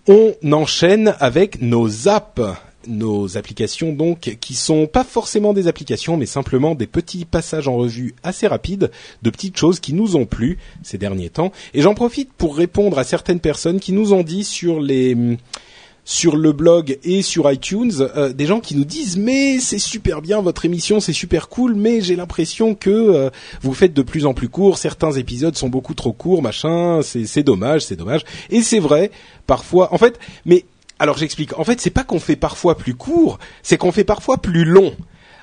On 0.06 0.34
enchaîne 0.52 1.14
avec 1.18 1.62
nos 1.62 2.08
apps, 2.08 2.40
nos 2.86 3.36
applications 3.36 3.92
donc 3.92 4.36
qui 4.40 4.54
sont 4.54 4.86
pas 4.86 5.04
forcément 5.04 5.52
des 5.52 5.68
applications 5.68 6.16
mais 6.16 6.26
simplement 6.26 6.74
des 6.74 6.86
petits 6.86 7.24
passages 7.24 7.68
en 7.68 7.76
revue 7.76 8.14
assez 8.22 8.46
rapides 8.46 8.90
de 9.22 9.30
petites 9.30 9.56
choses 9.56 9.80
qui 9.80 9.92
nous 9.92 10.16
ont 10.16 10.26
plu 10.26 10.58
ces 10.82 10.98
derniers 10.98 11.30
temps. 11.30 11.52
Et 11.72 11.82
j'en 11.82 11.94
profite 11.94 12.32
pour 12.32 12.56
répondre 12.56 12.98
à 12.98 13.04
certaines 13.04 13.40
personnes 13.40 13.80
qui 13.80 13.92
nous 13.92 14.12
ont 14.12 14.22
dit 14.22 14.44
sur 14.44 14.80
les 14.80 15.16
sur 16.04 16.36
le 16.36 16.52
blog 16.52 16.98
et 17.02 17.22
sur 17.22 17.50
iTunes 17.50 17.92
euh, 18.00 18.32
des 18.32 18.46
gens 18.46 18.60
qui 18.60 18.76
nous 18.76 18.84
disent 18.84 19.16
mais 19.16 19.58
c'est 19.58 19.78
super 19.78 20.20
bien 20.20 20.42
votre 20.42 20.64
émission 20.66 21.00
c'est 21.00 21.14
super 21.14 21.48
cool 21.48 21.74
mais 21.74 22.02
j'ai 22.02 22.14
l'impression 22.14 22.74
que 22.74 22.90
euh, 22.90 23.30
vous 23.62 23.72
faites 23.72 23.94
de 23.94 24.02
plus 24.02 24.26
en 24.26 24.34
plus 24.34 24.50
court 24.50 24.76
certains 24.76 25.12
épisodes 25.12 25.56
sont 25.56 25.70
beaucoup 25.70 25.94
trop 25.94 26.12
courts 26.12 26.42
machin 26.42 27.00
c'est 27.02 27.42
dommage 27.42 27.82
c'est 27.82 27.96
dommage. 27.96 28.24
Et 28.50 28.62
c'est 28.62 28.80
vrai 28.80 29.10
parfois 29.46 29.94
en 29.94 29.98
fait 29.98 30.18
mais 30.44 30.64
alors 31.04 31.18
j'explique. 31.18 31.56
En 31.58 31.64
fait 31.64 31.80
c'est 31.80 31.90
pas 31.90 32.02
qu'on 32.02 32.18
fait 32.18 32.34
parfois 32.34 32.76
plus 32.76 32.94
court 32.94 33.38
c'est 33.62 33.76
qu'on 33.76 33.92
fait 33.92 34.04
parfois 34.04 34.38
plus 34.38 34.64
long. 34.64 34.94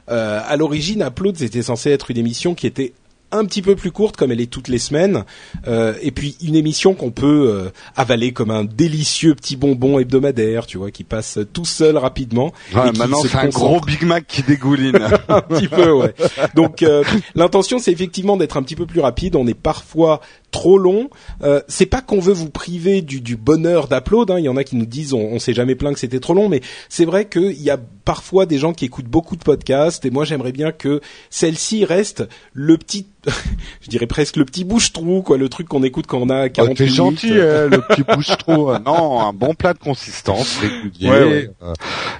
Euh, 0.09 0.41
à 0.43 0.57
l'origine 0.57 1.03
Upload 1.03 1.37
c'était 1.37 1.61
censé 1.61 1.91
être 1.91 2.09
une 2.09 2.17
émission 2.17 2.55
qui 2.55 2.65
était 2.65 2.93
un 3.31 3.45
petit 3.45 3.61
peu 3.61 3.75
plus 3.75 3.91
courte 3.91 4.17
comme 4.17 4.31
elle 4.31 4.41
est 4.41 4.51
toutes 4.51 4.67
les 4.67 4.79
semaines 4.79 5.23
euh, 5.67 5.93
et 6.01 6.11
puis 6.11 6.35
une 6.43 6.55
émission 6.55 6.93
qu'on 6.93 7.11
peut 7.11 7.49
euh, 7.49 7.69
avaler 7.95 8.31
comme 8.31 8.51
un 8.51 8.63
délicieux 8.63 9.35
petit 9.35 9.55
bonbon 9.55 9.99
hebdomadaire 9.99 10.65
tu 10.65 10.77
vois 10.77 10.91
qui 10.91 11.03
passe 11.03 11.39
tout 11.53 11.65
seul 11.65 11.97
rapidement 11.97 12.51
Ouais, 12.73 12.89
et 12.89 12.97
maintenant 12.97 13.17
c'est 13.21 13.35
un 13.35 13.49
gros 13.49 13.79
Big 13.81 14.03
Mac 14.03 14.25
qui 14.27 14.43
dégouline. 14.43 14.95
un 15.27 15.41
petit 15.41 15.67
peu, 15.67 15.91
ouais. 15.91 16.13
Donc 16.55 16.83
euh, 16.83 17.03
l'intention, 17.35 17.79
c'est 17.79 17.91
effectivement 17.91 18.37
d'être 18.37 18.57
un 18.57 18.63
petit 18.63 18.75
peu 18.75 18.85
plus 18.85 19.01
rapide. 19.01 19.35
On 19.35 19.47
est 19.47 19.53
parfois 19.53 20.21
trop 20.51 20.77
long. 20.77 21.09
Euh, 21.43 21.61
c'est 21.67 21.85
pas 21.85 22.01
qu'on 22.01 22.19
veut 22.19 22.33
vous 22.33 22.49
priver 22.49 23.01
du, 23.01 23.21
du 23.21 23.37
bonheur 23.37 23.87
d'upload. 23.87 24.31
Hein. 24.31 24.39
Il 24.39 24.45
y 24.45 24.49
en 24.49 24.57
a 24.57 24.63
qui 24.63 24.75
nous 24.75 24.85
disent, 24.85 25.13
on, 25.13 25.19
on 25.19 25.39
s'est 25.39 25.53
jamais 25.53 25.75
plaint 25.75 25.93
que 25.93 25.99
c'était 25.99 26.19
trop 26.19 26.33
long, 26.33 26.49
mais 26.49 26.61
c'est 26.89 27.05
vrai 27.05 27.27
qu'il 27.27 27.61
y 27.61 27.69
a 27.69 27.79
parfois 28.05 28.45
des 28.45 28.57
gens 28.57 28.73
qui 28.73 28.85
écoutent 28.85 29.05
beaucoup 29.05 29.35
de 29.35 29.43
podcasts. 29.43 30.05
Et 30.05 30.09
moi, 30.09 30.25
j'aimerais 30.25 30.51
bien 30.51 30.71
que 30.71 31.01
celle-ci 31.29 31.85
reste 31.85 32.27
le 32.53 32.77
petit, 32.77 33.07
je 33.81 33.89
dirais 33.89 34.07
presque 34.07 34.35
le 34.37 34.45
petit 34.45 34.63
bouche-trou, 34.63 35.21
quoi, 35.21 35.37
le 35.37 35.49
truc 35.49 35.67
qu'on 35.67 35.83
écoute 35.83 36.07
quand 36.07 36.19
on 36.19 36.29
a 36.29 36.49
40 36.49 36.71
Oh, 36.71 36.73
T'es 36.75 36.83
minutes. 36.83 36.95
gentil, 36.95 37.31
euh, 37.33 37.69
le 37.69 37.81
petit 37.81 38.03
bouche-trou. 38.03 38.71
non, 38.85 39.21
un 39.21 39.33
bon 39.33 39.53
plat 39.53 39.73
de 39.73 39.79
consistance 39.79 40.57
régulier. 40.59 41.09
Ouais, 41.09 41.23
ouais. 41.23 41.49
Euh, 41.63 41.73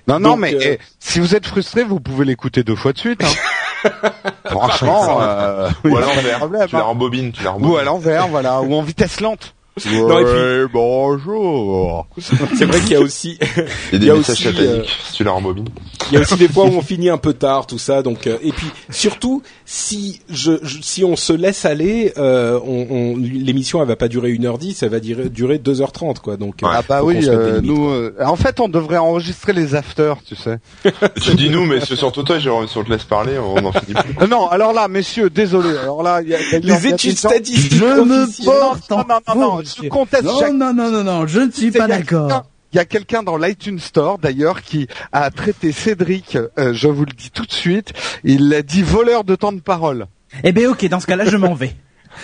non, 0.07 0.19
non, 0.19 0.29
Donc, 0.31 0.39
mais 0.39 0.55
euh, 0.55 0.59
eh, 0.63 0.79
si 0.99 1.19
vous 1.19 1.35
êtes 1.35 1.45
frustré, 1.45 1.83
vous 1.83 1.99
pouvez 1.99 2.25
l'écouter 2.25 2.63
deux 2.63 2.75
fois 2.75 2.93
de 2.93 2.97
suite. 2.99 3.23
Hein. 3.23 3.89
Franchement, 4.45 5.19
euh, 5.21 5.69
Ou 5.85 5.97
à 5.97 6.01
l'envers. 6.01 6.67
Tu 6.67 6.75
la 6.75 6.81
hein. 6.81 6.83
rembobines, 6.83 7.31
tu 7.31 7.43
la 7.43 7.51
rembobines. 7.51 7.73
Ou 7.73 7.77
à 7.77 7.83
l'envers, 7.83 8.27
voilà, 8.27 8.61
ou 8.61 8.73
en 8.75 8.81
vitesse 8.81 9.21
lente. 9.21 9.55
Non, 9.89 10.19
et 10.19 10.23
puis- 10.65 10.71
bonjour. 10.73 12.05
C'est 12.19 12.65
vrai 12.65 12.79
qu'il 12.81 12.91
y 12.91 12.95
a 12.95 12.99
aussi, 12.99 13.37
Il 13.41 13.93
y 13.93 13.95
a 13.95 13.99
des 13.99 14.05
y 14.07 14.09
a 14.09 14.15
messages 14.15 14.35
aussi, 14.35 14.43
sataniques 14.57 14.97
tu 15.13 15.23
la 15.23 15.31
rembobines. 15.31 15.69
Il 16.11 16.15
y 16.15 16.17
a 16.17 16.21
aussi 16.21 16.35
des 16.35 16.49
fois 16.49 16.65
où 16.65 16.73
on 16.75 16.81
finit 16.81 17.09
un 17.09 17.17
peu 17.17 17.33
tard, 17.33 17.67
tout 17.67 17.77
ça. 17.79 18.01
Donc, 18.03 18.27
euh, 18.27 18.37
et 18.43 18.51
puis 18.51 18.67
surtout, 18.89 19.41
si 19.65 20.19
je, 20.29 20.53
je- 20.61 20.81
si 20.81 21.05
on 21.05 21.15
se 21.15 21.31
laisse 21.31 21.63
aller, 21.63 22.11
euh, 22.17 22.59
on, 22.65 22.87
on- 22.89 23.17
l'émission 23.17 23.81
elle 23.81 23.87
va 23.87 23.95
pas 23.95 24.09
durer 24.09 24.31
1h10, 24.33 24.83
elle 24.83 24.89
va 24.89 24.99
durer, 24.99 25.29
durer 25.29 25.57
2h30, 25.57 26.19
quoi. 26.19 26.35
Donc, 26.35 26.63
euh, 26.63 26.67
Ah 26.69 26.81
bah 26.87 27.01
oui, 27.03 27.19
euh, 27.29 27.61
limites. 27.61 27.71
nous, 27.71 27.89
euh, 27.89 28.13
en 28.25 28.35
fait, 28.35 28.59
on 28.59 28.67
devrait 28.67 28.97
enregistrer 28.97 29.53
les 29.53 29.73
afters, 29.75 30.17
tu 30.27 30.35
sais. 30.35 30.59
tu 31.21 31.33
dis 31.35 31.49
nous, 31.49 31.65
mais 31.65 31.79
c'est 31.79 31.95
surtout 31.95 32.23
toi, 32.23 32.39
Jérôme, 32.39 32.67
si 32.67 32.77
on 32.77 32.83
te 32.83 32.89
laisse 32.89 33.03
parler, 33.05 33.37
on 33.37 33.63
en 33.65 33.71
finit 33.71 33.93
plus. 33.93 34.15
Euh, 34.23 34.27
non, 34.27 34.47
alors 34.49 34.73
là, 34.73 34.89
messieurs, 34.89 35.29
désolé. 35.29 35.77
Alors 35.77 36.03
là, 36.03 36.21
il 36.21 36.27
y 36.29 36.35
a, 36.35 36.39
y 36.41 36.55
a- 36.55 36.57
il 36.57 36.65
y 36.65 36.71
a 36.71 36.77
Les 36.79 36.87
études 36.87 37.17
statistiques 37.17 37.71
Je 37.79 37.85
me 37.85 38.45
porte 38.45 38.89
Non, 38.89 38.97
en 38.97 39.35
non, 39.35 39.41
non, 39.57 39.60
non, 39.61 39.65
je 39.65 39.77
monsieur. 39.77 39.89
conteste 39.89 40.23
Non, 40.23 40.39
chaque- 40.39 40.53
non, 40.53 40.73
non, 40.73 40.91
non, 40.91 41.03
non, 41.03 41.27
je 41.27 41.39
ne 41.39 41.51
suis 41.51 41.71
pas 41.71 41.87
d'accord. 41.87 42.43
Il 42.73 42.77
y 42.77 42.79
a 42.79 42.85
quelqu'un 42.85 43.21
dans 43.21 43.35
l'iTunes 43.37 43.79
Store 43.79 44.17
d'ailleurs 44.17 44.61
qui 44.61 44.87
a 45.11 45.29
traité 45.29 45.71
Cédric, 45.73 46.37
euh, 46.57 46.73
je 46.73 46.87
vous 46.87 47.03
le 47.05 47.11
dis 47.11 47.29
tout 47.29 47.45
de 47.45 47.51
suite, 47.51 47.91
il 48.23 48.47
l'a 48.49 48.61
dit 48.61 48.81
voleur 48.81 49.23
de 49.25 49.35
temps 49.35 49.51
de 49.51 49.59
parole. 49.59 50.07
Eh 50.43 50.53
ben 50.53 50.67
ok, 50.67 50.85
dans 50.87 51.01
ce 51.01 51.07
cas-là, 51.07 51.25
je 51.25 51.35
m'en 51.35 51.53
vais. 51.53 51.75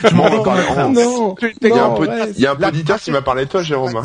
Je 0.03 0.13
m'en 0.15 0.29
vais 0.29 0.37
Il 1.61 1.67
y 1.69 1.71
a 1.79 1.85
un 1.85 1.89
peu- 1.95 2.07
a 2.45 2.51
un 2.51 2.55
qui 3.03 3.11
m'a 3.11 3.21
parlé 3.21 3.45
de 3.45 3.49
toi, 3.49 3.61
Jérôme. 3.61 4.01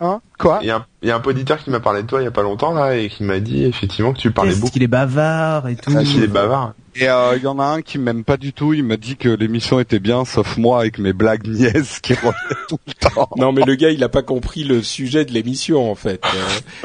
Hein? 0.00 0.20
Quoi? 0.38 0.60
Il 0.62 0.68
y, 0.68 0.70
a 0.70 0.76
un, 0.76 0.86
il 1.02 1.08
y 1.08 1.10
a 1.10 1.16
un 1.16 1.22
auditeur 1.22 1.58
qui 1.58 1.70
m'a 1.70 1.80
parlé 1.80 2.02
de 2.02 2.06
toi 2.06 2.20
il 2.20 2.24
y 2.24 2.28
a 2.28 2.30
pas 2.30 2.42
longtemps 2.42 2.72
là 2.72 2.96
et 2.96 3.08
qui 3.08 3.24
m'a 3.24 3.40
dit 3.40 3.64
effectivement 3.64 4.12
que 4.12 4.18
tu 4.20 4.30
parlais 4.30 4.50
Parce 4.52 4.60
beaucoup. 4.60 4.72
qu'il 4.72 4.84
est 4.84 4.86
bavard 4.86 5.66
et 5.68 5.74
tout. 5.74 5.90
Ah, 5.96 6.04
qu'il 6.04 6.22
est 6.22 6.28
bavard. 6.28 6.74
Et 6.94 7.08
euh, 7.08 7.36
il 7.36 7.42
y 7.42 7.46
en 7.46 7.58
a 7.60 7.64
un 7.64 7.82
qui 7.82 7.98
m'aime 7.98 8.24
pas 8.24 8.36
du 8.36 8.52
tout, 8.52 8.74
il 8.74 8.82
m'a 8.84 8.96
dit 8.96 9.16
que 9.16 9.28
l'émission 9.28 9.78
était 9.78 9.98
bien, 10.00 10.24
sauf 10.24 10.56
moi 10.56 10.80
avec 10.80 10.98
mes 10.98 11.12
blagues 11.12 11.46
niaises 11.48 11.98
qui 12.00 12.14
revenaient 12.14 12.32
tout 12.68 12.78
le 12.86 12.92
temps. 12.94 13.28
Non, 13.36 13.52
mais 13.52 13.64
le 13.64 13.74
gars, 13.76 13.90
il 13.90 14.02
a 14.02 14.08
pas 14.08 14.22
compris 14.22 14.64
le 14.64 14.82
sujet 14.82 15.24
de 15.24 15.32
l'émission, 15.32 15.88
en 15.90 15.94
fait. 15.94 16.20
Euh, 16.24 16.38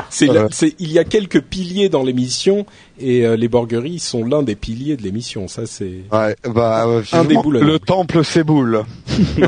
c'est, 0.09 0.28
c'est, 0.51 0.76
il 0.78 0.91
y 0.91 0.99
a 0.99 1.03
quelques 1.03 1.41
piliers 1.41 1.89
dans 1.89 2.03
l'émission, 2.03 2.68
et 2.99 3.26
euh, 3.26 3.36
les 3.36 3.47
borgueries 3.47 3.97
sont 3.99 4.24
l'un 4.24 4.43
des 4.43 4.55
piliers 4.55 4.97
de 4.97 5.01
l'émission. 5.03 5.47
Ça, 5.47 5.66
c'est. 5.66 6.03
Ouais, 6.11 6.36
bah, 6.47 6.86
euh, 6.86 7.01
Un 7.11 7.24
vivement 7.24 7.41
déboulonnant. 7.41 7.66
que 7.66 7.72
le 7.72 7.80
temple 7.80 8.24
s'éboule. 8.24 8.84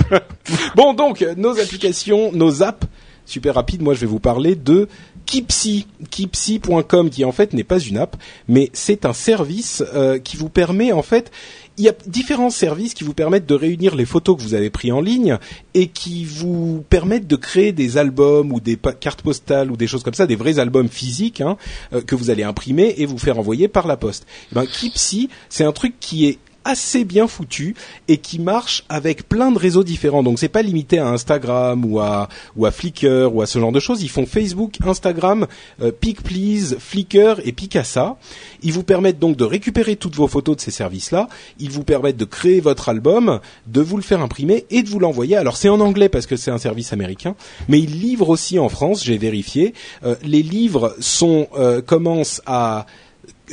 Bon, 0.76 0.94
donc, 0.94 1.22
euh, 1.22 1.34
nos 1.38 1.60
applications, 1.60 2.32
nos 2.34 2.62
apps, 2.64 2.86
super 3.26 3.56
rapide, 3.56 3.82
moi 3.82 3.94
je 3.94 4.02
vais 4.02 4.06
vous 4.08 4.20
parler 4.20 4.56
de 4.56 4.88
Kipsy, 5.26 5.88
Kipsy.com, 6.10 7.10
qui 7.10 7.26
en 7.26 7.32
fait 7.32 7.54
n'est 7.54 7.64
pas 7.64 7.80
une 7.80 7.98
app, 7.98 8.16
mais 8.48 8.70
c'est 8.74 9.06
un 9.06 9.14
service 9.14 9.84
euh, 9.94 10.20
qui 10.20 10.38
vous 10.38 10.50
permet 10.50 10.92
en 10.92 11.02
fait, 11.02 11.32
il 11.78 11.84
y 11.84 11.90
a 11.90 11.94
différents 12.08 12.50
services 12.50 12.94
qui 12.94 13.04
vous 13.04 13.14
permettent 13.14 13.46
de 13.46 13.56
réunir 13.56 13.96
les 13.96 14.06
photos 14.06 14.38
que 14.38 14.42
vous 14.42 14.54
avez 14.54 14.70
prises 14.70 14.94
en 14.94 15.02
ligne 15.02 15.38
et 15.74 15.88
qui 15.88 16.24
vous 16.24 16.86
permettent 16.90 17.28
de 17.28 17.36
créer 17.36 17.74
des 17.74 17.98
albums 17.98 18.54
ou 18.54 18.60
des 18.60 18.78
cartes 19.00 19.22
postales 19.22 19.72
ou 19.72 19.78
des 19.78 19.88
choses 19.88 20.04
comme 20.04 20.14
ça, 20.14 20.28
des 20.28 20.36
vrais 20.36 20.60
albums 20.60 20.88
physiques 20.88 21.42
hein, 21.42 21.58
euh, 21.94 22.02
que 22.02 22.16
vous 22.16 22.30
allez 22.30 22.44
imprimer 22.44 22.96
et 22.98 23.06
vous 23.06 23.18
faire 23.18 23.40
envoyer 23.40 23.68
par 23.68 23.88
la 23.88 23.98
poste. 23.98 24.26
Eh 24.52 24.56
ben, 24.56 24.66
Kipsy, 24.66 25.30
c'est 25.50 25.66
un 25.66 25.74
truc 25.74 25.96
qui 26.00 26.28
est 26.28 26.40
assez 26.66 27.06
bien 27.06 27.28
foutu 27.28 27.76
et 28.08 28.18
qui 28.18 28.40
marche 28.40 28.84
avec 28.90 29.30
plein 29.30 29.52
de 29.52 29.60
réseaux 29.60 29.84
différents. 29.84 30.24
Donc 30.24 30.40
c'est 30.40 30.50
pas 30.50 30.64
limité 30.64 31.00
à 31.00 31.08
Instagram 31.08 31.86
ou 31.86 32.00
à 32.00 32.28
ou 32.58 32.66
à 32.66 32.72
Flickr 32.72 33.34
ou 33.34 33.42
à 33.42 33.46
ce 33.46 33.60
genre 33.60 33.72
de 33.72 33.80
choses. 33.80 34.02
Ils 34.02 34.10
font 34.10 34.26
Facebook, 34.26 34.74
Instagram, 34.86 35.48
euh, 35.82 35.92
PicPlease, 35.92 36.78
Flickr 36.80 37.40
et 37.46 37.52
Picasa. 37.52 38.18
Ils 38.64 38.74
vous 38.74 38.84
permettent 38.84 39.20
donc 39.20 39.38
de 39.38 39.46
récupérer 39.46 39.96
toutes 39.96 40.16
vos 40.16 40.28
photos 40.28 40.58
de 40.58 40.62
ces 40.62 40.72
services-là. 40.72 41.30
Ils 41.60 41.70
vous 41.70 41.84
permettent 41.84 42.18
de 42.18 42.26
créer 42.26 42.60
votre 42.60 42.90
album, 42.90 43.40
de 43.68 43.82
vous 43.82 43.98
le 43.98 44.04
faire 44.04 44.22
imprimer 44.22 44.66
et 44.72 44.82
de 44.84 44.90
vous 44.90 45.00
l'envoyer. 45.00 45.38
Alors 45.38 45.58
c'est 45.58 45.70
en 45.70 45.80
anglais 45.80 46.10
parce 46.10 46.26
que 46.26 46.36
c'est 46.36 46.52
un 46.52 46.58
service 46.58 46.92
américain, 46.92 47.36
mais 47.68 47.80
ils 47.80 48.02
livrent 48.02 48.30
aussi 48.30 48.58
en 48.58 48.70
France. 48.70 49.04
J'ai 49.04 49.18
vérifié. 49.18 49.74
Euh, 50.04 50.16
les 50.24 50.42
livres 50.42 50.96
sont 51.00 51.48
euh, 51.58 51.82
commencent 51.82 52.42
à 52.46 52.88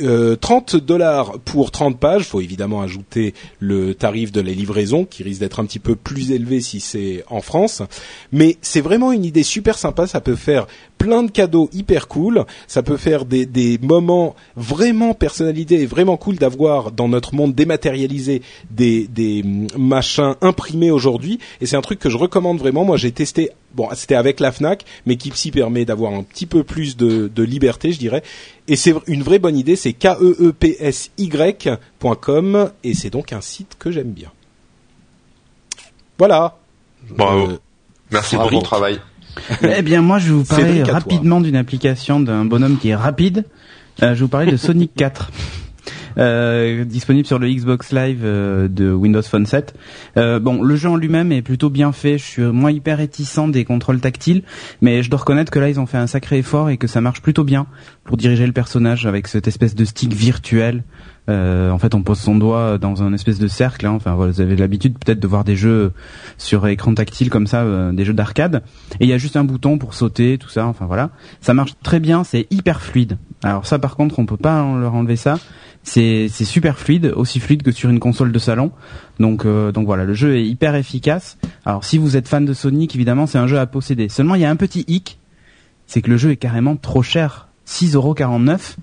euh, 0.01 0.35
30 0.35 0.75
dollars 0.75 1.39
pour 1.39 1.71
30 1.71 1.99
pages. 1.99 2.25
faut 2.25 2.41
évidemment 2.41 2.81
ajouter 2.81 3.33
le 3.59 3.93
tarif 3.93 4.31
de 4.31 4.41
la 4.41 4.51
livraison 4.51 5.05
qui 5.05 5.23
risque 5.23 5.39
d'être 5.39 5.59
un 5.59 5.65
petit 5.65 5.79
peu 5.79 5.95
plus 5.95 6.31
élevé 6.31 6.61
si 6.61 6.79
c'est 6.79 7.23
en 7.29 7.41
France. 7.41 7.81
Mais 8.31 8.57
c'est 8.61 8.81
vraiment 8.81 9.11
une 9.11 9.25
idée 9.25 9.43
super 9.43 9.77
sympa. 9.77 10.07
Ça 10.07 10.21
peut 10.21 10.35
faire 10.35 10.67
plein 11.03 11.21
de 11.23 11.31
cadeaux 11.31 11.69
hyper 11.73 12.07
cool. 12.07 12.45
Ça 12.65 12.81
peut 12.81 12.95
faire 12.95 13.25
des, 13.25 13.45
des 13.45 13.77
moments 13.79 14.37
vraiment 14.55 15.13
personnalisés 15.13 15.81
et 15.81 15.85
vraiment 15.85 16.15
cool 16.15 16.37
d'avoir 16.37 16.93
dans 16.93 17.09
notre 17.09 17.35
monde 17.35 17.53
dématérialisé 17.53 18.41
des, 18.71 19.09
des 19.09 19.43
mm, 19.43 19.67
machins 19.77 20.35
imprimés 20.39 20.91
aujourd'hui. 20.91 21.39
Et 21.59 21.65
c'est 21.65 21.75
un 21.75 21.81
truc 21.81 21.99
que 21.99 22.09
je 22.09 22.15
recommande 22.15 22.57
vraiment. 22.57 22.85
Moi, 22.85 22.95
j'ai 22.95 23.11
testé. 23.11 23.49
Bon, 23.73 23.89
c'était 23.95 24.15
avec 24.15 24.39
la 24.39 24.53
Fnac, 24.53 24.85
mais 25.05 25.17
Kipsy 25.17 25.51
permet 25.51 25.83
d'avoir 25.83 26.13
un 26.13 26.23
petit 26.23 26.45
peu 26.45 26.63
plus 26.63 26.95
de, 26.95 27.27
de 27.27 27.43
liberté, 27.43 27.91
je 27.91 27.99
dirais. 27.99 28.23
Et 28.69 28.77
c'est 28.77 28.93
une 29.07 29.23
vraie 29.23 29.39
bonne 29.39 29.57
idée. 29.57 29.75
C'est 29.75 29.91
kepsy.com 29.91 30.31
et 32.85 32.93
c'est 32.93 33.09
donc 33.09 33.33
un 33.33 33.41
site 33.41 33.75
que 33.77 33.91
j'aime 33.91 34.11
bien. 34.11 34.31
Voilà. 36.17 36.55
Bravo. 37.09 37.49
Euh, 37.49 37.59
Merci 38.09 38.37
pour 38.37 38.49
ton 38.49 38.61
travail. 38.61 39.01
Eh 39.63 39.81
bien, 39.81 40.01
moi, 40.01 40.19
je 40.19 40.27
vais 40.27 40.33
vous 40.33 40.45
parler 40.45 40.83
rapidement 40.83 41.41
d'une 41.41 41.55
application 41.55 42.19
d'un 42.19 42.45
bonhomme 42.45 42.77
qui 42.77 42.89
est 42.89 42.95
rapide. 42.95 43.45
Euh, 44.01 44.09
je 44.09 44.19
vais 44.19 44.21
vous 44.21 44.27
parler 44.27 44.51
de 44.51 44.57
Sonic 44.57 44.93
4. 44.95 45.31
Euh, 46.17 46.83
disponible 46.85 47.25
sur 47.25 47.39
le 47.39 47.49
Xbox 47.49 47.91
Live 47.91 48.21
euh, 48.23 48.67
de 48.67 48.91
Windows 48.91 49.21
Phone 49.21 49.45
7. 49.45 49.73
Euh, 50.17 50.39
bon, 50.39 50.61
le 50.61 50.75
jeu 50.75 50.89
en 50.89 50.95
lui-même 50.95 51.31
est 51.31 51.41
plutôt 51.41 51.69
bien 51.69 51.91
fait. 51.91 52.17
Je 52.17 52.23
suis 52.23 52.41
moins 52.43 52.71
hyper 52.71 52.97
réticent 52.97 53.49
des 53.49 53.65
contrôles 53.65 53.99
tactiles, 53.99 54.43
mais 54.81 55.01
je 55.01 55.09
dois 55.09 55.19
reconnaître 55.19 55.51
que 55.51 55.59
là 55.59 55.69
ils 55.69 55.79
ont 55.79 55.85
fait 55.85 55.97
un 55.97 56.07
sacré 56.07 56.37
effort 56.39 56.69
et 56.69 56.77
que 56.77 56.87
ça 56.87 57.01
marche 57.01 57.21
plutôt 57.21 57.43
bien 57.43 57.65
pour 58.03 58.17
diriger 58.17 58.45
le 58.45 58.53
personnage 58.53 59.05
avec 59.05 59.27
cette 59.27 59.47
espèce 59.47 59.75
de 59.75 59.85
stick 59.85 60.13
virtuel 60.13 60.83
Euh, 61.29 61.69
en 61.71 61.77
fait, 61.77 61.95
on 61.95 62.01
pose 62.01 62.19
son 62.19 62.35
doigt 62.35 62.77
dans 62.77 63.01
un 63.03 63.13
espèce 63.13 63.39
de 63.39 63.47
cercle. 63.47 63.85
hein. 63.85 63.91
Enfin, 63.91 64.13
voilà, 64.15 64.31
vous 64.31 64.41
avez 64.41 64.55
l'habitude 64.55 64.97
peut-être 64.97 65.19
de 65.19 65.27
voir 65.27 65.43
des 65.43 65.55
jeux 65.55 65.93
sur 66.37 66.67
écran 66.67 66.93
tactile 66.93 67.29
comme 67.29 67.47
ça, 67.47 67.61
euh, 67.61 67.91
des 67.93 68.05
jeux 68.05 68.13
d'arcade. 68.13 68.63
Et 68.99 69.05
il 69.05 69.09
y 69.09 69.13
a 69.13 69.17
juste 69.17 69.37
un 69.37 69.43
bouton 69.43 69.77
pour 69.77 69.93
sauter, 69.93 70.37
tout 70.37 70.49
ça. 70.49 70.65
Enfin 70.65 70.85
voilà, 70.85 71.11
ça 71.41 71.53
marche 71.53 71.73
très 71.83 71.99
bien. 71.99 72.23
C'est 72.23 72.47
hyper 72.51 72.81
fluide. 72.81 73.17
Alors 73.43 73.65
ça, 73.65 73.79
par 73.79 73.95
contre, 73.95 74.19
on 74.19 74.25
peut 74.25 74.37
pas 74.37 74.63
leur 74.77 74.95
enlever 74.95 75.15
ça. 75.15 75.39
C'est 75.85 76.29
super 76.29 76.77
fluide, 76.79 77.11
aussi 77.13 77.41
fluide 77.41 77.61
que 77.61 77.71
sur 77.71 77.89
une 77.89 77.99
console 77.99 78.31
de 78.31 78.39
salon. 78.39 78.71
Donc 79.19 79.45
donc 79.45 79.73
donc 79.73 79.85
voilà, 79.85 80.05
le 80.05 80.13
jeu 80.13 80.37
est 80.37 80.45
hyper 80.45 80.75
efficace. 80.75 81.37
Alors 81.65 81.83
si 81.83 81.97
vous 81.97 82.15
êtes 82.15 82.27
fan 82.27 82.45
de 82.45 82.53
Sonic, 82.53 82.95
évidemment, 82.95 83.27
c'est 83.27 83.37
un 83.37 83.47
jeu 83.47 83.59
à 83.59 83.65
posséder. 83.65 84.07
Seulement, 84.07 84.35
il 84.35 84.41
y 84.41 84.45
a 84.45 84.49
un 84.49 84.55
petit 84.55 84.85
hic, 84.87 85.19
c'est 85.87 86.01
que 86.01 86.09
le 86.09 86.17
jeu 86.17 86.31
est 86.31 86.37
carrément 86.37 86.75
trop 86.77 87.03
cher, 87.03 87.49
6,49€ 87.67 88.53
Ouf. 88.53 88.77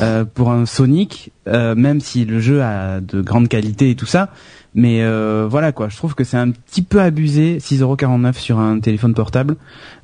Euh, 0.00 0.24
pour 0.24 0.50
un 0.50 0.66
Sonic, 0.66 1.32
euh, 1.48 1.74
même 1.74 2.00
si 2.00 2.24
le 2.24 2.40
jeu 2.40 2.62
a 2.62 3.00
de 3.00 3.20
grande 3.20 3.48
qualité 3.48 3.90
et 3.90 3.94
tout 3.94 4.06
ça. 4.06 4.30
Mais 4.74 5.02
euh, 5.02 5.46
voilà 5.50 5.72
quoi, 5.72 5.90
je 5.90 5.96
trouve 5.98 6.14
que 6.14 6.24
c'est 6.24 6.38
un 6.38 6.50
petit 6.50 6.80
peu 6.80 7.00
abusé, 7.00 7.58
6,49€ 7.58 8.34
sur 8.38 8.58
un 8.58 8.80
téléphone 8.80 9.12
portable, 9.12 9.56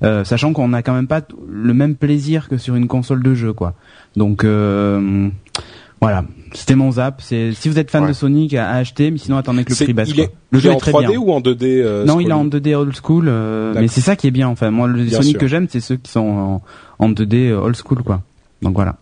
euh, 0.03 0.24
sachant 0.24 0.53
qu'on 0.53 0.68
n'a 0.68 0.83
quand 0.83 0.93
même 0.93 1.07
pas 1.07 1.22
le 1.51 1.72
même 1.72 1.95
plaisir 1.95 2.49
que 2.49 2.59
sur 2.59 2.74
une 2.74 2.87
console 2.87 3.22
de 3.22 3.33
jeu 3.35 3.55
quoi. 3.55 3.72
Donc 4.14 4.45
euh, 4.45 5.29
voilà, 6.03 6.24
c'était 6.53 6.74
mon 6.76 6.93
zap. 6.93 7.20
C'est 7.22 7.53
si 7.55 7.68
vous 7.70 7.79
êtes 7.79 7.91
fan 7.91 8.03
Ouais. 8.03 8.09
de 8.11 8.12
Sonic 8.12 8.53
à, 8.55 8.68
à 8.68 8.76
acheter, 8.76 9.11
mais 9.11 9.16
sinon 9.18 9.39
attendez 9.39 9.64
que 9.64 9.70
le 9.70 9.76
prix 9.76 9.93
baisse. 9.95 10.11
est, 10.18 10.31
le 10.51 10.59
jeu 10.59 10.68
est 10.68 10.72
est 10.72 10.76
en 10.76 10.79
très 10.79 10.93
3D 10.93 11.07
bien. 11.09 11.18
ou 11.18 11.33
en 11.33 11.41
2D 11.41 11.62
euh, 11.83 12.05
Non, 12.05 12.20
il 12.20 12.29
est 12.29 12.33
en 12.33 12.45
scrolling 12.45 12.62
2D 12.62 12.74
old 12.74 12.95
school, 13.03 13.24
euh, 13.29 13.72
mais 13.74 13.89
c'est 13.89 14.01
ça 14.03 14.16
qui 14.16 14.26
est 14.26 14.31
bien. 14.31 14.49
Enfin, 14.49 14.70
moi, 14.70 14.87
le 14.87 15.03
Bien 15.05 15.16
Sonic 15.18 15.33
sûr. 15.33 15.41
que 15.41 15.47
j'aime, 15.47 15.66
c'est 15.70 15.81
ceux 15.81 15.97
qui 15.97 16.11
sont 16.11 16.20
en, 16.20 16.62
en 16.99 17.11
2D 17.11 17.53
old 17.53 17.74
school, 17.76 18.03
quoi. 18.03 18.20
Donc 18.62 18.74
voilà, 18.74 18.97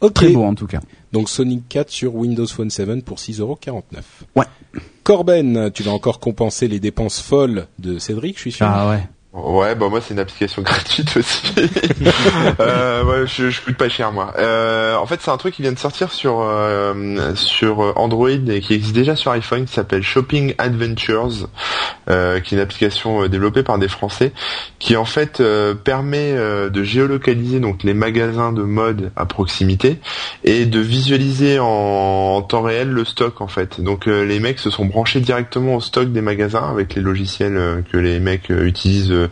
Ok. 0.00 0.14
très 0.14 0.28
beau 0.30 0.44
en 0.44 0.54
tout 0.54 0.66
cas. 0.66 0.80
Donc 1.12 1.28
Sonic 1.28 1.68
4 1.68 1.90
sur 1.90 2.14
Windows 2.14 2.46
Phone 2.46 2.70
7 2.70 3.04
pour 3.04 3.18
6,49€. 3.18 3.82
Ouais. 4.36 4.44
Corben, 5.02 5.70
tu 5.72 5.82
vas 5.82 5.92
encore 5.92 6.20
compenser 6.20 6.68
les 6.68 6.80
dépenses 6.80 7.20
folles 7.20 7.66
de 7.78 7.98
Cédric, 7.98 8.36
je 8.36 8.42
suis 8.42 8.52
sûr. 8.52 8.66
Ah 8.66 8.90
ouais. 8.90 9.08
Ouais, 9.34 9.74
bah 9.74 9.88
moi 9.90 10.00
c'est 10.00 10.14
une 10.14 10.20
application 10.20 10.62
gratuite 10.64 11.14
aussi. 11.18 11.54
euh, 12.60 13.04
ouais, 13.04 13.26
je, 13.26 13.60
coûte 13.62 13.76
pas 13.76 13.90
cher 13.90 14.10
moi. 14.10 14.32
Euh, 14.38 14.96
en 14.96 15.04
fait, 15.04 15.20
c'est 15.20 15.30
un 15.30 15.36
truc 15.36 15.54
qui 15.54 15.60
vient 15.62 15.72
de 15.72 15.78
sortir 15.78 16.12
sur 16.12 16.40
euh, 16.40 17.34
sur 17.34 17.92
Android 17.98 18.30
et 18.30 18.60
qui 18.60 18.72
existe 18.72 18.94
déjà 18.94 19.16
sur 19.16 19.30
iPhone, 19.32 19.66
qui 19.66 19.74
s'appelle 19.74 20.02
Shopping 20.02 20.54
Adventures, 20.56 21.48
euh, 22.08 22.40
qui 22.40 22.54
est 22.54 22.58
une 22.58 22.62
application 22.62 23.24
euh, 23.24 23.28
développée 23.28 23.62
par 23.62 23.78
des 23.78 23.88
Français, 23.88 24.32
qui 24.78 24.96
en 24.96 25.04
fait 25.04 25.40
euh, 25.40 25.74
permet 25.74 26.32
de 26.32 26.82
géolocaliser 26.82 27.60
donc 27.60 27.82
les 27.82 27.94
magasins 27.94 28.52
de 28.52 28.62
mode 28.62 29.12
à 29.14 29.26
proximité 29.26 29.98
et 30.42 30.64
de 30.64 30.80
visualiser 30.80 31.58
en, 31.58 31.66
en 31.66 32.42
temps 32.42 32.62
réel 32.62 32.88
le 32.88 33.04
stock 33.04 33.42
en 33.42 33.48
fait. 33.48 33.80
Donc 33.82 34.06
les 34.06 34.40
mecs 34.40 34.58
se 34.58 34.70
sont 34.70 34.86
branchés 34.86 35.20
directement 35.20 35.74
au 35.74 35.80
stock 35.82 36.10
des 36.10 36.22
magasins 36.22 36.66
avec 36.70 36.94
les 36.94 37.02
logiciels 37.02 37.84
que 37.92 37.98
les 37.98 38.20
mecs 38.20 38.48
utilisent 38.48 39.17
euh, 39.18 39.28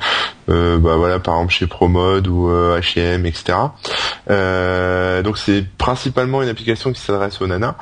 euh, 0.48 0.78
bah 0.78 0.96
voilà 0.96 1.18
par 1.18 1.34
exemple 1.34 1.52
chez 1.52 1.66
Promode 1.66 2.28
ou 2.28 2.48
euh, 2.50 2.78
H&M 2.80 3.26
etc. 3.26 3.58
Euh, 4.30 5.22
donc 5.22 5.38
c'est 5.38 5.64
principalement 5.78 6.42
une 6.42 6.48
application 6.48 6.92
qui 6.92 7.00
s'adresse 7.00 7.40
aux 7.40 7.46
nanas 7.46 7.74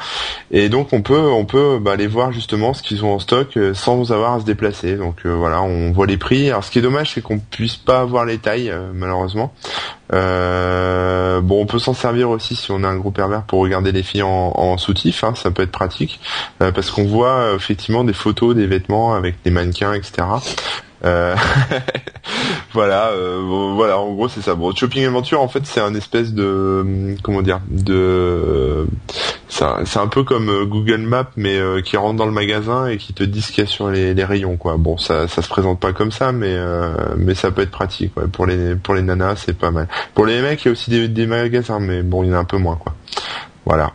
et 0.51 0.69
donc 0.69 0.93
on 0.93 1.03
peut 1.03 1.31
on 1.31 1.45
peut 1.45 1.79
bah, 1.81 1.93
aller 1.93 2.07
voir 2.07 2.33
justement 2.33 2.73
ce 2.73 2.83
qu'ils 2.83 3.05
ont 3.05 3.15
en 3.15 3.19
stock 3.19 3.57
euh, 3.57 3.75
sans 3.75 4.13
avoir 4.13 4.35
à 4.35 4.41
se 4.41 4.45
déplacer. 4.45 4.97
Donc 4.97 5.19
euh, 5.27 5.35
voilà, 5.35 5.63
on 5.63 5.93
voit 5.93 6.07
les 6.07 6.17
prix. 6.19 6.51
Alors 6.51 6.65
ce 6.65 6.71
qui 6.71 6.79
est 6.79 6.83
dommage 6.83 7.13
c'est 7.13 7.23
qu'on 7.23 7.39
puisse 7.39 7.77
pas 7.77 8.05
voir 8.05 8.25
les 8.25 8.39
tailles 8.39 8.71
euh, 8.71 8.91
malheureusement. 8.95 9.53
Euh, 10.13 11.41
bon, 11.41 11.63
on 11.63 11.67
peut 11.67 11.79
s'en 11.79 11.95
servir 11.95 12.31
aussi 12.31 12.55
si 12.55 12.71
on 12.71 12.85
a 12.85 12.89
un 12.89 12.97
gros 12.97 13.11
pervers 13.11 13.43
pour 13.43 13.61
regarder 13.61 13.91
les 13.91 14.03
filles 14.03 14.23
en, 14.23 14.77
soutif, 14.77 15.25
hein, 15.25 15.35
ça 15.35 15.51
peut 15.51 15.63
être 15.63 15.73
pratique, 15.73 16.21
euh, 16.63 16.73
parce 16.73 16.91
qu'on 16.91 17.05
voit 17.05 17.39
euh, 17.39 17.57
effectivement 17.57 18.05
des 18.05 18.13
photos 18.13 18.55
des 18.55 18.67
vêtements 18.67 19.15
avec 19.15 19.37
des 19.45 19.51
mannequins, 19.51 19.95
etc. 19.95 20.25
Euh, 21.05 21.37
voilà, 22.73 23.09
euh, 23.09 23.41
voilà, 23.75 23.99
en 23.99 24.13
gros 24.15 24.29
c'est 24.29 24.41
ça. 24.41 24.55
Bon, 24.55 24.75
Shopping 24.75 25.05
Adventure, 25.05 25.41
en 25.41 25.49
fait, 25.49 25.67
c'est 25.67 25.81
un 25.81 25.95
espèce 25.95 26.33
de, 26.33 26.81
hum, 26.83 27.17
comment 27.23 27.43
dire, 27.43 27.61
de, 27.69 28.87
c'est 29.55 29.99
un, 29.99 30.09
peu 30.09 30.25
comme 30.25 30.49
euh, 30.49 30.65
Google 30.65 31.03
Maps, 31.03 31.31
mais 31.37 31.57
euh, 31.57 31.81
qui 31.81 31.97
rentre 31.97 32.17
dans 32.17 32.27
le 32.27 32.33
magasin 32.33 32.89
et 32.89 32.97
qui 32.97 33.13
te 33.13 33.23
dit 33.23 33.41
ce 33.41 33.53
qu'il 33.53 33.63
y 33.63 33.67
a 33.67 33.71
sur 33.71 33.89
les, 33.89 34.25
rayons, 34.25 34.57
quoi. 34.57 34.77
Bon, 34.77 34.99
ça, 34.99 35.29
ça 35.29 35.43
se 35.43 35.49
présente 35.49 35.79
pas 35.79 35.93
comme 35.93 36.11
ça, 36.11 36.33
mais, 36.33 36.51
euh, 36.51 36.93
mais 37.17 37.35
ça 37.35 37.53
peut 37.53 37.63
être 37.63 37.71
pratique. 37.71 38.13
Pour 38.33 38.47
les, 38.47 38.75
pour 38.75 38.95
les 38.95 39.03
nanas, 39.03 39.37
c'est 39.37 39.57
pas 39.57 39.71
mal. 39.71 39.87
Pour 40.15 40.27
les 40.27 40.41
mecs, 40.43 40.65
il 40.65 40.67
y 40.67 40.69
a 40.71 40.73
aussi 40.73 40.91
des, 40.91 41.09
des 41.09 41.27
magasins, 41.27 41.79
mais 41.79 42.03
bon, 42.03 42.25
il 42.25 42.31
y 42.31 42.33
en 42.33 42.37
a 42.37 42.39
un 42.39 42.45
peu 42.45 42.59
moins, 42.59 42.77
quoi. 42.77 42.95
Voilà. 43.65 43.93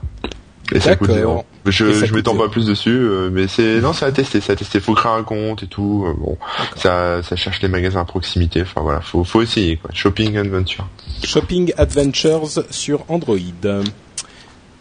Et 0.72 0.80
ça 0.80 0.96
coûte 0.96 1.12
zéro. 1.12 1.44
Je, 1.66 1.86
Et 1.86 1.94
ça 1.94 2.06
je 2.06 2.14
m'étends 2.14 2.36
pas 2.38 2.50
plus 2.50 2.66
dessus, 2.66 2.90
euh, 2.90 3.30
mais 3.32 3.48
c'est 3.48 3.80
non, 3.82 3.94
c'est 3.94 4.06
à 4.06 4.12
tester, 4.12 4.40
c'est 4.42 4.54
à 4.54 4.56
tester. 4.56 4.80
Faut 4.80 4.94
créer 4.94 5.12
un 5.12 5.24
compte 5.24 5.64
et 5.64 5.68
tout. 5.68 6.06
euh, 6.08 6.14
bon, 6.18 6.38
ça, 6.76 7.22
ça 7.24 7.36
cherche 7.36 7.62
les 7.62 7.68
magasins 7.68 8.02
à 8.02 8.06
proximité. 8.06 8.62
Enfin 8.62 8.82
voilà, 8.82 9.02
faut, 9.02 9.24
faut 9.24 9.42
essayer 9.42 9.78
quoi. 9.78 9.92
Shopping 9.94 10.38
adventure. 10.38 10.88
Shopping 11.24 11.74
Adventures 11.78 12.64
sur 12.70 13.04
Android. 13.10 13.38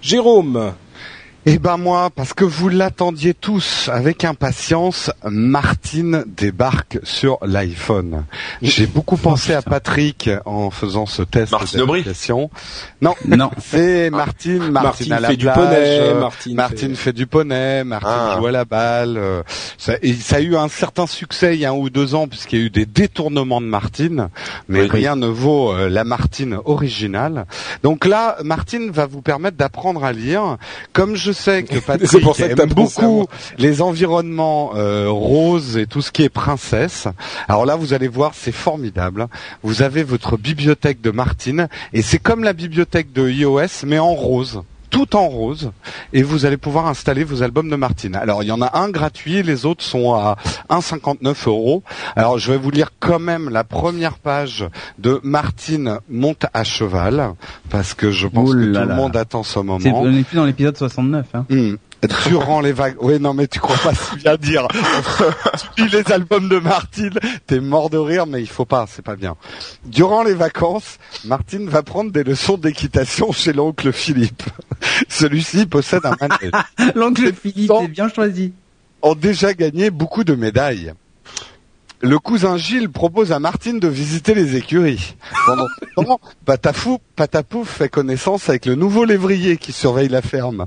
Jérôme, 0.00 0.72
Eh 1.50 1.58
ben 1.58 1.78
moi, 1.78 2.10
parce 2.14 2.34
que 2.34 2.44
vous 2.44 2.68
l'attendiez 2.68 3.32
tous 3.32 3.88
avec 3.90 4.24
impatience, 4.26 5.10
Martine 5.24 6.24
débarque 6.26 6.98
sur 7.04 7.38
l'iPhone. 7.40 8.24
J'ai 8.60 8.86
beaucoup 8.86 9.16
pensé 9.16 9.54
à 9.54 9.62
Patrick 9.62 10.28
en 10.44 10.68
faisant 10.70 11.06
ce 11.06 11.22
test 11.22 11.52
Martine 11.52 11.80
Aubry. 11.80 12.00
d'application. 12.00 12.50
Non, 13.00 13.14
Non. 13.24 13.50
c'est 13.58 14.10
Martine, 14.10 14.70
Martine, 14.70 15.08
Martine 15.08 15.12
à 15.14 15.20
la 15.20 15.28
fait 15.28 15.36
du 15.38 15.46
poney, 15.46 16.14
Martine 16.20 16.54
Martine 16.54 16.94
fait- 16.96 17.02
fait... 17.04 17.12
du 17.14 17.26
poney, 17.26 17.82
Martine 17.82 18.10
Ah. 18.12 18.36
joue 18.38 18.46
à 18.46 18.52
la 18.52 18.64
balle. 18.66 19.16
euh, 19.16 19.42
ça, 19.78 19.94
et 20.02 20.12
ça 20.12 20.36
a 20.36 20.40
eu 20.40 20.54
un 20.54 20.68
certain 20.68 21.06
succès 21.06 21.54
il 21.54 21.60
y 21.60 21.64
a 21.64 21.70
un 21.70 21.74
ou 21.74 21.88
deux 21.88 22.14
ans 22.14 22.28
puisqu'il 22.28 22.58
y 22.58 22.62
a 22.62 22.66
eu 22.66 22.70
des 22.70 22.84
détournements 22.84 23.62
de 23.62 23.66
Martine, 23.66 24.28
mais 24.68 24.82
Oui. 24.82 24.88
rien 24.90 25.16
ne 25.16 25.26
vaut 25.28 25.72
euh, 25.72 25.88
la 25.88 26.04
Martine 26.04 26.58
originale. 26.66 27.46
Donc 27.82 28.04
là, 28.04 28.36
Martine 28.44 28.90
va 28.90 29.06
vous 29.06 29.22
permettre 29.22 29.56
d'apprendre 29.56 30.04
à 30.04 30.12
lire. 30.12 30.58
Comme 30.92 31.16
je 31.16 31.32
sais 31.38 31.62
que 31.62 31.78
Patrick 31.78 32.08
C'est 32.10 32.20
pour 32.20 32.36
ça 32.36 32.48
que 32.48 32.60
aime 32.60 32.68
beaucoup 32.68 33.26
les 33.58 33.82
environnements 33.82 34.72
euh, 34.74 35.08
roses 35.08 35.76
et 35.76 35.86
tout 35.86 36.02
ce 36.02 36.10
qui 36.10 36.22
est 36.22 36.28
princesse. 36.28 37.08
Alors 37.48 37.66
là, 37.66 37.76
vous 37.76 37.92
allez 37.92 38.08
voir, 38.08 38.32
c'est 38.34 38.52
formidable. 38.52 39.28
Vous 39.62 39.82
avez 39.82 40.02
votre 40.02 40.36
bibliothèque 40.36 41.00
de 41.00 41.10
Martine 41.10 41.68
et 41.92 42.02
c'est 42.02 42.18
comme 42.18 42.44
la 42.44 42.52
bibliothèque 42.52 43.12
de 43.12 43.28
iOS 43.28 43.84
mais 43.86 43.98
en 43.98 44.14
rose. 44.14 44.62
Tout 44.90 45.16
en 45.16 45.28
rose 45.28 45.70
et 46.12 46.22
vous 46.22 46.46
allez 46.46 46.56
pouvoir 46.56 46.86
installer 46.86 47.22
vos 47.24 47.42
albums 47.42 47.68
de 47.68 47.76
Martine. 47.76 48.16
Alors 48.16 48.42
il 48.42 48.46
y 48.46 48.52
en 48.52 48.62
a 48.62 48.78
un 48.78 48.88
gratuit, 48.88 49.42
les 49.42 49.66
autres 49.66 49.84
sont 49.84 50.14
à 50.14 50.36
1,59 50.70 51.48
euros. 51.48 51.82
Alors 52.16 52.38
je 52.38 52.50
vais 52.52 52.58
vous 52.58 52.70
lire 52.70 52.90
quand 52.98 53.18
même 53.18 53.48
la 53.50 53.64
première 53.64 54.18
page 54.18 54.66
de 54.98 55.20
Martine 55.22 55.98
monte 56.08 56.46
à 56.54 56.64
cheval 56.64 57.34
parce 57.70 57.94
que 57.94 58.10
je 58.10 58.26
pense 58.28 58.48
Ouh 58.50 58.52
que 58.54 58.58
là 58.58 58.80
tout 58.80 58.86
le 58.86 58.88
là. 58.88 58.94
monde 58.94 59.16
attend 59.16 59.42
ce 59.42 59.58
moment. 59.58 59.78
on 59.94 60.10
n'est 60.10 60.24
plus 60.24 60.36
dans 60.36 60.46
l'épisode 60.46 60.76
69. 60.76 61.26
Hein. 61.34 61.46
Hmm. 61.50 61.74
Durant 62.28 62.60
les 62.60 62.72
vagues. 62.72 62.96
Oui, 63.00 63.18
non, 63.18 63.34
mais 63.34 63.48
tu 63.48 63.58
crois 63.58 63.76
pas 63.76 63.94
si 63.94 64.16
bien 64.16 64.36
dire. 64.36 64.68
tu 65.76 65.84
lis 65.84 65.90
les 65.90 66.12
albums 66.12 66.48
de 66.48 66.58
Martine, 66.58 67.18
t'es 67.46 67.60
mort 67.60 67.90
de 67.90 67.98
rire, 67.98 68.26
mais 68.26 68.40
il 68.40 68.48
faut 68.48 68.64
pas, 68.64 68.86
c'est 68.88 69.02
pas 69.02 69.16
bien. 69.16 69.36
Durant 69.84 70.22
les 70.22 70.34
vacances, 70.34 70.98
Martine 71.24 71.68
va 71.68 71.82
prendre 71.82 72.12
des 72.12 72.22
leçons 72.22 72.56
d'équitation 72.56 73.32
chez 73.32 73.52
l'oncle 73.52 73.92
Philippe. 73.92 74.44
Celui-ci 75.08 75.66
possède 75.66 76.06
un 76.06 76.14
manège. 76.20 76.94
L'oncle 76.94 77.32
Philippe 77.32 77.72
est 77.82 77.88
bien 77.88 78.08
choisi. 78.08 78.52
Ont 79.02 79.14
déjà 79.14 79.54
gagné 79.54 79.90
beaucoup 79.90 80.24
de 80.24 80.34
médailles. 80.34 80.92
Le 82.00 82.20
cousin 82.20 82.56
Gilles 82.56 82.90
propose 82.90 83.32
à 83.32 83.40
Martine 83.40 83.80
de 83.80 83.88
visiter 83.88 84.34
les 84.34 84.54
écuries. 84.54 85.16
Pendant 85.46 85.66
ce 85.66 86.04
temps, 86.04 86.20
Patafou, 86.44 86.98
Patapouf 87.16 87.68
fait 87.68 87.88
connaissance 87.88 88.48
avec 88.48 88.66
le 88.66 88.76
nouveau 88.76 89.04
lévrier 89.04 89.56
qui 89.56 89.72
surveille 89.72 90.08
la 90.08 90.22
ferme. 90.22 90.66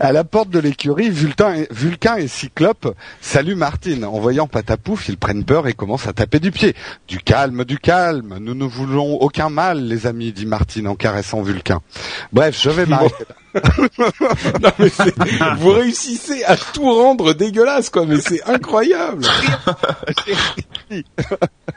À 0.00 0.12
la 0.12 0.24
porte 0.24 0.50
de 0.50 0.58
l'écurie, 0.58 1.10
Vulcain 1.10 1.54
et, 1.54 1.68
Vulcain 1.70 2.16
et 2.16 2.28
Cyclope 2.28 2.94
saluent 3.20 3.54
Martine. 3.56 4.04
En 4.04 4.18
voyant 4.20 4.46
Patapouf, 4.46 5.08
ils 5.08 5.16
prennent 5.18 5.44
peur 5.44 5.66
et 5.66 5.72
commencent 5.72 6.06
à 6.06 6.12
taper 6.12 6.40
du 6.40 6.50
pied. 6.50 6.74
Du 7.06 7.18
calme, 7.18 7.64
du 7.64 7.78
calme. 7.78 8.36
Nous 8.40 8.54
ne 8.54 8.64
voulons 8.64 9.14
aucun 9.20 9.48
mal, 9.48 9.84
les 9.86 10.06
amis, 10.06 10.32
dit 10.32 10.46
Martine 10.46 10.88
en 10.88 10.94
caressant 10.94 11.42
Vulcain. 11.42 11.80
Bref, 12.32 12.58
je 12.60 12.70
vais 12.70 12.86
m'arrêter 12.86 13.24
non, 13.98 14.70
mais 14.78 14.90
c'est- 14.90 15.14
vous 15.58 15.70
réussissez 15.72 16.44
à 16.44 16.54
tout 16.56 16.84
rendre 16.84 17.32
dégueulasse, 17.32 17.88
quoi. 17.90 18.04
Mais 18.06 18.20
c'est 18.20 18.42
incroyable. 18.44 19.24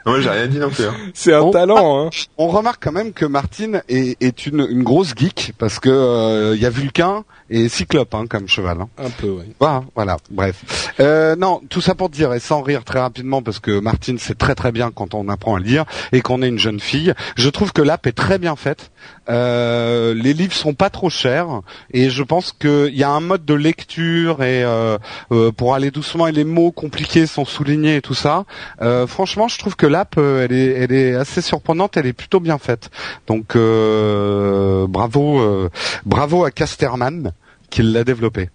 Moi, 0.06 0.20
j'ai 0.20 0.30
rien 0.30 0.46
dit 0.48 0.58
non 0.58 0.70
plus. 0.70 0.84
hein. 0.84 0.94
C'est 1.14 1.32
un 1.34 1.50
talent, 1.50 2.06
hein. 2.06 2.10
On 2.38 2.48
remarque 2.48 2.82
quand 2.84 2.92
même 2.92 3.12
que 3.12 3.24
Martine 3.24 3.82
est, 3.88 4.20
est 4.22 4.46
une, 4.46 4.66
une 4.68 4.82
grosse 4.82 5.14
geek 5.16 5.52
parce 5.58 5.78
que 5.78 5.88
euh, 5.90 6.54
il 6.56 6.62
y 6.62 6.66
a 6.66 6.70
Vulcain 6.70 7.24
et 7.50 7.68
Cyclope. 7.68 8.01
Hein, 8.12 8.26
comme 8.28 8.48
cheval. 8.48 8.80
Hein. 8.80 8.88
Un 8.98 9.10
peu, 9.10 9.28
oui. 9.28 9.44
Voilà, 9.60 9.84
voilà, 9.94 10.16
bref. 10.30 10.92
Euh, 11.00 11.36
non, 11.36 11.60
tout 11.68 11.80
ça 11.80 11.94
pour 11.94 12.08
dire, 12.08 12.32
et 12.32 12.40
sans 12.40 12.62
rire 12.62 12.84
très 12.84 13.00
rapidement, 13.00 13.42
parce 13.42 13.58
que 13.58 13.80
Martine 13.80 14.18
sait 14.18 14.34
très 14.34 14.54
très 14.54 14.72
bien 14.72 14.90
quand 14.90 15.14
on 15.14 15.28
apprend 15.28 15.56
à 15.56 15.60
lire 15.60 15.84
et 16.12 16.20
qu'on 16.20 16.42
est 16.42 16.48
une 16.48 16.58
jeune 16.58 16.80
fille, 16.80 17.14
je 17.36 17.48
trouve 17.48 17.72
que 17.72 17.82
l'app 17.82 18.06
est 18.06 18.12
très 18.12 18.38
bien 18.38 18.56
faite. 18.56 18.90
Euh, 19.28 20.14
les 20.14 20.32
livres 20.32 20.54
sont 20.54 20.74
pas 20.74 20.90
trop 20.90 21.10
chers, 21.10 21.60
et 21.92 22.10
je 22.10 22.22
pense 22.22 22.52
qu'il 22.52 22.94
y 22.94 23.02
a 23.02 23.10
un 23.10 23.20
mode 23.20 23.44
de 23.44 23.54
lecture 23.54 24.42
et 24.42 24.64
euh, 24.64 24.98
euh, 25.30 25.52
pour 25.52 25.74
aller 25.74 25.90
doucement 25.90 26.26
et 26.26 26.32
les 26.32 26.44
mots 26.44 26.72
compliqués 26.72 27.26
sont 27.26 27.44
soulignés 27.44 27.96
et 27.96 28.00
tout 28.02 28.14
ça. 28.14 28.44
Euh, 28.80 29.06
franchement, 29.06 29.48
je 29.48 29.58
trouve 29.58 29.76
que 29.76 29.86
l'app, 29.86 30.16
elle 30.18 30.52
est, 30.52 30.72
elle 30.72 30.92
est 30.92 31.14
assez 31.14 31.40
surprenante, 31.40 31.96
elle 31.96 32.06
est 32.06 32.12
plutôt 32.12 32.40
bien 32.40 32.58
faite. 32.58 32.90
Donc 33.26 33.56
euh, 33.56 34.86
bravo, 34.88 35.40
euh, 35.40 35.70
bravo 36.04 36.44
à 36.44 36.50
Casterman 36.50 37.32
qui 37.72 37.82
l'a 37.82 38.04
développé 38.04 38.50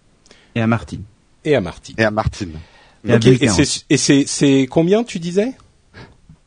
Et 0.55 0.61
à 0.61 0.67
Martine. 0.67 1.03
Et 1.43 1.55
à 1.55 1.61
Martine. 1.61 1.95
et 1.97 2.05
à 2.05 2.11
Martine. 2.11 2.53
Et 3.03 3.47
c'est 3.49 3.85
et 3.89 3.97
c'est 3.97 4.23
c'est 4.27 4.67
combien 4.69 5.03
tu 5.03 5.19
disais? 5.19 5.53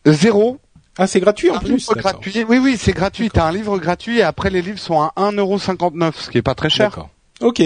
Zéro. 0.07 0.59
Ah, 0.99 1.07
c'est 1.07 1.21
gratuit 1.21 1.51
en 1.51 1.57
Un 1.57 1.59
plus. 1.61 1.87
gratuit. 1.89 2.45
Oui, 2.49 2.59
oui, 2.59 2.77
c'est 2.79 2.93
gratuit. 2.93 3.31
T'as 3.31 3.47
un 3.47 3.53
livre 3.53 3.79
gratuit 3.79 4.19
et 4.19 4.23
après 4.23 4.51
les 4.51 4.61
livres 4.61 4.79
sont 4.79 5.01
à 5.01 5.13
1,59€, 5.17 6.13
ce 6.15 6.31
qui 6.31 6.39
est 6.39 6.43
pas 6.43 6.55
très 6.55 6.69
cher. 6.71 6.91
D'accord. 6.91 7.11
Ok. 7.41 7.63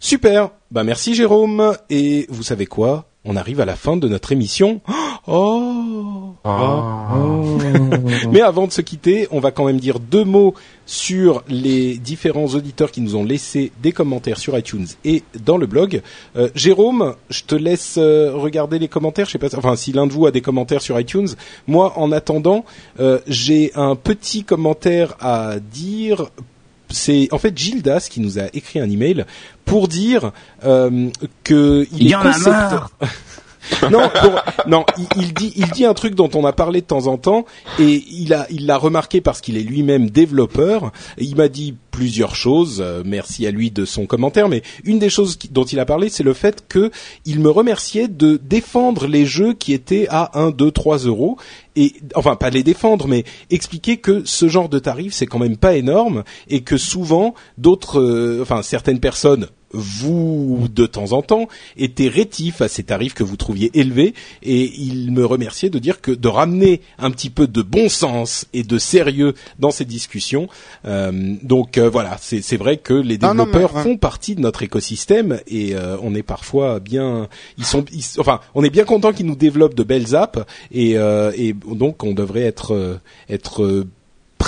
Super. 0.00 0.50
Bah 0.70 0.84
merci 0.84 1.14
Jérôme. 1.14 1.76
Et 1.90 2.26
vous 2.28 2.42
savez 2.42 2.66
quoi? 2.66 3.07
On 3.24 3.36
arrive 3.36 3.60
à 3.60 3.64
la 3.64 3.76
fin 3.76 3.96
de 3.96 4.08
notre 4.08 4.32
émission. 4.32 4.80
Oh. 5.30 6.34
Mais 8.30 8.40
avant 8.40 8.66
de 8.66 8.72
se 8.72 8.80
quitter, 8.80 9.28
on 9.30 9.40
va 9.40 9.50
quand 9.50 9.66
même 9.66 9.78
dire 9.78 10.00
deux 10.00 10.24
mots 10.24 10.54
sur 10.86 11.44
les 11.48 11.98
différents 11.98 12.46
auditeurs 12.46 12.90
qui 12.90 13.02
nous 13.02 13.14
ont 13.14 13.24
laissé 13.24 13.70
des 13.82 13.92
commentaires 13.92 14.38
sur 14.38 14.56
iTunes 14.56 14.86
et 15.04 15.22
dans 15.44 15.58
le 15.58 15.66
blog. 15.66 16.00
Euh, 16.36 16.48
Jérôme, 16.54 17.14
je 17.28 17.42
te 17.42 17.54
laisse 17.54 17.96
euh, 17.98 18.32
regarder 18.34 18.78
les 18.78 18.88
commentaires. 18.88 19.26
Je 19.26 19.32
sais 19.32 19.38
pas, 19.38 19.54
enfin 19.54 19.76
si 19.76 19.92
l'un 19.92 20.06
de 20.06 20.12
vous 20.12 20.24
a 20.24 20.30
des 20.30 20.40
commentaires 20.40 20.80
sur 20.80 20.98
iTunes. 20.98 21.28
Moi, 21.66 21.92
en 21.96 22.10
attendant, 22.10 22.64
euh, 23.00 23.18
j'ai 23.26 23.72
un 23.74 23.96
petit 23.96 24.44
commentaire 24.44 25.14
à 25.20 25.56
dire 25.60 26.30
c'est 26.90 27.28
en 27.32 27.38
fait 27.38 27.56
Gildas 27.56 28.08
qui 28.10 28.20
nous 28.20 28.38
a 28.38 28.44
écrit 28.52 28.80
un 28.80 28.90
email 28.90 29.24
pour 29.64 29.88
dire 29.88 30.32
euh, 30.64 31.10
que 31.44 31.86
il, 31.92 32.02
Il 32.02 32.10
est 32.10 32.14
en 32.14 32.20
a 32.20 32.38
marre. 32.38 32.90
non, 33.90 34.10
non, 34.66 34.84
il, 35.16 35.34
dit, 35.34 35.52
il 35.56 35.70
dit 35.70 35.84
un 35.84 35.94
truc 35.94 36.14
dont 36.14 36.30
on 36.34 36.44
a 36.44 36.52
parlé 36.52 36.80
de 36.80 36.86
temps 36.86 37.06
en 37.06 37.18
temps 37.18 37.44
et 37.78 38.04
il 38.10 38.32
a, 38.32 38.46
il 38.50 38.66
l'a 38.66 38.76
remarqué 38.76 39.20
parce 39.20 39.40
qu'il 39.40 39.56
est 39.56 39.62
lui-même 39.62 40.10
développeur. 40.10 40.92
Il 41.18 41.36
m'a 41.36 41.48
dit 41.48 41.74
plusieurs 41.90 42.36
choses. 42.36 42.80
euh, 42.80 43.02
merci 43.04 43.46
à 43.46 43.50
lui 43.50 43.70
de 43.70 43.84
son 43.84 44.06
commentaire, 44.06 44.48
mais 44.48 44.62
une 44.84 44.98
des 44.98 45.10
choses 45.10 45.38
dont 45.50 45.64
il 45.64 45.80
a 45.80 45.84
parlé, 45.84 46.08
c'est 46.08 46.22
le 46.22 46.32
fait 46.32 46.64
que 46.68 46.90
il 47.24 47.40
me 47.40 47.50
remerciait 47.50 48.08
de 48.08 48.40
défendre 48.42 49.06
les 49.06 49.26
jeux 49.26 49.52
qui 49.52 49.72
étaient 49.72 50.06
à 50.08 50.38
1, 50.38 50.50
2, 50.50 50.70
3 50.70 50.98
euros 50.98 51.36
et 51.76 51.94
enfin 52.14 52.36
pas 52.36 52.50
les 52.50 52.62
défendre, 52.62 53.08
mais 53.08 53.24
expliquer 53.50 53.98
que 53.98 54.22
ce 54.24 54.48
genre 54.48 54.68
de 54.68 54.78
tarif 54.78 55.12
c'est 55.12 55.26
quand 55.26 55.38
même 55.38 55.56
pas 55.56 55.76
énorme 55.76 56.24
et 56.48 56.62
que 56.62 56.76
souvent 56.76 57.34
d'autres, 57.56 58.00
euh, 58.00 58.42
enfin 58.42 58.62
certaines 58.62 59.00
personnes 59.00 59.48
vous, 59.72 60.66
de 60.72 60.86
temps 60.86 61.12
en 61.12 61.22
temps, 61.22 61.48
étiez 61.76 62.08
rétifs 62.08 62.60
à 62.60 62.68
ces 62.68 62.82
tarifs 62.84 63.14
que 63.14 63.22
vous 63.24 63.36
trouviez 63.36 63.70
élevés, 63.78 64.14
et 64.42 64.72
il 64.78 65.12
me 65.12 65.24
remerciait 65.24 65.70
de 65.70 65.78
dire 65.78 66.00
que 66.00 66.10
de 66.12 66.28
ramener 66.28 66.80
un 66.98 67.10
petit 67.10 67.30
peu 67.30 67.46
de 67.46 67.62
bon 67.62 67.88
sens 67.88 68.46
et 68.52 68.62
de 68.62 68.78
sérieux 68.78 69.34
dans 69.58 69.70
ces 69.70 69.84
discussions. 69.84 70.48
Euh, 70.84 71.34
donc 71.42 71.78
euh, 71.78 71.88
voilà, 71.90 72.16
c'est 72.20 72.42
c'est 72.42 72.56
vrai 72.56 72.76
que 72.78 72.94
les 72.94 73.18
Non, 73.18 73.34
non, 73.34 73.46
mais, 73.46 73.52
développeurs 73.52 73.82
font 73.82 73.96
partie 73.96 74.34
de 74.34 74.40
notre 74.40 74.62
écosystème 74.62 75.40
et 75.46 75.74
euh, 75.74 75.96
on 76.02 76.14
est 76.14 76.22
parfois 76.22 76.80
bien, 76.80 77.28
ils 77.58 77.64
sont, 77.64 77.84
ils- 77.92 78.18
enfin, 78.20 78.40
on 78.54 78.64
est 78.64 78.70
bien 78.70 78.84
content 78.84 79.12
qu'ils 79.12 79.26
nous 79.26 79.36
développent 79.36 79.74
de 79.74 79.82
belles 79.84 80.14
apps 80.14 80.40
et, 80.72 80.96
euh, 80.96 81.32
et 81.36 81.52
donc 81.52 82.04
on 82.04 82.12
devrait 82.14 82.42
être 82.42 82.74
euh, 82.74 82.98
être 83.28 83.62
euh, 83.62 83.86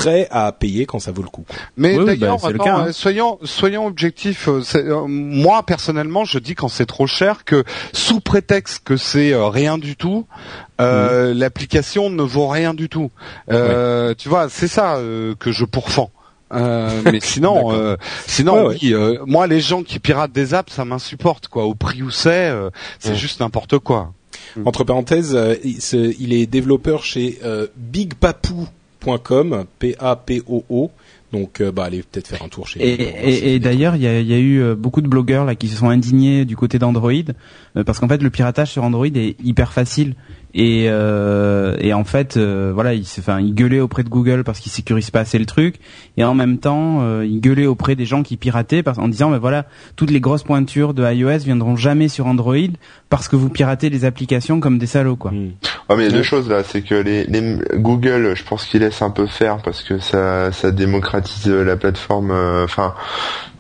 prêt 0.00 0.28
à 0.30 0.52
payer 0.52 0.86
quand 0.86 0.98
ça 0.98 1.12
vaut 1.12 1.22
le 1.22 1.28
coup. 1.28 1.44
Mais 1.76 1.96
Oui, 1.98 2.04
d'ailleurs, 2.06 2.38
bah, 2.40 2.48
attends, 2.48 2.64
cas, 2.64 2.76
hein. 2.76 2.86
euh, 2.88 2.92
soyons 2.92 3.38
soyons 3.44 3.86
objectifs. 3.86 4.48
euh, 4.48 4.62
euh, 4.76 5.04
moi 5.06 5.62
personnellement, 5.62 6.24
je 6.24 6.38
dis 6.38 6.54
quand 6.54 6.68
c'est 6.68 6.86
trop 6.86 7.06
cher 7.06 7.44
que 7.44 7.64
sous 7.92 8.20
prétexte 8.20 8.82
que 8.84 8.96
c'est 8.96 9.32
euh, 9.32 9.46
rien 9.48 9.78
du 9.78 9.96
tout, 9.96 10.26
euh, 10.80 11.34
l'application 11.34 12.10
ne 12.10 12.22
vaut 12.22 12.48
rien 12.48 12.74
du 12.74 12.88
tout. 12.88 13.10
Euh, 13.50 14.14
Tu 14.16 14.28
vois, 14.28 14.48
c'est 14.48 14.68
ça 14.68 14.96
euh, 14.96 15.34
que 15.38 15.52
je 15.52 15.64
pourfends. 15.64 16.10
Euh, 16.52 17.02
mais 17.04 17.20
sinon, 17.22 17.72
euh, 17.72 17.96
sinon, 18.26 18.66
Ouais, 18.66 18.76
oui, 18.82 18.92
euh, 18.92 19.18
moi 19.26 19.46
les 19.46 19.60
gens 19.60 19.82
qui 19.84 19.98
piratent 20.00 20.32
des 20.32 20.52
apps, 20.54 20.72
ça 20.72 20.84
m'insupporte 20.84 21.46
quoi. 21.48 21.64
Au 21.64 21.74
prix 21.74 22.02
où 22.02 22.10
c'est, 22.10 22.48
euh, 22.50 22.70
c'est 22.98 23.10
Ouais. 23.10 23.14
juste 23.16 23.38
n'importe 23.40 23.78
quoi. 23.78 24.12
Entre 24.64 24.82
parenthèses, 24.82 25.36
euh, 25.36 25.54
il, 26.18 26.32
est 26.32 26.46
développeur 26.46 27.04
chez 27.04 27.38
euh, 27.44 27.68
P-A-P-O-O. 29.78 30.90
Donc, 31.32 31.60
euh, 31.60 31.70
bah, 31.70 31.84
allez 31.84 32.02
peut-être 32.02 32.26
faire 32.26 32.42
un 32.42 32.48
tour 32.48 32.66
chez 32.66 32.82
Et, 32.82 33.02
et, 33.02 33.54
et 33.54 33.58
d'ailleurs, 33.60 33.94
il 33.94 34.02
y 34.02 34.06
a, 34.06 34.20
il 34.20 34.26
y 34.26 34.34
a 34.34 34.38
eu 34.38 34.60
euh, 34.60 34.74
beaucoup 34.74 35.00
de 35.00 35.06
blogueurs 35.06 35.44
là 35.44 35.54
qui 35.54 35.68
se 35.68 35.76
sont 35.76 35.88
indignés 35.88 36.44
du 36.44 36.56
côté 36.56 36.78
d'Android 36.78 37.12
euh, 37.12 37.84
parce 37.84 38.00
qu'en 38.00 38.08
fait, 38.08 38.20
le 38.20 38.30
piratage 38.30 38.72
sur 38.72 38.82
Android 38.82 39.06
est 39.06 39.36
hyper 39.42 39.72
facile 39.72 40.14
et, 40.54 40.86
euh, 40.88 41.76
et 41.80 41.92
en 41.94 42.04
fait, 42.04 42.36
euh, 42.36 42.72
voilà, 42.74 42.94
ils, 42.94 43.04
se- 43.06 43.20
enfin, 43.20 43.40
ils 43.40 43.54
gueulaient 43.54 43.80
auprès 43.80 44.02
de 44.02 44.08
Google 44.08 44.42
parce 44.44 44.58
qu'ils 44.60 44.72
sécurisent 44.72 45.10
pas 45.10 45.20
assez 45.20 45.38
le 45.38 45.46
truc 45.46 45.76
et 46.16 46.24
en 46.24 46.34
même 46.34 46.58
temps, 46.58 47.02
euh, 47.02 47.24
ils 47.24 47.40
gueulaient 47.40 47.66
auprès 47.66 47.94
des 47.96 48.04
gens 48.06 48.22
qui 48.22 48.36
pirataient 48.36 48.82
parce, 48.82 48.98
en 48.98 49.08
disant, 49.08 49.30
mais 49.30 49.38
voilà, 49.38 49.66
toutes 49.96 50.10
les 50.10 50.20
grosses 50.20 50.42
pointures 50.42 50.94
de 50.94 51.04
iOS 51.10 51.38
viendront 51.44 51.76
jamais 51.76 52.08
sur 52.08 52.26
Android 52.26 52.56
parce 53.08 53.28
que 53.28 53.36
vous 53.36 53.48
piratez 53.48 53.90
les 53.90 54.04
applications 54.04 54.60
comme 54.60 54.78
des 54.78 54.86
salauds, 54.86 55.16
quoi. 55.16 55.30
Hmm. 55.30 55.50
Ah 55.88 55.96
mais 55.96 56.04
il 56.04 56.06
y 56.06 56.08
a 56.08 56.10
Ouais. 56.12 56.16
deux 56.18 56.22
choses 56.22 56.48
là, 56.48 56.62
c'est 56.64 56.82
que 56.82 56.94
les, 56.94 57.24
les 57.24 57.58
Google, 57.74 58.34
je 58.36 58.44
pense 58.44 58.64
qu'ils 58.64 58.80
laissent 58.80 59.02
un 59.02 59.10
peu 59.10 59.26
faire 59.26 59.58
parce 59.62 59.82
que 59.82 59.98
ça 59.98 60.52
ça 60.52 60.70
démocratise 60.70 61.48
la 61.48 61.76
plateforme. 61.76 62.30
euh, 62.30 62.64
Enfin, 62.64 62.94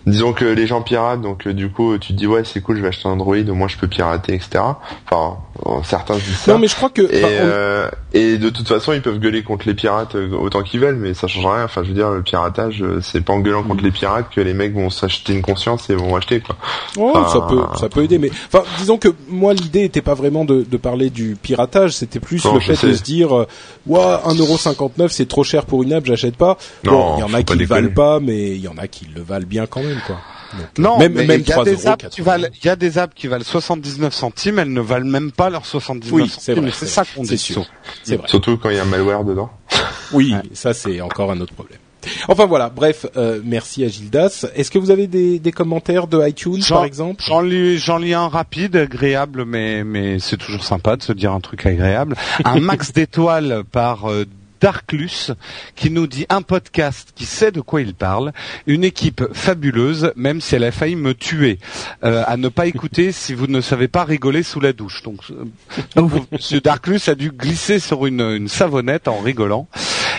disons 0.06 0.32
que 0.32 0.44
les 0.44 0.66
gens 0.66 0.82
piratent, 0.82 1.20
donc 1.22 1.46
euh, 1.46 1.52
du 1.52 1.70
coup 1.70 1.96
tu 1.98 2.12
te 2.12 2.18
dis 2.18 2.26
ouais 2.26 2.42
c'est 2.44 2.60
cool, 2.60 2.76
je 2.76 2.82
vais 2.82 2.88
acheter 2.88 3.08
un 3.08 3.12
Android, 3.12 3.36
au 3.36 3.54
moins 3.54 3.68
je 3.68 3.76
peux 3.76 3.86
pirater, 3.88 4.34
etc. 4.34 4.62
Enfin, 5.10 5.36
euh, 5.66 5.70
certains 5.84 6.14
se 6.14 6.20
disent 6.24 6.36
ça. 6.38 6.52
Non, 6.52 6.58
mais 6.58 6.68
je 6.68 6.74
crois 6.74 6.90
que... 6.90 7.02
Et, 7.02 7.24
on- 7.24 7.28
euh, 7.28 7.88
et 8.12 8.38
de 8.38 8.50
toute 8.50 8.66
façon, 8.66 8.92
ils 8.92 9.02
peuvent 9.02 9.18
gueuler 9.20 9.42
contre 9.42 9.66
les 9.68 9.74
pirates 9.74 10.14
autant 10.16 10.62
qu'ils 10.62 10.80
veulent, 10.80 10.96
mais 10.96 11.14
ça 11.14 11.28
change 11.28 11.46
rien. 11.46 11.64
Enfin, 11.64 11.82
je 11.84 11.88
veux 11.88 11.94
dire, 11.94 12.10
le 12.10 12.22
piratage, 12.22 12.82
c'est 13.02 13.20
pas 13.20 13.32
en 13.34 13.38
gueulant 13.40 13.62
contre 13.62 13.84
les 13.84 13.90
pirates 13.92 14.26
que 14.34 14.40
les 14.40 14.52
mecs 14.54 14.74
vont 14.74 14.90
s'acheter 14.90 15.32
une 15.34 15.42
conscience 15.42 15.88
et 15.90 15.94
vont 15.94 16.16
acheter 16.16 16.40
quoi. 16.40 16.56
Enfin, 16.98 17.28
ça 17.28 17.40
peut, 17.48 17.60
ça 17.78 17.88
peut 17.88 18.02
aider, 18.02 18.18
mais 18.18 18.30
enfin, 18.52 18.64
disons 18.78 18.96
que 18.98 19.08
moi 19.28 19.52
l'idée 19.54 19.84
était 19.84 20.02
pas 20.02 20.14
vraiment 20.14 20.44
de, 20.44 20.64
de 20.68 20.76
parler 20.76 21.10
du 21.10 21.36
piratage, 21.40 21.92
c'était 21.92 22.18
plus 22.20 22.44
Non, 22.44 22.54
le 22.54 22.60
fait 22.60 22.86
de 22.86 22.94
se 22.94 23.02
dire, 23.02 23.46
ouah, 23.86 24.22
1,59€ 24.26 25.08
c'est 25.10 25.28
trop 25.28 25.44
cher 25.44 25.66
pour 25.66 25.82
une 25.82 25.92
app, 25.92 26.04
j'achète 26.06 26.36
pas. 26.36 26.56
Non, 26.84 26.92
bon, 26.92 27.14
il 27.18 27.20
y 27.20 27.22
en 27.22 27.34
a 27.34 27.42
qui 27.42 27.56
le 27.56 27.66
valent 27.66 27.90
pas, 27.94 28.18
mais 28.20 28.50
il 28.50 28.60
y 28.60 28.68
en 28.68 28.78
a 28.78 28.88
qui 28.88 29.06
le 29.14 29.22
valent 29.22 29.46
bien 29.46 29.66
quand 29.66 29.82
même, 29.82 29.89
quoi. 30.06 30.16
Donc, 30.52 30.62
euh, 30.62 30.82
Non, 30.82 30.98
même 30.98 31.12
mais 31.14 31.26
même 31.26 31.40
il 31.40 31.46
y 31.48 31.52
a 31.52 31.54
3 31.54 31.64
des 31.64 31.86
apps 31.86 32.04
qui 32.10 32.22
80. 32.22 32.24
valent, 32.24 32.48
il 32.60 32.66
y 32.66 32.68
a 32.68 32.76
des 32.76 32.98
apps 32.98 33.14
qui 33.14 33.26
valent 33.28 33.44
79 33.44 34.12
centimes, 34.14 34.58
elles 34.58 34.72
ne 34.72 34.80
valent 34.80 35.06
même 35.06 35.30
pas 35.30 35.48
leurs 35.50 35.64
79 35.66 36.12
Oui, 36.12 36.28
c'est 36.28 36.40
centimes. 36.54 36.64
vrai, 36.64 36.72
C'est 36.76 36.86
ça 36.86 37.04
qu'on 37.04 37.22
dit. 37.22 37.38
sûr. 37.38 37.64
C'est 38.02 38.16
vrai. 38.16 38.26
Surtout 38.28 38.56
quand 38.58 38.68
il 38.70 38.76
y 38.76 38.78
a 38.78 38.82
un 38.82 38.86
malware 38.86 39.24
dedans. 39.24 39.50
Oui, 40.12 40.34
ça 40.54 40.74
c'est 40.74 41.00
encore 41.00 41.30
un 41.30 41.40
autre 41.40 41.54
problème. 41.54 41.78
Enfin 42.26 42.46
voilà, 42.46 42.68
bref, 42.70 43.06
euh, 43.16 43.40
merci 43.44 43.84
à 43.84 43.88
Gildas. 43.88 44.46
Est-ce 44.56 44.70
que 44.72 44.78
vous 44.78 44.90
avez 44.90 45.06
des, 45.06 45.38
des 45.38 45.52
commentaires 45.52 46.06
de 46.08 46.26
iTunes 46.26 46.60
Jean- 46.62 46.76
par 46.76 46.84
exemple? 46.86 47.22
J'en 47.24 47.42
lis, 47.42 47.78
j'en 47.78 47.98
lis 47.98 48.14
un 48.14 48.26
rapide, 48.26 48.74
agréable, 48.74 49.44
mais 49.44 49.84
mais 49.84 50.18
c'est 50.18 50.38
toujours 50.38 50.64
sympa 50.64 50.96
de 50.96 51.02
se 51.02 51.12
dire 51.12 51.30
un 51.32 51.40
truc 51.40 51.64
agréable. 51.66 52.16
Un 52.44 52.58
max 52.60 52.92
d'étoiles 52.92 53.62
par 53.70 54.10
euh, 54.10 54.24
Darklus 54.60 55.32
qui 55.74 55.90
nous 55.90 56.06
dit 56.06 56.26
un 56.28 56.42
podcast 56.42 57.12
qui 57.14 57.24
sait 57.24 57.52
de 57.52 57.60
quoi 57.60 57.80
il 57.80 57.94
parle, 57.94 58.32
une 58.66 58.84
équipe 58.84 59.22
fabuleuse, 59.32 60.12
même 60.16 60.40
si 60.40 60.54
elle 60.54 60.64
a 60.64 60.72
failli 60.72 60.96
me 60.96 61.14
tuer. 61.14 61.58
Euh, 62.04 62.22
à 62.26 62.36
ne 62.36 62.48
pas 62.48 62.66
écouter 62.66 63.12
si 63.12 63.34
vous 63.34 63.46
ne 63.46 63.60
savez 63.60 63.88
pas 63.88 64.04
rigoler 64.04 64.42
sous 64.42 64.60
la 64.60 64.72
douche. 64.72 65.02
Donc, 65.02 65.20
euh, 65.30 66.08
Monsieur 66.32 66.60
Darklus 66.60 67.00
a 67.08 67.14
dû 67.14 67.30
glisser 67.30 67.78
sur 67.78 68.06
une, 68.06 68.20
une 68.20 68.48
savonnette 68.48 69.08
en 69.08 69.20
rigolant. 69.20 69.68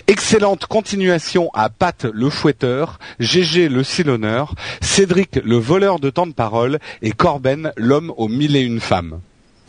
Excellente 0.07 0.65
continuation 0.65 1.49
à 1.53 1.69
Pat 1.69 2.05
le 2.11 2.29
fouetteur, 2.29 2.99
GG 3.19 3.69
le 3.69 3.83
silonneur, 3.83 4.55
Cédric 4.81 5.39
le 5.43 5.57
voleur 5.57 5.99
de 5.99 6.09
temps 6.09 6.27
de 6.27 6.33
parole 6.33 6.79
et 7.01 7.11
Corben 7.11 7.71
l'homme 7.77 8.11
aux 8.17 8.27
mille 8.27 8.55
et 8.55 8.61
une 8.61 8.79
femmes. 8.79 9.21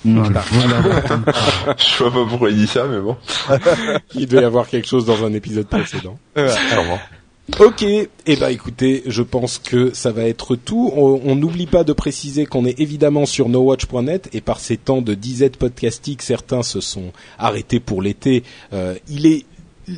Voilà. 0.05 0.43
je 1.79 2.03
vois 2.03 2.13
pas 2.13 2.29
pourquoi 2.29 2.51
il 2.51 2.57
dit 2.57 2.67
ça, 2.67 2.87
mais 2.87 3.01
bon. 3.01 3.17
Il 4.15 4.27
devait 4.27 4.43
y 4.43 4.45
avoir 4.45 4.67
quelque 4.67 4.89
chose 4.89 5.05
dans 5.05 5.25
un 5.25 5.33
épisode 5.33 5.67
précédent. 5.67 6.19
Sûrement. 6.37 6.99
Ok, 7.59 7.83
eh 7.83 8.37
ben 8.37 8.49
écoutez, 8.49 9.03
je 9.07 9.23
pense 9.23 9.59
que 9.59 9.93
ça 9.95 10.13
va 10.13 10.23
être 10.23 10.55
tout. 10.55 10.93
On 10.95 11.21
on 11.25 11.35
n'oublie 11.35 11.67
pas 11.67 11.83
de 11.83 11.93
préciser 11.93 12.47
qu'on 12.47 12.65
est 12.65 12.79
évidemment 12.81 13.27
sur 13.27 13.49
nowatch.net 13.49 14.29
et 14.33 14.41
par 14.41 14.61
ces 14.61 14.77
temps 14.77 15.03
de 15.03 15.15
disette 15.15 15.57
podcastique, 15.57 16.23
certains 16.23 16.62
se 16.62 16.81
sont 16.81 17.12
arrêtés 17.39 17.81
pour 17.81 18.01
l'été. 18.01 18.45
Euh, 18.73 18.95
il 19.09 19.27
est, 19.27 19.45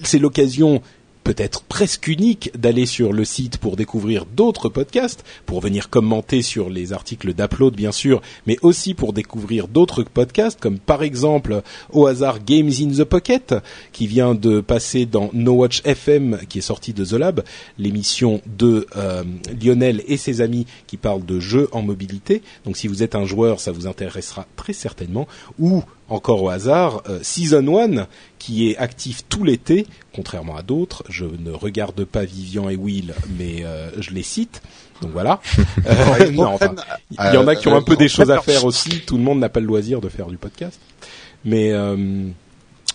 c'est 0.03 0.19
l'occasion 0.19 0.81
peut-être 1.25 1.63
presque 1.63 2.07
unique 2.07 2.51
d'aller 2.57 2.87
sur 2.87 3.13
le 3.13 3.25
site 3.25 3.57
pour 3.57 3.77
découvrir 3.77 4.27
d'autres 4.27 4.69
podcasts, 4.69 5.25
pour 5.47 5.61
venir 5.61 5.89
commenter 5.89 6.43
sur 6.43 6.69
les 6.71 6.93
articles 6.93 7.33
d'Upload 7.33 7.75
bien 7.75 7.93
sûr, 7.93 8.21
mais 8.47 8.59
aussi 8.63 8.95
pour 8.95 9.13
découvrir 9.13 9.67
d'autres 9.67 10.05
podcasts 10.05 10.61
comme 10.61 10.79
par 10.79 11.03
exemple 11.03 11.63
au 11.93 12.07
hasard 12.07 12.45
Games 12.45 12.71
in 12.81 12.91
the 12.91 13.05
Pocket 13.05 13.55
qui 13.93 14.07
vient 14.07 14.35
de 14.35 14.61
passer 14.61 15.07
dans 15.07 15.31
No 15.33 15.53
Watch 15.53 15.81
FM 15.85 16.41
qui 16.49 16.59
est 16.59 16.63
sorti 16.63 16.93
de 16.93 17.05
The 17.05 17.13
Lab, 17.13 17.43
l'émission 17.79 18.43
de 18.47 18.87
euh, 18.97 19.25
Lionel 19.61 20.03
et 20.07 20.19
ses 20.19 20.43
amis 20.43 20.67
qui 20.87 20.99
parlent 20.99 21.25
de 21.25 21.41
jeux 21.41 21.69
en 21.73 21.83
mobilité. 21.83 22.43
Donc 22.65 22.77
si 22.77 22.87
vous 22.87 23.03
êtes 23.03 23.15
un 23.15 23.25
joueur, 23.25 23.61
ça 23.61 23.73
vous 23.73 23.87
intéressera 23.87 24.47
très 24.57 24.75
certainement 24.75 25.27
ou 25.59 25.83
encore 26.09 26.43
au 26.43 26.49
hasard, 26.49 27.03
euh, 27.09 27.19
Season 27.23 27.79
1, 27.79 28.07
qui 28.39 28.71
est 28.71 28.77
actif 28.77 29.23
tout 29.29 29.45
l'été, 29.45 29.87
contrairement 30.15 30.57
à 30.57 30.63
d'autres. 30.63 31.03
Je 31.09 31.25
ne 31.25 31.51
regarde 31.51 32.05
pas 32.05 32.25
Vivian 32.25 32.69
et 32.69 32.77
Will, 32.77 33.15
mais 33.39 33.65
euh, 33.65 33.91
je 34.01 34.11
les 34.11 34.23
cite. 34.23 34.63
Donc 35.01 35.13
voilà. 35.13 35.41
Euh, 35.87 36.31
non, 36.31 36.47
enfin, 36.47 36.75
il 37.11 37.35
y 37.35 37.37
en 37.37 37.47
a 37.47 37.57
qui 37.57 37.69
ont 37.69 37.77
un 37.77 37.83
peu 37.83 37.97
des 37.97 38.09
choses 38.09 38.31
à 38.31 38.41
faire 38.41 38.65
aussi. 38.65 39.03
Tout 39.07 39.17
le 39.17 39.23
monde 39.23 39.39
n'a 39.39 39.49
pas 39.49 39.61
le 39.61 39.67
loisir 39.67 40.01
de 40.01 40.09
faire 40.09 40.29
du 40.29 40.37
podcast. 40.37 40.81
Mais 41.45 41.73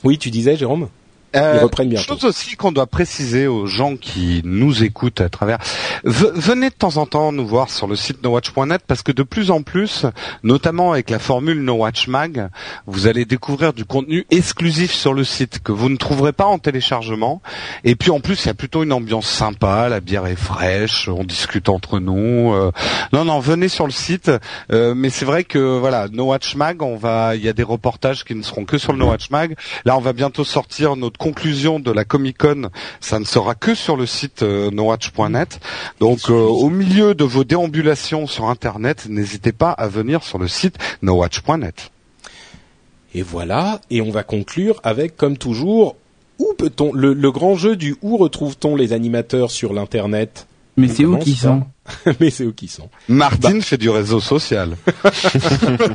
oui, 0.03 0.18
tu 0.18 0.31
disais, 0.31 0.56
Jérôme? 0.56 0.88
Euh, 1.35 1.57
Ils 1.60 1.64
reprennent 1.64 1.89
bientôt. 1.89 2.14
Chose 2.15 2.26
aussi 2.26 2.56
qu'on 2.56 2.72
doit 2.72 2.88
préciser 2.88 3.47
aux 3.47 3.65
gens 3.68 3.95
qui 3.97 4.41
nous 4.43 4.84
écoutent 4.84 5.22
à 5.22 5.30
travers. 5.30 5.57
V- 6.03 6.30
venez 6.34 6.69
de 6.69 6.73
temps 6.76 6.97
en 6.97 7.06
temps 7.06 7.31
nous 7.31 7.45
voir 7.45 7.69
sur 7.69 7.88
le 7.88 7.95
site 7.95 8.23
nowatch.net 8.23 8.81
parce 8.88 9.03
que 9.03 9.11
de 9.11 9.23
plus 9.23 9.51
en 9.51 9.61
plus, 9.61 10.06
notamment 10.43 10.91
avec 10.93 11.10
la 11.10 11.19
formule 11.19 11.61
No 11.64 11.73
Watch 11.76 12.07
Mag, 12.07 12.49
vous 12.88 13.07
allez 13.07 13.26
découvrir 13.26 13.73
du 13.73 13.85
contenu 13.85 14.26
exclusif 14.31 14.91
sur 14.91 15.14
le 15.14 15.23
site 15.23 15.60
que 15.61 15.72
vous 15.72 15.89
ne 15.89 15.97
trouverez 15.97 16.34
pas 16.34 16.45
en 16.45 16.57
téléchargement. 16.57 17.41
Et 17.84 17.95
puis 17.95 18.10
en 18.11 18.19
plus, 18.19 18.43
il 18.43 18.47
y 18.47 18.51
a 18.51 18.53
plutôt 18.56 18.84
une 18.84 18.91
ambiance 18.93 19.27
sympa, 19.27 19.89
la 19.89 19.99
bière 19.99 20.26
est 20.26 20.35
fraîche, 20.35 21.07
on 21.10 21.23
discute 21.23 21.69
entre 21.69 21.99
nous. 21.99 22.53
euh. 22.53 22.72
Non, 23.14 23.26
non, 23.26 23.39
venez 23.39 23.68
sur 23.68 23.85
le 23.85 23.91
site. 23.91 24.31
Euh, 24.72 24.93
mais 24.95 25.10
c'est 25.10 25.26
vrai 25.26 25.43
que 25.43 25.77
voilà, 25.77 26.07
No 26.11 26.26
Watch 26.26 26.56
Mag, 26.56 26.81
on 26.81 26.95
va, 26.95 27.35
il 27.35 27.43
y 27.43 27.49
a 27.49 27.53
des 27.53 27.64
reportages 27.64 28.23
qui 28.23 28.34
ne 28.35 28.41
seront 28.41 28.65
que 28.65 28.77
sur 28.77 28.93
le 28.93 28.99
No 28.99 29.07
Watch 29.10 29.30
Mag. 29.30 29.56
Là, 29.85 29.95
on 29.97 30.01
va 30.01 30.14
bientôt 30.14 30.43
sortir 30.43 30.95
notre 30.95 31.18
conclusion 31.19 31.79
de 31.79 31.91
la 31.91 32.05
Comic 32.05 32.39
Con. 32.39 32.69
Ça 32.99 33.19
ne 33.19 33.25
sera 33.25 33.53
que 33.53 33.75
sur 33.75 33.95
le 33.95 34.07
site 34.07 34.41
euh, 34.41 34.71
nowatch.net. 34.71 35.59
Donc, 35.99 36.21
euh, 36.29 36.33
au 36.33 36.71
milieu 36.71 37.13
de 37.13 37.23
vos 37.23 37.43
déambulations 37.43 38.25
sur 38.25 38.49
Internet, 38.49 39.05
n'hésitez 39.07 39.51
pas 39.51 39.69
à 39.69 39.87
venir 39.87 40.23
sur 40.23 40.39
le 40.39 40.47
site 40.47 40.77
nowatch.net. 41.03 41.91
Et 43.13 43.21
voilà. 43.21 43.81
Et 43.91 44.01
on 44.01 44.09
va 44.09 44.23
conclure 44.23 44.79
avec, 44.83 45.15
comme 45.17 45.37
toujours, 45.37 45.95
où 46.39 46.53
peut-on 46.57 46.91
le, 46.93 47.13
le 47.13 47.31
grand 47.31 47.55
jeu 47.55 47.75
du 47.75 47.95
où 48.01 48.17
retrouve-t-on 48.17 48.75
les 48.75 48.93
animateurs 48.93 49.51
sur 49.51 49.73
l'internet? 49.73 50.47
Mais 50.79 50.87
c'est 50.87 51.03
où 51.03 51.17
par- 51.17 51.27
sont 51.27 51.63
Mais 52.21 52.29
c'est 52.29 52.45
où 52.45 52.53
qui 52.53 52.69
sont. 52.69 52.87
Martine 53.09 53.61
fait 53.61 53.75
du 53.77 53.89
réseau 53.89 54.21
social. 54.21 54.77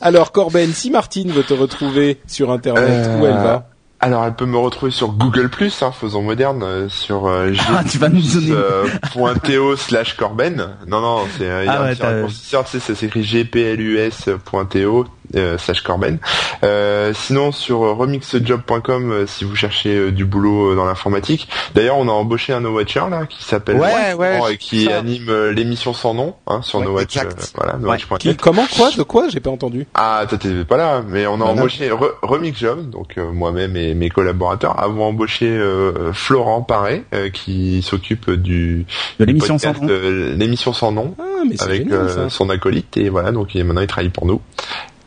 Alors 0.00 0.32
Corben, 0.32 0.72
si 0.72 0.90
Martine 0.90 1.30
veut 1.32 1.42
te 1.42 1.54
retrouver 1.54 2.18
sur 2.26 2.50
internet, 2.50 3.06
Euh, 3.06 3.20
où 3.20 3.26
elle 3.26 3.32
va? 3.34 3.68
Alors, 4.04 4.24
elle 4.26 4.34
peut 4.34 4.46
me 4.46 4.58
retrouver 4.58 4.90
sur 4.90 5.12
Google+, 5.12 5.48
hein, 5.80 5.92
faisons 5.92 6.22
moderne, 6.22 6.62
euh, 6.64 6.88
sur 6.88 7.28
euh, 7.28 7.52
Ah, 7.74 7.84
tu 7.88 7.98
vas 7.98 8.08
nous 8.08 8.20
donner- 8.20 8.50
euh, 8.52 8.84
point 9.12 9.34
.to 9.34 9.76
slash 9.76 10.16
Corben. 10.16 10.56
Non, 10.88 11.00
non, 11.00 11.20
c'est 11.38 11.44
euh, 11.48 11.62
il 11.62 11.66
y 11.66 11.68
a 11.68 11.72
Ah 11.74 11.82
un 11.82 11.86
ouais, 11.86 11.94
raccourcisseur, 12.00 12.64
tu 12.64 12.72
sais, 12.72 12.80
ça 12.80 12.94
s'écrit 12.96 13.22
gplus.to 13.22 15.04
euh, 15.36 15.56
slash 15.56 15.80
Corben. 15.82 16.18
Euh, 16.64 17.12
sinon, 17.14 17.52
sur 17.52 17.78
remixjob.com, 17.96 19.12
euh, 19.12 19.26
si 19.26 19.44
vous 19.44 19.54
cherchez 19.56 20.10
du 20.10 20.24
boulot 20.24 20.74
dans 20.74 20.84
l'informatique. 20.84 21.48
D'ailleurs, 21.74 21.96
on 21.96 22.08
a 22.08 22.12
embauché 22.12 22.52
un 22.52 22.60
No 22.60 22.72
Watcher 22.74 23.04
là, 23.10 23.26
qui 23.26 23.42
s'appelle 23.44 23.76
Ouais, 23.76 24.12
ouais, 24.14 24.54
et 24.54 24.56
qui 24.58 24.90
anime 24.92 25.32
l'émission 25.50 25.94
sans 25.94 26.12
nom 26.12 26.34
hein, 26.48 26.60
sur 26.62 26.80
No 26.80 26.92
Watch. 26.92 27.16
voilà. 27.54 27.78
Qui- 28.18 28.36
Comment 28.36 28.66
quoi 28.76 28.90
De 28.90 29.02
quoi 29.04 29.28
J'ai 29.28 29.40
pas 29.40 29.50
entendu. 29.50 29.86
Ah, 29.94 30.24
t'étais 30.28 30.64
pas 30.64 30.76
là, 30.76 31.02
mais 31.06 31.26
on 31.26 31.34
a 31.36 31.38
Bah 31.38 31.44
embauché 31.46 31.88
Re- 31.90 32.12
Remix 32.22 32.58
Job, 32.58 32.90
donc 32.90 33.16
moi-même 33.16 33.76
et 33.76 33.91
mes 33.94 34.08
collaborateurs 34.08 34.78
avons 34.82 35.04
embauché 35.04 35.46
euh, 35.48 36.12
Florent 36.12 36.62
Paré, 36.62 37.04
euh, 37.14 37.30
qui 37.30 37.82
s'occupe 37.82 38.30
du 38.30 38.86
De 39.18 39.24
l'émission 39.24 39.58
sans 39.58 39.72
podcast, 39.72 39.82
nom. 39.82 39.88
euh, 39.90 40.34
l'émission 40.36 40.72
sans 40.72 40.92
nom, 40.92 41.14
Ah, 41.18 41.42
mais 41.48 41.60
avec 41.62 41.88
génial 41.88 42.30
son 42.30 42.50
acolyte, 42.50 42.96
et 42.96 43.08
voilà, 43.08 43.32
donc 43.32 43.54
il, 43.54 43.64
maintenant 43.64 43.80
il 43.82 43.86
travaille 43.86 44.10
pour 44.10 44.26
nous. 44.26 44.40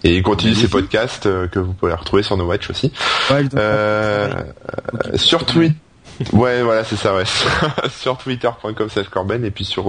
Et 0.04 0.18
il 0.18 0.24
continue 0.24 0.54
ses 0.54 0.68
podcasts 0.68 1.24
que 1.50 1.58
vous 1.60 1.74
pouvez 1.74 1.94
retrouver 1.94 2.22
sur 2.22 2.38
No 2.38 2.46
Watch 2.46 2.70
aussi. 2.70 2.92
Ouais, 3.32 3.44
sur 5.16 5.46
Twitter. 5.46 5.76
Ouais, 6.32 6.62
voilà, 6.62 6.84
c'est 6.84 6.96
ça, 6.96 7.16
ouais. 7.16 7.24
sur 7.90 8.18
twitter.com 8.18 8.90
slash 8.90 9.10
Corben 9.10 9.44
et 9.44 9.52
puis 9.52 9.66
sur 9.66 9.86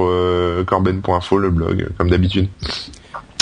corben.info, 0.66 1.39
le 1.39 1.51
blog, 1.51 1.89
comme 1.98 2.09
d'habitude. 2.10 2.48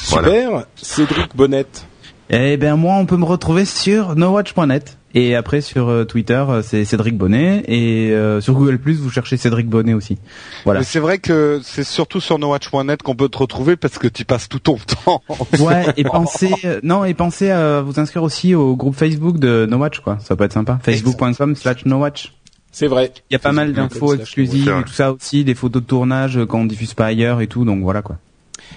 Voilà. 0.09 0.28
Super. 0.28 0.64
Cédric 0.76 1.36
Bonnette. 1.36 1.86
Eh 2.31 2.57
ben 2.57 2.77
moi, 2.77 2.95
on 2.95 3.07
peut 3.07 3.17
me 3.17 3.25
retrouver 3.25 3.65
sur 3.65 4.17
nowatch.net. 4.17 4.99
Et 5.17 5.37
après 5.37 5.61
sur 5.61 5.89
euh, 5.89 6.05
Twitter, 6.05 6.45
euh, 6.49 6.63
c'est 6.63 6.85
Cédric 6.85 7.17
Bonnet. 7.17 7.63
Et 7.69 8.11
euh, 8.11 8.41
sur 8.41 8.55
Google 8.55 8.79
Plus, 8.79 8.95
vous 8.95 9.11
cherchez 9.11 9.37
Cédric 9.37 9.69
Bonnet 9.69 9.95
aussi. 9.95 10.19
Voilà. 10.65 10.81
Mais 10.81 10.85
c'est 10.85 10.99
vrai 10.99 11.19
que 11.19 11.61
c'est 11.63 11.85
surtout 11.85 12.21
sur 12.21 12.39
nowatch.net 12.39 13.03
qu'on 13.03 13.15
peut 13.15 13.29
te 13.29 13.39
retrouver 13.39 13.77
parce 13.77 13.99
que 13.99 14.09
tu 14.09 14.25
passes 14.25 14.49
tout 14.49 14.59
ton 14.59 14.77
temps. 15.05 15.23
Ouais. 15.61 15.85
Et 15.97 16.05
pensez, 16.05 16.51
non, 16.83 17.05
et 17.05 17.15
pensez 17.15 17.51
à 17.51 17.81
vous 17.83 18.01
inscrire 18.01 18.25
aussi 18.25 18.55
au 18.55 18.75
groupe 18.75 18.97
Facebook 18.97 19.39
de 19.39 19.67
Nowatch, 19.71 20.01
quoi. 20.01 20.19
Ça 20.21 20.35
peut 20.35 20.45
être 20.45 20.53
sympa. 20.53 20.81
Facebook.com/slash 20.83 21.85
Nowatch. 21.87 22.33
C'est 22.75 22.89
vrai. 22.89 23.13
Il 23.31 23.35
y 23.35 23.37
a 23.37 23.39
pas 23.39 23.53
mal 23.53 23.69
Facebook.com 23.69 23.89
d'infos 23.89 24.15
slash 24.17 24.21
exclusives 24.23 24.69
et 24.69 24.83
tout 24.85 24.93
ça 24.93 25.13
aussi, 25.13 25.45
des 25.45 25.55
photos 25.55 25.81
de 25.81 25.87
tournage 25.87 26.37
euh, 26.39 26.45
quand 26.45 26.59
on 26.59 26.65
diffuse 26.65 26.93
pas 26.93 27.07
ailleurs 27.07 27.41
et 27.41 27.47
tout. 27.47 27.65
Donc 27.65 27.83
voilà 27.83 28.03
quoi. 28.03 28.19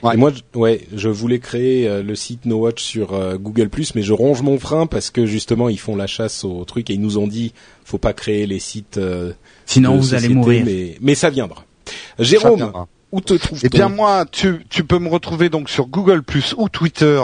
Ouais. 0.04 0.14
Et 0.14 0.18
moi, 0.18 0.32
je, 0.32 0.60
ouais, 0.60 0.82
je 0.96 1.10
voulais 1.10 1.40
créer 1.40 1.88
euh, 1.88 2.04
le 2.04 2.16
site 2.16 2.46
No 2.46 2.58
Watch 2.58 2.84
sur 2.84 3.14
euh, 3.14 3.38
Google 3.38 3.70
mais 3.96 4.02
je 4.02 4.14
ronge 4.14 4.42
mon 4.42 4.60
frein 4.60 4.86
parce 4.86 5.10
que 5.10 5.26
justement 5.26 5.70
ils 5.70 5.80
font 5.80 5.96
la 5.96 6.08
chasse 6.08 6.44
au 6.44 6.64
truc 6.66 6.90
et 6.90 6.94
ils 6.94 7.02
nous 7.02 7.18
ont 7.18 7.28
dit 7.28 7.54
faut 7.84 7.98
pas 7.98 8.14
créer 8.14 8.46
les 8.48 8.60
sites. 8.60 8.98
euh, 8.98 9.34
Sinon, 9.66 9.98
vous 9.98 10.14
allez 10.14 10.22
société, 10.28 10.34
mourir. 10.36 10.64
Mais, 10.66 10.98
mais 11.02 11.16
ça 11.16 11.30
viendra. 11.30 11.66
Ça 11.86 12.24
Jérôme, 12.24 12.58
viendra. 12.58 12.88
Où 13.12 13.22
te 13.22 13.36
Eh 13.64 13.70
bien 13.70 13.88
moi, 13.90 14.26
tu, 14.30 14.66
tu 14.70 14.84
peux 14.84 15.00
me 15.00 15.08
retrouver 15.08 15.48
donc 15.50 15.70
sur 15.70 15.88
Google 15.88 16.24
Plus 16.24 16.54
ou 16.58 16.68
Twitter 16.70 17.22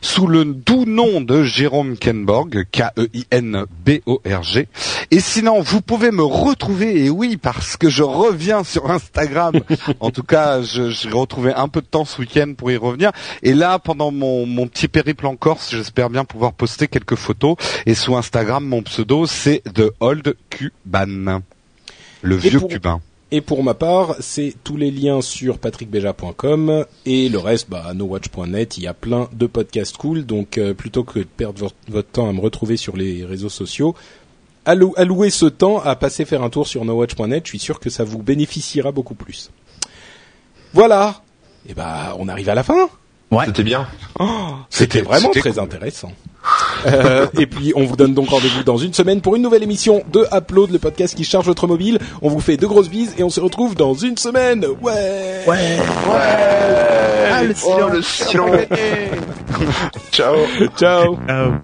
sous 0.00 0.26
le 0.26 0.44
doux 0.46 0.84
nom 0.86 1.20
de 1.20 1.42
Jérôme 1.44 1.96
Kenborg, 1.98 2.64
K-E-I-N-B-O-R-G. 3.46 4.68
Et 5.10 5.20
sinon, 5.20 5.60
vous 5.60 5.80
pouvez 5.80 6.10
me 6.10 6.22
retrouver, 6.22 7.04
et 7.04 7.10
oui, 7.10 7.36
parce 7.36 7.76
que 7.76 7.88
je 7.88 8.02
reviens 8.02 8.64
sur 8.64 8.90
Instagram. 8.90 9.54
en 10.00 10.10
tout 10.10 10.22
cas, 10.22 10.62
je- 10.62 10.90
j'ai 10.90 11.10
retrouvé 11.10 11.52
un 11.54 11.68
peu 11.68 11.80
de 11.80 11.86
temps 11.86 12.04
ce 12.04 12.20
week-end 12.20 12.54
pour 12.56 12.70
y 12.70 12.76
revenir. 12.76 13.12
Et 13.42 13.54
là, 13.54 13.78
pendant 13.78 14.10
mon, 14.10 14.46
mon 14.46 14.66
petit 14.66 14.88
périple 14.88 15.26
en 15.26 15.36
Corse, 15.36 15.70
j'espère 15.70 16.10
bien 16.10 16.24
pouvoir 16.24 16.52
poster 16.52 16.88
quelques 16.88 17.14
photos. 17.16 17.56
Et 17.86 17.94
sous 17.94 18.16
Instagram, 18.16 18.64
mon 18.64 18.82
pseudo, 18.82 19.26
c'est 19.26 19.62
The 19.74 19.90
Old 20.00 20.36
Cuban. 20.50 21.40
Le 22.22 22.36
Et 22.36 22.48
vieux 22.48 22.58
pour- 22.60 22.68
cubain. 22.68 23.00
Et 23.32 23.40
pour 23.40 23.64
ma 23.64 23.74
part, 23.74 24.14
c'est 24.20 24.54
tous 24.62 24.76
les 24.76 24.90
liens 24.92 25.20
sur 25.20 25.58
patrickbeja.com 25.58 26.84
et 27.06 27.28
le 27.28 27.38
reste, 27.38 27.68
bah, 27.68 27.92
nowatch.net. 27.92 28.78
Il 28.78 28.84
y 28.84 28.86
a 28.86 28.94
plein 28.94 29.28
de 29.32 29.46
podcasts 29.46 29.96
cool. 29.96 30.24
Donc, 30.24 30.58
euh, 30.58 30.74
plutôt 30.74 31.02
que 31.02 31.18
de 31.18 31.24
perdre 31.24 31.68
votre, 31.88 32.08
temps 32.08 32.28
à 32.28 32.32
me 32.32 32.40
retrouver 32.40 32.76
sur 32.76 32.96
les 32.96 33.24
réseaux 33.24 33.48
sociaux, 33.48 33.96
allou- 34.64 34.94
allouez 34.96 35.30
ce 35.30 35.46
temps 35.46 35.80
à 35.80 35.96
passer 35.96 36.24
faire 36.24 36.44
un 36.44 36.50
tour 36.50 36.68
sur 36.68 36.84
nowatch.net. 36.84 37.44
Je 37.46 37.48
suis 37.50 37.58
sûr 37.58 37.80
que 37.80 37.90
ça 37.90 38.04
vous 38.04 38.22
bénéficiera 38.22 38.92
beaucoup 38.92 39.14
plus. 39.16 39.50
Voilà. 40.72 41.22
Et 41.68 41.74
bah, 41.74 42.14
on 42.20 42.28
arrive 42.28 42.48
à 42.48 42.54
la 42.54 42.62
fin. 42.62 42.88
C'était 43.44 43.64
bien. 43.64 43.88
C'était 44.70 44.84
C'était- 44.98 45.02
vraiment 45.02 45.30
très 45.30 45.50
cool. 45.50 45.58
intéressant. 45.58 46.12
Euh, 46.86 47.26
et 47.38 47.46
puis 47.46 47.72
on 47.74 47.84
vous 47.84 47.96
donne 47.96 48.14
donc 48.14 48.28
rendez-vous 48.28 48.62
dans 48.62 48.76
une 48.76 48.92
semaine 48.92 49.20
pour 49.20 49.36
une 49.36 49.42
nouvelle 49.42 49.62
émission 49.62 50.02
de 50.12 50.24
Upload, 50.32 50.70
le 50.70 50.78
podcast 50.78 51.14
qui 51.14 51.24
charge 51.24 51.46
votre 51.46 51.66
mobile. 51.66 51.98
On 52.22 52.28
vous 52.28 52.40
fait 52.40 52.56
de 52.56 52.66
grosses 52.66 52.88
bises 52.88 53.14
et 53.18 53.22
on 53.22 53.30
se 53.30 53.40
retrouve 53.40 53.74
dans 53.74 53.94
une 53.94 54.16
semaine. 54.16 54.64
Ouais. 54.82 55.42
Ouais. 55.46 55.78
Ah, 57.32 57.42
le 57.42 57.54
oh, 57.66 57.88
le 57.92 58.02
silence. 58.02 58.56
Ciao. 60.12 60.36
Ciao. 60.76 61.18
Ciao. 61.26 61.56